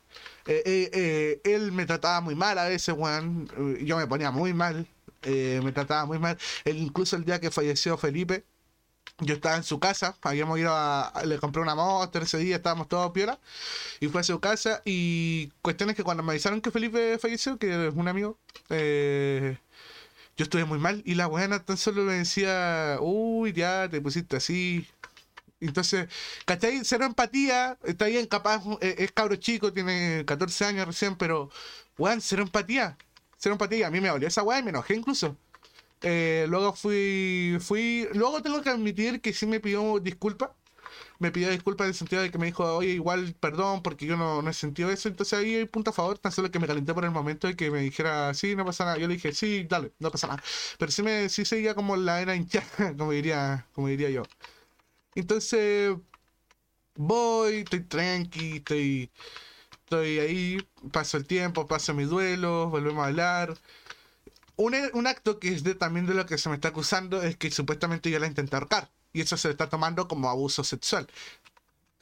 Eh, 0.47 0.89
eh, 0.93 1.41
él 1.45 1.71
me 1.71 1.85
trataba 1.85 2.21
muy 2.21 2.35
mal 2.35 2.57
a 2.59 2.65
veces, 2.65 2.93
weón. 2.97 3.47
Yo 3.85 3.97
me 3.97 4.07
ponía 4.07 4.31
muy 4.31 4.53
mal. 4.53 4.87
Eh, 5.25 5.61
me 5.63 5.71
trataba 5.71 6.05
muy 6.05 6.19
mal. 6.19 6.37
Incluso 6.65 7.15
el 7.15 7.25
día 7.25 7.39
que 7.39 7.51
falleció 7.51 7.97
Felipe, 7.97 8.45
yo 9.19 9.35
estaba 9.35 9.55
en 9.55 9.63
su 9.63 9.79
casa. 9.79 10.17
Habíamos 10.21 10.59
ido 10.59 10.71
a. 10.73 11.11
Le 11.25 11.39
compré 11.39 11.61
una 11.61 11.75
monster 11.75 12.23
ese 12.23 12.37
día, 12.39 12.57
estábamos 12.57 12.87
todos 12.87 13.11
piola. 13.11 13.39
Y 13.99 14.07
fue 14.07 14.21
a 14.21 14.23
su 14.23 14.39
casa. 14.39 14.81
Y 14.85 15.51
cuestiones 15.61 15.95
que 15.95 16.03
cuando 16.03 16.23
me 16.23 16.31
avisaron 16.33 16.61
que 16.61 16.71
Felipe 16.71 17.17
falleció, 17.19 17.57
que 17.57 17.87
es 17.87 17.93
un 17.95 18.07
amigo, 18.07 18.37
eh, 18.69 19.57
yo 20.37 20.43
estuve 20.43 20.65
muy 20.65 20.79
mal. 20.79 21.01
Y 21.05 21.15
la 21.15 21.27
buena 21.27 21.63
tan 21.63 21.77
solo 21.77 22.03
me 22.03 22.13
decía, 22.13 22.97
uy, 23.01 23.53
ya 23.53 23.89
te 23.89 24.01
pusiste 24.01 24.37
así. 24.37 24.87
Entonces, 25.61 26.09
¿cachai? 26.45 26.81
Cero 26.83 27.05
empatía, 27.05 27.77
está 27.83 28.05
bien, 28.05 28.27
capaz, 28.27 28.61
eh, 28.81 28.95
es 28.99 29.11
cabro 29.11 29.35
chico, 29.37 29.73
tiene 29.73 30.23
14 30.25 30.65
años 30.65 30.85
recién, 30.87 31.15
pero, 31.17 31.49
weón, 31.97 32.21
cero 32.21 32.43
empatía, 32.43 32.97
cero 33.45 33.53
empatía, 33.53 33.79
y 33.79 33.83
a 33.83 33.91
mí 33.91 34.01
me 34.01 34.09
dolió 34.09 34.27
esa 34.27 34.41
weá 34.41 34.59
y 34.59 34.63
me 34.63 34.71
enojé 34.71 34.95
incluso. 34.95 35.37
Eh, 36.01 36.47
luego 36.49 36.73
fui, 36.73 37.57
fui, 37.61 38.07
luego 38.13 38.41
tengo 38.41 38.61
que 38.63 38.69
admitir 38.69 39.21
que 39.21 39.33
sí 39.33 39.45
me 39.45 39.59
pidió 39.59 39.99
disculpas, 39.99 40.49
me 41.19 41.31
pidió 41.31 41.49
disculpas 41.51 41.85
en 41.85 41.89
el 41.89 41.95
sentido 41.95 42.21
de 42.23 42.31
que 42.31 42.39
me 42.39 42.47
dijo, 42.47 42.63
oye, 42.77 42.89
igual, 42.91 43.35
perdón, 43.39 43.83
porque 43.83 44.05
yo 44.07 44.17
no, 44.17 44.41
no 44.41 44.49
he 44.49 44.53
sentido 44.53 44.89
eso, 44.91 45.09
entonces 45.09 45.37
ahí 45.39 45.55
hay 45.55 45.65
punto 45.65 45.91
a 45.91 45.93
favor, 45.93 46.17
tan 46.19 46.31
solo 46.31 46.51
que 46.51 46.59
me 46.59 46.67
calenté 46.67 46.93
por 46.95 47.05
el 47.05 47.11
momento 47.11 47.47
de 47.47 47.55
que 47.55 47.71
me 47.71 47.81
dijera, 47.81 48.33
sí, 48.33 48.55
no 48.55 48.65
pasa 48.65 48.85
nada, 48.85 48.97
yo 48.97 49.07
le 49.07 49.15
dije, 49.15 49.33
sí, 49.33 49.65
dale, 49.69 49.93
no 49.99 50.11
pasa 50.11 50.27
nada, 50.27 50.43
pero 50.79 50.91
sí 50.91 51.03
me, 51.03 51.29
sí 51.29 51.45
seguía 51.45 51.75
como 51.75 51.95
la 51.97 52.21
era 52.21 52.35
hinchada, 52.35 52.65
como 52.97 53.11
diría, 53.11 53.67
como 53.73 53.87
diría 53.89 54.09
yo. 54.09 54.23
Entonces, 55.15 55.95
voy, 56.95 57.57
estoy 57.59 57.81
tranqui, 57.81 58.57
estoy, 58.57 59.11
estoy 59.85 60.19
ahí, 60.19 60.67
paso 60.91 61.17
el 61.17 61.25
tiempo, 61.27 61.67
paso 61.67 61.93
mi 61.93 62.05
duelo, 62.05 62.69
volvemos 62.69 63.03
a 63.03 63.07
hablar. 63.07 63.55
Un, 64.57 64.73
un 64.93 65.07
acto 65.07 65.39
que 65.39 65.49
es 65.53 65.63
también 65.77 66.05
de 66.05 66.13
lo 66.13 66.25
que 66.25 66.37
se 66.37 66.49
me 66.49 66.55
está 66.55 66.69
acusando 66.69 67.21
es 67.21 67.35
que 67.37 67.51
supuestamente 67.51 68.09
yo 68.09 68.19
la 68.19 68.27
intenté 68.27 68.55
ahorcar. 68.55 68.89
Y 69.13 69.21
eso 69.21 69.37
se 69.37 69.49
está 69.49 69.69
tomando 69.69 70.07
como 70.07 70.29
abuso 70.29 70.63
sexual. 70.63 71.07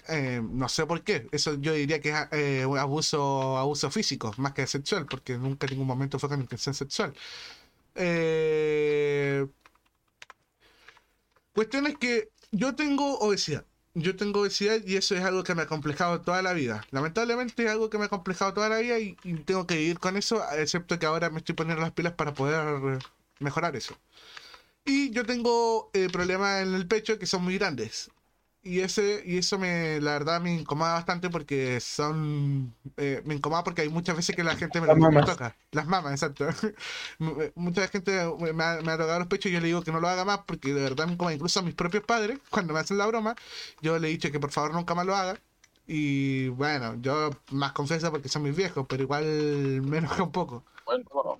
Eh, 0.09 0.41
no 0.43 0.67
sé 0.69 0.86
por 0.86 1.03
qué. 1.03 1.27
Eso 1.31 1.55
yo 1.55 1.73
diría 1.73 2.01
que 2.01 2.09
es 2.09 2.15
eh, 2.31 2.63
abuso, 2.79 3.57
abuso 3.57 3.89
físico, 3.91 4.34
más 4.38 4.53
que 4.53 4.67
sexual, 4.67 5.05
porque 5.07 5.38
nunca 5.38 5.65
en 5.67 5.71
ningún 5.73 5.88
momento 5.88 6.19
fue 6.19 6.29
con 6.29 6.41
intención 6.41 6.75
sexual. 6.75 7.13
Eh, 7.95 9.47
Cuestión 11.53 11.88
es 11.88 11.97
que 11.97 12.31
yo 12.51 12.75
tengo 12.75 13.17
obesidad. 13.19 13.65
Yo 13.95 14.15
tengo 14.15 14.41
obesidad 14.41 14.81
y 14.85 14.95
eso 14.95 15.15
es 15.15 15.23
algo 15.23 15.43
que 15.43 15.53
me 15.53 15.61
ha 15.63 15.67
complejado 15.67 16.21
toda 16.21 16.41
la 16.41 16.53
vida. 16.53 16.83
Lamentablemente 16.91 17.63
es 17.63 17.69
algo 17.69 17.89
que 17.91 17.99
me 17.99 18.05
ha 18.05 18.09
complejado 18.09 18.53
toda 18.53 18.69
la 18.69 18.79
vida 18.79 18.97
y, 18.99 19.15
tengo 19.45 19.67
que 19.67 19.75
vivir 19.77 19.99
con 19.99 20.17
eso, 20.17 20.43
excepto 20.53 20.97
que 20.97 21.05
ahora 21.05 21.29
me 21.29 21.39
estoy 21.39 21.53
poniendo 21.55 21.81
las 21.81 21.91
pilas 21.91 22.13
para 22.13 22.33
poder 22.33 22.99
mejorar 23.39 23.75
eso. 23.75 23.95
Y 24.85 25.11
yo 25.11 25.25
tengo 25.25 25.91
eh, 25.93 26.09
problemas 26.11 26.63
en 26.63 26.73
el 26.73 26.87
pecho 26.87 27.19
que 27.19 27.27
son 27.27 27.43
muy 27.43 27.57
grandes. 27.57 28.09
Y 28.66 28.80
ese 28.80 29.22
y 29.26 29.38
eso 29.39 29.59
me 29.59 29.99
la 29.99 30.14
verdad 30.14 30.39
me 30.39 30.53
incomoda 30.53 30.93
bastante 30.93 31.30
porque 31.30 31.82
son 31.82 32.74
eh, 32.95 33.22
me 33.26 33.36
incomoda 33.36 33.61
porque 33.64 33.82
hay 33.82 33.89
muchas 33.89 34.16
veces 34.16 34.36
que 34.38 34.43
la 34.43 34.55
gente 34.55 34.80
me, 34.80 34.88
Las 34.88 34.97
mamas. 34.97 35.26
toca. 35.26 35.57
Las 35.72 35.86
mamas 35.88 36.14
exacto. 36.14 36.47
Mucha 37.55 37.88
gente 37.89 38.11
me 38.53 38.64
ha, 38.64 38.82
me 38.82 38.91
ha 38.91 38.97
tocado 38.97 39.20
los 39.20 39.28
pechos 39.28 39.51
y 39.51 39.53
yo 39.55 39.59
le 39.59 39.68
digo 39.68 39.84
que 39.84 39.91
no 39.91 39.99
lo 39.99 40.07
haga 40.07 40.24
más 40.26 40.39
porque 40.47 40.74
de 40.74 40.82
verdad 40.82 41.07
me 41.07 41.14
incomoda 41.14 41.34
incluso 41.36 41.59
a 41.59 41.64
mis 41.64 41.76
propios 41.76 42.03
padres 42.05 42.39
cuando 42.49 42.74
me 42.74 42.80
hacen 42.80 42.97
la 42.97 43.05
broma 43.07 43.36
yo 43.82 43.99
le 43.99 44.07
he 44.07 44.11
dicho 44.11 44.32
que 44.32 44.39
por 44.39 44.51
favor 44.51 44.74
nunca 44.74 44.95
más 44.95 45.05
lo 45.05 45.16
haga. 45.16 45.39
Y 45.88 46.47
bueno 46.49 46.95
yo 47.01 47.32
más 47.51 47.74
confianza 47.74 48.11
porque 48.11 48.30
son 48.30 48.43
mis 48.43 48.55
viejos 48.55 48.86
pero 48.88 49.03
igual 49.03 49.26
me 49.84 49.97
enoja 49.97 50.24
un 50.24 50.32
poco 50.32 50.64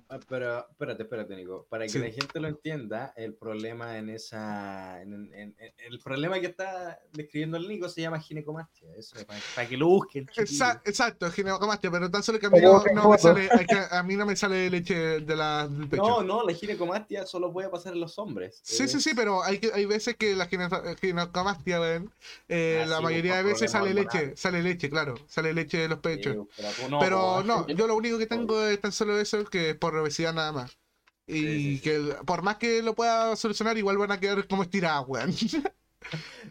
Ah, 0.08 0.18
Pero 0.28 0.68
espérate, 0.70 1.02
espérate, 1.04 1.36
Nico. 1.36 1.66
Para 1.68 1.84
que 1.84 1.90
Sí. 1.90 1.98
la 1.98 2.10
gente 2.10 2.40
lo 2.40 2.48
entienda, 2.48 3.12
el 3.16 3.34
problema 3.34 3.98
en 3.98 4.10
esa. 4.10 5.00
en- 5.02 5.12
en- 5.34 5.54
en- 5.58 5.74
el 5.78 5.98
problema 6.00 6.40
que 6.40 6.46
está 6.46 6.98
describiendo 7.12 7.56
el 7.56 7.68
Nico 7.68 7.88
se 7.88 8.00
llama 8.02 8.18
ginecomastia. 8.20 8.88
Eso 8.96 9.16
es 9.16 9.24
para, 9.24 9.40
para 9.54 9.68
que 9.68 9.76
lo 9.76 9.88
busquen. 9.88 10.26
chiquillos. 10.26 10.50
Exa- 10.60 10.80
exacto 10.84 11.30
ginecomastia 11.30 11.90
pero 11.90 12.10
tan 12.10 12.22
solo 12.22 12.38
que 12.38 12.46
a 12.46 12.50
mí 12.50 12.60
no, 12.60 12.82
me 13.10 13.18
sale 13.18 13.48
a, 13.52 13.64
que 13.64 13.78
a 13.90 14.02
mí 14.02 14.16
no 14.16 14.26
me 14.26 14.36
sale 14.36 14.70
leche 14.70 14.94
de 15.20 15.36
la, 15.36 15.68
del 15.68 15.88
pecho 15.88 16.02
No, 16.02 16.22
no, 16.22 16.42
la 16.46 16.52
ginecomastia 16.54 17.26
solo 17.26 17.52
puede 17.52 17.68
pasar 17.68 17.92
en 17.94 18.00
los 18.00 18.18
hombres. 18.18 18.60
Sí, 18.62 18.88
sí, 18.88 18.96
Es- 18.96 19.02
sí, 19.04 19.10
pero 19.14 19.42
hay, 19.42 19.58
que- 19.58 19.72
hay 19.72 19.84
veces 19.86 20.16
que 20.16 20.34
la 20.34 20.46
gine- 20.48 20.68
ginecomastia, 21.00 21.80
weón, 21.80 22.12
eh, 22.48 22.80
Ah, 22.84 22.86
la 22.86 22.96
sí, 22.98 23.02
mayoría 23.04 23.36
de 23.36 23.42
veces 23.42 23.70
sale 23.70 23.94
leche, 23.94 24.36
sale 24.36 24.62
leche, 24.62 24.88
claro, 24.90 25.14
sale 25.26 25.52
leche 25.52 25.78
de 25.78 25.88
los 25.88 25.98
pechos. 25.98 26.34
Sí, 26.56 26.62
pero 26.88 26.88
no, 26.88 26.98
pero 27.00 27.44
yo 27.76 27.86
lo 27.86 27.96
único 27.96 28.18
que 28.18 28.26
tengo 28.26 28.62
es 28.64 28.80
tan 28.80 28.92
solo 28.92 29.18
eso 29.18 29.38
que 29.50 29.70
es 29.70 29.76
por 29.76 29.96
obesidad 29.96 30.32
nada 30.34 30.52
más. 30.52 30.78
Y 31.26 31.34
Sí, 31.34 31.62
sí, 31.62 31.76
sí. 31.78 31.80
que 31.82 32.16
por 32.26 32.42
más 32.42 32.56
que 32.58 32.82
lo 32.82 32.94
pueda 32.94 33.34
solucionar, 33.36 33.78
igual 33.78 33.98
van 33.98 34.12
a 34.12 34.20
quedar 34.20 34.46
como 34.48 34.62
estiradas, 34.62 35.04
weón. 35.06 35.32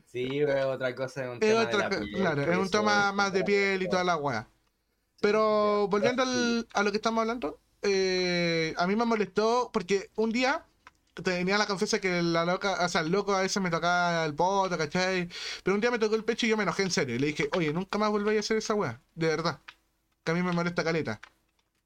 Sí, 0.05 0.41
pero 0.45 0.71
otra 0.71 0.95
cosa 0.95 1.23
es 1.23 1.29
un 1.29 1.35
Es 1.35 1.39
tema 1.39 1.61
otra, 1.61 1.77
de 1.77 1.83
la 1.83 1.89
piel, 1.89 2.11
claro, 2.15 2.41
es 2.41 2.57
un 2.57 2.69
tema 2.69 3.11
más 3.11 3.33
de 3.33 3.43
piel 3.43 3.81
y 3.83 3.89
toda 3.89 4.03
la 4.03 4.17
weá. 4.17 4.49
Pero 5.21 5.87
volviendo 5.89 6.23
al- 6.23 6.67
a 6.73 6.83
lo 6.83 6.91
que 6.91 6.97
estamos 6.97 7.21
hablando, 7.21 7.61
eh, 7.81 8.73
a 8.77 8.87
mí 8.87 8.95
me 8.95 9.05
molestó 9.05 9.69
porque 9.73 10.11
un 10.15 10.31
día 10.31 10.65
tenía 11.23 11.57
la 11.57 11.67
confianza 11.67 12.01
que 12.01 12.21
la 12.23 12.45
loca, 12.45 12.85
o 12.85 12.89
sea, 12.89 13.01
el 13.01 13.11
loco 13.11 13.33
a 13.35 13.41
veces 13.41 13.61
me 13.63 13.69
tocaba 13.71 14.25
el 14.25 14.35
poto, 14.35 14.77
¿cachai? 14.77 15.29
Pero 15.63 15.75
un 15.75 15.81
día 15.81 15.91
me 15.91 15.99
tocó 15.99 16.15
el 16.15 16.25
pecho 16.25 16.45
y 16.45 16.49
yo 16.49 16.57
me 16.57 16.63
enojé 16.63 16.83
en 16.83 16.91
serio. 16.91 17.15
Y 17.15 17.19
le 17.19 17.27
dije, 17.27 17.49
oye, 17.55 17.73
nunca 17.73 17.97
más 17.99 18.09
volváis 18.11 18.37
a 18.37 18.39
hacer 18.41 18.57
esa 18.57 18.75
weá, 18.75 19.01
de 19.15 19.27
verdad. 19.27 19.61
Que 20.23 20.31
a 20.31 20.35
mí 20.35 20.43
me 20.43 20.53
molesta 20.53 20.83
caleta. 20.83 21.21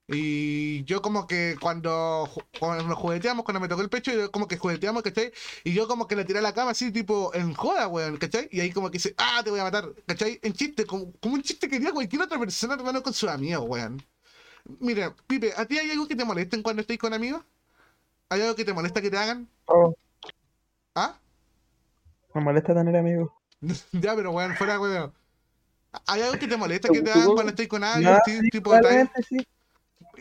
Y 0.09 0.85
yo 0.85 1.01
como 1.01 1.27
que 1.27 1.57
cuando, 1.59 2.29
cuando 2.57 2.95
jugueteamos, 2.95 3.43
cuando 3.43 3.59
me 3.59 3.67
tocó 3.67 3.81
el 3.81 3.89
pecho, 3.89 4.13
yo 4.13 4.31
como 4.31 4.47
que 4.47 4.57
jugueteamos, 4.57 5.03
¿cachai? 5.03 5.33
Y 5.65 5.73
yo 5.73 5.87
como 5.87 6.07
que 6.07 6.15
le 6.15 6.23
tiré 6.23 6.39
a 6.39 6.41
la 6.41 6.53
cama 6.53 6.71
así, 6.71 6.91
tipo, 6.93 7.33
en 7.35 7.53
joda, 7.53 7.87
weón, 7.89 8.15
¿cachai? 8.15 8.47
Y 8.51 8.61
ahí 8.61 8.71
como 8.71 8.89
que 8.89 8.99
dice, 8.99 9.13
ah, 9.17 9.41
te 9.43 9.49
voy 9.49 9.59
a 9.59 9.63
matar, 9.63 9.89
¿cachai? 10.05 10.39
En 10.43 10.53
chiste, 10.53 10.85
como, 10.85 11.11
como 11.19 11.35
un 11.35 11.43
chiste 11.43 11.67
que 11.67 11.75
haría 11.75 11.91
cualquier 11.91 12.21
otra 12.21 12.39
persona, 12.39 12.75
hermano, 12.75 13.03
con 13.03 13.13
sus 13.13 13.29
amigos, 13.29 13.65
weón. 13.67 14.01
Mira, 14.79 15.13
Pipe, 15.27 15.53
¿a 15.57 15.65
ti 15.65 15.77
hay 15.77 15.91
algo 15.91 16.07
que 16.07 16.15
te 16.15 16.23
molesten 16.23 16.63
cuando 16.63 16.81
estáis 16.81 16.99
con 16.99 17.13
amigos? 17.13 17.43
¿Hay 18.29 18.41
algo 18.41 18.55
que 18.55 18.63
te 18.65 18.73
molesta 18.73 19.01
que 19.01 19.09
te 19.09 19.17
hagan? 19.17 19.49
Oh, 19.65 19.93
¿Ah? 20.95 21.19
me 22.33 22.41
molesta 22.41 22.73
tener 22.73 22.95
amigos. 22.95 23.29
ya, 23.91 24.15
pero 24.15 24.31
weón, 24.31 24.55
fuera, 24.55 24.79
weón. 24.79 25.13
¿Hay 26.05 26.21
algo 26.21 26.39
que 26.39 26.47
te 26.47 26.55
molesta 26.55 26.89
que 26.89 27.01
te 27.01 27.11
¿Tú, 27.11 27.19
hagan 27.19 27.33
cuando 27.33 27.49
estáis 27.49 27.69
con 27.69 27.83
alguien? 27.83 28.15
Ti- 28.23 28.39
sí, 28.39 28.49
tipo, 28.49 28.71
sí. 29.27 29.45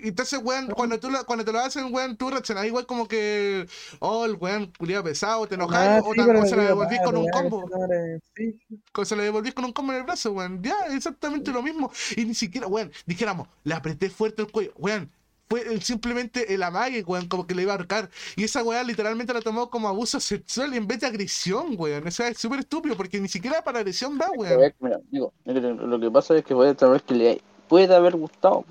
Entonces, 0.03 0.41
weón, 0.43 0.69
cuando, 0.69 0.99
tú 1.01 1.11
lo, 1.11 1.25
cuando 1.25 1.45
te 1.45 1.53
lo 1.53 1.61
hacen, 1.61 1.93
weón, 1.93 2.17
tú 2.17 2.31
reaccionás 2.31 2.67
igual 2.67 2.87
como 2.87 3.09
que, 3.09 3.67
oh, 4.01 4.25
el 4.25 4.35
weón, 4.35 4.73
culiado 4.79 5.05
pesado, 5.05 5.47
te 5.47 5.55
enojas, 5.55 5.89
Ah, 5.89 6.01
o, 6.05 6.13
sí, 6.13 6.17
ta- 6.19 6.27
pero 6.27 6.39
o 6.39 6.43
me 6.43 6.49
se 6.49 6.57
lo 6.57 6.63
digo, 6.63 6.75
devolvís 6.75 6.99
"Ah, 7.01 7.05
con 7.05 7.17
un 7.17 7.29
combo, 7.31 7.65
esta 7.65 7.79
madre", 7.79 8.21
Sí, 8.37 8.59
se 9.05 9.17
lo 9.17 9.23
devolvís 9.23 9.55
con 9.55 9.65
un 9.65 9.73
combo 9.73 9.93
en 9.93 9.99
el 9.99 10.05
brazo, 10.05 10.33
weón, 10.33 10.63
ya, 10.63 10.75
exactamente 10.93 11.51
lo 11.53 11.63
mismo, 11.63 11.91
y 12.17 12.25
ni 12.25 12.35
siquiera, 12.35 12.67
weón, 12.67 12.93
dijéramos, 13.07 13.49
le 13.65 13.75
apreté 13.75 14.11
fuerte 14.11 14.43
el 14.43 14.51
cuello, 14.51 14.73
weón, 14.77 15.11
fue 15.49 15.81
simplemente 15.81 16.53
el 16.53 16.63
amague, 16.63 17.03
weón, 17.05 17.29
como 17.29 17.47
que 17.47 17.55
le 17.55 17.63
iba 17.63 17.73
a 17.73 17.77
ahorcar, 17.77 18.11
y 18.35 18.45
esa 18.45 18.63
weón 18.63 18.87
literalmente 18.87 19.33
la 19.33 19.41
tomó 19.41 19.71
como 19.71 19.89
abuso 19.89 20.19
sexual 20.21 20.75
en 20.75 20.87
vez 20.87 21.01
de 21.01 21.07
agresión, 21.07 21.75
weón, 21.79 22.07
o 22.07 22.11
sea, 22.11 22.29
es 22.29 22.39
súper 22.39 22.61
estúpido, 22.61 22.97
porque 22.97 23.21
ni 23.21 23.29
siquiera 23.29 23.63
para 23.63 23.79
agresión 23.79 24.19
da, 24.19 24.27
A 24.27 24.31
weón. 24.33 24.61
ver, 24.61 24.75
mira, 24.81 25.01
digo, 25.11 25.33
mira, 25.45 25.61
lo 25.61 25.99
que 26.01 26.11
pasa 26.11 26.37
es 26.37 26.45
que 26.45 26.55
puede 26.55 26.77
saber 26.77 27.03
que 27.03 27.15
le 27.15 27.41
puede 27.69 27.95
haber 27.95 28.17
gustado. 28.17 28.65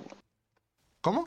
¿Cómo? 1.06 1.24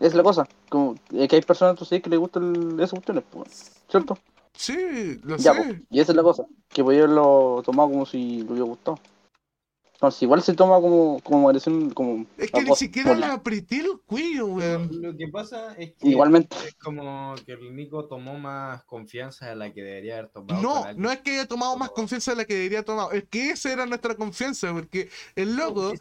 Es 0.00 0.12
la 0.12 0.24
cosa. 0.24 0.48
Como 0.68 0.96
es 1.12 1.28
que 1.28 1.36
hay 1.36 1.42
personas 1.42 1.78
sabes 1.78 2.02
que 2.02 2.10
les 2.10 2.18
gustan 2.18 2.74
esas 2.80 2.90
cuestiones, 2.90 3.22
pues, 3.30 3.72
¿cierto? 3.88 4.18
Sí, 4.54 5.20
lo 5.22 5.36
Ya, 5.36 5.54
sé. 5.54 5.62
pues, 5.62 5.80
y 5.88 6.00
esa 6.00 6.10
es 6.10 6.16
la 6.16 6.22
cosa. 6.24 6.46
Que 6.68 6.82
podía 6.82 7.04
haberlo 7.04 7.62
tomado 7.64 7.90
como 7.90 8.06
si 8.06 8.38
le 8.42 8.50
hubiera 8.50 8.64
gustado. 8.64 8.98
Entonces, 9.92 10.22
igual 10.22 10.42
se 10.42 10.54
toma 10.54 10.80
como, 10.80 11.20
como 11.22 11.52
como. 11.94 12.26
Es 12.38 12.50
que 12.50 12.62
ni 12.62 12.74
siquiera 12.74 13.14
le 13.14 13.26
apreté 13.26 13.80
el 13.80 14.00
cuello, 14.04 14.46
weón. 14.46 14.88
Lo 15.00 15.16
que 15.16 15.28
pasa 15.28 15.74
es 15.78 15.92
que 15.92 16.08
Igualmente. 16.08 16.56
es 16.66 16.74
como 16.74 17.36
que 17.46 17.52
el 17.52 17.76
Nico 17.76 18.06
tomó 18.06 18.36
más 18.36 18.82
confianza 18.84 19.50
de 19.50 19.54
la 19.54 19.72
que 19.72 19.82
debería 19.82 20.14
haber 20.18 20.30
tomado. 20.30 20.60
No, 20.60 20.92
no 20.94 21.12
es 21.12 21.20
que 21.20 21.32
haya 21.32 21.46
tomado 21.46 21.76
más 21.76 21.90
confianza 21.90 22.32
de 22.32 22.38
la 22.38 22.44
que 22.46 22.54
debería 22.54 22.82
tomar, 22.84 23.14
es 23.14 23.28
que 23.30 23.50
esa 23.50 23.72
era 23.72 23.86
nuestra 23.86 24.16
confianza, 24.16 24.72
porque 24.72 25.08
el 25.36 25.54
loco, 25.54 25.92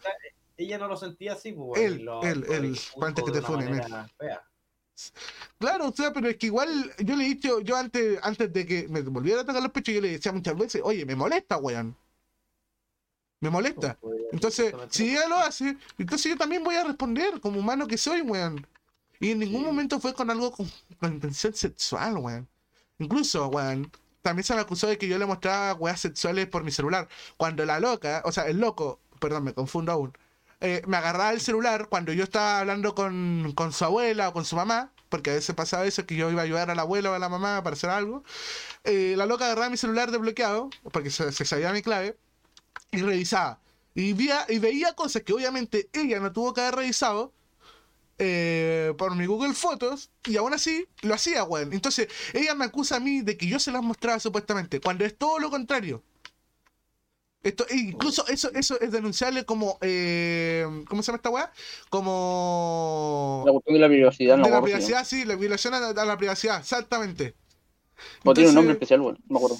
ella 0.63 0.77
no 0.77 0.87
lo 0.87 0.97
sentía 0.97 1.33
así, 1.33 1.53
pues, 1.53 1.81
Él, 1.81 2.03
lo- 2.03 2.21
él, 2.23 2.41
lo 2.41 2.53
él, 2.53 2.79
antes 3.01 3.23
que 3.23 3.31
te 3.31 3.41
funen, 3.41 3.81
claro, 5.57 5.87
o 5.87 5.93
sea, 5.93 6.11
pero 6.11 6.27
es 6.27 6.37
que 6.37 6.47
igual 6.47 6.93
yo 6.99 7.15
le 7.15 7.25
he 7.25 7.29
dicho, 7.29 7.61
yo 7.61 7.77
antes, 7.77 8.19
antes 8.21 8.51
de 8.51 8.65
que 8.65 8.87
me 8.89 9.01
volviera 9.01 9.41
a 9.41 9.45
tocar 9.45 9.61
los 9.61 9.71
pechos, 9.71 9.95
yo 9.95 10.01
le 10.01 10.11
decía 10.11 10.31
muchas 10.31 10.57
veces, 10.57 10.81
oye, 10.83 11.05
me 11.05 11.15
molesta, 11.15 11.57
weón. 11.57 11.95
Me 13.41 13.49
molesta. 13.49 13.97
Entonces, 14.33 14.73
si 14.89 15.11
ella 15.11 15.27
lo 15.29 15.37
hace, 15.37 15.77
entonces 15.97 16.31
yo 16.31 16.37
también 16.37 16.63
voy 16.63 16.75
a 16.75 16.83
responder 16.83 17.39
como 17.39 17.59
humano 17.59 17.87
que 17.87 17.97
soy, 17.97 18.21
weón. 18.21 18.67
Y 19.21 19.31
en 19.31 19.39
ningún 19.39 19.61
Sí. 19.61 19.65
momento 19.67 19.99
fue 19.99 20.13
con 20.13 20.29
algo 20.29 20.51
con, 20.51 20.69
con 20.99 21.13
intención 21.13 21.53
sexual, 21.53 22.17
weón. 22.17 22.47
Incluso, 22.97 23.47
weón, 23.47 23.89
también 24.21 24.43
se 24.43 24.53
me 24.55 24.59
acusó 24.61 24.87
de 24.87 24.97
que 24.97 25.07
yo 25.07 25.17
le 25.17 25.25
mostraba 25.25 25.73
weas 25.75 26.01
sexuales 26.01 26.47
por 26.47 26.63
mi 26.65 26.71
celular. 26.71 27.07
Cuando 27.37 27.65
la 27.65 27.79
loca, 27.79 28.21
o 28.25 28.31
sea, 28.33 28.47
el 28.47 28.59
loco, 28.59 28.99
perdón, 29.19 29.45
me 29.45 29.53
confundo 29.53 29.93
aún, 29.93 30.13
eh, 30.61 30.81
me 30.87 30.97
agarraba 30.97 31.31
el 31.31 31.41
celular 31.41 31.87
cuando 31.89 32.13
yo 32.13 32.23
estaba 32.23 32.59
hablando 32.59 32.95
con, 32.95 33.53
con 33.55 33.73
su 33.73 33.85
abuela 33.85 34.29
o 34.29 34.33
con 34.33 34.45
su 34.45 34.55
mamá, 34.55 34.91
porque 35.09 35.31
a 35.31 35.33
veces 35.33 35.55
pasaba 35.55 35.85
eso, 35.85 36.05
que 36.05 36.15
yo 36.15 36.29
iba 36.31 36.41
a 36.41 36.45
ayudar 36.45 36.69
a 36.69 36.75
la 36.75 36.83
abuela 36.83 37.11
o 37.11 37.13
a 37.13 37.19
la 37.19 37.29
mamá 37.29 37.63
para 37.63 37.75
hacer 37.75 37.89
algo. 37.89 38.23
Eh, 38.83 39.15
la 39.17 39.25
loca 39.25 39.45
agarraba 39.45 39.69
mi 39.69 39.77
celular 39.77 40.11
desbloqueado, 40.11 40.69
porque 40.91 41.09
se, 41.09 41.31
se 41.31 41.45
sabía 41.45 41.71
mi 41.73 41.81
clave, 41.81 42.17
y 42.91 43.01
revisaba. 43.01 43.59
Y, 43.95 44.13
veía, 44.13 44.45
y 44.49 44.59
veía 44.59 44.93
cosas 44.93 45.23
que 45.23 45.33
obviamente 45.33 45.89
ella 45.93 46.19
no 46.19 46.31
tuvo 46.31 46.53
que 46.53 46.61
haber 46.61 46.75
revisado 46.75 47.33
eh, 48.17 48.93
por 48.97 49.15
mi 49.15 49.25
Google 49.25 49.53
Fotos 49.53 50.11
y 50.25 50.37
aún 50.37 50.53
así 50.53 50.87
lo 51.01 51.13
hacía, 51.13 51.43
weón. 51.43 51.73
Entonces 51.73 52.09
ella 52.33 52.53
me 52.55 52.65
acusa 52.65 52.97
a 52.97 52.99
mí 52.99 53.21
de 53.21 53.37
que 53.37 53.47
yo 53.47 53.59
se 53.59 53.71
las 53.71 53.81
mostraba 53.81 54.19
supuestamente, 54.19 54.81
cuando 54.81 55.05
es 55.05 55.17
todo 55.17 55.39
lo 55.39 55.49
contrario. 55.49 56.03
Esto, 57.41 57.65
e 57.69 57.77
incluso 57.77 58.27
eso, 58.27 58.51
eso 58.53 58.79
es 58.81 58.91
denunciable 58.91 59.45
como, 59.45 59.77
eh, 59.81 60.65
¿cómo 60.89 61.01
se 61.01 61.07
llama 61.07 61.17
esta 61.17 61.29
weá? 61.29 61.51
Como... 61.89 63.43
La 63.45 63.53
cuestión 63.53 63.75
de 63.75 63.79
la 63.79 63.87
privacidad, 63.87 64.37
no 64.37 64.43
de 64.43 64.51
la 64.51 64.61
privacidad, 64.61 65.05
sí, 65.05 65.23
la 65.23 65.35
violación 65.35 65.73
a, 65.73 65.77
a 65.87 66.05
la 66.05 66.17
privacidad, 66.17 66.59
exactamente. 66.59 67.35
O 68.25 68.33
tiene 68.33 68.49
un 68.49 68.55
nombre 68.55 68.73
especial, 68.73 68.99
bueno, 68.99 69.19
no 69.27 69.33
me 69.33 69.37
acuerdo. 69.37 69.57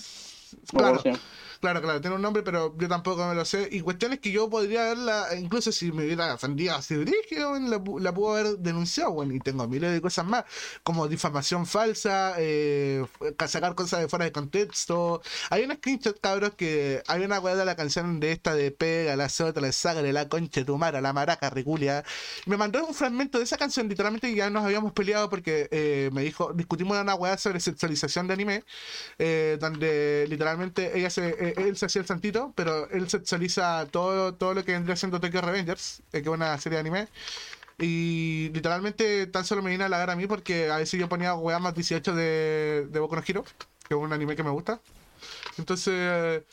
No 0.73 0.79
me 0.81 0.87
acuerdo 0.97 1.19
Claro, 1.61 1.81
claro, 1.81 1.99
tiene 1.99 2.15
un 2.15 2.21
nombre, 2.21 2.41
pero 2.41 2.73
yo 2.77 2.87
tampoco 2.87 3.27
me 3.27 3.35
lo 3.35 3.43
sé. 3.43 3.67
Y 3.69 3.81
cuestión 3.81 4.13
es 4.13 4.19
que 4.21 4.31
yo 4.31 4.49
podría 4.49 4.85
haberla, 4.85 5.27
incluso 5.37 5.73
si 5.73 5.91
me 5.91 6.05
hubiera 6.05 6.33
ofendido 6.33 6.73
así 6.73 6.95
brígido, 6.95 7.59
la, 7.59 7.81
la 7.99 8.13
puedo 8.13 8.33
haber 8.37 8.59
denunciado, 8.59 9.11
bueno, 9.11 9.33
y 9.33 9.41
tengo 9.41 9.67
miles 9.67 9.91
de 9.91 9.99
cosas 9.99 10.25
más, 10.25 10.45
como 10.83 11.09
difamación 11.09 11.65
falsa, 11.65 12.35
eh, 12.37 13.05
sacar 13.45 13.75
cosas 13.75 13.99
de 13.99 14.07
fuera 14.07 14.23
de 14.23 14.31
contexto. 14.31 15.21
Hay 15.49 15.65
un 15.65 15.75
screenshot, 15.75 16.17
cabros, 16.21 16.51
que 16.55 17.03
hay 17.07 17.23
una 17.25 17.41
weá 17.41 17.55
de 17.55 17.65
la 17.65 17.75
canción 17.75 18.21
de 18.21 18.31
esta 18.31 18.55
de 18.55 18.71
Pega, 18.71 19.17
la 19.17 19.27
Sota, 19.27 19.59
la 19.59 19.73
Sagre, 19.73 20.13
la 20.13 20.29
Concha, 20.29 20.63
tu 20.63 20.77
Mara, 20.77 21.01
la 21.01 21.11
Maraca, 21.11 21.49
Riculia. 21.49 22.05
Me 22.45 22.55
mandó 22.55 22.85
un 22.87 22.93
fragmento 22.93 23.37
de 23.37 23.43
esa 23.43 23.57
canción, 23.57 23.89
literalmente 23.89 24.33
ya 24.33 24.49
nos 24.49 24.63
habíamos 24.63 24.93
peleado 24.93 25.29
porque 25.29 25.67
eh, 25.71 26.09
me 26.13 26.21
dijo, 26.23 26.53
discutimos 26.53 26.97
una 26.97 27.15
weá 27.15 27.37
sobre 27.37 27.59
sexualización 27.59 28.27
de 28.27 28.33
anime 28.33 28.63
eh, 29.17 29.57
donde 29.59 30.25
literalmente 30.29 30.97
ella 30.97 31.09
se, 31.09 31.48
eh, 31.49 31.67
él 31.67 31.77
se 31.77 31.85
hacía 31.85 32.01
el 32.01 32.07
santito, 32.07 32.53
pero 32.55 32.89
él 32.89 33.09
sexualiza 33.09 33.87
todo, 33.91 34.33
todo 34.35 34.53
lo 34.53 34.63
que 34.63 34.73
vendría 34.73 34.95
siendo 34.95 35.19
Tokyo 35.19 35.41
Revengers, 35.41 36.01
eh, 36.13 36.21
que 36.21 36.29
es 36.29 36.35
una 36.35 36.57
serie 36.57 36.77
de 36.77 36.81
anime. 36.81 37.07
Y 37.79 38.49
literalmente 38.53 39.27
tan 39.27 39.45
solo 39.45 39.61
me 39.61 39.71
vino 39.71 39.83
a 39.83 39.87
halagar 39.87 40.09
a 40.09 40.15
mí 40.15 40.27
porque 40.27 40.69
a 40.69 40.77
veces 40.77 40.99
yo 40.99 41.07
ponía 41.07 41.33
weá 41.35 41.59
más 41.59 41.73
18 41.75 42.13
de, 42.13 42.87
de 42.89 42.99
Boku 42.99 43.15
no 43.15 43.23
Hero, 43.25 43.45
que 43.87 43.95
es 43.95 43.99
un 43.99 44.11
anime 44.11 44.35
que 44.35 44.43
me 44.43 44.49
gusta. 44.49 44.81
Entonces, 45.57 46.43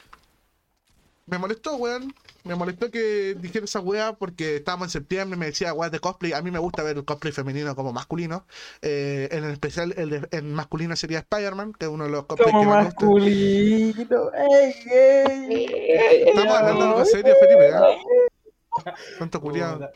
me 1.26 1.38
molestó, 1.38 1.76
weón. 1.76 2.14
Me 2.44 2.54
molestó 2.54 2.90
que 2.90 3.34
dijera 3.40 3.64
esa 3.64 3.80
weá 3.80 4.12
porque 4.12 4.56
estábamos 4.56 4.86
en 4.86 4.90
septiembre 4.92 5.36
y 5.36 5.40
me 5.40 5.46
decía 5.46 5.74
weá 5.74 5.90
de 5.90 5.98
cosplay. 5.98 6.32
A 6.32 6.42
mí 6.42 6.50
me 6.52 6.60
gusta 6.60 6.82
ver 6.84 6.96
el 6.96 7.04
cosplay 7.04 7.32
femenino 7.32 7.74
como 7.74 7.92
masculino. 7.92 8.46
Eh, 8.82 9.28
en 9.32 9.44
especial, 9.44 9.92
el, 9.96 10.10
de- 10.10 10.28
en 10.30 10.54
masculino 10.54 10.94
sería 10.94 11.18
Spider-Man, 11.18 11.72
que 11.78 11.86
es 11.86 11.90
uno 11.90 12.04
de 12.04 12.10
los 12.10 12.26
cosplays 12.26 12.52
Como 12.52 12.62
que 12.62 12.66
me 12.78 12.84
gusta. 12.84 13.00
masculino. 13.06 14.30
¡Ey, 14.32 14.74
ey! 14.92 16.22
Estamos 16.28 16.54
hablando 16.56 16.84
de 16.84 16.88
algo 16.90 17.04
serio, 17.04 17.34
Felipe. 17.40 17.68
¿eh? 17.68 19.38
Culiado. 19.40 19.90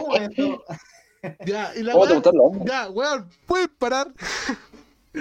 ¿Cómo 0.00 0.16
es 0.16 0.22
esto? 0.30 0.64
Ya, 1.44 1.72
y 1.74 1.82
la 1.82 1.92
¿Cómo 1.94 2.06
te 2.06 2.30
weá. 2.30 2.64
Ya, 2.64 2.90
weón, 2.90 3.28
¿puedes 3.46 3.68
parar? 3.78 4.08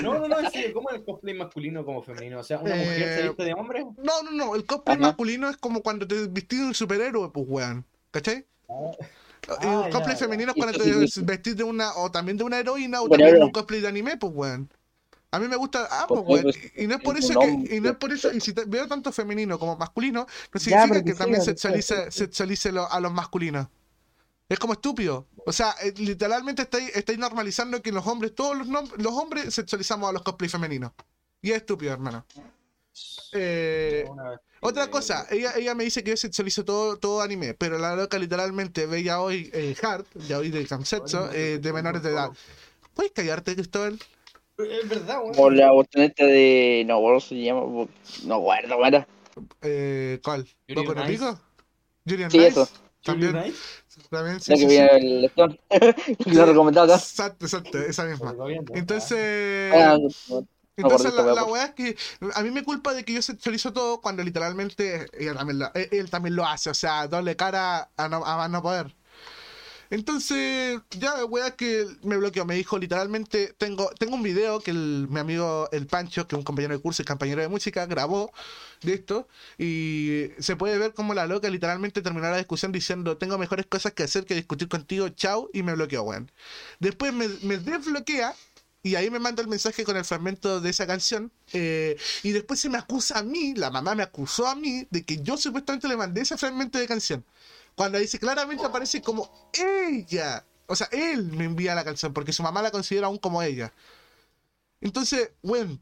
No, 0.02 0.20
no, 0.20 0.28
no, 0.28 0.40
en 0.40 0.52
serio, 0.52 0.74
¿cómo 0.74 0.90
es 0.90 0.98
el 0.98 1.06
cosplay 1.06 1.34
masculino 1.36 1.86
como 1.86 2.04
femenino? 2.04 2.40
O 2.40 2.44
sea, 2.44 2.60
¿una 2.60 2.76
mujer 2.76 3.14
se 3.14 3.22
Eh, 3.22 3.28
viste 3.28 3.44
de 3.46 3.54
hombre? 3.54 3.86
No, 4.04 4.24
no, 4.24 4.32
no. 4.32 4.56
El 4.56 4.66
cosplay 4.66 4.98
Ajá. 4.98 5.08
masculino 5.08 5.50
es 5.50 5.58
como 5.58 5.82
cuando 5.82 6.08
te 6.08 6.28
vestís 6.28 6.60
de 6.60 6.66
un 6.68 6.74
superhéroe, 6.74 7.30
pues, 7.32 7.46
weón. 7.48 7.86
¿Cachai? 8.12 8.38
Y 8.38 9.48
Ah, 9.48 9.84
el 9.86 9.92
cosplay 9.92 10.16
ya, 10.16 10.20
femenino 10.20 10.52
es 10.52 10.58
cuando 10.58 10.78
te 10.78 10.84
sí, 11.08 11.22
vestís 11.24 11.56
de 11.56 11.64
una, 11.64 11.94
o 11.96 12.10
también 12.12 12.38
de 12.38 12.44
una 12.44 12.60
heroína, 12.60 13.02
o 13.02 13.08
Bueno, 13.08 13.24
también 13.24 13.40
de 13.40 13.46
un 13.46 13.52
cosplay 13.52 13.82
de 13.82 13.88
anime, 13.88 14.18
pues, 14.18 14.34
weón. 14.36 14.70
A 15.32 15.40
mí 15.40 15.48
me 15.48 15.56
gusta 15.58 15.88
ambos, 16.02 16.24
Pues, 16.26 16.44
weón. 16.44 16.44
pues, 16.44 16.72
Y 16.78 16.88
no 16.88 16.96
es 16.96 17.02
por 17.02 17.18
es 17.18 17.26
eso 17.30 17.40
que, 17.40 17.76
y 17.76 17.80
no 17.82 17.90
es 17.90 17.96
por 17.98 18.12
eso, 18.12 18.32
y 18.34 18.40
si 18.40 18.54
te- 18.54 18.66
veo 18.66 18.88
tanto 18.88 19.12
femenino 19.12 19.60
como 19.60 19.76
masculino, 19.78 20.26
no 20.54 20.60
significa 20.60 21.00
que 21.00 21.04
que 21.06 21.14
también 21.14 21.42
sexualice, 21.42 22.12
sexualice 22.12 22.72
lo- 22.72 22.90
a 22.92 23.00
los 23.00 23.12
masculinos. 23.12 23.68
Es 24.48 24.60
como 24.60 24.74
estúpido. 24.74 25.28
O 25.46 25.52
sea, 25.52 25.76
eh, 25.84 25.94
literalmente 25.98 26.64
estáis, 26.64 26.96
estáis 26.96 27.18
normalizando 27.18 27.82
que 27.82 27.92
los 27.92 28.06
hombres, 28.06 28.36
todos 28.36 28.58
los, 28.58 28.68
los 28.98 29.14
hombres 29.14 29.54
sexualizamos 29.54 30.10
a 30.10 30.14
los 30.14 30.22
cosplay 30.22 30.50
femeninos. 30.50 30.92
Y 31.42 31.52
es 31.52 31.58
estúpido, 31.58 31.94
hermano. 31.94 32.26
Eh, 33.34 34.06
otra 34.62 34.90
cosa, 34.90 35.28
ella, 35.30 35.54
ella 35.56 35.76
me 35.76 35.84
dice 35.84 36.04
que 36.04 36.12
yo 36.12 36.18
sexualizo 36.18 36.64
todo, 36.64 36.98
todo 36.98 37.22
anime, 37.22 37.54
pero 37.54 37.78
la 37.78 37.96
loca 37.96 38.18
literalmente 38.18 38.86
ve 38.86 39.04
ya 39.04 39.22
hoy 39.22 39.52
eh, 39.54 39.76
Hard, 39.82 40.06
ya 40.28 40.40
hoy 40.40 40.50
de 40.50 40.66
Kansetsu, 40.66 41.30
eh, 41.34 41.60
de 41.62 41.74
menores 41.74 42.02
de 42.02 42.12
edad. 42.12 42.32
¿Puedes 42.94 43.12
callarte, 43.12 43.54
Cristóbal? 43.56 44.00
Es 44.58 44.90
verdad, 44.90 45.20
weón. 45.22 45.36
Por 45.36 45.54
la 45.54 45.72
cuestión 45.72 46.06
esta 46.06 46.26
de. 46.26 46.84
No, 46.88 46.96
¿cómo 47.02 47.20
se 47.20 47.36
llama? 47.36 47.88
No 48.24 48.40
guardo, 48.40 48.80
mara. 48.80 49.06
Eh, 49.62 50.20
¿Cuál? 50.24 50.48
¿Boku 50.74 50.96
no. 50.96 51.06
Pico? 51.06 51.40
Julian 52.08 52.32
Sí, 52.32 52.38
Nice. 52.38 52.48
eso. 52.50 52.70
También, 53.04 53.54
también, 54.16 54.40
sí, 54.42 54.52
La 54.52 54.58
que 54.58 54.64
sí, 54.64 54.68
viene 54.68 54.90
sí. 54.90 54.96
el 54.98 55.22
lector. 55.22 55.60
lo 56.26 56.46
recomendado 56.46 56.94
acá. 56.94 57.04
Exacto, 57.04 57.46
exacto, 57.46 57.78
esa 57.80 58.06
misma. 58.06 58.36
Entonces, 58.74 59.74
Ah, 59.76 59.98
Entonces 60.78 61.14
la, 61.14 61.24
la 61.34 61.44
weá 61.46 61.66
es 61.66 61.72
que 61.74 61.98
a 62.34 62.44
mí 62.44 62.52
me 62.52 62.64
culpa 62.64 62.94
de 62.94 63.06
que 63.06 63.14
yo 63.14 63.22
sexualizo 63.22 63.72
todo 63.72 64.02
cuando 64.02 64.24
literalmente 64.24 65.06
ella 65.18 65.34
también 65.34 65.60
lo- 65.60 65.74
él, 65.74 65.88
él 65.92 66.10
también 66.10 66.36
lo 66.36 66.46
hace, 66.46 66.70
o 66.70 66.74
sea, 66.74 67.08
doble 67.08 67.36
cara 67.38 67.90
a 67.96 68.10
no, 68.10 68.26
a 68.26 68.48
no 68.50 68.62
poder. 68.62 68.94
Entonces, 69.90 70.82
ya, 70.92 71.26
weá, 71.26 71.56
que 71.56 71.86
me 72.04 72.18
bloqueó. 72.18 72.46
Me 72.46 72.56
dijo 72.56 72.78
literalmente: 72.78 73.54
Tengo, 73.58 73.90
tengo 74.00 74.16
un 74.16 74.24
video 74.24 74.60
que 74.60 74.74
mi 74.74 75.20
amigo 75.20 75.70
El 75.72 75.88
Pancho, 75.88 76.28
que 76.28 76.36
es 76.36 76.38
un 76.40 76.44
compañero 76.44 76.74
de 76.76 76.82
curso 76.82 77.02
y 77.02 77.06
compañero 77.06 77.42
de 77.42 77.48
música, 77.48 77.86
grabó 77.86 78.32
de 78.82 78.94
esto. 78.94 79.28
Y 79.58 80.28
se 80.40 80.56
puede 80.56 80.78
ver 80.78 80.94
como 80.94 81.14
la 81.14 81.28
loca 81.28 81.50
literalmente 81.50 82.02
terminó 82.02 82.30
la 82.30 82.38
discusión 82.38 82.72
diciendo: 82.72 83.18
Tengo 83.18 83.38
mejores 83.38 83.66
cosas 83.68 83.94
que 83.94 84.04
hacer 84.04 84.26
que 84.26 84.36
discutir 84.36 84.68
contigo, 84.68 85.10
chao. 85.10 85.50
Y 85.54 85.64
me 85.64 85.74
bloqueó, 85.76 86.04
weón. 86.04 86.32
Después 86.80 87.14
me, 87.14 87.28
me 87.44 87.58
desbloquea. 87.58 88.34
Y 88.84 88.94
ahí 88.96 89.10
me 89.10 89.18
manda 89.18 89.42
el 89.42 89.48
mensaje 89.48 89.84
con 89.84 89.98
el 89.98 90.06
fragmento 90.06 90.62
de 90.62 90.70
esa 90.70 90.86
canción. 90.86 91.32
eh, 91.54 91.98
y 92.22 92.32
después 92.32 92.60
se 92.60 92.70
me 92.70 92.78
acusa 92.78 93.18
a 93.20 93.24
mí, 93.24 93.56
la 93.56 93.72
mamá 93.72 93.96
me 93.96 94.04
acusó 94.04 94.46
a 94.48 94.54
mí, 94.56 94.86
de 94.92 95.04
que 95.04 95.18
yo 95.24 95.38
supuestamente 95.38 95.88
le 95.88 95.98
mandé 95.98 96.22
ese 96.22 96.38
fragmento 96.38 96.78
de 96.78 96.86
canción. 96.88 97.26
Cuando 97.76 97.98
dice 98.00 98.20
claramente 98.20 98.66
aparece 98.66 99.02
como 99.02 99.50
ella. 99.54 100.46
O 100.68 100.76
sea, 100.76 100.88
él 100.92 101.32
me 101.32 101.46
envía 101.46 101.76
la 101.76 101.84
canción 101.84 102.14
porque 102.14 102.34
su 102.34 102.44
mamá 102.44 102.62
la 102.62 102.72
considera 102.72 103.08
aún 103.08 103.18
como 103.18 103.42
ella. 103.42 103.74
Entonces, 104.82 105.32
bueno, 105.42 105.80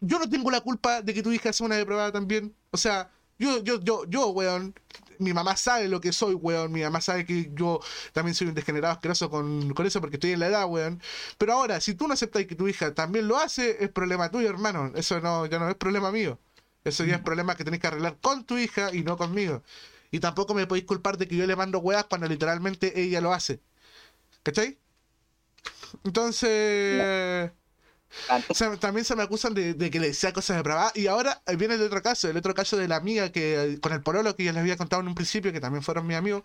yo 0.00 0.18
no 0.18 0.28
tengo 0.28 0.50
la 0.50 0.60
culpa 0.60 1.02
de 1.02 1.14
que 1.14 1.22
tu 1.22 1.32
hija 1.32 1.52
sea 1.52 1.66
una 1.66 1.76
depravada 1.76 2.12
también. 2.12 2.54
O 2.70 2.76
sea, 2.76 3.10
yo, 3.38 3.62
yo, 3.62 3.80
yo, 3.80 4.04
yo, 4.06 4.28
weón, 4.28 4.74
mi 5.18 5.32
mamá 5.32 5.56
sabe 5.56 5.88
lo 5.88 6.00
que 6.00 6.12
soy, 6.12 6.34
weón. 6.34 6.72
Mi 6.72 6.82
mamá 6.82 7.00
sabe 7.00 7.24
que 7.26 7.50
yo 7.54 7.80
también 8.12 8.34
soy 8.34 8.48
un 8.48 8.54
degenerado 8.54 8.94
asqueroso 8.94 9.30
con, 9.30 9.72
con 9.74 9.86
eso 9.86 10.00
porque 10.00 10.16
estoy 10.16 10.32
en 10.32 10.40
la 10.40 10.46
edad, 10.48 10.66
weón. 10.66 11.00
Pero 11.38 11.54
ahora, 11.54 11.80
si 11.80 11.94
tú 11.94 12.06
no 12.08 12.14
aceptas 12.14 12.44
que 12.46 12.54
tu 12.54 12.68
hija 12.68 12.94
también 12.94 13.28
lo 13.28 13.36
hace, 13.38 13.82
es 13.84 13.90
problema 13.90 14.30
tuyo, 14.30 14.48
hermano. 14.48 14.92
Eso 14.94 15.20
no, 15.20 15.46
ya 15.46 15.58
no 15.58 15.68
es 15.68 15.76
problema 15.76 16.12
mío. 16.12 16.38
Eso 16.84 17.04
ya 17.04 17.16
es 17.16 17.22
problema 17.22 17.56
que 17.56 17.64
tenés 17.64 17.80
que 17.80 17.86
arreglar 17.86 18.18
con 18.20 18.44
tu 18.44 18.58
hija 18.58 18.94
y 18.94 19.02
no 19.04 19.16
conmigo. 19.16 19.62
Y 20.12 20.20
tampoco 20.20 20.54
me 20.54 20.66
podéis 20.68 20.86
culpar 20.86 21.18
de 21.18 21.26
que 21.28 21.36
yo 21.36 21.46
le 21.46 21.56
mando 21.56 21.80
weas 21.80 22.04
cuando 22.06 22.28
literalmente 22.28 23.00
ella 23.02 23.20
lo 23.20 23.32
hace. 23.34 23.60
¿Cachai? 24.44 24.78
Entonces... 26.04 27.50
Se- 28.52 28.76
también 28.78 29.04
se 29.04 29.16
me 29.16 29.22
acusan 29.22 29.54
de, 29.54 29.74
de 29.74 29.90
que 29.90 29.98
le 30.00 30.08
decía 30.08 30.32
cosas 30.32 30.56
depravadas. 30.58 30.96
Y 30.96 31.06
ahora 31.06 31.42
viene 31.58 31.74
el 31.74 31.82
otro 31.82 32.02
caso, 32.02 32.28
el 32.28 32.36
otro 32.36 32.54
caso 32.54 32.76
de 32.76 32.88
la 32.88 32.96
amiga 32.96 33.32
que 33.32 33.78
con 33.82 33.92
el 33.92 34.02
pololo 34.02 34.36
que 34.36 34.44
ya 34.44 34.52
les 34.52 34.60
había 34.60 34.76
contado 34.76 35.02
en 35.02 35.08
un 35.08 35.14
principio, 35.14 35.52
que 35.52 35.60
también 35.60 35.82
fueron 35.82 36.06
mis 36.06 36.16
amigos, 36.16 36.42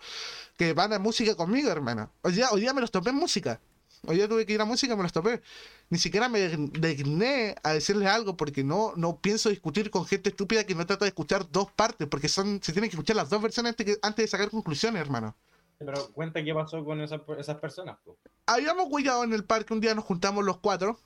que 0.58 0.74
van 0.74 0.94
a 0.94 1.00
música 1.00 1.36
conmigo, 1.36 1.70
hermano. 1.72 2.12
Hoy 2.24 2.34
día, 2.34 2.50
hoy 2.52 2.62
día 2.62 2.74
me 2.74 2.82
los 2.82 2.92
topé 2.92 3.12
en 3.12 3.18
música. 3.18 3.62
Hoy 4.08 4.16
día 4.16 4.28
tuve 4.30 4.46
que 4.46 4.54
ir 4.54 4.62
a 4.62 4.66
música, 4.66 4.96
me 4.96 5.04
los 5.04 5.12
topé. 5.12 5.42
Ni 5.90 5.98
siquiera 5.98 6.30
me 6.30 6.48
digné 6.48 7.56
a 7.62 7.74
decirles 7.74 8.08
algo 8.08 8.38
porque 8.38 8.64
no, 8.64 8.94
no 8.96 9.20
pienso 9.20 9.50
discutir 9.50 9.92
con 9.92 10.06
gente 10.06 10.30
estúpida 10.30 10.64
que 10.64 10.76
no 10.76 10.86
trata 10.86 11.04
de 11.06 11.10
escuchar 11.10 11.50
dos 11.52 11.72
partes, 11.74 12.08
porque 12.08 12.30
son 12.30 12.62
se 12.64 12.72
tienen 12.72 12.90
que 12.90 12.96
escuchar 12.96 13.18
las 13.18 13.30
dos 13.30 13.42
versiones 13.42 13.72
antes, 13.72 13.86
que- 13.86 14.00
antes 14.02 14.24
de 14.24 14.28
sacar 14.30 14.50
conclusiones, 14.50 15.02
hermano. 15.02 15.36
Pero 15.78 16.10
cuenta 16.14 16.44
qué 16.44 16.54
pasó 16.54 16.84
con 16.84 17.02
esas, 17.02 17.22
esas 17.38 17.58
personas. 17.58 17.98
po. 18.04 18.18
Habíamos 18.46 18.88
huellado 18.90 19.24
en 19.26 19.34
el 19.34 19.44
parque, 19.44 19.74
un 19.74 19.82
día 19.82 19.94
nos 19.94 20.06
juntamos 20.06 20.44
los 20.44 20.58
cuatro. 20.60 20.98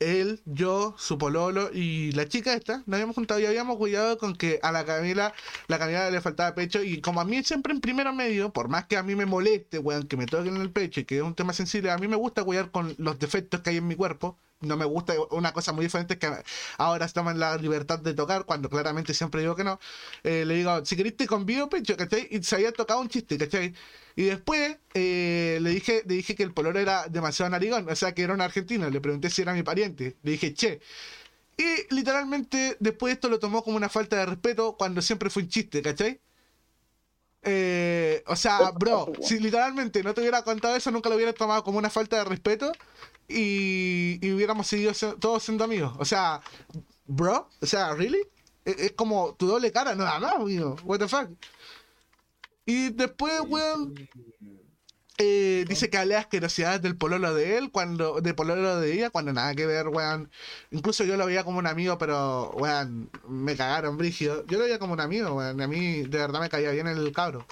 Él, 0.00 0.40
yo, 0.46 0.94
su 0.98 1.18
pololo 1.18 1.70
y 1.72 2.12
la 2.12 2.26
chica 2.28 2.54
esta, 2.54 2.78
nos 2.86 2.94
habíamos 2.94 3.14
juntado 3.14 3.38
y 3.40 3.46
habíamos 3.46 3.78
huellado 3.78 4.18
con 4.18 4.34
que 4.34 4.58
a 4.62 4.72
la 4.72 4.84
Camila, 4.84 5.34
la 5.68 5.78
Camila 5.78 6.10
le 6.10 6.20
faltaba 6.20 6.54
pecho 6.54 6.82
y 6.82 7.00
como 7.00 7.20
a 7.20 7.24
mí 7.24 7.42
siempre 7.44 7.72
en 7.72 7.80
primero 7.80 8.12
medio, 8.14 8.52
por 8.52 8.68
más 8.68 8.86
que 8.86 8.96
a 8.96 9.02
mí 9.02 9.14
me 9.14 9.26
moleste, 9.26 9.78
weón, 9.78 10.08
que 10.08 10.16
me 10.16 10.26
toquen 10.26 10.56
en 10.56 10.62
el 10.62 10.72
pecho 10.72 11.00
y 11.00 11.04
que 11.04 11.18
es 11.18 11.22
un 11.22 11.34
tema 11.34 11.52
sensible, 11.52 11.90
a 11.90 11.98
mí 11.98 12.08
me 12.08 12.16
gusta 12.16 12.42
huellar 12.42 12.70
con 12.70 12.94
los 12.98 13.18
defectos 13.18 13.60
que 13.60 13.70
hay 13.70 13.76
en 13.76 13.88
mi 13.88 13.96
cuerpo. 13.96 14.38
No 14.60 14.76
me 14.76 14.84
gusta, 14.84 15.14
una 15.30 15.52
cosa 15.54 15.72
muy 15.72 15.86
diferente 15.86 16.14
es 16.14 16.20
que 16.20 16.30
ahora 16.76 17.06
estamos 17.06 17.32
en 17.32 17.40
la 17.40 17.56
libertad 17.56 17.98
de 17.98 18.12
tocar, 18.12 18.44
cuando 18.44 18.68
claramente 18.68 19.14
siempre 19.14 19.40
digo 19.40 19.56
que 19.56 19.64
no. 19.64 19.80
Eh, 20.22 20.44
le 20.44 20.54
digo, 20.56 20.84
si 20.84 20.96
querés 20.96 21.16
te 21.16 21.26
convido 21.26 21.70
pecho, 21.70 21.96
¿cachai? 21.96 22.28
Y 22.30 22.42
se 22.42 22.56
había 22.56 22.70
tocado 22.72 23.00
un 23.00 23.08
chiste, 23.08 23.38
¿cachai? 23.38 23.74
Y 24.16 24.24
después 24.24 24.76
eh, 24.92 25.58
le 25.62 25.70
dije 25.70 26.02
le 26.06 26.14
dije 26.16 26.34
que 26.34 26.42
el 26.42 26.52
pololo 26.52 26.78
era 26.78 27.06
demasiado 27.08 27.50
narigón, 27.50 27.88
o 27.88 27.96
sea 27.96 28.12
que 28.14 28.22
era 28.22 28.34
un 28.34 28.42
argentino. 28.42 28.90
Le 28.90 29.00
pregunté 29.00 29.30
si 29.30 29.40
era 29.42 29.54
mi 29.54 29.62
pariente. 29.62 30.16
Le 30.22 30.32
dije, 30.32 30.52
che. 30.52 30.80
Y 31.56 31.94
literalmente 31.94 32.76
después 32.80 33.14
esto 33.14 33.28
lo 33.30 33.38
tomó 33.38 33.62
como 33.64 33.76
una 33.76 33.88
falta 33.88 34.16
de 34.16 34.26
respeto 34.26 34.76
cuando 34.76 35.02
siempre 35.02 35.30
fue 35.30 35.42
un 35.44 35.48
chiste, 35.48 35.82
¿cachai? 35.82 36.20
Eh, 37.42 38.22
o 38.26 38.36
sea, 38.36 38.70
bro, 38.72 39.12
si 39.22 39.38
literalmente 39.38 40.02
no 40.02 40.12
te 40.12 40.20
hubiera 40.20 40.42
contado 40.42 40.76
eso, 40.76 40.90
nunca 40.90 41.08
lo 41.08 41.16
hubiera 41.16 41.32
tomado 41.32 41.64
como 41.64 41.78
una 41.78 41.88
falta 41.88 42.18
de 42.18 42.24
respeto 42.24 42.72
y, 43.30 44.18
y 44.20 44.32
hubiéramos 44.32 44.66
seguido 44.66 44.92
se- 44.94 45.14
todos 45.14 45.42
siendo 45.42 45.64
amigos. 45.64 45.94
O 45.98 46.04
sea, 46.04 46.40
bro, 47.06 47.48
o 47.60 47.66
sea, 47.66 47.94
¿really? 47.94 48.20
Es, 48.64 48.76
es 48.78 48.92
como 48.92 49.34
tu 49.34 49.46
doble 49.46 49.72
cara, 49.72 49.94
nada 49.94 50.18
más, 50.20 50.34
amigo. 50.34 50.76
What 50.84 50.98
the 50.98 51.08
fuck. 51.08 51.30
Y 52.66 52.90
después, 52.90 53.40
weón, 53.48 53.94
eh, 55.18 55.64
dice 55.68 55.90
que 55.90 55.98
hablé 55.98 56.16
asquerosidades 56.16 56.80
del 56.82 56.96
pololo 56.96 57.34
de 57.34 57.58
él, 57.58 57.70
cuando, 57.70 58.20
de 58.20 58.32
pololo 58.32 58.80
de 58.80 58.92
ella, 58.94 59.10
cuando 59.10 59.32
nada 59.32 59.54
que 59.54 59.66
ver, 59.66 59.88
weón. 59.88 60.30
Incluso 60.70 61.04
yo 61.04 61.16
lo 61.16 61.26
veía 61.26 61.44
como 61.44 61.58
un 61.58 61.66
amigo, 61.66 61.98
pero, 61.98 62.50
weón, 62.52 63.10
me 63.28 63.56
cagaron, 63.56 63.96
Brigio. 63.98 64.46
Yo 64.46 64.58
lo 64.58 64.64
veía 64.64 64.78
como 64.78 64.92
un 64.94 65.00
amigo, 65.00 65.34
weón. 65.34 65.60
A 65.60 65.66
mí, 65.66 66.02
de 66.02 66.18
verdad, 66.18 66.40
me 66.40 66.48
caía 66.48 66.70
bien 66.70 66.86
el 66.86 67.12
cabro. 67.12 67.46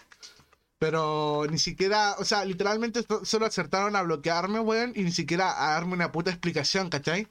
Pero 0.79 1.47
ni 1.51 1.59
siquiera, 1.59 2.15
o 2.19 2.25
sea, 2.25 2.45
literalmente 2.45 3.03
so- 3.03 3.25
solo 3.25 3.47
acertaron 3.47 3.97
a 3.97 4.03
bloquearme, 4.03 4.61
weón, 4.61 4.93
y 4.95 5.03
ni 5.03 5.13
siquiera 5.13 5.67
a 5.69 5.73
darme 5.73 5.95
una 5.95 6.13
puta 6.13 6.31
explicación, 6.31 6.89
¿cachai? 6.91 7.29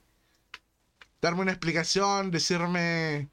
Darme 1.21 1.41
una 1.41 1.51
explicación, 1.51 2.29
decirme, 2.31 3.29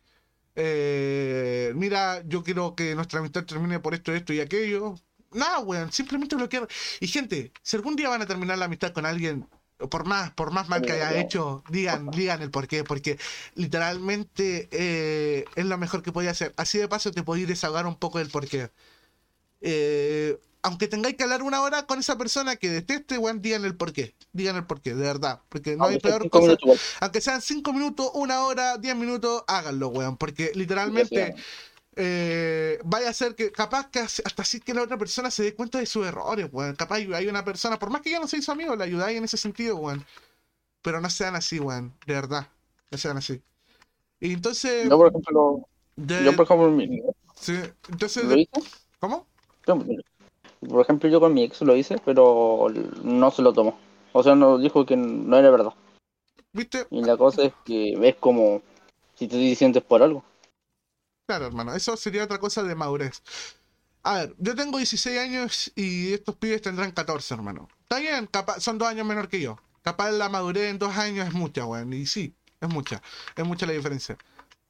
eh, 0.57 1.73
mira, 1.77 2.23
yo 2.27 2.43
quiero 2.45 2.75
que 2.77 2.95
nuestra 2.95 3.21
amistad 3.21 3.45
termine 3.47 3.81
por 3.81 3.95
esto, 3.95 4.15
esto 4.15 4.33
y 4.35 4.41
aquello. 4.41 4.97
Nada, 5.33 5.61
weón, 5.61 5.93
simplemente 5.93 6.37
bloquear. 6.37 6.69
Y 7.01 7.09
gente, 7.09 7.53
si 7.63 7.77
algún 7.77 7.97
día 7.97 8.09
van 8.11 8.23
a 8.23 8.27
terminar 8.27 8.59
la 8.59 8.67
amistad 8.67 8.93
con 8.93 9.07
alguien, 9.07 9.49
por 9.91 10.07
más, 10.07 10.33
por 10.33 10.53
más 10.53 10.69
mal 10.69 10.83
que 10.83 10.93
haya 10.93 11.15
hecho, 11.21 11.65
digan, 11.71 12.11
digan 12.11 12.43
el 12.43 12.51
por 12.51 12.69
qué, 12.69 12.85
porque 12.85 13.19
literalmente 13.57 14.69
eh, 14.73 15.47
es 15.57 15.67
lo 15.67 15.79
mejor 15.79 16.03
que 16.03 16.13
podía 16.13 16.31
hacer. 16.33 16.55
Así 16.59 16.79
de 16.79 16.89
paso 16.89 17.13
te 17.13 17.23
podéis 17.25 17.49
desahogar 17.49 17.87
un 17.87 17.97
poco 17.99 18.19
del 18.21 18.31
por 18.31 18.49
qué. 18.49 18.71
Eh, 19.61 20.39
aunque 20.63 20.89
tengáis 20.89 21.17
que 21.17 21.25
hablar 21.25 21.43
una 21.43 21.61
hora 21.61 21.87
con 21.87 21.99
esa 21.99 22.17
persona 22.17 22.57
que 22.57 22.71
deteste, 22.71 23.19
weón, 23.19 23.43
digan 23.43 23.65
el 23.65 23.77
por 23.77 23.93
qué. 23.93 24.15
Digan 24.33 24.57
el 24.57 24.65
por 24.65 24.81
qué, 24.81 24.95
de 24.95 25.03
verdad. 25.03 25.41
Porque 25.51 25.77
no 25.77 25.85
hay 25.85 25.93
Aunque 25.95 26.09
sea 26.09 26.11
peor 26.11 26.23
cinco 26.23 26.39
cosa. 26.41 26.47
minutos. 26.47 26.81
Aunque 27.01 27.21
sean 27.21 27.43
5 27.43 27.73
minutos, 27.73 28.11
una 28.15 28.43
hora, 28.45 28.79
10 28.79 28.97
minutos, 28.97 29.45
háganlo, 29.47 29.89
weón. 29.89 30.17
Porque 30.17 30.53
literalmente 30.55 31.35
eh, 31.97 32.79
vaya 32.85 33.11
a 33.11 33.13
ser 33.13 33.35
que 33.35 33.53
capaz 33.53 33.89
que 33.91 34.01
hasta 34.01 34.43
así 34.43 34.59
que 34.61 34.75
la 34.75 34.83
otra 34.83 34.97
persona 34.99 35.31
se 35.31 35.43
dé 35.45 35.55
cuenta 35.55 35.79
de 35.79 35.87
sus 35.87 36.07
errores, 36.07 36.49
weón. 36.51 36.75
Capaz 36.77 36.97
hay 36.97 37.27
una 37.29 37.45
persona, 37.45 37.79
por 37.79 37.91
más 37.91 38.01
que 38.01 38.11
ya 38.11 38.19
no 38.19 38.27
seáis 38.27 38.45
su 38.47 38.53
amigo, 38.53 38.75
le 38.75 38.85
ayudáis 38.85 39.19
en 39.19 39.25
ese 39.25 39.37
sentido, 39.37 39.77
weón. 39.77 40.05
Pero 40.83 41.01
no 41.01 41.11
sean 41.11 41.37
así, 41.37 41.61
weón. 41.61 41.93
De 42.07 42.15
verdad. 42.15 42.49
No 42.91 42.97
sean 42.99 43.17
así. 43.19 43.41
Y 44.19 44.33
entonces. 44.33 44.89
Yo, 44.89 44.97
por 44.97 45.09
ejemplo, 45.09 45.69
de- 45.97 46.25
yo, 46.25 46.35
por 46.37 46.47
ejemplo, 46.47 46.71
mi- 46.71 47.03
sí, 47.39 47.55
entonces 47.91 48.25
lo 48.25 48.31
de- 48.31 48.41
hice. 48.41 48.51
¿Cómo? 48.99 49.27
Por 49.65 50.81
ejemplo, 50.81 51.09
yo 51.09 51.21
con 51.21 51.35
mi 51.35 51.45
ex 51.45 51.61
lo 51.63 51.77
hice, 51.77 51.99
pero 52.05 52.69
no 53.03 53.31
se 53.31 53.43
lo 53.43 53.53
tomó. 53.53 53.79
O 54.13 54.23
sea, 54.23 54.35
nos 54.35 54.63
dijo 54.63 54.87
que 54.87 54.97
no 54.97 55.37
era 55.37 55.51
verdad. 55.51 55.75
¿Viste? 56.53 56.87
Y 56.91 57.03
la 57.03 57.17
cosa 57.17 57.43
es 57.43 57.53
que 57.65 57.95
ves 57.99 58.17
como 58.17 58.63
si 59.15 59.29
te 59.29 59.37
diciendo 59.37 59.79
es 59.79 59.85
por 59.85 60.03
algo. 60.03 60.25
Claro, 61.27 61.47
hermano, 61.47 61.75
eso 61.75 61.97
sería 61.97 62.25
otra 62.25 62.39
cosa 62.39 62.63
de 62.63 62.75
madurez. 62.75 63.23
A 64.03 64.15
ver, 64.19 64.35
yo 64.39 64.55
tengo 64.55 64.77
16 64.77 65.19
años 65.19 65.73
y 65.75 66.13
estos 66.13 66.37
pibes 66.37 66.61
tendrán 66.61 66.93
14, 66.93 67.35
hermano. 67.35 67.69
Está 67.83 67.99
bien, 67.99 68.27
capaz, 68.27 68.61
son 68.61 68.77
dos 68.77 68.89
años 68.89 69.07
menor 69.07 69.29
que 69.29 69.41
yo. 69.41 69.57
Capaz 69.83 70.13
la 70.13 70.29
madurez 70.29 70.71
en 70.71 70.79
dos 70.79 70.97
años 70.97 71.27
es 71.27 71.35
mucha, 71.35 71.65
weón. 71.65 71.93
Y 71.93 72.07
sí, 72.07 72.35
es 72.61 72.69
mucha. 72.69 73.03
Es 73.35 73.45
mucha 73.45 73.67
la 73.67 73.73
diferencia. 73.73 74.19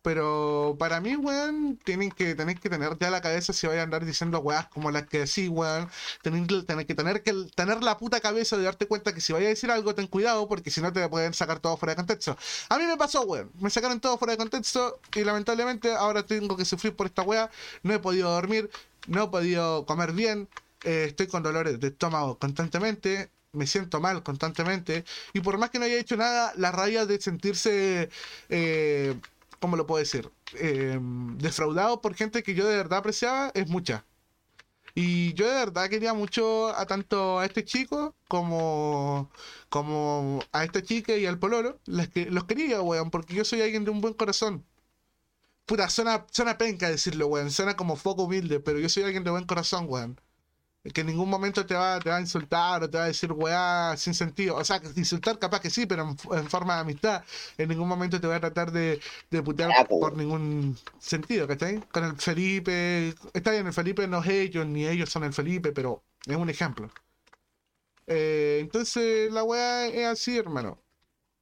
Pero 0.05 0.77
para 0.79 1.01
mí, 1.01 1.17
weón, 1.17 1.79
tienen 1.83 2.11
que, 2.11 2.35
tenéis 2.35 2.61
que 2.61 2.69
tener 2.69 2.99
ya 2.99 3.09
la 3.09 3.23
cabeza 3.23 3.55
si 3.55 3.67
vais 3.67 3.81
a 3.81 3.85
andar 3.85 4.05
diciendo 4.05 4.39
weas 4.41 4.69
como 4.69 4.91
las 4.91 5.07
que 5.09 5.27
sí, 5.27 5.49
weón. 5.49 5.89
Tenéis 6.23 6.47
que 6.47 6.63
tener 6.63 6.87
que 6.87 6.95
tener, 6.95 7.23
que 7.23 7.33
tener 7.55 7.83
la 7.83 7.97
puta 7.97 8.21
cabeza 8.21 8.59
de 8.59 8.65
darte 8.65 8.87
cuenta 8.87 9.15
que 9.15 9.23
si 9.23 9.33
vais 9.33 9.47
a 9.47 9.49
decir 9.49 9.71
algo, 9.71 9.95
ten 9.95 10.07
cuidado, 10.07 10.47
porque 10.47 10.71
si 10.71 10.83
no 10.83 10.93
te 10.93 11.09
pueden 11.09 11.33
sacar 11.33 11.59
todo 11.59 11.79
fuera 11.79 11.93
de 11.93 11.97
contexto. 11.97 12.37
A 12.69 12.79
mí 12.79 12.85
me 12.85 12.99
pasó, 12.99 13.23
weón. 13.23 13.51
Me 13.61 13.71
sacaron 13.71 13.99
todo 13.99 14.19
fuera 14.19 14.33
de 14.33 14.37
contexto 14.39 15.01
y 15.15 15.25
lamentablemente 15.25 15.91
ahora 15.95 16.23
tengo 16.27 16.55
que 16.55 16.67
sufrir 16.67 16.95
por 16.95 17.07
esta 17.07 17.23
wea. 17.23 17.51
No 17.83 17.95
he 17.95 17.99
podido 17.99 18.31
dormir, 18.31 18.71
no 19.07 19.25
he 19.25 19.29
podido 19.29 19.87
comer 19.87 20.13
bien, 20.13 20.49
eh, 20.85 21.07
estoy 21.09 21.29
con 21.29 21.43
dolores 21.43 21.81
de 21.81 21.89
estómago 21.89 22.39
constantemente, 22.39 23.31
me 23.55 23.67
siento 23.67 24.01
mal 24.01 24.23
constantemente 24.23 25.05
y 25.33 25.41
por 25.41 25.59
más 25.59 25.71
que 25.71 25.79
no 25.79 25.85
haya 25.85 25.99
hecho 25.99 26.17
nada, 26.17 26.53
la 26.57 26.73
rabia 26.73 27.07
de 27.07 27.21
sentirse, 27.21 28.11
eh, 28.49 29.15
¿cómo 29.65 29.79
lo 29.79 29.87
puedo 29.87 30.01
decir? 30.01 30.31
Eh, 30.59 30.99
defraudado 31.39 32.03
por 32.03 32.15
gente 32.15 32.43
que 32.43 32.55
yo 32.55 32.67
de 32.67 32.77
verdad 32.77 32.99
apreciaba 32.99 33.51
es 33.55 33.67
mucha. 33.67 34.05
Y 34.95 35.33
yo 35.33 35.49
de 35.49 35.55
verdad 35.55 35.89
quería 35.89 36.13
mucho 36.13 36.69
a 36.77 36.85
tanto 36.87 37.39
a 37.39 37.47
este 37.47 37.65
chico 37.65 38.15
como, 38.29 39.31
como 39.71 40.41
a 40.53 40.65
esta 40.65 40.83
chica 40.83 41.17
y 41.17 41.25
al 41.25 41.39
pololo. 41.39 41.81
Los 41.87 42.45
quería, 42.45 42.83
weón, 42.83 43.11
porque 43.11 43.35
yo 43.35 43.45
soy 43.47 43.63
alguien 43.63 43.85
de 43.87 43.91
un 43.91 44.03
buen 44.03 44.13
corazón. 44.13 44.67
Puta, 45.67 45.89
suena, 45.89 46.27
suena 46.31 46.59
penca 46.59 46.91
decirlo, 46.91 47.27
weón. 47.29 47.51
Suena 47.51 47.75
como 47.75 47.97
foco 47.97 48.25
humilde, 48.25 48.61
pero 48.61 48.79
yo 48.79 48.89
soy 48.91 49.05
alguien 49.05 49.25
de 49.25 49.31
buen 49.31 49.47
corazón, 49.47 49.87
weón. 49.89 50.21
Que 50.93 51.01
en 51.01 51.07
ningún 51.07 51.31
momento 51.31 51.65
te 51.65 51.75
va, 51.75 51.99
te 51.99 52.11
va 52.11 52.17
a 52.17 52.21
insultar 52.21 52.83
o 52.83 52.91
te 52.91 52.99
va 52.99 53.05
a 53.05 53.07
decir 53.07 53.33
weá 53.33 53.97
sin 53.97 54.13
sentido. 54.13 54.57
O 54.57 54.65
sea, 54.65 54.83
insultar 54.97 55.39
capaz 55.39 55.61
que 55.61 55.71
sí, 55.71 55.87
pero 55.87 56.03
en, 56.03 56.39
en 56.39 56.47
forma 56.51 56.75
de 56.75 56.81
amistad. 56.83 57.25
En 57.57 57.71
ningún 57.71 57.89
momento 57.89 58.21
te 58.21 58.27
va 58.27 58.37
a 58.37 58.41
tratar 58.41 58.71
de, 58.71 59.01
de 59.31 59.43
putear 59.43 59.71
Ah, 59.79 59.87
pues. 59.89 59.99
por 60.01 60.15
ningún 60.17 60.77
sentido, 60.99 61.49
¿cachai? 61.49 61.81
Con 61.91 62.05
el 62.05 62.17
Felipe. 62.17 63.15
Está 63.33 63.53
bien, 63.53 63.67
el 63.67 63.73
Felipe 63.73 64.07
no 64.07 64.23
es 64.23 64.29
ellos, 64.29 64.67
ni 64.67 64.87
ellos 64.87 65.09
son 65.09 65.25
el 65.25 65.33
Felipe, 65.33 65.73
pero 65.73 66.03
es 66.27 66.37
un 66.37 66.51
ejemplo. 66.51 66.91
Eh, 68.07 68.59
entonces, 68.61 69.33
la 69.33 69.43
weá 69.45 69.87
es 69.87 70.07
así, 70.07 70.37
hermano. 70.37 70.79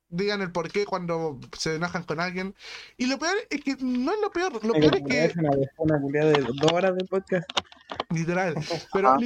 Digan 0.09 0.43
el 0.43 0.53
por 0.53 0.71
qué 0.71 0.85
cuando 0.85 1.41
se 1.59 1.77
enojan 1.77 2.05
con 2.05 2.21
alguien. 2.21 2.55
Y 2.99 3.07
lo 3.07 3.19
peor 3.19 3.35
es 3.51 3.63
que 3.65 3.77
no 3.81 4.13
es 4.13 4.21
lo 4.21 4.31
peor, 4.31 4.65
lo 4.65 4.75
peor 4.75 4.97
es 4.97 5.03
que 5.09 5.25
Es 5.25 5.35
una, 5.37 5.97
una 5.97 6.25
de 6.27 6.41
dos 6.43 6.73
horas 6.73 6.95
de 6.97 7.05
podcast. 7.07 7.49
Literal. 8.11 8.55
Pero 8.93 9.09
Ah, 9.11 9.17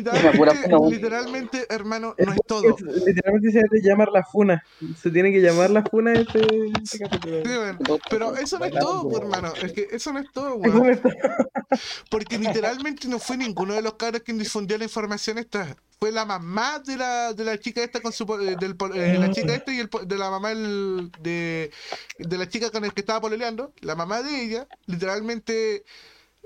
literalmente, 0.89 1.67
hermano, 1.69 2.15
no 2.19 2.33
es 2.33 2.39
todo. 2.47 2.77
Es- 2.77 2.83
literalmente 3.07 3.51
se 3.53 3.59
debe 3.59 3.81
llamar 3.83 4.09
la 4.13 4.25
funa. 4.25 4.63
Se 5.01 5.11
tiene 5.11 5.33
que 5.33 5.41
llamar 5.41 5.71
la 5.71 5.83
funa 5.85 6.13
este, 6.13 6.41
este 6.83 6.99
capítulo. 6.99 7.43
Sí. 7.45 8.01
Pero 8.11 8.37
eso 8.37 8.59
no 8.59 8.65
es 8.65 8.73
todo, 8.73 9.09
pues, 9.09 9.23
hermano. 9.23 9.53
Es 9.63 9.73
que 9.73 9.89
eso 9.91 10.13
no 10.13 10.19
es 10.21 10.27
todo, 10.33 10.57
weón. 10.57 11.01
no 11.03 11.11
Porque 12.11 12.39
literalmente 12.39 13.09
no 13.09 13.19
fue 13.19 13.37
ninguno 13.37 13.75
de 13.75 13.83
los 13.83 13.95
cabros 13.95 14.23
quien 14.23 14.39
difundió 14.39 14.79
la 14.79 14.85
información 14.85 15.39
esta. 15.39 15.77
Fue 15.99 16.13
la 16.13 16.25
mamá 16.27 16.79
de 16.81 16.97
la, 16.97 17.33
de 17.33 17.43
la 17.45 17.59
chica 17.59 17.83
esta 17.83 18.01
con 18.01 18.13
su 18.13 18.25
eh, 18.35 18.57
del, 18.61 18.77
eh, 18.95 19.17
la 19.19 19.31
chica 19.31 19.55
esta 19.55 19.73
y 19.73 19.81
el, 19.81 19.89
de 20.05 20.19
la 20.19 20.31
mamá 20.31 20.51
del- 20.51 21.11
de, 21.23 21.71
de 22.19 22.39
la 22.39 22.49
chica 22.49 22.71
con 22.71 22.85
el 22.85 22.93
que 22.93 23.01
estaba 23.01 23.21
pololeando. 23.21 23.73
La 23.81 23.95
mamá 23.95 24.23
de 24.23 24.43
ella, 24.43 24.67
literalmente 24.85 25.85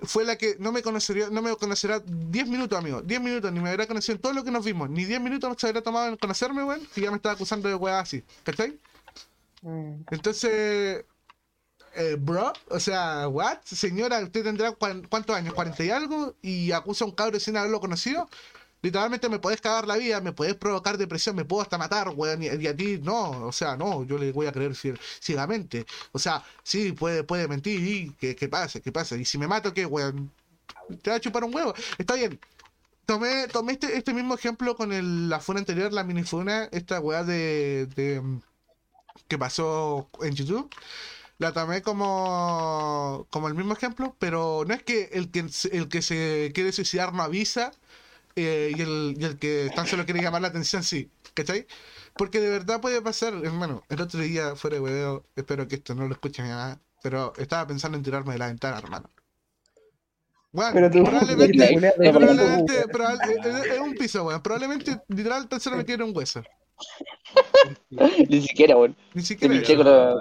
fue 0.02 0.24
la 0.24 0.36
que 0.36 0.56
no 0.58 0.72
me 0.72 0.82
conocería, 0.82 1.30
no 1.30 1.42
me 1.42 1.54
conocerá 1.56 2.00
10 2.00 2.48
minutos, 2.48 2.78
amigo. 2.78 3.02
10 3.02 3.20
minutos, 3.20 3.52
ni 3.52 3.60
me 3.60 3.70
habrá 3.70 3.86
conocido 3.86 4.16
en 4.16 4.20
todo 4.20 4.32
lo 4.32 4.44
que 4.44 4.50
nos 4.50 4.64
vimos. 4.64 4.90
Ni 4.90 5.04
10 5.04 5.20
minutos 5.20 5.56
se 5.58 5.68
habrá 5.68 5.82
tomado 5.82 6.08
en 6.08 6.16
conocerme, 6.16 6.64
weón. 6.64 6.80
Y 6.96 7.00
ya 7.02 7.10
me 7.10 7.16
estaba 7.16 7.34
acusando 7.34 7.68
de 7.68 7.74
weá 7.74 8.00
así. 8.00 8.22
¿Cachai? 8.44 8.78
Mm. 9.62 10.02
Entonces, 10.10 11.04
eh, 11.94 12.16
bro, 12.18 12.52
o 12.68 12.80
sea, 12.80 13.28
what? 13.28 13.58
Señora, 13.64 14.20
usted 14.20 14.44
tendrá 14.44 14.72
cuántos 14.72 15.36
años, 15.36 15.54
40 15.54 15.84
y 15.84 15.90
algo, 15.90 16.34
y 16.40 16.72
acusa 16.72 17.04
a 17.04 17.08
un 17.08 17.14
cabro 17.14 17.38
sin 17.40 17.56
haberlo 17.56 17.80
conocido. 17.80 18.28
Literalmente 18.82 19.28
me 19.28 19.38
podés 19.38 19.60
cagar 19.60 19.86
la 19.86 19.96
vida, 19.96 20.20
me 20.20 20.32
podés 20.32 20.54
provocar 20.54 20.96
depresión, 20.98 21.36
me 21.36 21.44
puedo 21.44 21.62
hasta 21.62 21.78
matar, 21.78 22.08
weón, 22.10 22.42
y, 22.42 22.46
y 22.46 22.66
a 22.66 22.76
ti 22.76 22.98
no, 23.02 23.46
o 23.46 23.52
sea, 23.52 23.76
no, 23.76 24.04
yo 24.04 24.18
le 24.18 24.32
voy 24.32 24.46
a 24.46 24.52
creer 24.52 24.72
cieg- 24.72 24.98
ciegamente. 25.20 25.86
O 26.12 26.18
sea, 26.18 26.42
sí, 26.62 26.92
puede, 26.92 27.24
puede 27.24 27.48
mentir, 27.48 27.80
y 27.80 28.10
que, 28.14 28.34
que 28.36 28.48
pase, 28.48 28.80
que 28.80 28.92
pase. 28.92 29.18
Y 29.18 29.24
si 29.24 29.38
me 29.38 29.46
mato, 29.48 29.72
¿qué, 29.74 29.86
weón? 29.86 30.30
Te 31.02 31.10
va 31.10 31.16
a 31.16 31.20
chupar 31.20 31.44
un 31.44 31.54
huevo. 31.54 31.74
Está 31.98 32.14
bien. 32.14 32.38
Tomé, 33.06 33.48
tomé 33.48 33.72
este, 33.72 33.96
este 33.96 34.14
mismo 34.14 34.34
ejemplo 34.34 34.76
con 34.76 34.92
el, 34.92 35.28
la 35.28 35.40
funa 35.40 35.60
anterior, 35.60 35.92
la 35.92 36.04
minifuna, 36.04 36.64
esta 36.72 37.00
weá 37.00 37.24
de, 37.24 37.86
de 37.96 38.22
que 39.28 39.38
pasó 39.38 40.08
en 40.22 40.34
YouTube. 40.34 40.70
La 41.38 41.52
tomé 41.52 41.82
como, 41.82 43.26
como 43.30 43.48
el 43.48 43.54
mismo 43.54 43.72
ejemplo, 43.72 44.14
pero 44.18 44.64
no 44.66 44.74
es 44.74 44.82
que 44.82 45.08
el 45.12 45.30
que, 45.30 45.46
el 45.72 45.88
que 45.88 46.02
se 46.02 46.52
quiere 46.54 46.72
suicidar 46.72 47.12
no 47.14 47.22
avisa 47.22 47.72
eh, 48.36 48.72
y, 48.76 48.80
el, 48.82 49.16
y 49.18 49.24
el 49.24 49.38
que 49.38 49.70
tan 49.74 49.86
solo 49.86 50.04
quiere 50.04 50.20
llamar 50.22 50.42
la 50.42 50.48
atención 50.48 50.82
sí, 50.82 51.10
¿cachai? 51.34 51.66
Porque 52.16 52.40
de 52.40 52.50
verdad 52.50 52.80
puede 52.80 53.00
pasar, 53.02 53.34
hermano. 53.34 53.82
El 53.88 54.00
otro 54.00 54.20
día, 54.20 54.56
fuera 54.56 54.76
de 54.76 54.80
huevo, 54.80 55.24
espero 55.36 55.66
que 55.68 55.76
esto 55.76 55.94
no 55.94 56.06
lo 56.06 56.14
escuche 56.14 56.42
mi 56.42 56.48
mamá, 56.50 56.80
pero 57.02 57.32
estaba 57.38 57.66
pensando 57.66 57.96
en 57.98 58.04
tirarme 58.04 58.32
de 58.34 58.38
la 58.38 58.46
ventana, 58.48 58.78
hermano. 58.78 59.08
Bueno, 60.52 60.72
Pero 60.74 60.90
tú, 60.90 61.04
probablemente, 61.04 61.80
probablemente, 61.96 62.88
probable- 62.88 63.60
es, 63.60 63.66
es 63.72 63.78
un 63.80 63.94
piso, 63.94 64.24
weón. 64.24 64.42
Probablemente, 64.42 65.00
literal, 65.08 65.48
tan 65.48 65.60
solo 65.60 65.76
me 65.76 65.84
quiere 65.84 66.02
un 66.04 66.16
hueso. 66.16 66.42
Ni 68.28 68.40
siquiera, 68.40 68.76
weón. 68.76 68.96
Ni 69.14 69.22
siquiera 69.22 69.54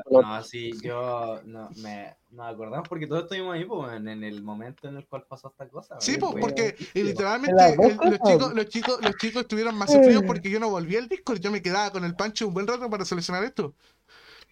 No, 0.10 0.44
sí, 0.44 0.72
yo 0.82 1.42
no, 1.46 1.70
me, 1.78 2.16
nos 2.32 2.54
acordamos 2.54 2.88
porque 2.88 3.08
todos 3.08 3.24
estuvimos 3.24 3.56
ahí, 3.56 3.66
pues, 3.66 3.94
en, 3.94 4.08
en 4.08 4.24
el 4.24 4.42
momento 4.44 4.88
en 4.88 4.98
el 4.98 5.06
cual 5.08 5.26
pasó 5.28 5.50
esta 5.50 5.68
cosa. 5.68 6.00
Sí, 6.00 6.18
pues, 6.20 6.36
porque 6.40 6.76
y 6.94 7.04
literalmente 7.04 7.64
el- 7.74 7.78
los, 7.78 8.20
chicos, 8.22 8.54
los, 8.54 8.66
chicos, 8.68 9.02
los 9.02 9.16
chicos 9.18 9.42
estuvieron 9.44 9.76
más 9.76 9.92
sufridos 9.92 10.24
porque 10.26 10.50
yo 10.50 10.60
no 10.60 10.70
volví 10.70 10.96
al 10.98 11.08
Discord, 11.08 11.40
yo 11.40 11.52
me 11.52 11.62
quedaba 11.62 11.92
con 11.92 12.04
el 12.04 12.16
pancho 12.16 12.48
un 12.48 12.54
buen 12.54 12.68
rato 12.68 12.90
para 12.90 13.06
solucionar 13.06 13.44
esto. 13.44 13.74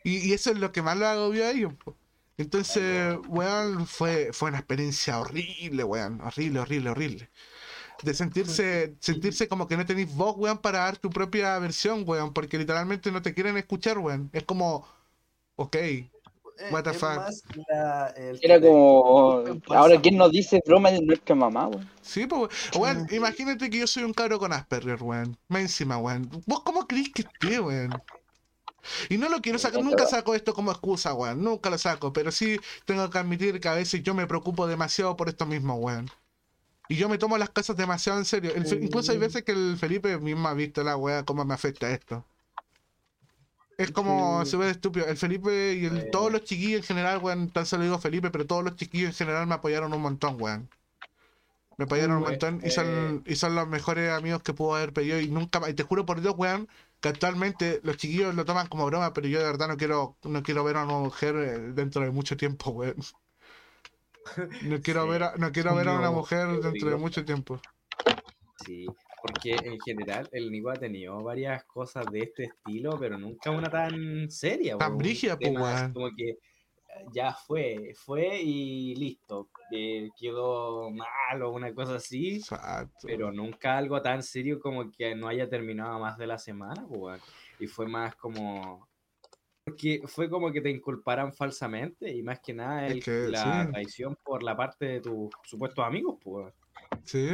Y, 0.04 0.30
y 0.30 0.34
eso 0.34 0.52
es 0.52 0.60
lo 0.60 0.72
que 0.72 0.82
más 0.82 0.98
lo 0.98 1.08
agobió 1.08 1.46
a 1.46 1.52
ellos. 1.52 1.74
po. 1.84 1.96
Entonces, 2.38 3.18
weón, 3.28 3.88
fue, 3.88 4.30
fue 4.32 4.50
una 4.50 4.60
experiencia 4.60 5.20
horrible, 5.20 5.84
weón. 5.84 6.22
Horrible, 6.22 6.60
horrible, 6.60 6.90
horrible. 6.92 7.30
De 8.04 8.14
sentirse, 8.14 8.96
sentirse 9.00 9.48
como 9.48 9.68
que 9.68 9.76
no 9.76 9.86
tenéis 9.86 10.14
voz, 10.14 10.36
weón, 10.38 10.60
para 10.60 10.80
dar 10.80 10.98
tu 10.98 11.10
propia 11.10 11.58
versión, 11.60 12.04
weón. 12.06 12.34
Porque 12.34 12.58
literalmente 12.58 13.12
no 13.12 13.22
te 13.22 13.34
quieren 13.34 13.58
escuchar, 13.58 13.98
weón. 13.98 14.30
Es 14.34 14.44
como, 14.44 14.88
ok, 15.56 15.76
Eh, 16.60 16.70
what 16.72 16.84
the 16.84 16.94
fuck. 16.94 17.16
más 17.18 17.44
la- 17.68 18.08
el 18.18 18.40
Era 18.42 18.60
como. 18.60 19.44
Ahora, 19.70 20.02
¿quién 20.02 20.18
nos 20.18 20.32
dice 20.32 20.60
broma 20.66 20.90
de 20.92 21.02
nuestra 21.02 21.36
mamá, 21.36 21.68
weón? 21.68 21.88
Sí, 22.02 22.26
pues, 22.26 22.50
weón, 22.76 23.08
imagínate 23.12 23.70
que 23.70 23.80
yo 23.80 23.88
soy 23.88 24.04
un 24.04 24.14
cabro 24.14 24.40
con 24.40 24.52
Asperger, 24.54 25.02
weón. 25.02 25.38
Más 25.48 25.62
encima, 25.62 25.98
weón. 25.98 26.30
¿Vos 26.48 26.62
cómo 26.64 26.88
creís 26.88 27.12
que 27.14 27.24
esté, 27.24 27.60
weón? 27.60 28.02
Y 29.10 29.18
no 29.18 29.28
lo 29.30 29.42
quiero 29.42 29.60
sacar, 29.60 29.84
nunca 29.84 30.06
saco 30.08 30.34
esto 30.34 30.54
como 30.54 30.72
excusa, 30.72 31.14
weón. 31.14 31.44
Nunca 31.44 31.70
lo 31.70 31.78
saco, 31.78 32.14
pero 32.14 32.32
sí 32.32 32.60
tengo 32.86 33.10
que 33.10 33.18
admitir 33.18 33.60
que 33.60 33.68
a 33.68 33.74
veces 33.74 34.02
yo 34.02 34.14
me 34.14 34.26
preocupo 34.28 34.66
demasiado 34.66 35.16
por 35.16 35.30
esto 35.30 35.46
mismo, 35.46 35.76
weón. 35.76 36.10
Y 36.90 36.96
yo 36.96 37.10
me 37.10 37.18
tomo 37.18 37.38
las 37.38 37.50
cosas 37.50 37.76
demasiado 37.76 38.18
en 38.20 38.26
serio. 38.26 38.52
El 38.56 38.66
incluso 38.84 39.12
hay 39.12 39.18
veces 39.18 39.44
que 39.44 39.52
el 39.52 39.78
Felipe 39.78 40.18
mismo 40.20 40.48
ha 40.48 40.54
visto 40.54 40.84
la 40.84 40.96
weá, 40.96 41.24
cómo 41.24 41.44
me 41.46 41.54
afecta 41.54 41.90
esto. 41.92 42.26
Es 43.78 43.92
como 43.92 44.44
Sí. 44.44 44.52
se 44.52 44.58
ve 44.58 44.70
estúpido. 44.72 45.06
El 45.06 45.18
Felipe 45.18 45.74
y 45.76 45.86
el- 45.86 46.10
todos 46.10 46.32
los 46.32 46.44
chiquillos 46.44 46.80
en 46.82 46.84
general, 46.88 47.20
weón, 47.20 47.50
tan 47.52 47.66
solo 47.66 47.84
digo 47.84 48.00
Felipe, 48.00 48.32
pero 48.32 48.46
todos 48.48 48.64
los 48.64 48.76
chiquillos 48.76 49.10
en 49.10 49.16
general 49.16 49.46
me 49.48 49.56
apoyaron 49.56 49.94
un 49.94 50.02
montón, 50.02 50.42
weón. 50.42 50.70
Me 51.78 51.86
apoyaron 51.86 52.18
un 52.18 52.24
montón 52.24 52.60
y 52.66 52.72
son, 52.72 53.24
y 53.28 53.36
son 53.36 53.54
los 53.54 53.68
mejores 53.68 54.12
amigos 54.12 54.42
que 54.42 54.52
puedo 54.54 54.76
haber 54.76 54.94
pedido. 54.94 55.20
Y 55.20 55.28
nunca 55.30 55.62
y 55.70 55.76
te 55.76 55.84
juro 55.84 56.08
por 56.08 56.22
Dios, 56.22 56.34
weón, 56.36 56.68
que 57.02 57.10
actualmente 57.10 57.80
los 57.84 57.98
chiquillos 57.98 58.34
lo 58.34 58.46
toman 58.46 58.66
como 58.68 58.86
broma, 58.88 59.14
pero 59.14 59.28
yo 59.28 59.38
de 59.40 59.46
verdad 59.46 59.68
no 59.68 59.78
quiero, 59.78 60.18
no 60.24 60.42
quiero 60.42 60.64
ver 60.64 60.78
a 60.78 60.84
una 60.86 60.94
mujer 60.98 61.36
eh, 61.36 61.60
dentro 61.74 62.02
de 62.02 62.10
mucho 62.10 62.36
tiempo, 62.36 62.72
weón. 62.72 62.96
No 64.64 64.82
quiero 64.84 65.04
Sí. 65.04 65.10
ver 65.10 65.24
a, 65.24 65.36
no 65.38 65.52
quiero 65.52 65.76
ver 65.76 65.88
a 65.90 65.98
una 65.98 66.12
mujer 66.12 66.48
dentro 66.62 66.90
de 66.90 66.96
mucho 66.98 67.24
tiempo. 67.26 67.60
Sí, 68.66 68.86
porque 69.22 69.56
en 69.64 69.80
general 69.80 70.28
el 70.32 70.52
Nico 70.52 70.70
ha 70.70 70.76
tenido 70.76 71.22
varias 71.24 71.64
cosas 71.66 72.06
de 72.12 72.20
este 72.20 72.44
estilo, 72.46 72.98
pero 73.00 73.18
nunca 73.18 73.52
una 73.52 73.70
tan 73.70 74.30
seria. 74.30 74.78
Tan 74.78 74.98
brígida, 74.98 75.38
pues. 75.38 75.94
Como 75.94 76.10
que 76.16 76.30
eh, 76.30 76.38
ya 77.14 77.34
fue, 77.34 77.94
fue 77.96 78.42
y 78.42 78.96
listo. 78.96 79.50
eh, 79.72 80.10
quedó 80.20 80.90
mal 80.90 81.42
o 81.44 81.52
una 81.52 81.74
cosa 81.74 81.96
así, 81.96 82.38
Exacto. 82.38 83.06
pero 83.06 83.32
nunca 83.32 83.78
algo 83.78 84.02
tan 84.02 84.24
serio 84.24 84.60
como 84.60 84.90
que 84.92 85.14
no 85.16 85.28
haya 85.28 85.50
terminado 85.50 86.00
más 86.00 86.18
de 86.18 86.28
la 86.28 86.38
semana, 86.38 86.86
pues. 86.88 87.22
Y 87.60 87.68
fue 87.68 87.88
más 87.88 88.16
como... 88.16 88.87
Porque 89.68 90.02
fue 90.08 90.30
como 90.30 90.52
que 90.52 90.62
te 90.62 90.70
inculparan 90.70 91.34
falsamente 91.34 92.10
y 92.16 92.24
más 92.24 92.40
que 92.40 92.54
nada 92.54 92.88
Es 92.88 92.94
el- 92.94 93.04
que, 93.04 93.32
la 93.32 93.66
sí. 93.66 93.72
traición 93.72 94.16
por 94.24 94.42
la 94.42 94.56
parte 94.56 94.86
de 94.86 95.02
tus 95.02 95.30
supuestos 95.44 95.84
amigos, 95.86 96.18
pues. 96.24 96.54
Sí. 97.04 97.30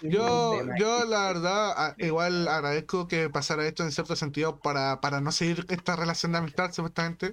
Sí, 0.00 0.08
Yo, 0.08 0.62
yo 0.76 1.04
la 1.04 1.26
verdad, 1.28 1.72
a- 1.76 1.96
igual 2.00 2.48
agradezco 2.48 3.06
que 3.08 3.30
pasara 3.30 3.66
esto 3.66 3.82
en 3.84 3.92
cierto 3.92 4.16
sentido 4.16 4.60
para, 4.60 5.00
para 5.00 5.20
no 5.20 5.30
seguir 5.32 5.64
esta 5.68 5.96
relación 5.96 6.32
de 6.32 6.38
amistad, 6.38 6.72
supuestamente. 6.72 7.32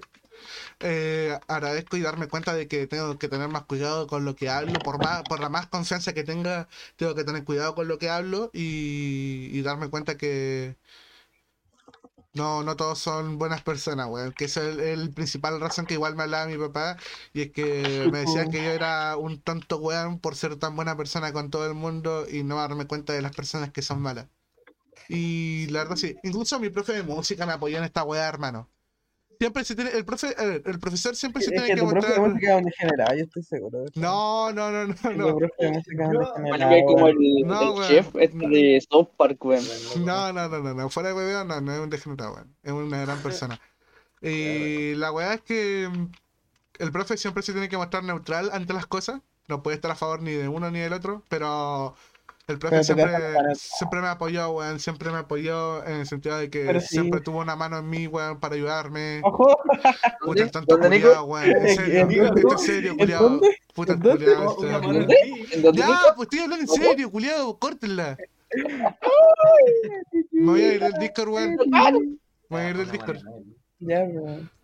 Eh, 0.80 1.38
agradezco 1.48 1.96
y 1.96 2.02
darme 2.02 2.28
cuenta 2.28 2.54
de 2.54 2.68
que 2.68 2.86
tengo 2.86 3.18
que 3.18 3.28
tener 3.28 3.48
más 3.48 3.64
cuidado 3.66 4.06
con 4.08 4.24
lo 4.24 4.36
que 4.36 4.50
hablo, 4.50 4.82
por 4.82 4.98
más, 4.98 5.24
por 5.24 5.40
la 5.40 5.48
más 5.48 5.68
confianza 5.68 6.14
que 6.14 6.24
tenga, 6.24 6.68
tengo 6.96 7.14
que 7.14 7.24
tener 7.24 7.44
cuidado 7.44 7.74
con 7.74 7.88
lo 7.88 7.98
que 7.98 8.10
hablo 8.10 8.50
y, 8.54 9.50
y 9.52 9.62
darme 9.62 9.90
cuenta 9.90 10.16
que 10.18 10.78
no, 12.34 12.62
no 12.64 12.76
todos 12.76 12.98
son 12.98 13.38
buenas 13.38 13.62
personas, 13.62 14.08
weón. 14.08 14.32
Que 14.32 14.46
es 14.46 14.56
el, 14.56 14.80
el 14.80 15.12
principal 15.14 15.60
razón 15.60 15.86
que 15.86 15.94
igual 15.94 16.16
me 16.16 16.24
hablaba 16.24 16.46
mi 16.46 16.58
papá 16.58 16.96
y 17.32 17.42
es 17.42 17.52
que 17.52 18.08
me 18.10 18.18
decía 18.20 18.48
que 18.48 18.62
yo 18.62 18.70
era 18.70 19.16
un 19.16 19.40
tonto 19.42 19.78
weón 19.78 20.20
por 20.20 20.36
ser 20.36 20.56
tan 20.58 20.74
buena 20.76 20.96
persona 20.96 21.32
con 21.32 21.50
todo 21.50 21.66
el 21.66 21.74
mundo 21.74 22.26
y 22.28 22.42
no 22.44 22.56
darme 22.56 22.86
cuenta 22.86 23.12
de 23.12 23.22
las 23.22 23.32
personas 23.32 23.72
que 23.72 23.82
son 23.82 24.02
malas. 24.02 24.28
Y 25.08 25.68
la 25.68 25.80
verdad 25.84 25.96
sí, 25.96 26.20
incluso 26.24 26.60
mi 26.60 26.70
profe 26.70 26.94
de 26.94 27.04
música 27.04 27.46
me 27.46 27.54
apoyó 27.54 27.78
en 27.78 27.84
esta 27.84 28.04
weá, 28.04 28.28
hermano. 28.28 28.73
Siempre 29.38 29.64
se 29.64 29.74
tiene, 29.74 29.90
el 29.90 30.04
profe, 30.04 30.34
ver, 30.38 30.62
el 30.64 30.78
profesor 30.78 31.16
siempre 31.16 31.42
se 31.42 31.46
Es 31.46 31.52
tiene 31.62 31.66
que 31.68 31.74
que 31.74 31.80
tu 31.80 31.88
profe 31.90 32.12
de 32.12 32.18
mostrar. 32.18 32.28
música 32.34 32.52
es 32.52 32.58
un 32.58 32.64
degenerado, 32.64 33.16
yo 33.16 33.24
estoy 33.24 33.42
seguro. 33.42 33.78
de 33.80 33.84
eso. 33.86 34.00
No, 34.00 34.52
no, 34.52 34.70
no, 34.70 34.86
no, 34.86 35.10
no. 35.12 35.36
profe 35.36 35.54
de 35.58 35.70
música 35.72 36.02
es 36.04 36.08
un 36.08 36.14
Yo- 36.14 36.32
Bueno, 36.42 36.68
que 36.68 36.78
es 36.78 36.84
como 36.86 37.08
el, 37.08 37.16
No, 37.46 37.62
el 37.62 37.68
weón. 37.70 37.88
chef 37.88 38.08
este 38.16 38.48
de 38.48 38.84
South 38.90 39.08
Park, 39.16 39.44
weón. 39.44 39.64
No, 40.04 40.32
no, 40.32 40.48
no, 40.48 40.58
no, 40.60 40.74
no, 40.74 40.88
fuera 40.90 41.08
de 41.10 41.14
hueveo, 41.14 41.44
no, 41.44 41.60
no 41.60 41.72
es 41.72 41.80
un 41.80 41.90
degenerado, 41.90 42.34
weón. 42.34 42.54
Es 42.62 42.72
una 42.72 43.00
gran 43.00 43.18
persona. 43.22 43.60
Y 44.22 44.94
la 44.94 45.12
weá 45.12 45.34
es 45.34 45.42
que 45.42 45.86
mm, 45.92 46.06
el 46.78 46.92
profe 46.92 47.16
siempre 47.18 47.42
se 47.42 47.52
tiene 47.52 47.68
que 47.68 47.76
mostrar 47.76 48.04
neutral 48.04 48.48
ante 48.54 48.72
las 48.72 48.86
cosas. 48.86 49.20
No 49.48 49.62
puede 49.62 49.74
estar 49.74 49.90
a 49.90 49.94
favor 49.96 50.22
ni 50.22 50.30
de 50.32 50.48
uno 50.48 50.70
ni 50.70 50.78
del 50.78 50.94
otro, 50.94 51.22
pero 51.28 51.94
el 52.46 52.58
profe 52.58 52.84
siempre, 52.84 53.06
siempre 53.54 54.00
me 54.00 54.08
apoyó, 54.08 54.50
weón. 54.50 54.78
Siempre 54.78 55.10
me 55.10 55.18
apoyó 55.18 55.84
en 55.86 56.00
el 56.00 56.06
sentido 56.06 56.36
de 56.38 56.50
que 56.50 56.80
sí. 56.80 56.88
siempre 56.88 57.20
tuvo 57.20 57.38
una 57.38 57.56
mano 57.56 57.78
en 57.78 57.88
mí, 57.88 58.06
weón, 58.06 58.38
para 58.38 58.54
ayudarme. 58.54 59.20
Ojo, 59.24 59.56
Puta, 60.24 60.42
el 60.42 60.50
tonto 60.50 60.76
¿Dónde, 60.76 60.90
Nico? 60.90 61.08
culiao, 61.08 61.24
weón. 61.24 61.50
En 61.50 61.66
¿En 61.66 61.76
serio, 61.76 62.24
esto 62.34 62.54
es 62.54 62.60
serio, 62.62 62.90
¿En 62.92 62.98
culiao. 62.98 63.22
dónde? 63.22 63.56
Puta, 63.74 63.94
Una 63.94 64.12
este, 64.14 64.36
weón. 64.36 64.96
en 64.96 65.06
ti. 65.06 65.14
¿En 65.52 65.62
dónde 65.62 65.80
Ya, 65.80 65.86
Nico? 65.86 65.98
pues 66.16 66.26
estoy 66.26 66.38
hablando 66.40 66.72
en 66.74 66.82
serio, 66.82 67.10
culiao, 67.10 67.58
córtenla. 67.58 68.16
Me 70.32 70.44
voy 70.52 70.62
a 70.62 70.72
ir 70.74 70.80
del 70.80 70.92
Discord, 71.00 71.28
weón. 71.30 71.56
Me 71.56 72.18
voy 72.50 72.60
a 72.60 72.70
ir 72.70 72.76
del 72.76 72.90
Discord. 72.90 73.18
ya, 73.78 74.04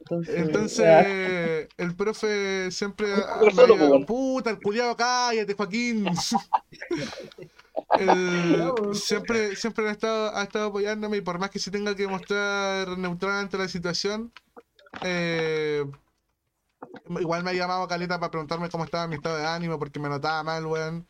pues, 0.06 0.28
entonces. 0.28 1.68
el 1.76 1.96
profe 1.96 2.70
siempre 2.70 3.06
solo, 3.54 3.74
diga, 3.74 3.88
weón. 3.88 4.04
puta, 4.04 4.50
el 4.50 4.60
culiao, 4.60 4.94
cállate, 4.96 5.54
Joaquín. 5.54 6.04
El- 7.98 8.94
siempre 8.94 9.56
siempre 9.56 9.88
ha 9.88 9.92
estado, 9.92 10.34
ha 10.36 10.42
estado 10.42 10.68
apoyándome 10.68 11.18
y 11.18 11.20
por 11.20 11.38
más 11.38 11.50
que 11.50 11.58
se 11.58 11.70
tenga 11.70 11.94
que 11.94 12.06
mostrar 12.08 12.96
neutral 12.98 13.32
ante 13.32 13.58
la 13.58 13.68
situación, 13.68 14.32
eh, 15.02 15.84
igual 17.18 17.42
me 17.44 17.50
ha 17.50 17.54
llamado 17.54 17.86
Caleta 17.88 18.18
para 18.18 18.30
preguntarme 18.30 18.70
cómo 18.70 18.84
estaba 18.84 19.06
mi 19.06 19.16
estado 19.16 19.36
de 19.38 19.46
ánimo 19.46 19.78
porque 19.78 20.00
me 20.00 20.08
notaba 20.08 20.42
mal, 20.42 20.66
weón. 20.66 21.06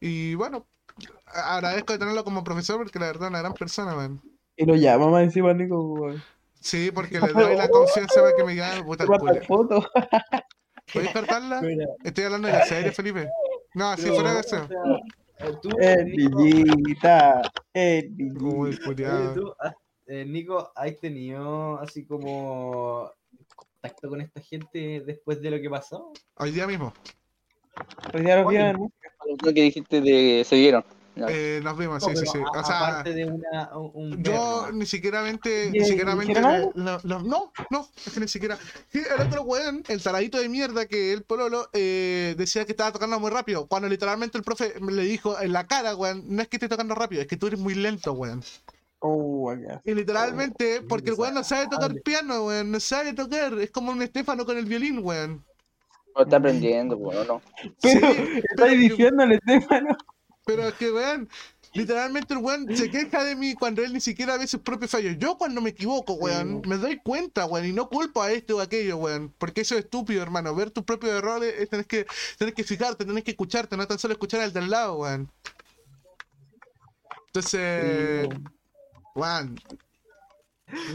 Y 0.00 0.34
bueno, 0.34 0.66
agradezco 1.26 1.92
de 1.92 1.98
tenerlo 1.98 2.24
como 2.24 2.44
profesor 2.44 2.78
porque 2.78 2.98
la 2.98 3.06
verdad 3.06 3.24
es 3.24 3.30
una 3.30 3.40
gran 3.40 3.54
persona, 3.54 3.96
weón. 3.96 4.20
Y 4.56 4.66
lo 4.66 4.74
llama 4.74 5.08
más 5.08 5.22
encima, 5.22 5.52
Nico, 5.52 5.80
weón. 5.82 6.22
Sí, 6.60 6.90
porque 6.92 7.18
le 7.18 7.32
doy 7.32 7.56
la 7.56 7.68
confianza 7.70 8.20
para 8.20 8.36
que 8.36 8.44
me 8.44 8.54
llame 8.54 8.84
puta 8.84 9.04
el 9.04 9.44
foto. 9.44 9.82
¿Puedes 10.92 11.10
cortarla? 11.12 11.62
Mira, 11.62 11.86
Estoy 12.04 12.24
hablando 12.24 12.48
de 12.48 12.54
la 12.54 12.66
serie, 12.66 12.92
Felipe. 12.92 13.30
No, 13.74 13.94
Pero, 13.96 14.14
fuera 14.14 14.34
de 14.34 14.40
eso. 14.40 14.68
Sea, 15.40 15.50
eh, 15.50 15.58
tú, 15.62 15.76
El 15.78 16.04
Nico, 16.06 16.42
villita. 16.42 17.42
El 17.72 18.14
Como 18.38 18.66
el 18.66 18.72
villita. 18.72 18.88
oye, 18.90 18.94
culiao. 18.94 19.34
tú, 19.34 19.54
has- 19.58 19.74
eh, 20.06 20.24
Nico, 20.24 20.72
¿has 20.74 20.98
tenido 21.00 21.78
así 21.80 22.04
como 22.04 23.10
contacto 23.54 24.08
con 24.08 24.20
esta 24.20 24.40
gente 24.40 25.02
después 25.06 25.40
de 25.40 25.50
lo 25.50 25.60
que 25.60 25.70
pasó? 25.70 26.12
Hoy 26.36 26.50
día 26.50 26.66
mismo. 26.66 26.92
Hoy 28.12 28.22
día 28.22 28.36
los 28.42 28.48
vieron. 28.50 28.90
Lo 29.42 29.54
que 29.54 29.62
dijiste 29.62 30.00
de 30.00 30.42
se 30.44 30.56
vieron. 30.56 30.84
Eh, 31.28 31.60
nos 31.62 31.76
vimos, 31.76 32.02
sí, 32.02 32.10
No, 32.10 32.16
sí, 32.16 32.26
sí. 32.26 32.38
a- 32.38 32.60
O 32.60 32.64
sea, 32.64 32.86
aparte 32.86 33.14
de 33.14 33.24
una, 33.26 33.76
un, 33.76 33.90
un 34.14 34.22
yo 34.22 34.70
ni 34.72 34.86
siquiera 34.86 35.22
mente, 35.22 35.66
¿Y- 35.66 35.78
ni 35.78 35.84
siquiera 35.84 36.14
mente, 36.14 36.40
no, 36.40 36.72
no, 37.04 37.20
no, 37.22 37.52
no, 37.70 37.88
es 38.06 38.12
que 38.12 38.20
ni 38.20 38.28
siquiera. 38.28 38.56
Sí, 38.92 39.02
el 39.14 39.26
otro 39.26 39.42
weón, 39.42 39.82
el 39.88 40.02
taradito 40.02 40.38
de 40.38 40.48
mierda 40.48 40.86
que 40.86 41.12
el 41.12 41.22
pololo, 41.22 41.68
eh, 41.72 42.34
decía 42.38 42.64
que 42.64 42.72
estaba 42.72 42.92
tocando 42.92 43.18
muy 43.20 43.30
rápido. 43.30 43.66
Cuando 43.66 43.88
literalmente 43.88 44.38
el 44.38 44.44
profe 44.44 44.74
le 44.80 45.02
dijo 45.02 45.38
en 45.40 45.52
la 45.52 45.66
cara, 45.66 45.94
weón, 45.96 46.24
no 46.28 46.42
es 46.42 46.48
que 46.48 46.56
esté 46.56 46.68
tocando 46.68 46.94
rápido, 46.94 47.22
es 47.22 47.28
que 47.28 47.36
tú 47.36 47.48
eres 47.48 47.60
muy 47.60 47.74
lento, 47.74 48.12
weón. 48.12 48.42
Oh. 49.02 49.50
Y 49.84 49.94
literalmente, 49.94 50.82
porque 50.82 51.10
el 51.10 51.16
weón 51.16 51.32
no 51.34 51.42
sabe 51.42 51.68
tocar 51.68 51.94
piano, 52.04 52.44
weón, 52.46 52.70
no 52.70 52.78
sabe 52.80 53.14
tocar. 53.14 53.54
Es 53.58 53.70
como 53.70 53.92
un 53.92 54.02
Estefano 54.02 54.44
con 54.44 54.58
el 54.58 54.66
violín, 54.66 55.00
weón. 55.02 55.42
No 56.14 56.22
está 56.24 56.36
aprendiendo, 56.36 56.96
weón, 56.96 57.26
no. 57.26 57.40
Pero, 57.80 58.00
Sí, 58.00 58.16
estáis 58.36 58.44
pero- 58.56 58.70
diciéndole, 58.76 59.34
Estefano. 59.36 59.96
Pero 60.44 60.66
es 60.66 60.74
que, 60.74 60.90
weón, 60.90 61.28
literalmente 61.74 62.34
el 62.34 62.40
weón 62.40 62.76
se 62.76 62.90
queja 62.90 63.24
de 63.24 63.36
mí 63.36 63.54
cuando 63.54 63.82
él 63.82 63.92
ni 63.92 64.00
siquiera 64.00 64.36
ve 64.36 64.46
sus 64.46 64.60
propios 64.60 64.90
fallos. 64.90 65.16
Yo 65.18 65.38
cuando 65.38 65.60
me 65.60 65.70
equivoco, 65.70 66.14
weón, 66.14 66.62
me 66.66 66.76
doy 66.76 66.98
cuenta, 66.98 67.46
weón, 67.46 67.66
y 67.66 67.72
no 67.72 67.88
culpo 67.88 68.22
a 68.22 68.32
este 68.32 68.52
o 68.52 68.60
a 68.60 68.64
aquello, 68.64 68.96
weón. 68.96 69.32
Porque 69.38 69.62
eso 69.62 69.76
es 69.76 69.84
estúpido, 69.84 70.22
hermano. 70.22 70.54
Ver 70.54 70.70
tus 70.70 70.84
propios 70.84 71.12
errores 71.12 71.54
es 71.58 71.68
tenés 71.68 71.86
que, 71.86 72.06
tenés 72.38 72.54
que 72.54 72.64
fijarte, 72.64 73.04
tenés 73.04 73.24
que 73.24 73.32
escucharte, 73.32 73.76
no 73.76 73.86
tan 73.86 73.98
solo 73.98 74.12
escuchar 74.12 74.40
al 74.40 74.52
del 74.52 74.70
lado, 74.70 74.98
weón. 74.98 75.30
Entonces, 77.26 78.28
weón. 79.14 79.56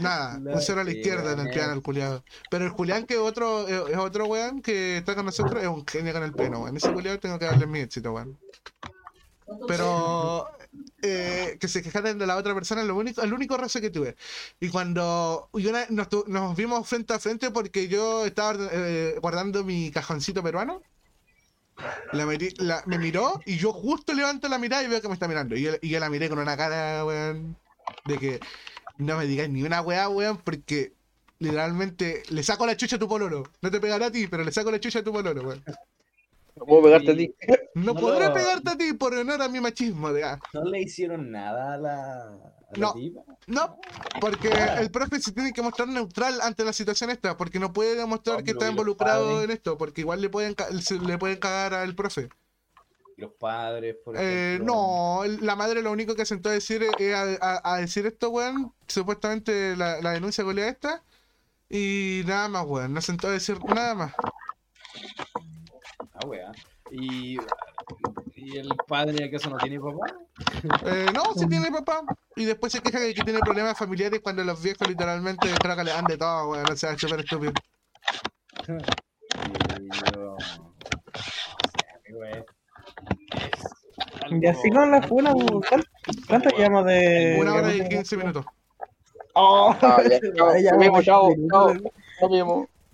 Nada, 0.00 0.38
un 0.54 0.60
cero 0.60 0.80
a 0.80 0.84
la 0.84 0.90
izquierda 0.90 1.32
en 1.32 1.40
el 1.40 1.50
piano, 1.50 1.72
el 1.72 1.82
culiado. 1.82 2.24
Pero 2.50 2.64
el 2.64 2.70
Julián, 2.70 3.06
que 3.06 3.14
es 3.14 3.20
otro, 3.20 3.68
es 3.68 3.90
es 3.90 3.98
otro 3.98 4.26
weón 4.26 4.62
que 4.62 4.98
está 4.98 5.14
con 5.14 5.26
nosotros, 5.26 5.62
es 5.62 5.68
un 5.68 5.86
genio 5.86 6.12
con 6.12 6.22
el 6.22 6.32
piano, 6.32 6.60
weón. 6.60 6.76
Ese 6.76 6.92
culiado 6.92 7.18
tengo 7.20 7.38
que 7.38 7.46
darle 7.46 7.66
mi 7.66 7.80
éxito, 7.80 8.12
weón. 8.12 8.38
Pero 9.68 10.46
eh, 11.02 11.56
que 11.60 11.68
se 11.68 11.82
quejaran 11.82 12.18
de 12.18 12.26
la 12.26 12.36
otra 12.36 12.54
persona 12.54 12.82
es 12.82 12.86
lo 12.88 12.96
único, 12.96 13.22
el 13.22 13.32
único 13.32 13.56
rezo 13.56 13.80
que 13.80 13.90
tuve. 13.90 14.16
Y 14.60 14.68
cuando 14.70 15.48
y 15.54 15.66
una- 15.66 15.86
nos, 15.90 16.56
vimos 16.56 16.88
frente 16.88 17.14
a 17.14 17.18
frente 17.18 17.50
porque 17.50 17.88
yo 17.88 18.26
estaba 18.26 18.56
eh, 18.72 19.18
guardando 19.20 19.64
mi 19.64 19.90
cajoncito 19.90 20.42
peruano. 20.42 20.82
La 22.12 22.24
metí- 22.26 22.54
la- 22.58 22.82
me 22.86 22.98
miró 22.98 23.40
y 23.44 23.56
yo 23.56 23.72
justo 23.72 24.12
levanto 24.14 24.48
la 24.48 24.58
mirada 24.58 24.82
y 24.82 24.88
veo 24.88 25.00
que 25.00 25.08
me 25.08 25.14
está 25.14 25.28
mirando. 25.28 25.56
Y 25.56 25.62
yo, 25.62 25.72
y 25.80 25.88
yo 25.88 26.00
la 26.00 26.10
miré 26.10 26.28
con 26.28 26.38
una 26.38 26.56
cara, 26.56 27.04
weón, 27.04 27.56
de 28.06 28.18
que 28.18 28.40
no 28.98 29.16
me 29.18 29.26
digáis 29.26 29.50
ni 29.50 29.62
una 29.62 29.82
weá, 29.82 30.08
weón, 30.08 30.38
porque 30.38 30.94
literalmente 31.38 32.22
le 32.30 32.42
saco 32.42 32.66
la 32.66 32.76
chucha 32.76 32.96
a 32.96 32.98
tu 32.98 33.08
pololo. 33.08 33.44
No 33.62 33.70
te 33.70 33.80
pegaré 33.80 34.06
a 34.06 34.10
ti, 34.12 34.26
pero 34.28 34.44
le 34.44 34.52
saco 34.52 34.70
la 34.70 34.80
chucha 34.80 35.00
a 35.00 35.04
tu 35.04 35.12
pololo, 35.12 35.42
weón. 35.42 35.64
No 36.56 36.64
puedo 36.64 36.82
pegarte 36.84 37.12
a 37.12 37.16
ti. 37.16 37.34
No, 37.74 37.92
No 37.92 37.94
podré 38.00 38.26
lo- 38.26 38.32
pegarte 38.34 38.70
a 38.70 38.76
ti 38.78 38.92
por 38.94 39.14
honor 39.14 39.42
a 39.42 39.48
mi 39.48 39.60
machismo, 39.60 40.12
de 40.12 40.24
ah. 40.24 40.38
¿No 40.54 40.64
le 40.64 40.80
hicieron 40.80 41.30
nada 41.30 41.74
a 41.74 41.76
la, 41.78 42.22
a 42.24 42.32
la 42.72 42.78
No. 42.78 42.94
No, 43.46 43.78
porque 44.20 44.50
el 44.78 44.90
profe 44.90 45.20
se 45.20 45.32
tiene 45.32 45.52
que 45.52 45.60
mostrar 45.62 45.86
neutral 45.88 46.40
ante 46.40 46.64
la 46.64 46.72
situación 46.72 47.10
esta, 47.10 47.36
porque 47.36 47.58
no 47.58 47.72
puede 47.72 47.94
demostrar 47.94 48.38
No, 48.38 48.44
que 48.44 48.52
está 48.52 48.64
¿y 48.64 48.68
los 48.68 48.72
involucrado 48.72 49.26
padres? 49.28 49.44
en 49.44 49.50
esto, 49.50 49.76
porque 49.76 50.00
igual 50.00 50.20
le 50.22 50.30
pueden 50.30 50.54
le 51.06 51.18
pueden 51.18 51.38
cagar 51.38 51.74
al 51.74 51.94
profe. 51.94 52.28
¿Y 53.18 53.20
los 53.22 53.32
padres, 53.34 53.96
por 54.04 54.16
Eh, 54.16 54.54
ejemplo? 54.54 54.74
no, 54.74 55.20
la 55.42 55.56
madre 55.56 55.82
lo 55.82 55.92
único 55.92 56.14
que 56.14 56.24
sentó 56.26 56.48
a 56.48 56.52
decir 56.52 56.82
es 56.98 57.14
a, 57.14 57.22
a- 57.40 57.74
a 57.74 57.76
decir 57.78 58.06
esto, 58.06 58.30
weón, 58.30 58.72
supuestamente 58.88 59.76
la, 59.76 60.00
la 60.00 60.12
denuncia 60.12 60.42
golea 60.44 60.68
esta, 60.68 61.02
y 61.68 62.22
nada 62.26 62.48
más, 62.48 62.64
weón, 62.66 62.94
no 62.94 63.00
sentó 63.02 63.28
a 63.28 63.32
decir 63.32 63.58
nada 63.66 63.94
más. 63.94 64.12
Wea. 66.26 66.52
¿Y, 66.90 67.38
¿Y 68.36 68.58
el 68.58 68.68
padre 68.86 69.24
acaso 69.24 69.50
no 69.50 69.56
tiene 69.56 69.80
papá? 69.80 70.12
Eh, 70.86 71.06
no, 71.14 71.32
sí 71.34 71.48
tiene 71.48 71.70
papá, 71.70 72.02
y 72.34 72.44
después 72.44 72.72
se 72.72 72.80
queja 72.80 73.00
de 73.00 73.14
que 73.14 73.22
tiene 73.22 73.40
problemas 73.40 73.78
familiares 73.78 74.20
cuando 74.22 74.44
los 74.44 74.62
viejos 74.62 74.88
literalmente 74.88 75.48
creo 75.60 75.76
que 75.76 75.84
le 75.84 75.90
dan 75.90 76.06
de 76.06 76.18
todo, 76.18 76.50
weón, 76.50 76.70
o 76.70 76.76
sea, 76.76 76.92
es 76.92 77.00
súper 77.00 77.20
estúpido. 77.20 77.52
Y 78.68 79.88
yo... 79.90 80.36
Y 84.30 84.46
así 84.46 84.70
con 84.70 84.90
la 84.90 85.02
funa. 85.02 85.32
¿cuánto, 86.28 86.50
llevamos 86.50 86.84
de.? 86.86 87.36
Una 87.40 87.54
hora 87.54 87.74
y 87.74 87.88
15 87.88 88.16
minutos. 88.16 88.44
Oh, 89.34 89.74
Ah, 89.82 90.02
ya, 90.58 90.76
vemos, 90.78 91.04
chao. 91.04 91.34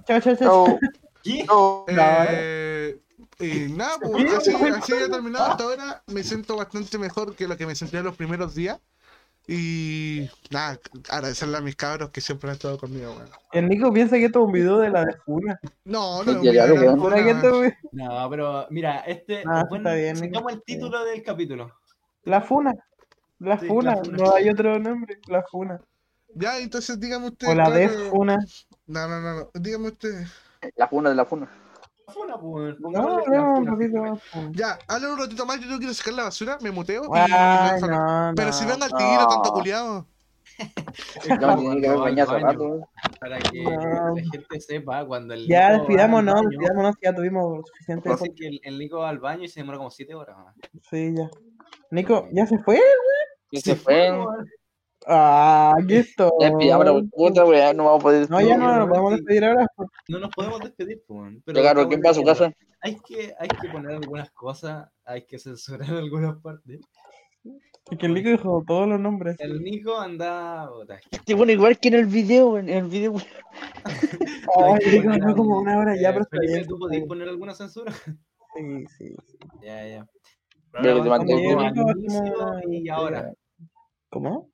Chao, 0.06 0.20
chao, 0.20 0.36
chao. 0.36 0.38
Chao. 0.38 0.78
¿Qué? 1.22 1.44
Chao. 1.46 2.98
Eh, 3.42 3.66
y 3.68 3.72
nada, 3.72 3.98
pues, 4.00 4.32
así, 4.34 4.54
así 4.54 4.92
he 4.94 5.08
terminado 5.08 5.44
hasta 5.46 5.64
ahora. 5.64 6.02
Me 6.06 6.22
siento 6.22 6.56
bastante 6.56 6.96
mejor 6.98 7.34
que 7.34 7.46
lo 7.48 7.56
que 7.56 7.66
me 7.66 7.74
sentía 7.74 8.02
los 8.02 8.16
primeros 8.16 8.54
días. 8.54 8.78
Y 9.48 10.28
nada, 10.50 10.78
agradecerle 11.10 11.56
a 11.56 11.60
mis 11.60 11.74
cabros 11.74 12.10
que 12.10 12.20
siempre 12.20 12.48
han 12.48 12.54
estado 12.54 12.78
conmigo, 12.78 13.10
weón. 13.12 13.28
El 13.50 13.68
Nico 13.68 13.92
piensa 13.92 14.16
que 14.16 14.26
esto 14.26 14.38
es 14.40 14.46
un 14.46 14.52
video 14.52 14.78
de 14.78 14.90
la 14.90 15.04
de 15.04 15.16
Funa. 15.24 15.58
No, 15.84 16.22
no, 16.22 16.42
ya, 16.44 16.66
no, 16.68 16.74
ya. 16.74 16.92
no, 17.92 18.30
pero 18.30 18.66
mira, 18.70 19.00
este... 19.00 19.42
Ah, 19.44 19.64
bueno, 19.68 19.90
está 19.90 19.94
bien, 20.00 20.20
Nico. 20.30 20.48
el 20.48 20.62
título 20.62 21.04
del 21.04 21.24
capítulo. 21.24 21.72
La 22.22 22.40
Funa. 22.40 22.72
La 23.40 23.58
Sí, 23.58 23.66
Funa. 23.66 23.96
la 23.96 24.04
Funa. 24.04 24.16
No 24.18 24.34
hay 24.34 24.48
otro 24.48 24.78
nombre. 24.78 25.18
La 25.26 25.42
Funa. 25.42 25.80
Ya, 26.34 26.58
entonces 26.58 27.00
dígame 27.00 27.26
usted. 27.26 27.48
O 27.48 27.54
la 27.54 27.64
claro- 27.64 28.10
Funa. 28.10 28.38
No, 28.86 29.08
no, 29.08 29.20
no, 29.20 29.34
no. 29.34 29.50
Dígame 29.54 29.88
usted. 29.88 30.24
La 30.76 30.86
funa 30.86 31.10
de 31.10 31.16
la 31.16 31.24
funa. 31.24 31.48
Funa, 32.08 32.36
pues. 32.38 32.78
No, 32.80 33.18
hablemos 33.18 33.58
un 33.60 33.66
poquito 33.66 33.96
más. 34.02 34.20
Ya, 34.52 34.78
hablen 34.88 35.10
un 35.12 35.18
ratito 35.18 35.46
más. 35.46 35.60
Yo 35.60 35.66
no 35.68 35.78
quiero 35.78 35.94
sacar 35.94 36.14
la 36.14 36.24
basura. 36.24 36.58
Me 36.60 36.70
muteo. 36.70 37.04
y 37.04 37.08
Ay, 37.18 37.30
lanzo- 37.80 37.88
no, 37.88 38.32
Pero 38.34 38.48
no. 38.48 38.52
si 38.52 38.66
venga 38.66 38.86
el 38.86 38.92
tigre, 38.92 39.16
No. 39.20 39.28
tanto 39.28 39.52
culiado. 39.52 40.06
Ya 41.26 41.38
que 41.38 41.46
No, 41.46 41.52
hace 41.52 42.20
al 42.20 42.26
baño. 42.26 42.26
rato. 42.26 42.88
Para 43.20 43.38
que 43.38 43.62
No. 43.64 43.70
la 44.14 44.22
gente 44.30 44.60
sepa 44.60 45.04
cuando 45.06 45.32
el 45.34 45.46
Ya, 45.48 45.72
despidámonos, 45.78 46.42
despidámonos, 46.42 46.94
ya 47.02 47.14
tuvimos 47.14 47.66
suficiente. 47.68 48.10
Dice 48.10 48.34
que 48.34 48.46
el, 48.48 48.60
el 48.62 48.78
Nico 48.78 48.98
va 48.98 49.08
al 49.08 49.18
baño 49.18 49.44
y 49.44 49.48
se 49.48 49.60
demora 49.60 49.78
como 49.78 49.90
7 49.90 50.14
horas. 50.14 50.36
Sí, 50.90 51.14
ya. 51.16 51.30
Nico, 51.90 52.28
¿ya 52.32 52.46
se 52.46 52.58
fue? 52.58 52.80
Y 53.50 53.60
se 53.60 53.76
fue. 53.76 54.10
Ah, 55.06 55.74
aquí 55.78 55.96
estoy. 55.96 56.30
Ya 56.40 56.50
puta, 56.52 57.44
weón, 57.44 57.76
no 57.76 57.84
vamos 57.84 58.00
a 58.00 58.02
poder. 58.02 58.30
No, 58.30 58.40
ya 58.40 58.56
no, 58.56 58.68
No, 58.68 58.78
nos 58.78 58.88
podemos 58.88 59.12
despedir 59.12 59.44
ahora. 59.44 59.66
No 60.08 60.18
nos 60.18 60.30
podemos 60.30 60.60
despedir, 60.60 61.02
pues, 61.06 61.20
weón, 61.20 61.42
pero 61.44 61.56
Ya, 61.56 61.62
claro, 61.62 61.88
¿quién 61.88 62.00
va 62.04 62.10
a 62.10 62.14
su 62.14 62.22
casa? 62.22 62.52
Hay 62.80 62.96
que, 62.96 63.34
hay 63.38 63.48
que 63.48 63.68
poner 63.68 63.92
algunas 63.92 64.30
cosas, 64.32 64.88
hay 65.04 65.24
que 65.24 65.38
censurar 65.38 65.88
algunas 65.90 66.36
partes. 66.40 66.80
Es 67.90 67.98
que 67.98 68.06
el 68.06 68.14
Nico 68.14 68.30
dijo 68.30 68.64
todos 68.66 68.88
los 68.88 69.00
nombres. 69.00 69.36
El 69.40 69.60
Nico 69.62 69.98
anda. 69.98 70.68
Este 71.10 71.34
bueno, 71.34 71.52
igual 71.52 71.78
que 71.78 71.88
en 71.88 71.94
el 71.94 72.06
video, 72.06 72.50
weón. 72.50 72.68
En 72.68 72.84
el 72.84 72.90
video. 72.90 73.14
Ay, 74.56 74.78
Nico, 74.92 75.08
no 75.08 75.36
como 75.36 75.58
una 75.58 75.78
hora 75.78 75.94
ya, 76.00 76.10
Eh, 76.10 76.12
pero 76.12 76.22
está 76.22 76.38
bien. 76.40 76.66
¿tú 76.66 76.78
podías 76.78 77.06
poner 77.06 77.28
alguna 77.28 77.54
censura? 77.54 77.92
Sí, 78.54 78.84
sí. 78.98 79.16
Ya, 79.62 79.86
ya. 79.88 80.06
Pero 80.72 80.96
que 80.96 81.02
te 81.02 81.08
mandé 81.08 81.34
y 82.68 82.88
ahora. 82.88 83.32
¿Cómo? 84.10 84.52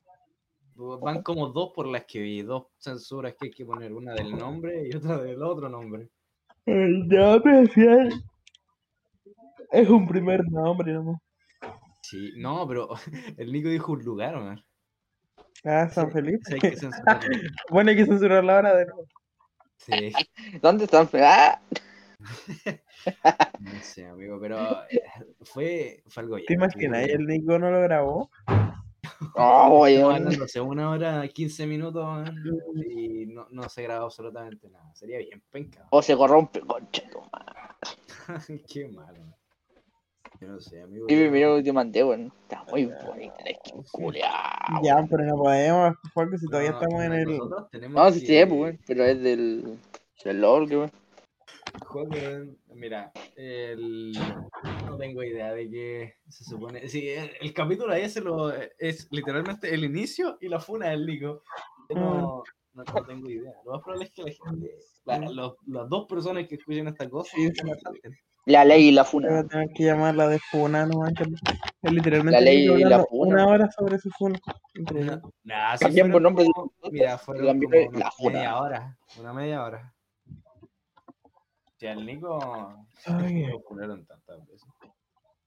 Van 0.78 1.22
como 1.24 1.48
dos 1.48 1.72
por 1.74 1.88
las 1.88 2.04
que 2.04 2.20
vi, 2.20 2.42
dos 2.42 2.68
censuras 2.78 3.34
que 3.36 3.46
hay 3.46 3.50
que 3.50 3.64
poner, 3.66 3.92
una 3.92 4.14
del 4.14 4.36
nombre 4.36 4.86
y 4.86 4.94
otra 4.94 5.18
del 5.18 5.42
otro 5.42 5.68
nombre. 5.68 6.08
El 6.66 7.08
nombre 7.08 7.64
oficial 7.64 8.22
es 9.72 9.88
un 9.88 10.06
primer 10.06 10.44
nombre, 10.48 10.92
nomás. 10.92 11.20
Sí, 12.02 12.32
no, 12.36 12.66
pero 12.68 12.90
el 13.36 13.52
Nico 13.52 13.68
dijo 13.68 13.92
un 13.92 14.04
lugar, 14.04 14.36
man. 14.36 14.64
Ah, 15.64 15.88
San 15.88 16.06
Sí, 16.06 16.12
Felipe. 16.12 16.44
sí, 16.44 16.54
hay 16.54 16.60
que. 16.60 16.76
Bueno, 17.70 17.90
hay 17.90 17.96
que 17.96 18.06
censurar 18.06 18.44
la 18.44 18.58
hora 18.58 18.76
de 18.76 18.86
nuevo. 18.86 19.08
Sí, 19.78 20.12
¿Dónde 20.62 20.84
están? 20.84 21.08
Ah, 21.14 21.60
no 23.58 23.82
sé, 23.82 24.06
amigo, 24.06 24.38
pero 24.40 24.84
eh, 24.90 25.00
fue, 25.42 26.04
fue 26.06 26.22
algo 26.22 26.36
¿Te 26.36 26.44
ya. 26.48 26.54
imaginas? 26.54 27.08
Y 27.08 27.10
el 27.10 27.26
Nico 27.26 27.58
no 27.58 27.68
lo 27.70 27.80
grabó. 27.80 28.30
Oh, 29.34 29.84
hace 30.44 30.60
una 30.60 30.90
hora, 30.90 31.26
15 31.28 31.66
minutos 31.66 32.28
y 32.74 33.26
no, 33.26 33.46
no 33.50 33.68
se 33.68 33.82
grabó 33.82 34.06
absolutamente 34.06 34.68
nada. 34.68 34.94
Sería 34.94 35.18
bien 35.18 35.42
penca. 35.50 35.86
O 35.90 36.02
se 36.02 36.16
corrompe, 36.16 36.60
concha. 36.60 37.02
tu 37.10 37.20
madre. 37.32 38.62
Qué 38.68 38.88
malo. 38.88 39.18
Yo 40.40 40.46
no 40.46 40.60
sé, 40.60 40.82
amigo. 40.82 41.06
Y 41.08 41.24
yo- 41.24 41.30
mira, 41.30 41.62
te 41.62 41.72
mandé, 41.72 42.04
weón. 42.04 42.32
Está 42.42 42.64
muy 42.70 42.86
bonita 42.86 43.36
la 43.44 43.54
skin, 43.56 43.82
culiao. 43.90 44.82
Ya, 44.82 45.04
pero 45.10 45.24
no 45.24 45.36
podemos, 45.36 45.96
porque 46.14 46.38
si 46.38 46.46
todavía 46.46 46.70
no, 46.72 46.80
estamos 46.80 47.02
en 47.04 47.12
el. 47.12 47.38
No, 47.90 48.10
sí, 48.12 48.20
sí, 48.20 48.26
que- 48.26 48.46
pues, 48.46 48.60
weón. 48.60 48.78
Pero 48.86 49.04
es 49.04 49.22
del. 49.22 49.78
Del 50.24 50.40
LOL, 50.40 50.68
que 50.68 50.76
weón. 50.76 50.92
Joder, 51.86 52.48
mira, 52.74 53.12
el... 53.36 54.12
no 54.86 54.96
tengo 54.98 55.22
idea 55.22 55.52
de 55.52 55.70
qué 55.70 56.14
se 56.28 56.44
supone. 56.44 56.88
Sí, 56.88 57.08
el, 57.08 57.30
el 57.40 57.52
capítulo 57.54 57.92
ese 57.94 58.20
lo, 58.20 58.52
es 58.78 59.08
literalmente 59.10 59.72
el 59.72 59.84
inicio 59.84 60.36
y 60.40 60.48
la 60.48 60.60
funa 60.60 60.90
del 60.90 61.06
Nico. 61.06 61.42
No, 61.94 62.42
no, 62.74 62.84
no 62.84 63.04
tengo 63.06 63.30
idea. 63.30 63.52
Lo 63.64 63.72
más 63.72 63.82
probable 63.82 64.04
es 64.06 64.12
que 64.12 64.22
la 64.22 64.30
gente, 64.30 64.74
la- 65.04 65.18
los- 65.30 65.56
las 65.66 65.88
dos 65.88 66.06
personas 66.06 66.46
que 66.46 66.56
escuchen 66.56 66.88
esta 66.88 67.08
cosa, 67.08 67.30
Sí, 67.36 67.50
la. 67.64 67.76
La 68.46 68.64
ley 68.64 68.88
y 68.88 68.92
la 68.92 69.02
Voy 69.02 69.10
funa. 69.10 69.40
a 69.40 69.46
tener 69.46 69.68
que 69.74 69.84
llamarla 69.84 70.26
de 70.26 70.38
Funa, 70.38 70.86
no 70.86 71.00
manches. 71.00 71.28
Es 71.82 71.92
literalmente 71.92 72.32
La 72.32 72.40
ley 72.40 72.64
y 72.64 72.82
la 72.82 73.04
Funa. 73.04 73.34
una 73.34 73.46
hora 73.46 73.70
sobre 73.70 73.98
su 73.98 74.08
Funa. 74.10 74.38
Nah, 75.44 75.76
si 75.76 75.84
Cambiamos 75.84 76.12
fueron 76.12 76.22
nombre 76.22 76.46
Mira, 76.90 77.18
fueron 77.18 77.46
Cambiamos 77.46 77.74
como 77.90 77.92
la 77.92 77.98
una 77.98 78.10
funa. 78.12 78.32
media 78.38 78.58
hora. 78.58 78.98
Una 79.20 79.32
media 79.34 79.64
hora. 79.64 79.94
Si 81.78 81.86
al 81.86 82.04
Nico 82.04 82.76
Ay. 83.06 83.46
lo 83.46 83.60
funaron 83.60 84.04
tantas 84.04 84.44
veces. 84.48 84.68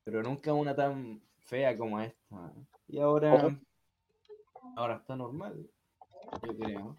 Pero 0.05 0.23
nunca 0.23 0.53
una 0.53 0.73
tan 0.73 1.21
fea 1.41 1.77
como 1.77 1.99
esta. 1.99 2.53
Y 2.87 2.99
ahora. 2.99 3.33
Ojo. 3.33 3.49
Ahora 4.77 4.95
está 4.95 5.17
normal. 5.17 5.69
Yo 6.43 6.57
creo. 6.57 6.97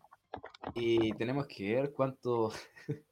Y 0.75 1.13
tenemos 1.15 1.47
que 1.47 1.75
ver 1.75 1.93
cuánto. 1.93 2.53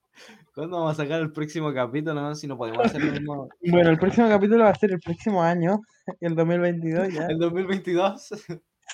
¿Cuándo 0.55 0.77
vamos 0.77 0.93
a 0.93 1.03
sacar 1.03 1.23
el 1.23 1.33
próximo 1.33 1.73
capítulo? 1.73 2.21
No? 2.21 2.35
Si 2.35 2.47
no 2.47 2.59
podemos 2.59 2.85
hacer 2.85 3.03
lo 3.03 3.13
mismo. 3.21 3.49
Bueno, 3.71 3.89
el 3.89 3.99
próximo 3.99 4.29
capítulo 4.29 4.65
va 4.65 4.71
a 4.71 4.75
ser 4.75 4.93
el 4.93 5.01
próximo 5.01 5.43
año, 5.43 5.81
el 6.21 6.35
2022 6.35 7.15
ya. 7.15 7.27
El 7.29 7.39
2022. 7.39 8.29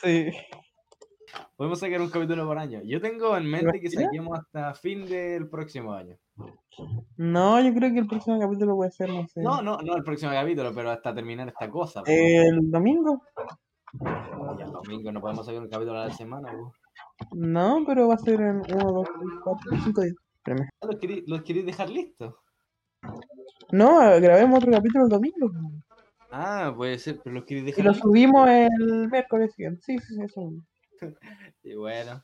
Sí. 0.03 0.31
Podemos 1.57 1.81
sacar 1.81 2.01
un 2.01 2.11
capítulo 2.11 2.47
por 2.47 2.59
año. 2.59 2.83
Yo 2.85 3.01
tengo 3.01 3.37
en 3.37 3.51
mente 3.51 3.81
que 3.81 3.91
saquemos 3.91 4.39
hasta 4.39 4.75
fin 4.75 5.07
del 5.07 5.49
próximo 5.49 5.93
año. 5.93 6.17
No, 7.17 7.61
yo 7.61 7.73
creo 7.75 7.93
que 7.93 7.99
el 8.01 8.07
próximo 8.07 8.39
capítulo 8.39 8.77
puede 8.77 8.91
ser, 8.91 9.09
no 9.09 9.27
sé. 9.27 9.41
No, 9.43 9.63
no, 9.63 9.79
no 9.79 9.97
el 9.97 10.05
próximo 10.05 10.33
capítulo, 10.33 10.73
pero 10.75 10.91
hasta 10.91 11.15
terminar 11.15 11.49
esta 11.49 11.71
cosa. 11.71 12.03
El 12.07 12.71
domingo. 12.71 13.23
Ya 14.03 14.65
el 14.67 14.73
domingo 14.73 15.13
no 15.13 15.21
podemos 15.21 15.47
sacar 15.47 15.63
un 15.63 15.69
capítulo 15.69 15.99
a 15.99 16.07
la 16.09 16.13
semana. 16.13 16.53
No, 17.33 17.83
pero 17.87 18.09
va 18.09 18.15
a 18.15 18.19
ser 18.19 18.41
en 18.41 18.57
1, 18.57 18.65
2, 18.69 19.09
3, 19.09 19.41
4, 19.43 19.71
5 19.85 20.01
días. 20.03 20.15
Ah, 20.49 20.87
¿Los 20.87 20.97
queréis, 21.01 21.25
los 21.27 21.43
queréis 21.43 21.67
dejar 21.67 21.89
listos? 21.91 22.35
No, 23.73 23.99
grabemos 24.21 24.59
otro 24.59 24.73
capítulo 24.73 25.05
el 25.05 25.11
domingo. 25.11 25.51
Ah, 26.31 26.73
puede 26.77 26.99
ser, 26.99 27.19
pero 27.25 27.37
los 27.37 27.45
queréis 27.45 27.65
Y 27.65 27.71
dejar 27.71 27.85
lo 27.87 27.91
listos. 27.93 28.09
subimos 28.11 28.49
el 28.49 29.09
miércoles 29.11 29.55
siguiente. 29.55 29.81
Sí, 29.83 29.99
sí, 29.99 30.15
sí, 30.15 30.23
eso. 30.23 30.51
Y 31.63 31.75
bueno. 31.75 32.23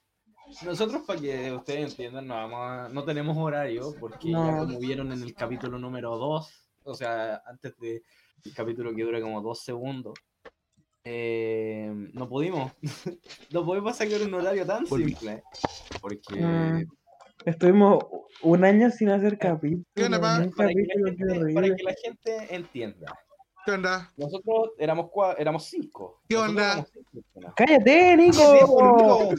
Nosotros, 0.64 1.02
para 1.06 1.20
que 1.20 1.52
ustedes 1.52 1.90
entiendan, 1.92 2.26
no, 2.26 2.34
vamos 2.34 2.58
a- 2.60 2.88
no 2.90 3.04
tenemos 3.04 3.36
horario, 3.36 3.94
porque 3.98 4.30
ya 4.30 4.38
No. 4.52 4.58
como 4.66 4.78
vieron 4.78 5.10
en 5.12 5.22
el 5.22 5.34
capítulo 5.34 5.78
número 5.78 6.16
2, 6.18 6.50
o 6.84 6.94
sea, 6.94 7.42
antes 7.46 7.74
del 7.78 8.02
capítulo 8.54 8.94
que 8.94 9.02
dura 9.02 9.20
como 9.20 9.40
dos 9.40 9.60
segundos, 9.60 10.14
eh, 11.04 11.90
no 12.12 12.28
pudimos. 12.28 12.72
no 13.50 13.64
pudimos 13.64 13.96
sacar 13.96 14.20
un 14.22 14.34
horario 14.34 14.64
tan 14.66 14.86
simple. 14.86 15.42
Porque 16.00 16.36
Mm. 16.36 16.86
Estuvimos 17.44 18.04
un 18.42 18.64
año 18.64 18.88
sin 18.90 19.08
hacer 19.08 19.36
capítulo. 19.36 19.82
¿Qué 19.96 20.04
onda, 20.04 20.20
para, 20.20 20.44
que 20.44 20.50
la 20.56 21.10
gente, 21.10 21.54
para 21.54 21.74
que 21.74 21.82
la 21.82 21.94
gente 22.04 22.54
entienda. 22.54 23.18
¿Qué 23.66 23.72
onda? 23.72 24.12
Nosotros 24.16 24.70
éramos, 24.78 25.06
cua- 25.06 25.34
éramos 25.38 25.64
cinco. 25.64 26.20
¿Qué 26.28 26.36
Nosotros 26.36 26.50
onda? 26.56 26.72
éramos 26.72 26.90
cinco 26.92 27.10
personas. 27.12 27.54
¡Cállate, 27.56 28.16
Nico! 28.16 28.42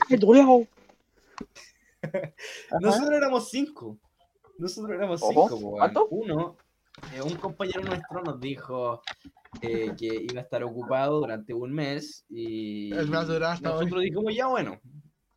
Nosotros 2.80 3.12
éramos 3.12 3.50
cinco. 3.50 3.98
Nosotros 4.58 4.94
éramos 4.94 5.20
cinco. 5.20 5.78
Uno, 6.10 6.56
eh, 7.12 7.22
un 7.22 7.34
compañero 7.36 7.82
nuestro 7.82 8.22
nos 8.22 8.40
dijo 8.40 9.02
eh, 9.60 9.92
que 9.98 10.26
iba 10.30 10.40
a 10.40 10.44
estar 10.44 10.62
ocupado 10.62 11.20
durante 11.20 11.52
un 11.52 11.72
mes 11.72 12.24
y 12.28 12.92
El 12.92 13.10
nosotros 13.10 14.02
dijimos, 14.02 14.34
ya 14.34 14.46
bueno. 14.46 14.80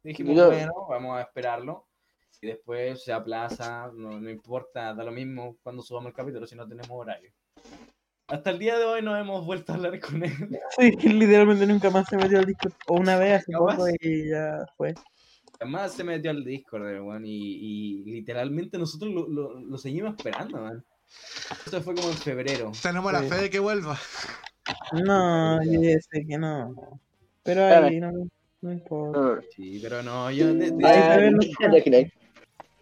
Dijimos, 0.04 0.36
bueno, 0.36 0.74
vamos 0.90 1.18
a 1.18 1.22
esperarlo. 1.22 1.88
Y 2.40 2.48
después 2.48 3.04
se 3.04 3.12
aplaza, 3.12 3.92
no, 3.96 4.20
no 4.20 4.30
importa, 4.30 4.94
da 4.94 5.04
lo 5.04 5.12
mismo 5.12 5.58
cuando 5.64 5.82
subamos 5.82 6.10
el 6.10 6.16
capítulo 6.16 6.46
si 6.46 6.56
no 6.56 6.68
tenemos 6.68 6.92
horario. 6.92 7.32
Hasta 8.28 8.52
el 8.52 8.60
día 8.60 8.78
de 8.78 8.86
hoy 8.86 9.02
no 9.02 9.18
hemos 9.18 9.46
vuelto 9.46 9.72
a 9.72 9.76
hablar 9.76 10.00
con 10.00 10.24
él. 10.24 10.60
Sí, 10.78 10.96
que 10.98 11.10
literalmente 11.10 11.66
nunca 11.66 11.90
más 11.90 12.08
se 12.08 12.18
metió 12.18 12.40
al 12.40 12.46
Discord. 12.46 12.74
O 12.88 12.96
una 12.96 13.18
vez 13.18 13.42
hace 13.42 13.54
poco 13.54 13.88
y 14.02 14.30
ya 14.30 14.66
fue. 14.76 14.94
Además 15.60 15.94
se 15.94 16.04
metió 16.04 16.32
al 16.32 16.44
Discord, 16.44 16.84
weón, 16.84 17.26
y, 17.26 17.32
y 17.32 18.04
literalmente 18.06 18.78
nosotros 18.78 19.12
lo, 19.12 19.28
lo- 19.28 19.60
lo 19.60 19.78
seguimos 19.78 20.16
esperando, 20.16 20.62
man. 20.62 20.86
Eso 21.66 21.82
fue 21.82 21.96
como 21.96 22.10
en 22.10 22.18
febrero. 22.18 22.72
Tenemos 22.82 23.12
la 23.12 23.24
fe 23.24 23.36
de 23.36 23.50
que 23.50 23.60
vuelva. 23.60 23.98
No, 24.92 25.64
yo 25.64 25.82
ya 25.82 25.98
sé 26.00 26.26
que 26.28 26.38
no. 26.38 26.76
Pero 27.44 27.66
ahí 27.66 28.00
no, 28.00 28.12
no 28.62 28.72
importa. 28.72 29.42
Sí, 29.56 29.80
pero 29.82 30.04
no, 30.04 30.30
yo 30.32 30.54
de, 30.54 30.74
Ah, 30.84 31.04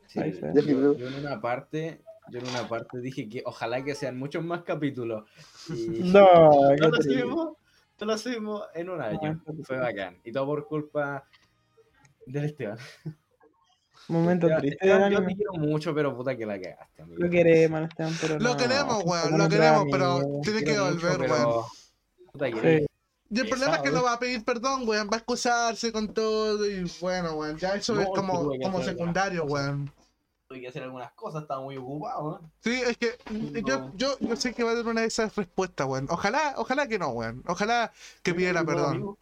sí, 0.07 0.19
yo, 0.53 0.95
yo 0.97 1.07
en 1.07 1.15
una 1.15 1.39
parte, 1.41 2.01
yo 2.31 2.39
en 2.39 2.47
una 2.47 2.67
parte 2.67 2.99
dije 2.99 3.29
que 3.29 3.43
ojalá 3.45 3.83
que 3.83 3.95
sean 3.95 4.17
muchos 4.17 4.43
más 4.43 4.63
capítulos. 4.63 5.29
Y 5.69 5.99
No, 6.13 6.25
no 6.79 6.89
lo 6.89 6.97
triste. 6.97 7.13
hicimos, 7.13 7.53
no 7.99 8.05
lo 8.05 8.15
hicimos 8.15 8.63
en 8.73 8.89
un 8.89 9.01
año. 9.01 9.41
Fue 9.63 9.77
bacán. 9.77 10.19
Y 10.23 10.31
todo 10.31 10.45
por 10.47 10.67
culpa 10.67 11.27
del 12.25 12.45
Esteban. 12.45 12.77
Momento 14.07 14.45
Esteban, 14.45 14.61
triste 14.61 14.85
Esteban, 14.85 15.11
yo 15.11 15.25
te 15.25 15.35
quiero 15.35 15.53
mucho, 15.53 15.95
pero 15.95 16.15
puta 16.15 16.35
que 16.37 16.45
la 16.45 16.61
cagaste, 16.61 17.01
amigo. 17.01 17.23
Lo 17.23 17.29
queremos, 17.29 17.81
Esteban, 17.89 18.13
pero 18.21 18.33
Lo 18.39 18.49
no, 18.51 18.57
queremos, 18.57 19.03
weón, 19.03 19.37
lo 19.37 19.49
queremos, 19.49 19.85
pero 19.91 20.21
tiene 20.43 20.63
que 20.63 20.79
volver, 20.79 21.17
pero 21.17 21.33
weón. 21.33 21.65
puta 22.31 22.51
que- 22.51 22.79
Sí. 22.79 22.85
Y 23.31 23.39
el 23.39 23.49
problema 23.49 23.77
es 23.77 23.81
que 23.81 23.89
no 23.91 24.03
va 24.03 24.13
a 24.13 24.19
pedir 24.19 24.45
perdón, 24.45 24.87
weón. 24.87 25.07
Va 25.09 25.15
a 25.15 25.17
excusarse 25.17 25.91
con 25.91 26.13
todo 26.13 26.63
y 26.69 26.83
bueno, 27.01 27.33
weón. 27.33 27.57
Ya 27.57 27.73
eso 27.73 27.95
No, 27.95 28.01
es 28.01 28.07
como, 28.09 28.51
como 28.61 28.83
secundario, 28.83 29.41
cosas. 29.47 29.65
weón. 29.67 29.91
Tuve 30.47 30.61
que 30.61 30.67
hacer 30.67 30.83
algunas 30.83 31.11
cosas, 31.13 31.41
estaba 31.41 31.59
muy 31.61 31.75
ocupado, 31.75 32.39
¿eh? 32.39 32.47
Sí, 32.59 32.81
es 32.85 32.97
que 32.97 33.17
yo, 33.65 33.79
No. 33.79 33.93
yo, 33.97 34.15
yo 34.19 34.35
sé 34.35 34.53
que 34.53 34.63
va 34.63 34.71
a 34.71 34.75
dar 34.75 34.85
una 34.85 35.01
de 35.01 35.07
esas 35.07 35.35
respuestas, 35.35 35.87
weón. 35.87 36.05
Ojalá, 36.11 36.53
ojalá 36.57 36.87
que 36.87 36.99
no, 36.99 37.09
weón. 37.09 37.41
Ojalá 37.47 37.91
que 38.21 38.35
pidiera 38.35 38.63
perdón. 38.63 39.17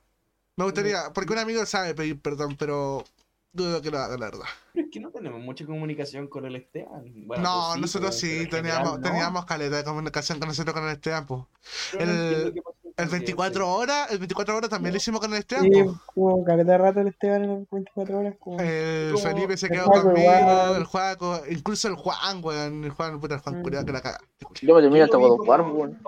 Me 0.56 0.66
gustaría, 0.66 1.12
porque 1.14 1.34
un 1.34 1.40
amigo 1.40 1.66
sabe 1.66 1.96
pedir 1.96 2.22
perdón, 2.22 2.56
pero 2.58 3.04
dudo 3.52 3.82
que 3.82 3.92
lo 3.92 4.00
haga, 4.00 4.18
la 4.18 4.26
verdad. 4.26 4.46
pero 4.74 4.86
es 4.86 4.92
que 4.92 5.00
no 5.00 5.12
tenemos 5.12 5.42
mucha 5.42 5.66
comunicación 5.66 6.28
con 6.28 6.46
el 6.46 6.56
Esteban. 6.56 7.04
Bueno, 7.28 7.44
no, 7.44 7.74
tú 7.76 7.82
nosotros 7.82 8.16
sí, 8.16 8.48
teníamos, 8.50 9.00
no. 9.00 9.02
teníamos 9.02 9.46
caleta 9.46 9.78
de 9.78 9.84
comunicación 9.84 10.40
con 10.40 10.50
nosotros 10.50 10.74
con 10.74 10.84
el 10.86 10.92
Esteban, 10.92 11.26
po. 11.26 11.48
Pero 11.92 12.06
no 12.06 12.83
el- 12.98 13.04
entiendo 13.04 13.26
qué 13.26 13.36
pasó 13.36 13.56
El 13.56 13.60
24 13.60 13.74
horas, 13.76 14.12
el 14.12 14.18
24 14.20 14.58
horas 14.58 14.70
también 14.70 14.94
lo 14.94 14.98
hicimos 14.98 15.20
con 15.22 15.32
el 15.34 15.40
Esteban. 15.40 15.64
Sí, 15.66 15.84
como 16.14 16.44
caleta 16.44 16.72
de 16.74 16.78
rato 16.78 17.00
el 17.02 17.08
Esteban 17.08 17.44
en 17.44 17.50
las 17.60 17.70
24 17.72 18.20
horas. 18.20 18.36
Como... 18.40 18.60
El 18.60 19.14
Como- 19.14 19.24
Felipe 19.26 19.58
se 19.58 19.66
el 19.68 19.72
quedó 19.72 19.86
conmigo, 19.86 20.76
el 20.78 20.84
Juaco, 20.86 21.42
incluso 21.50 21.88
el 21.88 21.96
Juan, 21.96 22.40
weón. 22.44 22.84
El 22.84 22.92
Juan, 22.92 23.20
puta, 23.20 23.36
el 23.36 23.42
Juan, 23.42 23.60
Mm. 23.60 23.64
culiao, 23.64 23.86
que 23.86 23.92
la 23.92 24.02
caga. 24.02 24.20
Yo 24.62 24.76
me 24.76 24.82
terminé 24.82 25.04
hasta 25.04 25.18
God 25.18 25.48
War, 25.48 25.62
weón. 25.62 26.00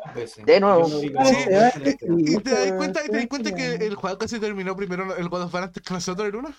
De 0.46 0.60
nuevo. 0.60 0.84
Ah, 0.86 0.88
sí, 0.90 1.12
ah, 1.18 1.72
en 1.76 1.84
sí. 1.84 1.98
¿Y 2.34 2.38
te 2.38 2.50
das 2.52 2.72
cuenta, 2.74 3.02
y 3.06 3.10
te 3.10 3.18
das 3.18 3.28
cuenta 3.28 3.56
que 3.56 3.76
el 3.76 3.96
Juan 3.96 4.16
casi 4.18 4.40
terminó 4.40 4.76
primero 4.76 5.16
el 5.16 5.30
God 5.30 5.44
of 5.44 5.54
War 5.54 5.64
antes 5.64 5.82
que 5.84 5.94
nosotros 5.94 6.28
el 6.28 6.36
uno? 6.36 6.50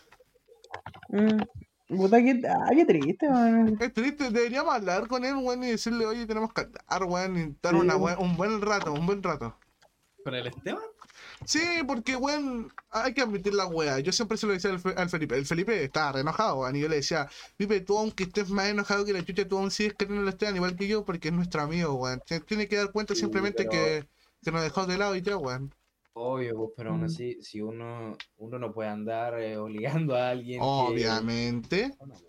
Mm. 1.10 1.96
Puta 1.96 2.18
que. 2.20 2.42
Ah, 2.48 2.70
qué 2.74 2.84
triste, 2.84 3.28
man. 3.30 3.76
Es 3.80 3.92
triste, 3.94 4.30
deberíamos 4.30 4.74
hablar 4.74 5.06
con 5.06 5.24
él, 5.24 5.36
weón, 5.36 5.62
y 5.62 5.68
decirle, 5.68 6.04
oye, 6.04 6.26
tenemos 6.26 6.52
que 6.52 6.62
hablar, 6.88 7.08
weón, 7.08 7.36
y 7.38 7.56
dar 7.62 7.74
Sí. 7.74 7.80
una 7.80 7.94
buen- 7.94 8.18
un 8.18 8.36
buen 8.36 8.60
rato, 8.60 8.92
un 8.92 9.06
buen 9.06 9.22
rato. 9.22 9.56
¿Con 10.26 10.34
el 10.34 10.48
Esteban? 10.48 10.82
Sí, 11.44 11.60
porque, 11.86 12.16
weón, 12.16 12.72
hay 12.90 13.14
que 13.14 13.20
admitir 13.20 13.54
la 13.54 13.66
wea. 13.66 14.00
Yo 14.00 14.10
siempre 14.10 14.36
se 14.36 14.48
lo 14.48 14.54
decía 14.54 14.70
al, 14.72 14.80
Fe- 14.80 14.94
al 14.96 15.08
Felipe. 15.08 15.36
El 15.36 15.46
Felipe 15.46 15.84
estaba 15.84 16.10
re 16.10 16.20
enojado, 16.22 16.56
weón, 16.62 16.74
y 16.74 16.80
yo 16.80 16.88
le 16.88 16.96
decía, 16.96 17.28
Felipe, 17.56 17.80
tú 17.82 17.96
aunque 17.96 18.24
estés 18.24 18.50
más 18.50 18.66
enojado 18.66 19.04
que 19.04 19.12
la 19.12 19.24
chucha, 19.24 19.46
tú 19.46 19.56
aún 19.56 19.70
sigues 19.70 19.94
queriendo 19.94 20.22
al 20.22 20.28
Esteban 20.30 20.56
igual 20.56 20.74
que 20.74 20.88
yo, 20.88 21.04
porque 21.04 21.28
es 21.28 21.34
nuestro 21.34 21.62
amigo, 21.62 21.94
weón. 21.94 22.20
Tiene 22.48 22.66
que 22.66 22.74
dar 22.76 22.90
cuenta 22.90 23.14
Sí, 23.14 23.20
simplemente 23.20 23.66
pero- 23.66 23.70
que, 23.70 24.08
que 24.42 24.50
nos 24.50 24.62
dejó 24.62 24.84
de 24.86 24.98
lado 24.98 25.14
y 25.14 25.22
ya, 25.22 25.36
weón. 25.36 25.72
Obvio, 26.14 26.56
pues, 26.56 26.70
pero 26.76 26.90
aún 26.90 27.02
Mm. 27.02 27.04
así, 27.04 27.38
si 27.40 27.60
uno, 27.60 28.16
uno 28.38 28.58
no 28.58 28.72
puede 28.72 28.88
andar 28.88 29.38
eh, 29.40 29.56
obligando 29.58 30.16
a 30.16 30.30
alguien 30.30 30.58
que... 30.58 30.66
Obviamente, 30.66 31.82
Entonces, 31.84 32.26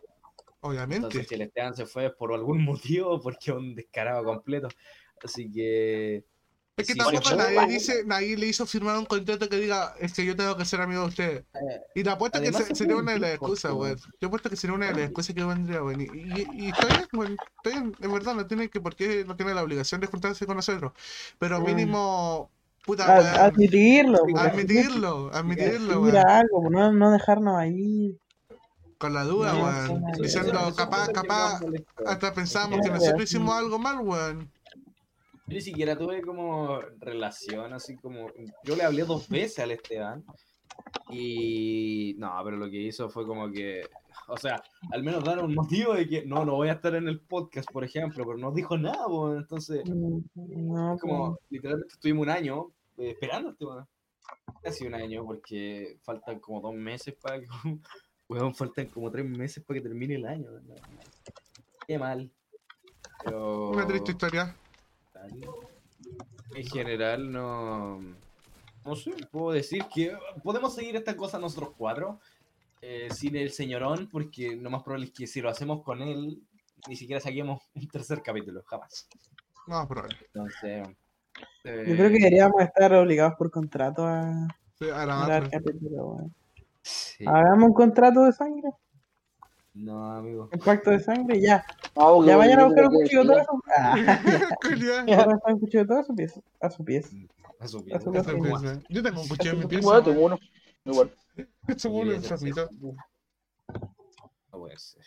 obviamente. 0.60 1.24
si 1.24 1.34
el 1.34 1.42
Esteban 1.42 1.74
se 1.76 1.88
fue 1.88 2.14
por 2.16 2.32
algún 2.32 2.64
motivo, 3.04 3.20
porque 3.20 3.50
es 3.50 3.58
un 3.58 3.74
descarado 3.74 4.24
completo. 4.24 4.68
Así 5.24 5.52
que... 5.52 6.24
Es 6.78 6.86
que 6.86 6.94
sí, 6.94 7.00
tampoco 7.00 7.36
nadie, 7.36 7.68
dice, 7.68 8.04
nadie 8.06 8.38
le 8.38 8.46
hizo 8.46 8.64
firmar 8.68 9.00
un 9.00 9.06
contrato 9.06 9.50
que 9.50 9.56
diga, 9.58 9.96
es 10.00 10.14
que 10.14 10.24
yo 10.24 10.36
tengo 10.36 10.56
que 10.56 10.64
ser 10.64 10.80
amigo 10.80 11.02
de 11.02 11.08
ustedes. 11.08 11.40
eh, 11.56 11.82
Y 11.96 12.04
te 12.04 12.10
apuesto 12.12 12.40
que 12.40 12.54
se- 12.54 12.76
sería 12.76 12.96
una 12.98 13.14
de 13.14 13.20
las 13.20 13.32
excusas, 13.32 13.72
weón. 13.74 13.98
Yo 14.22 14.28
apuesto 14.28 14.48
que 14.50 14.56
sería 14.56 14.76
una 14.76 14.86
de 14.86 14.94
las 14.94 15.02
excusas 15.06 15.34
que 15.36 15.44
vendría, 15.44 15.82
weón. 15.82 16.02
Y, 16.02 16.04
y, 16.04 16.48
y 16.54 16.70
está 16.70 16.86
bien, 16.86 17.08
weón. 17.14 17.38
Está 17.64 17.70
bien, 17.72 17.96
en 18.00 18.14
verdad, 18.14 18.36
no 18.36 18.46
tiene 18.46 18.70
que, 18.70 18.80
porque 18.80 19.26
no 19.26 19.36
tiene 19.36 19.56
la 19.56 19.64
obligación 19.64 20.00
de 20.02 20.08
juntarse 20.08 20.46
con 20.46 20.56
nosotros. 20.58 20.92
Pero 21.40 21.60
mínimo, 21.62 22.52
puta, 22.86 23.06
A- 23.06 23.20
weón. 23.22 23.36
admitirlo, 23.38 24.20
Admitirlo, 24.38 25.32
admitirlo, 25.34 26.02
Mira 26.02 26.22
weón. 26.22 26.28
algo, 26.28 26.70
no, 26.70 26.92
no 26.92 27.12
dejarnos 27.12 27.58
ahí. 27.58 28.16
Con 29.00 29.16
la 29.16 29.24
duda, 29.24 29.56
weón. 29.56 30.04
Diciendo, 30.22 30.74
capaz, 30.76 31.08
capaz, 31.10 31.60
hasta 32.06 32.34
pensábamos 32.34 32.80
Es 32.80 32.86
que 32.86 32.92
nosotros 32.92 33.24
hicimos 33.24 33.56
algo 33.56 33.80
mal, 33.80 33.98
weón. 34.00 34.52
Yo 35.48 35.56
ni 35.56 35.62
siquiera 35.62 35.98
tuve 35.98 36.22
como 36.22 36.82
relación, 37.00 37.72
así 37.72 37.96
como. 37.96 38.28
Yo 38.64 38.76
le 38.76 38.84
hablé 38.84 39.04
dos 39.04 39.30
veces 39.30 39.60
al 39.60 39.72
Esteban. 39.72 40.26
Y. 41.10 42.16
No, 42.18 42.34
pero 42.44 42.58
lo 42.58 42.70
que 42.70 42.82
hizo 42.82 43.10
fue 43.10 43.26
como 43.26 43.50
que. 43.50 43.88
O 44.28 44.36
sea, 44.36 44.62
al 44.92 45.04
menos 45.04 45.24
dar 45.24 45.42
un 45.42 45.56
motivo 45.56 45.94
de 45.94 46.06
que 46.06 46.26
no, 46.26 46.44
no 46.44 46.56
voy 46.56 46.68
a 46.68 46.74
estar 46.74 46.94
en 46.96 47.08
el 47.08 47.22
podcast, 47.22 47.72
por 47.72 47.86
ejemplo, 47.86 48.26
pero 48.26 48.38
no 48.38 48.52
dijo 48.52 48.78
nada, 48.78 49.08
pues, 49.08 49.38
entonces. 49.38 49.84
No, 50.36 50.98
como, 51.00 51.40
literalmente 51.50 51.94
estuvimos 51.94 52.24
un 52.24 52.30
año 52.30 52.68
eh, 52.98 53.12
esperando 53.12 53.52
este 53.52 53.66
weón. 53.66 53.88
Casi 54.62 54.86
un 54.86 54.96
año, 54.96 55.24
porque 55.24 55.98
faltan 56.04 56.40
como 56.40 56.60
dos 56.60 56.76
meses 56.76 57.16
para 57.16 57.40
que. 57.40 57.48
Weón, 58.30 58.54
faltan 58.54 58.88
como 58.88 59.10
tres 59.10 59.24
meses 59.24 59.64
para 59.64 59.80
que 59.80 59.88
termine 59.88 60.16
el 60.16 60.26
año. 60.26 60.52
¿no? 60.52 60.76
Qué 61.88 61.98
mal. 61.98 62.30
Pero. 63.24 63.70
Una 63.70 63.88
triste 63.88 64.12
historia. 64.12 64.54
En 66.56 66.66
general, 66.68 67.32
no. 67.32 68.00
No 68.86 68.96
sé, 68.96 69.12
puedo 69.32 69.52
decir 69.52 69.84
que 69.94 70.18
podemos 70.44 70.74
seguir 70.74 70.96
esta 70.96 71.16
cosa 71.18 71.40
nosotros 71.40 71.74
cuatro. 71.78 72.20
eh, 72.82 73.10
sin 73.12 73.36
el 73.36 73.52
señorón, 73.52 74.08
porque 74.12 74.56
lo 74.56 74.70
más 74.70 74.84
probable 74.84 75.08
es 75.08 75.12
que 75.12 75.28
si 75.28 75.42
lo 75.42 75.50
hacemos 75.50 75.84
con 75.84 76.02
él, 76.02 76.42
ni 76.88 76.96
siquiera 76.96 77.20
saquemos 77.20 77.62
un 77.76 77.88
tercer 77.88 78.22
capítulo, 78.22 78.64
jamás. 78.66 79.08
No, 79.68 79.88
probable. 79.88 80.16
Entonces. 80.28 80.88
Yo 81.64 81.96
creo 81.96 82.10
que 82.10 82.18
eh, 82.18 82.20
deberíamos 82.20 82.62
estar 82.62 82.94
obligados 82.94 83.36
por 83.38 83.52
contrato 83.52 84.06
a 84.06 84.48
Sí, 84.80 84.90
a 84.90 85.06
grabar 85.06 85.50
sí. 86.84 87.26
Hagamos 87.26 87.70
un 87.70 87.74
contrato 87.74 88.24
de 88.24 88.32
sangre, 88.32 88.70
No, 89.78 90.12
amigo. 90.12 90.50
un 90.52 90.60
pacto 90.60 90.90
de 90.92 91.00
sangre, 91.00 91.40
ya. 91.40 91.64
Porque 91.94 92.30
Ya 92.30 92.38
vayan 92.38 92.60
a 92.60 92.66
buscar 92.66 92.86
un 92.88 92.96
cuchillo 92.96 93.22
sí, 93.22 93.28
todo 93.28 93.38
eso. 93.40 93.62
Ah, 93.78 93.96
ya 95.08 95.18
van 95.18 95.30
a 95.30 95.34
buscar 95.36 95.54
un 95.54 95.60
cuchillo 95.60 95.86
a 96.00 96.04
su 96.04 96.16
pies. 96.16 96.40
A 96.62 96.70
su 96.70 96.84
pies. 96.84 97.12
A 97.60 97.68
su 97.68 97.80
su 97.80 97.86
pieza. 97.86 98.82
Yo 98.90 99.04
tengo 99.04 99.22
un 99.22 99.28
cuchillo 99.28 99.54
en 99.54 99.60
mi 99.60 99.66
pieza. 99.66 99.86
Bueno, 99.86 100.04
tengo 100.04 100.26
uno. 100.26 100.40
Igual. 100.86 101.12
Somos 101.78 102.02
uno 102.04 102.12
Sí, 102.12 102.18
en 102.18 102.24
ese- 102.24 102.28
Framito. 102.38 102.70
No 104.52 104.60
puede 104.60 104.78
ser. 104.78 105.04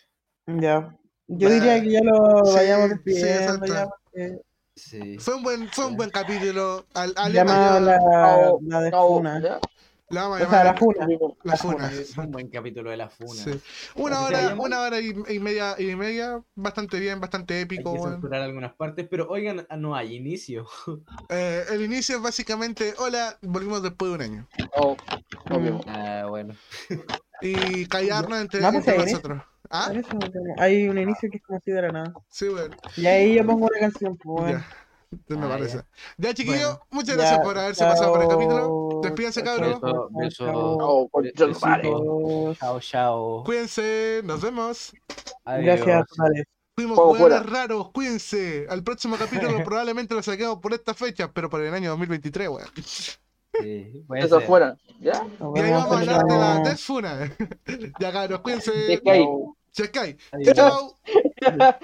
Ya. 0.47 0.95
Yo 1.27 1.49
diría 1.49 1.81
que 1.81 1.91
ya 1.91 2.01
lo 2.03 2.45
Sí, 2.45 2.53
vayamos 2.55 2.89
sí, 2.89 2.95
despidiendo 2.95 3.65
ya 3.65 3.87
porque 3.87 4.41
Sí. 4.75 5.17
Fue 5.19 5.35
un 5.35 5.43
buen, 5.43 5.67
fue 5.67 5.85
un 5.85 5.97
buen 5.97 6.09
capítulo. 6.09 6.85
Al, 6.93 7.13
al 7.17 7.33
llamado 7.33 7.79
la, 7.81 7.97
No, 7.99 8.59
la 8.63 8.81
de. 8.81 8.91
La 10.11 10.23
vamos 10.23 10.41
a 10.41 10.45
O 10.45 10.49
sea, 10.49 10.63
la 10.63 10.73
Funa. 10.75 11.07
la 11.43 11.57
funa. 11.57 11.91
Fue 12.13 12.25
un 12.25 12.31
buen 12.31 12.47
capítulo 12.49 12.89
de 12.91 12.97
la 12.97 13.09
funa. 13.09 13.33
Sí. 13.33 13.51
Una 13.95 14.25
¿Así 14.25 14.33
hora, 14.35 14.55
una 14.57 14.81
hora 14.81 14.99
y, 14.99 15.13
y 15.29 15.39
media 15.39 15.75
y 15.79 15.95
media, 15.95 16.41
bastante 16.55 16.99
bien, 16.99 17.19
bastante 17.19 17.55
Hay 17.55 17.61
épico. 17.61 17.93
que 17.93 17.99
weón. 17.99 18.13
censurar 18.13 18.41
algunas 18.41 18.73
partes, 18.73 19.07
pero 19.09 19.27
oigan, 19.29 19.65
ah, 19.69 19.77
no 19.77 19.95
hay 19.95 20.15
inicio. 20.15 20.67
Eh, 21.29 21.63
el 21.71 21.81
inicio 21.83 22.17
es 22.17 22.21
básicamente, 22.21 22.93
hola, 22.97 23.37
volvimos 23.41 23.81
después 23.81 24.09
de 24.11 24.15
un 24.15 24.21
año. 24.21 24.47
No 25.49 25.59
Mm. 25.59 25.63
vimos. 25.63 25.85
Ah, 25.87 26.25
bueno. 26.29 26.53
Y 27.43 27.87
callarnos 27.87 28.39
entre, 28.39 28.63
entre 28.63 28.95
¿eh? 28.95 28.97
nosotros. 28.99 29.41
¿Ah? 29.71 29.91
Hay 30.59 30.87
un 30.87 30.97
inicio 30.99 31.27
que 31.31 31.37
es 31.37 31.43
como 31.43 31.59
si 31.61 31.71
de 31.71 31.81
la 31.81 31.87
nada. 31.91 32.13
Sí, 32.29 32.47
bueno. 32.49 32.75
Y 32.97 33.05
ahí 33.07 33.35
yo 33.35 33.45
pongo 33.45 33.65
una 33.67 33.79
canción, 33.79 34.15
pues 34.17 34.41
bueno. 34.43 34.63
Ya. 35.11 35.35
Me 35.35 35.45
Ah, 35.45 35.49
parece. 35.49 35.77
ya. 35.77 35.85
Ya, 36.17 36.33
chiquillos, 36.33 36.61
Bueno. 36.63 36.85
muchas 36.91 37.15
Ya, 37.17 37.21
gracias 37.21 37.39
por 37.41 37.57
haberse 37.57 37.83
pasado 37.83 38.13
por 38.13 38.21
el 38.23 38.29
capítulo. 38.29 38.99
Despídense, 39.03 39.43
Chao, 39.43 39.57
cabros. 39.57 39.81
chao, 39.81 40.09
Beso- 40.11 40.45
chao. 42.79 43.43
Cuídense, 43.43 44.21
nos 44.23 44.41
vemos. 44.41 44.93
Gracias. 45.45 46.07
Totales. 46.07 46.45
Fuimos 46.75 47.17
fuera. 47.17 47.43
raros, 47.43 47.91
cuídense. 47.91 48.65
Al 48.69 48.83
próximo 48.83 49.17
capítulo 49.17 49.51
probablemente 49.69 50.15
lo 50.15 50.23
saquemos 50.23 50.59
por 50.59 50.73
esta 50.73 50.93
fecha, 50.93 51.29
pero 51.33 51.49
por 51.49 51.61
el 51.61 51.73
año 51.73 51.89
2023, 51.89 52.47
weón. 52.47 52.67
Sí, 52.81 54.05
Eso 54.15 54.39
ser. 54.39 54.77
¿Ya? 55.01 55.25
Nos 55.39 55.55
Y 55.57 55.59
ahí 55.59 55.65
vemos 55.65 55.83
vamos 55.89 55.95
a 55.97 55.99
hablar 55.99 56.23
de 56.25 56.37
la 56.37 56.53
chao. 56.55 56.63
Death 56.63 56.77
Funa. 56.79 57.35
ya, 57.99 58.11
cabros, 58.13 58.39
cuídense. 58.39 59.01
Adiós. 60.31 60.55
Chao. 60.55 60.97